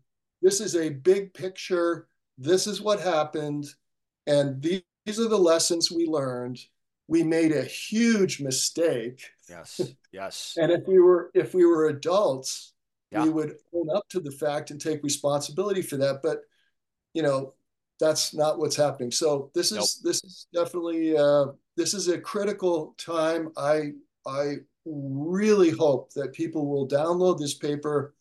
this 0.42 0.60
is 0.60 0.76
a 0.76 0.90
big 0.90 1.34
picture. 1.34 2.08
This 2.38 2.66
is 2.66 2.80
what 2.80 3.00
happened, 3.00 3.66
and 4.26 4.62
these, 4.62 4.82
these 5.06 5.20
are 5.20 5.28
the 5.28 5.38
lessons 5.38 5.90
we 5.90 6.06
learned 6.06 6.58
we 7.06 7.22
made 7.22 7.52
a 7.52 7.62
huge 7.64 8.40
mistake. 8.40 9.30
Yes. 9.48 9.80
Yes. 10.14 10.54
and 10.56 10.70
if 10.70 10.86
we 10.86 11.00
were 11.00 11.32
if 11.34 11.54
we 11.54 11.66
were 11.66 11.88
adults, 11.88 12.72
yeah. 13.10 13.24
we 13.24 13.30
would 13.30 13.56
own 13.74 13.88
up 13.90 14.08
to 14.10 14.20
the 14.20 14.30
fact 14.30 14.70
and 14.70 14.80
take 14.80 15.02
responsibility 15.02 15.82
for 15.82 15.96
that. 15.96 16.20
But 16.22 16.42
you 17.14 17.22
know, 17.24 17.54
that's 17.98 18.32
not 18.32 18.60
what's 18.60 18.76
happening. 18.76 19.10
So 19.10 19.50
this 19.56 19.72
is 19.72 19.78
nope. 19.78 19.88
this 20.04 20.22
is 20.22 20.46
definitely 20.54 21.16
uh, 21.16 21.46
this 21.76 21.94
is 21.94 22.06
a 22.06 22.20
critical 22.20 22.94
time. 22.96 23.50
I 23.56 23.94
I 24.24 24.58
really 24.84 25.70
hope 25.70 26.12
that 26.12 26.32
people 26.32 26.66
will 26.66 26.86
download 26.86 27.40
this 27.40 27.54
paper 27.54 28.14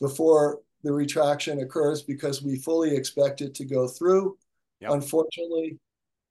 before 0.00 0.60
the 0.84 0.92
retraction 0.92 1.60
occurs 1.60 2.02
because 2.02 2.42
we 2.42 2.56
fully 2.56 2.94
expect 2.94 3.40
it 3.40 3.54
to 3.54 3.64
go 3.64 3.88
through. 3.88 4.36
Yep. 4.80 4.90
Unfortunately, 4.92 5.78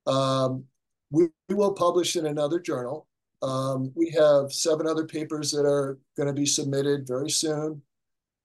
um, 0.06 0.64
we, 1.12 1.28
we 1.50 1.56
will 1.56 1.74
publish 1.74 2.16
in 2.16 2.26
another 2.26 2.60
journal. 2.60 3.08
Um, 3.42 3.92
we 3.96 4.10
have 4.12 4.52
seven 4.52 4.88
other 4.88 5.06
papers 5.06 5.52
that 5.52 5.66
are 5.66 6.00
going 6.16 6.28
to 6.28 6.34
be 6.34 6.46
submitted 6.46 7.08
very 7.08 7.30
soon. 7.30 7.82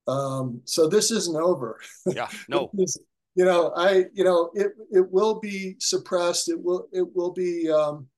Um, 0.07 0.61
so 0.65 0.89
this 0.89 1.11
isn't 1.11 1.37
over. 1.37 1.81
Yeah, 2.07 2.29
no. 2.49 2.71
you 3.35 3.45
know, 3.45 3.73
I, 3.77 4.07
you 4.13 4.25
know, 4.25 4.51
it 4.55 4.73
it 4.91 5.11
will 5.11 5.41
be 5.41 5.77
suppressed. 5.79 6.49
It 6.49 6.61
will 6.61 6.89
it 6.93 7.07
will 7.15 7.33
be 7.33 7.71
um, 7.71 8.09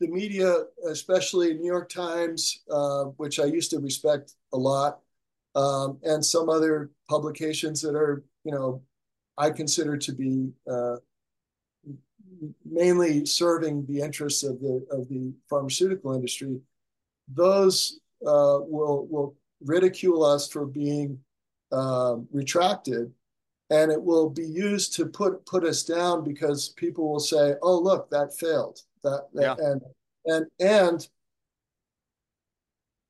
the 0.00 0.08
media, 0.08 0.54
especially 0.88 1.54
New 1.54 1.66
York 1.66 1.88
Times, 1.88 2.62
uh, 2.70 3.04
which 3.16 3.40
I 3.40 3.44
used 3.44 3.70
to 3.72 3.80
respect 3.80 4.32
a 4.52 4.56
lot, 4.56 5.00
um, 5.54 5.98
and 6.02 6.24
some 6.24 6.48
other 6.48 6.90
publications 7.08 7.82
that 7.82 7.96
are, 7.96 8.24
you 8.44 8.52
know, 8.52 8.82
I 9.36 9.50
consider 9.50 9.96
to 9.96 10.12
be 10.12 10.50
uh, 10.70 10.96
mainly 12.64 13.26
serving 13.26 13.86
the 13.86 14.00
interests 14.00 14.42
of 14.42 14.60
the 14.60 14.86
of 14.90 15.08
the 15.08 15.32
pharmaceutical 15.48 16.14
industry, 16.14 16.60
those 17.32 18.00
uh, 18.26 18.58
will 18.60 19.06
will 19.06 19.36
ridicule 19.64 20.24
us 20.24 20.48
for 20.48 20.66
being 20.66 21.18
uh, 21.72 22.16
retracted, 22.32 23.12
and 23.70 23.90
it 23.90 24.02
will 24.02 24.30
be 24.30 24.46
used 24.46 24.94
to 24.94 25.06
put 25.06 25.44
put 25.46 25.64
us 25.64 25.82
down 25.82 26.24
because 26.24 26.70
people 26.70 27.10
will 27.10 27.20
say, 27.20 27.54
"Oh, 27.62 27.78
look, 27.78 28.10
that 28.10 28.36
failed." 28.36 28.80
That, 29.04 29.26
that 29.34 29.58
yeah. 29.58 29.64
and 29.64 29.82
and 30.26 30.46
and 30.60 31.08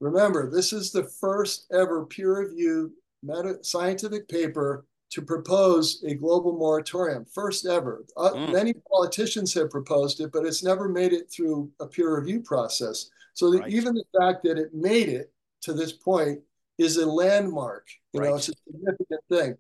remember, 0.00 0.50
this 0.50 0.72
is 0.72 0.92
the 0.92 1.05
first 1.05 1.66
ever 1.72 2.06
peer-reviewed 2.06 2.92
meta 3.22 3.59
scientific 3.62 4.28
paper 4.28 4.84
to 5.10 5.22
propose 5.22 6.02
a 6.06 6.14
global 6.14 6.52
moratorium, 6.52 7.24
first 7.24 7.66
ever. 7.66 8.05
Uh, 8.16 8.30
mm. 8.32 8.52
Many 8.52 8.74
politicians 8.93 9.55
have 9.55 9.70
proposed 9.70 10.20
it, 10.20 10.30
but 10.32 10.44
it's 10.44 10.62
never 10.62 10.89
made 10.89 11.12
it 11.12 11.30
through 11.30 11.70
a 11.80 11.86
peer 11.86 12.18
review 12.18 12.40
process. 12.40 13.10
So 13.32 13.59
right. 13.59 13.72
even 13.72 13.94
the 13.94 14.05
fact 14.18 14.43
that 14.44 14.59
it 14.59 14.74
made 14.74 15.09
it 15.09 15.32
to 15.62 15.72
this 15.72 15.93
point 15.93 16.40
is 16.76 16.97
a 16.97 17.06
landmark. 17.06 17.89
You 18.12 18.20
right. 18.20 18.30
know, 18.30 18.36
it's 18.36 18.51
a 18.51 18.52
significant 18.66 19.20
thing. 19.30 19.56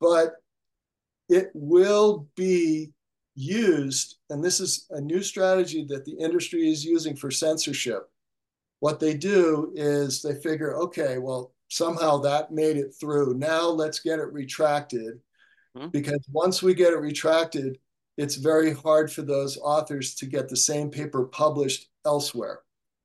But 0.00 0.36
it 1.28 1.50
will 1.54 2.28
be 2.36 2.92
used, 3.34 4.16
and 4.30 4.42
this 4.42 4.60
is 4.60 4.86
a 4.90 5.00
new 5.00 5.22
strategy 5.22 5.84
that 5.88 6.04
the 6.04 6.12
industry 6.12 6.70
is 6.70 6.84
using 6.84 7.14
for 7.14 7.30
censorship. 7.30 8.08
What 8.80 9.00
they 9.00 9.14
do 9.14 9.72
is 9.74 10.22
they 10.22 10.34
figure, 10.34 10.76
okay, 10.76 11.18
well, 11.18 11.52
somehow 11.68 12.18
that 12.18 12.52
made 12.52 12.76
it 12.76 12.94
through. 12.98 13.34
Now 13.34 13.68
let's 13.68 14.00
get 14.00 14.18
it 14.18 14.32
retracted 14.32 15.20
hmm. 15.76 15.88
because 15.88 16.24
once 16.30 16.62
we 16.62 16.74
get 16.74 16.92
it 16.92 16.98
retracted, 16.98 17.78
it's 18.16 18.36
very 18.36 18.72
hard 18.72 19.12
for 19.12 19.22
those 19.22 19.58
authors 19.58 20.14
to 20.16 20.26
get 20.26 20.48
the 20.48 20.56
same 20.56 20.90
paper 20.90 21.24
published 21.24 21.88
elsewhere. 22.04 22.60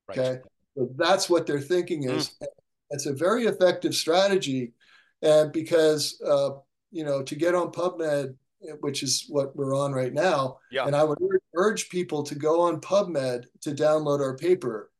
Right. 0.07 0.19
Okay. 0.19 0.39
So 0.77 0.89
that's 0.95 1.29
what 1.29 1.45
they're 1.45 1.59
thinking 1.59 2.03
is. 2.03 2.35
Hmm. 2.39 2.45
It's 2.91 3.05
a 3.05 3.13
very 3.13 3.45
effective 3.45 3.95
strategy. 3.95 4.73
And 5.21 5.51
because, 5.51 6.21
uh, 6.25 6.51
you 6.91 7.05
know, 7.05 7.23
to 7.23 7.35
get 7.35 7.55
on 7.55 7.71
PubMed, 7.71 8.35
which 8.81 9.01
is 9.01 9.25
what 9.27 9.55
we're 9.55 9.75
on 9.75 9.91
right 9.91 10.13
now, 10.13 10.57
yeah. 10.71 10.85
and 10.85 10.95
I 10.95 11.03
would 11.03 11.17
urge 11.55 11.89
people 11.89 12.21
to 12.23 12.35
go 12.35 12.61
on 12.61 12.81
PubMed 12.81 13.45
to 13.61 13.71
download 13.71 14.19
our 14.19 14.35
paper. 14.35 14.91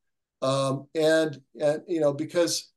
Um, 0.41 0.87
and, 0.95 1.39
and, 1.59 1.83
you 1.87 1.99
know, 1.99 2.13
because 2.13 2.70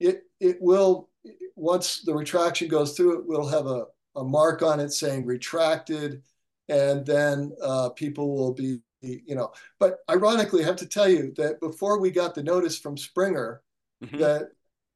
it 0.00 0.24
it 0.40 0.56
will 0.60 1.08
once 1.54 2.00
the 2.00 2.14
retraction 2.14 2.66
goes 2.66 2.96
through 2.96 3.20
it 3.20 3.26
will 3.26 3.46
have 3.46 3.66
a, 3.66 3.84
a 4.16 4.24
mark 4.24 4.62
on 4.62 4.80
it 4.80 4.90
saying 4.90 5.24
retracted 5.24 6.22
and 6.68 7.04
then 7.04 7.52
uh, 7.62 7.90
people 7.90 8.34
will 8.34 8.52
be 8.52 8.80
you 9.02 9.34
know 9.34 9.52
but 9.78 9.98
ironically 10.10 10.62
i 10.62 10.66
have 10.66 10.76
to 10.76 10.86
tell 10.86 11.08
you 11.08 11.32
that 11.36 11.60
before 11.60 11.98
we 11.98 12.10
got 12.10 12.34
the 12.34 12.42
notice 12.42 12.78
from 12.78 12.96
springer 12.96 13.62
mm-hmm. 14.02 14.18
that 14.18 14.48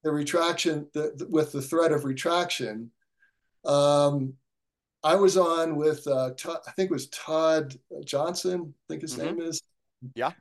the 0.02 0.10
retraction 0.10 0.86
the, 0.92 1.12
the, 1.16 1.26
with 1.28 1.52
the 1.52 1.62
threat 1.62 1.92
of 1.92 2.04
retraction 2.04 2.90
um, 3.64 4.34
i 5.02 5.14
was 5.14 5.36
on 5.36 5.76
with 5.76 6.06
uh, 6.06 6.30
Todd, 6.36 6.58
i 6.66 6.70
think 6.72 6.90
it 6.90 6.94
was 6.94 7.08
todd 7.08 7.74
johnson 8.04 8.74
i 8.74 8.92
think 8.92 9.02
his 9.02 9.16
mm-hmm. 9.16 9.36
name 9.36 9.40
is 9.40 9.62
yeah 10.14 10.32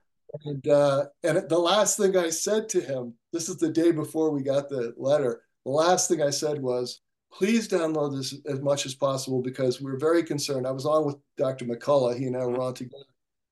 and 0.46 0.68
uh, 0.68 1.06
and 1.24 1.48
the 1.50 1.60
last 1.60 1.98
thing 1.98 2.18
I 2.18 2.30
said 2.30 2.70
to 2.70 2.82
him, 2.82 3.14
this 3.32 3.50
is 3.50 3.58
the 3.58 3.70
day 3.70 3.92
before 3.92 4.32
we 4.32 4.42
got 4.42 4.70
the 4.70 4.94
letter. 4.98 5.42
The 5.66 5.72
last 5.72 6.10
thing 6.10 6.22
I 6.22 6.30
said 6.30 6.62
was, 6.62 7.02
please 7.32 7.68
download 7.68 8.18
this 8.18 8.36
as 8.48 8.60
much 8.60 8.86
as 8.86 8.96
possible 8.96 9.42
because 9.42 9.82
we're 9.82 9.98
very 9.98 10.24
concerned. 10.24 10.68
I 10.68 10.72
was 10.72 10.86
on 10.86 11.06
with 11.06 11.18
Dr. 11.38 11.66
McCullough. 11.66 12.18
He 12.18 12.26
and 12.26 12.36
I 12.36 12.46
were 12.46 12.62
on 12.62 12.74
together. 12.74 13.06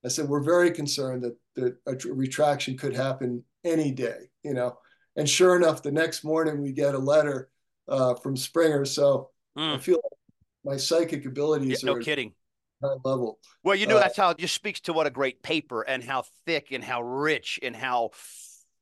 I 0.03 0.09
said 0.09 0.27
we're 0.27 0.43
very 0.43 0.71
concerned 0.71 1.23
that 1.23 1.37
that 1.55 1.77
a 1.85 2.13
retraction 2.13 2.77
could 2.77 2.95
happen 2.95 3.43
any 3.63 3.91
day. 3.91 4.29
You 4.43 4.53
know, 4.53 4.77
and 5.15 5.29
sure 5.29 5.55
enough, 5.55 5.83
the 5.83 5.91
next 5.91 6.23
morning 6.23 6.61
we 6.61 6.71
get 6.71 6.95
a 6.95 6.99
letter 6.99 7.49
uh, 7.87 8.15
from 8.15 8.35
Springer. 8.35 8.85
So 8.85 9.29
mm. 9.57 9.75
I 9.75 9.77
feel 9.77 10.01
like 10.03 10.73
my 10.73 10.77
psychic 10.77 11.25
abilities 11.25 11.83
yeah, 11.83 11.91
no 11.91 11.97
are 11.97 12.01
kidding 12.01 12.33
high 12.81 12.95
level. 13.03 13.39
Well, 13.63 13.75
you 13.75 13.87
know, 13.87 13.97
uh, 13.97 14.01
that's 14.01 14.17
how 14.17 14.29
it 14.31 14.37
just 14.37 14.55
speaks 14.55 14.79
to 14.81 14.93
what 14.93 15.07
a 15.07 15.11
great 15.11 15.43
paper 15.43 15.81
and 15.81 16.03
how 16.03 16.25
thick 16.45 16.71
and 16.71 16.83
how 16.83 17.01
rich 17.01 17.59
and 17.61 17.75
how 17.75 18.11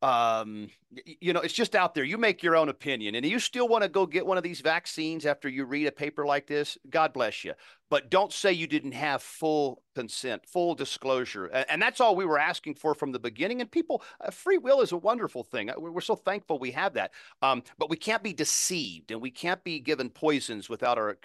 um 0.02 0.70
you 0.94 1.34
know 1.34 1.42
it's 1.42 1.54
just 1.54 1.76
out 1.76 1.94
there. 1.94 2.04
You 2.04 2.18
make 2.18 2.42
your 2.42 2.56
own 2.56 2.70
opinion. 2.70 3.16
And 3.16 3.26
you 3.26 3.40
still 3.40 3.68
want 3.68 3.84
to 3.84 3.90
go 3.90 4.06
get 4.06 4.26
one 4.26 4.38
of 4.38 4.44
these 4.44 4.62
vaccines 4.62 5.26
after 5.26 5.50
you 5.50 5.66
read 5.66 5.88
a 5.88 5.92
paper 5.92 6.26
like 6.26 6.48
this? 6.48 6.78
God 6.90 7.14
bless 7.14 7.44
you. 7.44 7.54
But 7.90 8.10
don't 8.10 8.32
say 8.32 8.54
you 8.54 8.68
didn't 8.68 8.94
have 8.94 9.22
full 9.22 9.84
consent 9.96 10.46
full 10.46 10.76
disclosure. 10.76 11.48
And, 11.48 11.82
that's 11.82 12.00
all 12.00 12.16
we 12.16 12.26
were 12.26 12.38
asking 12.38 12.76
for 12.76 12.94
from 12.94 13.12
the 13.12 13.20
beginning. 13.20 13.62
And 13.62 13.72
people 13.72 14.04
uh, 14.22 14.32
free 14.32 14.58
will 14.58 14.82
is 14.82 14.92
a 14.92 14.98
wonderful 14.98 15.44
thing. 15.44 15.70
Uh, 15.70 15.74
we're 15.78 16.02
so 16.02 16.16
thankful 16.16 16.60
we 16.60 16.72
have 16.72 16.94
that. 16.94 17.12
Um, 17.42 17.64
but 17.78 17.90
we 17.90 17.98
can't 17.98 18.24
be 18.24 18.34
deceived 18.34 19.12
and 19.12 19.22
we 19.22 19.32
can't 19.32 19.64
be 19.64 19.80
given 19.80 20.10
poisons 20.10 20.70
without 20.70 20.98
our 20.98 21.18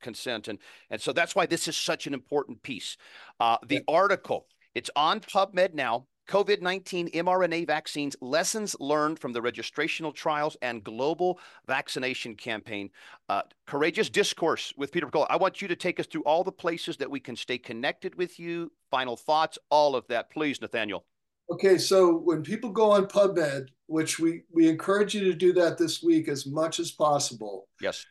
consent. 0.00 0.48
And 0.48 0.58
and 0.90 1.00
so 1.00 1.12
that's 1.12 1.34
why 1.34 1.46
this 1.46 1.68
is 1.68 1.76
such 1.76 2.06
an 2.06 2.14
important 2.14 2.62
piece. 2.62 2.96
Uh, 3.40 3.58
the 3.66 3.76
yeah. 3.76 3.80
article 3.94 4.46
it's 4.74 4.90
on 4.96 5.20
pubmed 5.20 5.74
now 5.74 6.06
COVID 6.28 6.62
19 6.62 7.10
mRNA 7.10 7.66
vaccines, 7.66 8.16
lessons 8.20 8.74
learned 8.80 9.18
from 9.18 9.32
the 9.32 9.40
registrational 9.40 10.14
trials 10.14 10.56
and 10.62 10.82
global 10.82 11.38
vaccination 11.66 12.34
campaign. 12.34 12.90
Uh, 13.28 13.42
courageous 13.66 14.08
discourse 14.08 14.72
with 14.76 14.92
Peter 14.92 15.06
McCullough. 15.06 15.26
I 15.28 15.36
want 15.36 15.60
you 15.60 15.68
to 15.68 15.76
take 15.76 16.00
us 16.00 16.06
through 16.06 16.22
all 16.22 16.44
the 16.44 16.52
places 16.52 16.96
that 16.98 17.10
we 17.10 17.20
can 17.20 17.36
stay 17.36 17.58
connected 17.58 18.14
with 18.14 18.38
you, 18.38 18.72
final 18.90 19.16
thoughts, 19.16 19.58
all 19.70 19.94
of 19.94 20.06
that. 20.08 20.30
Please, 20.30 20.60
Nathaniel. 20.60 21.04
Okay, 21.50 21.76
so 21.76 22.16
when 22.16 22.42
people 22.42 22.70
go 22.70 22.90
on 22.90 23.06
PubMed, 23.06 23.68
which 23.86 24.18
we, 24.18 24.44
we 24.52 24.68
encourage 24.68 25.14
you 25.14 25.24
to 25.24 25.34
do 25.34 25.52
that 25.52 25.76
this 25.76 26.02
week 26.02 26.28
as 26.28 26.46
much 26.46 26.80
as 26.80 26.90
possible. 26.90 27.68
Yes. 27.82 28.06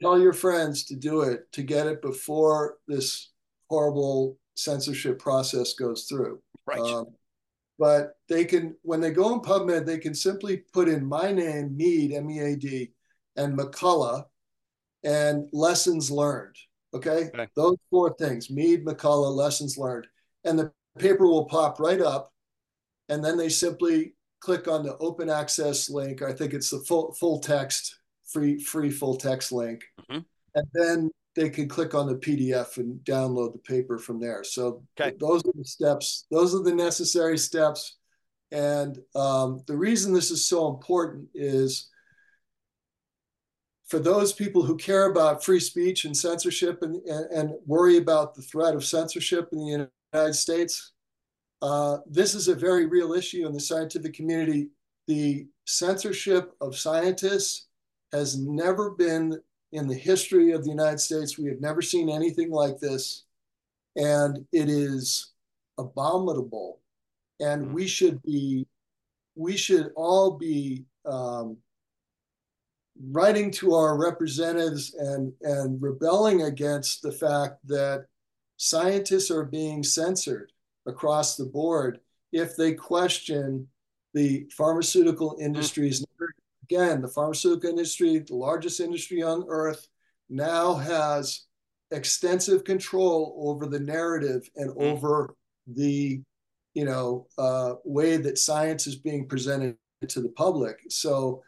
Tell 0.00 0.18
your 0.18 0.32
friends 0.32 0.84
to 0.86 0.96
do 0.96 1.22
it 1.22 1.50
to 1.52 1.62
get 1.62 1.86
it 1.86 2.02
before 2.02 2.76
this 2.86 3.30
horrible 3.70 4.38
censorship 4.54 5.18
process 5.18 5.74
goes 5.74 6.04
through. 6.04 6.40
Right. 6.66 6.80
Um, 6.80 7.06
but 7.78 8.16
they 8.28 8.44
can 8.44 8.76
when 8.82 9.00
they 9.00 9.10
go 9.10 9.32
in 9.34 9.40
PubMed, 9.40 9.86
they 9.86 9.98
can 9.98 10.14
simply 10.14 10.58
put 10.72 10.88
in 10.88 11.04
my 11.04 11.32
name, 11.32 11.76
Mead, 11.76 12.12
M-E-A-D, 12.12 12.92
and 13.36 13.58
McCullough, 13.58 14.24
and 15.02 15.48
lessons 15.52 16.10
learned. 16.10 16.56
Okay? 16.92 17.30
okay, 17.34 17.48
those 17.56 17.76
four 17.90 18.14
things: 18.18 18.50
Mead, 18.50 18.84
McCullough, 18.84 19.34
lessons 19.34 19.76
learned, 19.76 20.06
and 20.44 20.58
the 20.58 20.72
paper 20.98 21.26
will 21.26 21.46
pop 21.46 21.80
right 21.80 22.00
up, 22.00 22.32
and 23.08 23.24
then 23.24 23.36
they 23.36 23.48
simply 23.48 24.14
click 24.40 24.68
on 24.68 24.84
the 24.84 24.96
open 24.98 25.28
access 25.28 25.90
link. 25.90 26.22
I 26.22 26.32
think 26.32 26.54
it's 26.54 26.70
the 26.70 26.80
full 26.80 27.12
full 27.14 27.40
text, 27.40 27.98
free 28.26 28.58
free 28.60 28.90
full 28.90 29.16
text 29.16 29.50
link, 29.50 29.82
mm-hmm. 30.00 30.20
and 30.54 30.66
then 30.72 31.10
they 31.34 31.50
can 31.50 31.68
click 31.68 31.94
on 31.94 32.06
the 32.06 32.14
PDF 32.14 32.76
and 32.76 32.98
download 33.04 33.52
the 33.52 33.58
paper 33.58 33.98
from 33.98 34.20
there. 34.20 34.44
So 34.44 34.82
okay. 35.00 35.16
those 35.18 35.42
are 35.44 35.52
the 35.54 35.64
steps. 35.64 36.26
Those 36.30 36.54
are 36.54 36.62
the 36.62 36.74
necessary 36.74 37.38
steps. 37.38 37.96
And 38.52 38.98
um, 39.16 39.62
the 39.66 39.76
reason 39.76 40.12
this 40.12 40.30
is 40.30 40.46
so 40.46 40.68
important 40.68 41.28
is 41.34 41.90
for 43.88 43.98
those 43.98 44.32
people 44.32 44.62
who 44.62 44.76
care 44.76 45.10
about 45.10 45.44
free 45.44 45.60
speech 45.60 46.04
and 46.04 46.16
censorship 46.16 46.82
and, 46.82 46.96
and, 47.06 47.30
and 47.32 47.54
worry 47.66 47.96
about 47.96 48.34
the 48.34 48.42
threat 48.42 48.74
of 48.74 48.84
censorship 48.84 49.48
in 49.52 49.58
the 49.58 49.88
United 50.12 50.34
States, 50.34 50.92
uh, 51.62 51.98
this 52.06 52.34
is 52.34 52.48
a 52.48 52.54
very 52.54 52.86
real 52.86 53.12
issue 53.12 53.46
in 53.46 53.52
the 53.52 53.60
scientific 53.60 54.14
community. 54.14 54.68
The 55.08 55.46
censorship 55.66 56.52
of 56.60 56.76
scientists 56.76 57.66
has 58.12 58.38
never 58.38 58.90
been 58.90 59.40
in 59.74 59.88
the 59.88 59.94
history 59.94 60.52
of 60.52 60.62
the 60.62 60.70
United 60.70 61.00
States. 61.00 61.36
We 61.36 61.48
have 61.48 61.60
never 61.60 61.82
seen 61.82 62.08
anything 62.08 62.50
like 62.50 62.78
this. 62.78 63.24
And 63.96 64.46
it 64.52 64.68
is 64.68 65.32
abominable. 65.78 66.80
And 67.40 67.66
mm-hmm. 67.66 67.74
we 67.74 67.86
should 67.88 68.22
be, 68.22 68.66
we 69.34 69.56
should 69.56 69.90
all 69.96 70.32
be 70.38 70.84
um, 71.04 71.56
writing 73.10 73.50
to 73.50 73.74
our 73.74 73.98
representatives 73.98 74.94
and, 74.94 75.32
and 75.42 75.82
rebelling 75.82 76.42
against 76.42 77.02
the 77.02 77.12
fact 77.12 77.58
that 77.66 78.06
scientists 78.56 79.30
are 79.32 79.44
being 79.44 79.82
censored 79.82 80.52
across 80.86 81.36
the 81.36 81.46
board 81.46 81.98
if 82.32 82.54
they 82.56 82.74
question 82.74 83.66
the 84.12 84.46
pharmaceutical 84.52 85.36
mm. 85.36 85.42
industry's 85.42 86.03
again, 86.64 87.02
the 87.02 87.08
pharmaceutical 87.08 87.70
industry, 87.70 88.18
the 88.18 88.34
largest 88.34 88.80
industry 88.80 89.22
on 89.22 89.44
earth, 89.48 89.86
now 90.28 90.74
has 90.74 91.46
extensive 91.90 92.64
control 92.64 93.36
over 93.38 93.66
the 93.66 93.78
narrative 93.78 94.48
and 94.56 94.70
mm. 94.70 94.82
over 94.82 95.34
the 95.66 96.20
you 96.74 96.84
know 96.84 97.26
uh, 97.38 97.74
way 97.84 98.16
that 98.16 98.38
science 98.38 98.86
is 98.86 98.96
being 98.96 99.28
presented 99.28 99.76
to 100.08 100.20
the 100.20 100.30
public. 100.30 100.76
So 100.88 101.42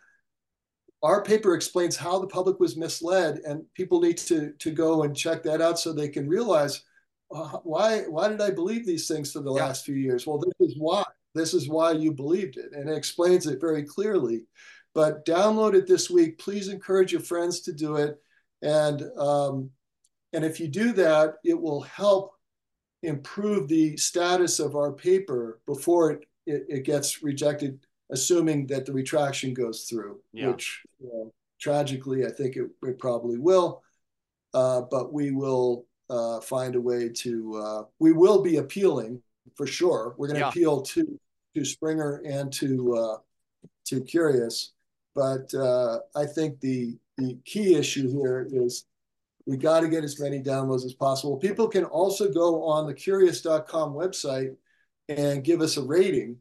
our 1.03 1.23
paper 1.23 1.55
explains 1.55 1.97
how 1.97 2.19
the 2.19 2.27
public 2.27 2.59
was 2.61 2.77
misled, 2.77 3.41
and 3.45 3.63
people 3.75 4.01
need 4.01 4.19
to 4.19 4.53
to 4.59 4.71
go 4.71 5.03
and 5.03 5.17
check 5.17 5.43
that 5.43 5.61
out 5.61 5.79
so 5.79 5.93
they 5.93 6.09
can 6.09 6.29
realize 6.29 6.83
uh, 7.35 7.59
why 7.65 8.03
why 8.03 8.29
did 8.29 8.41
I 8.41 8.51
believe 8.51 8.87
these 8.87 9.09
things 9.09 9.33
for 9.33 9.41
the 9.41 9.55
yeah. 9.55 9.65
last 9.65 9.85
few 9.85 9.97
years? 9.97 10.27
Well, 10.27 10.39
this 10.39 10.69
is 10.69 10.77
why. 10.79 11.05
This 11.35 11.53
is 11.53 11.69
why 11.69 11.93
you 11.93 12.13
believed 12.13 12.57
it, 12.57 12.73
and 12.73 12.89
it 12.89 12.97
explains 12.97 13.47
it 13.47 13.61
very 13.61 13.83
clearly. 13.83 14.45
But 14.97 15.27
download 15.27 15.75
it 15.75 15.87
this 15.87 16.09
week. 16.09 16.39
Please 16.39 16.69
encourage 16.69 17.13
your 17.13 17.21
friends 17.21 17.61
to 17.61 17.73
do 17.75 17.97
it. 17.97 18.19
And, 18.63 19.03
um, 19.19 19.69
and 20.33 20.43
if 20.43 20.59
you 20.59 20.69
do 20.69 20.95
that, 20.95 21.35
it 21.45 21.61
will 21.61 21.83
help 21.83 22.33
improve 23.03 23.69
the 23.69 23.99
status 23.99 24.59
of 24.59 24.75
our 24.75 24.91
paper 24.91 25.61
before 25.67 26.13
it, 26.13 26.25
it, 26.47 26.65
it 26.67 26.85
gets 26.85 27.23
rejected, 27.23 27.79
assuming 28.11 28.67
that 28.69 28.87
the 28.87 28.93
retraction 28.95 29.53
goes 29.53 29.85
through, 29.85 30.19
yeah. 30.33 30.49
which 30.49 30.83
you 30.99 31.09
know, 31.13 31.31
tragically, 31.61 32.25
I 32.25 32.31
think 32.31 32.57
it, 32.57 32.71
it 32.83 32.99
probably 32.99 33.37
will. 33.37 33.83
Uh, 34.55 34.81
but 34.91 35.13
we 35.13 35.31
will 35.31 35.85
uh, 36.09 36.41
find 36.41 36.75
a 36.75 36.81
way 36.81 37.11
to, 37.11 37.55
uh, 37.55 37.83
we 37.99 38.13
will 38.13 38.43
be 38.43 38.57
appealing 38.57 39.21
for 39.57 39.67
sure. 39.67 40.15
We're 40.17 40.29
going 40.29 40.41
to 40.41 40.47
yeah. 40.47 40.49
appeal 40.49 40.81
to, 40.81 41.21
to 41.55 41.65
Springer 41.67 42.23
and 42.25 42.51
to, 42.55 42.97
uh, 42.97 43.17
to 43.89 44.01
Cureus. 44.01 44.73
But 45.17 45.53
uh, 45.55 46.01
I 46.15 46.27
think 46.27 46.61
the 46.61 46.97
the 47.17 47.39
key 47.47 47.75
issue 47.75 48.09
here 48.09 48.47
is 48.53 48.85
we 49.47 49.57
got 49.57 49.81
to 49.81 49.89
get 49.89 50.05
as 50.05 50.21
many 50.21 50.43
downloads 50.43 50.85
as 50.85 50.93
possible. 50.93 51.39
People 51.39 51.69
can 51.69 51.85
also 51.85 52.31
go 52.31 52.63
on 52.65 52.87
the 52.87 52.93
cureus.com 52.93 53.95
website 53.95 54.55
and 55.09 55.43
give 55.43 55.63
us 55.63 55.79
a 55.79 55.83
rating, 55.83 56.37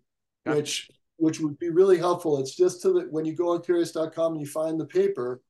yeah. 0.46 0.56
which 0.56 0.90
which 1.18 1.40
would 1.40 1.58
be 1.58 1.70
really 1.70 1.98
helpful. 1.98 2.40
It's 2.40 2.56
just 2.56 2.82
to 2.82 2.92
the 2.92 3.02
when 3.10 3.24
you 3.24 3.34
go 3.34 3.54
on 3.54 3.62
cureus.com 3.62 4.34
and 4.34 4.42
you 4.42 4.48
find 4.48 4.78
the 4.78 4.86
paper, 4.86 5.42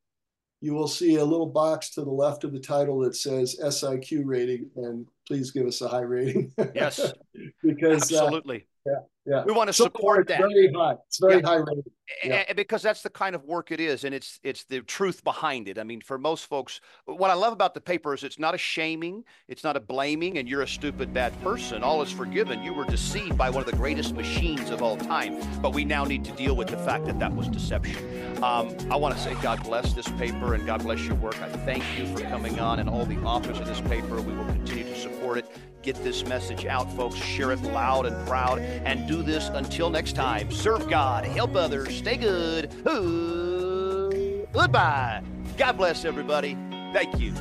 you 0.61 0.73
will 0.73 0.87
see 0.87 1.15
a 1.15 1.25
little 1.25 1.47
box 1.47 1.89
to 1.91 2.01
the 2.01 2.11
left 2.11 2.43
of 2.43 2.53
the 2.53 2.59
title 2.59 2.99
that 2.99 3.15
says 3.15 3.57
SIQ 3.59 4.21
rating, 4.25 4.69
and 4.75 5.07
please 5.27 5.49
give 5.49 5.65
us 5.65 5.81
a 5.81 5.87
high 5.87 6.01
rating. 6.01 6.53
yes, 6.75 7.13
because 7.63 8.11
uh, 8.13 8.21
absolutely. 8.21 8.67
Uh, 8.87 8.91
yeah, 8.91 8.99
yeah. 9.25 9.43
We 9.45 9.53
want 9.53 9.69
to 9.69 9.73
so 9.73 9.85
support 9.85 10.27
that. 10.27 10.39
Very 10.39 10.71
high. 10.71 10.95
It's 11.07 11.19
very 11.19 11.39
yeah. 11.39 11.47
high 11.47 11.55
rated. 11.55 11.91
Yeah. 12.23 12.53
because 12.53 12.83
that's 12.83 13.01
the 13.01 13.09
kind 13.09 13.35
of 13.35 13.45
work 13.45 13.71
it 13.71 13.79
is, 13.79 14.03
and 14.03 14.13
it's 14.13 14.39
it's 14.43 14.63
the 14.65 14.81
truth 14.81 15.23
behind 15.23 15.67
it. 15.67 15.79
I 15.79 15.83
mean, 15.83 16.01
for 16.01 16.17
most 16.17 16.45
folks, 16.45 16.79
what 17.05 17.31
I 17.31 17.33
love 17.33 17.51
about 17.51 17.73
the 17.73 17.81
paper 17.81 18.13
is 18.13 18.23
it's 18.23 18.37
not 18.37 18.53
a 18.53 18.59
shaming, 18.59 19.23
it's 19.47 19.63
not 19.63 19.75
a 19.75 19.79
blaming, 19.79 20.37
and 20.37 20.47
you're 20.47 20.61
a 20.61 20.67
stupid 20.67 21.13
bad 21.13 21.39
person. 21.41 21.83
All 21.83 22.01
is 22.03 22.11
forgiven. 22.11 22.61
You 22.63 22.73
were 22.73 22.85
deceived 22.85 23.37
by 23.37 23.49
one 23.49 23.63
of 23.63 23.69
the 23.69 23.75
greatest 23.75 24.13
machines 24.13 24.69
of 24.69 24.83
all 24.83 24.97
time, 24.97 25.39
but 25.61 25.73
we 25.73 25.83
now 25.83 26.03
need 26.03 26.23
to 26.25 26.31
deal 26.33 26.55
with 26.55 26.67
the 26.67 26.77
fact 26.77 27.05
that 27.05 27.17
that 27.19 27.35
was 27.35 27.47
deception. 27.47 27.97
Um, 28.43 28.75
I 28.91 28.95
want 28.95 29.15
to 29.15 29.21
say 29.21 29.33
God 29.41 29.63
bless 29.63 29.93
this 29.93 30.07
paper 30.09 30.53
and 30.53 30.65
God 30.65 30.83
bless 30.83 30.99
your 31.05 31.15
work. 31.15 31.41
I 31.41 31.49
thank 31.49 31.83
you 31.97 32.05
for 32.15 32.23
coming 32.23 32.59
on 32.59 32.79
and 32.79 32.89
all 32.89 33.05
the 33.05 33.17
authors 33.23 33.59
of 33.59 33.65
this 33.65 33.81
paper. 33.81 34.21
We 34.21 34.33
will 34.33 34.45
continue 34.45 34.83
to 34.83 34.99
support 34.99 35.37
it. 35.39 35.45
Get 35.85 36.03
this 36.03 36.25
message 36.25 36.65
out, 36.65 36.91
folks. 36.93 37.15
Share 37.15 37.51
it 37.51 37.61
loud 37.61 38.07
and 38.07 38.27
proud, 38.27 38.57
and 38.59 39.07
do 39.07 39.21
this 39.21 39.49
until 39.49 39.91
next 39.91 40.13
time. 40.13 40.49
Serve 40.51 40.89
God, 40.89 41.25
help 41.25 41.55
others, 41.55 41.94
Stay 41.95 42.17
good. 42.17 42.71
Ooh, 42.87 44.47
goodbye. 44.53 45.21
God 45.57 45.77
bless 45.77 46.05
everybody. 46.05 46.57
Thank 46.93 47.19
you. 47.19 47.33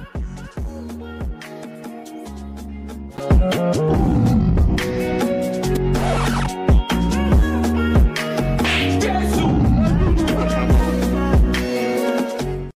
Thank 4.76 6.38
you. 6.38 6.43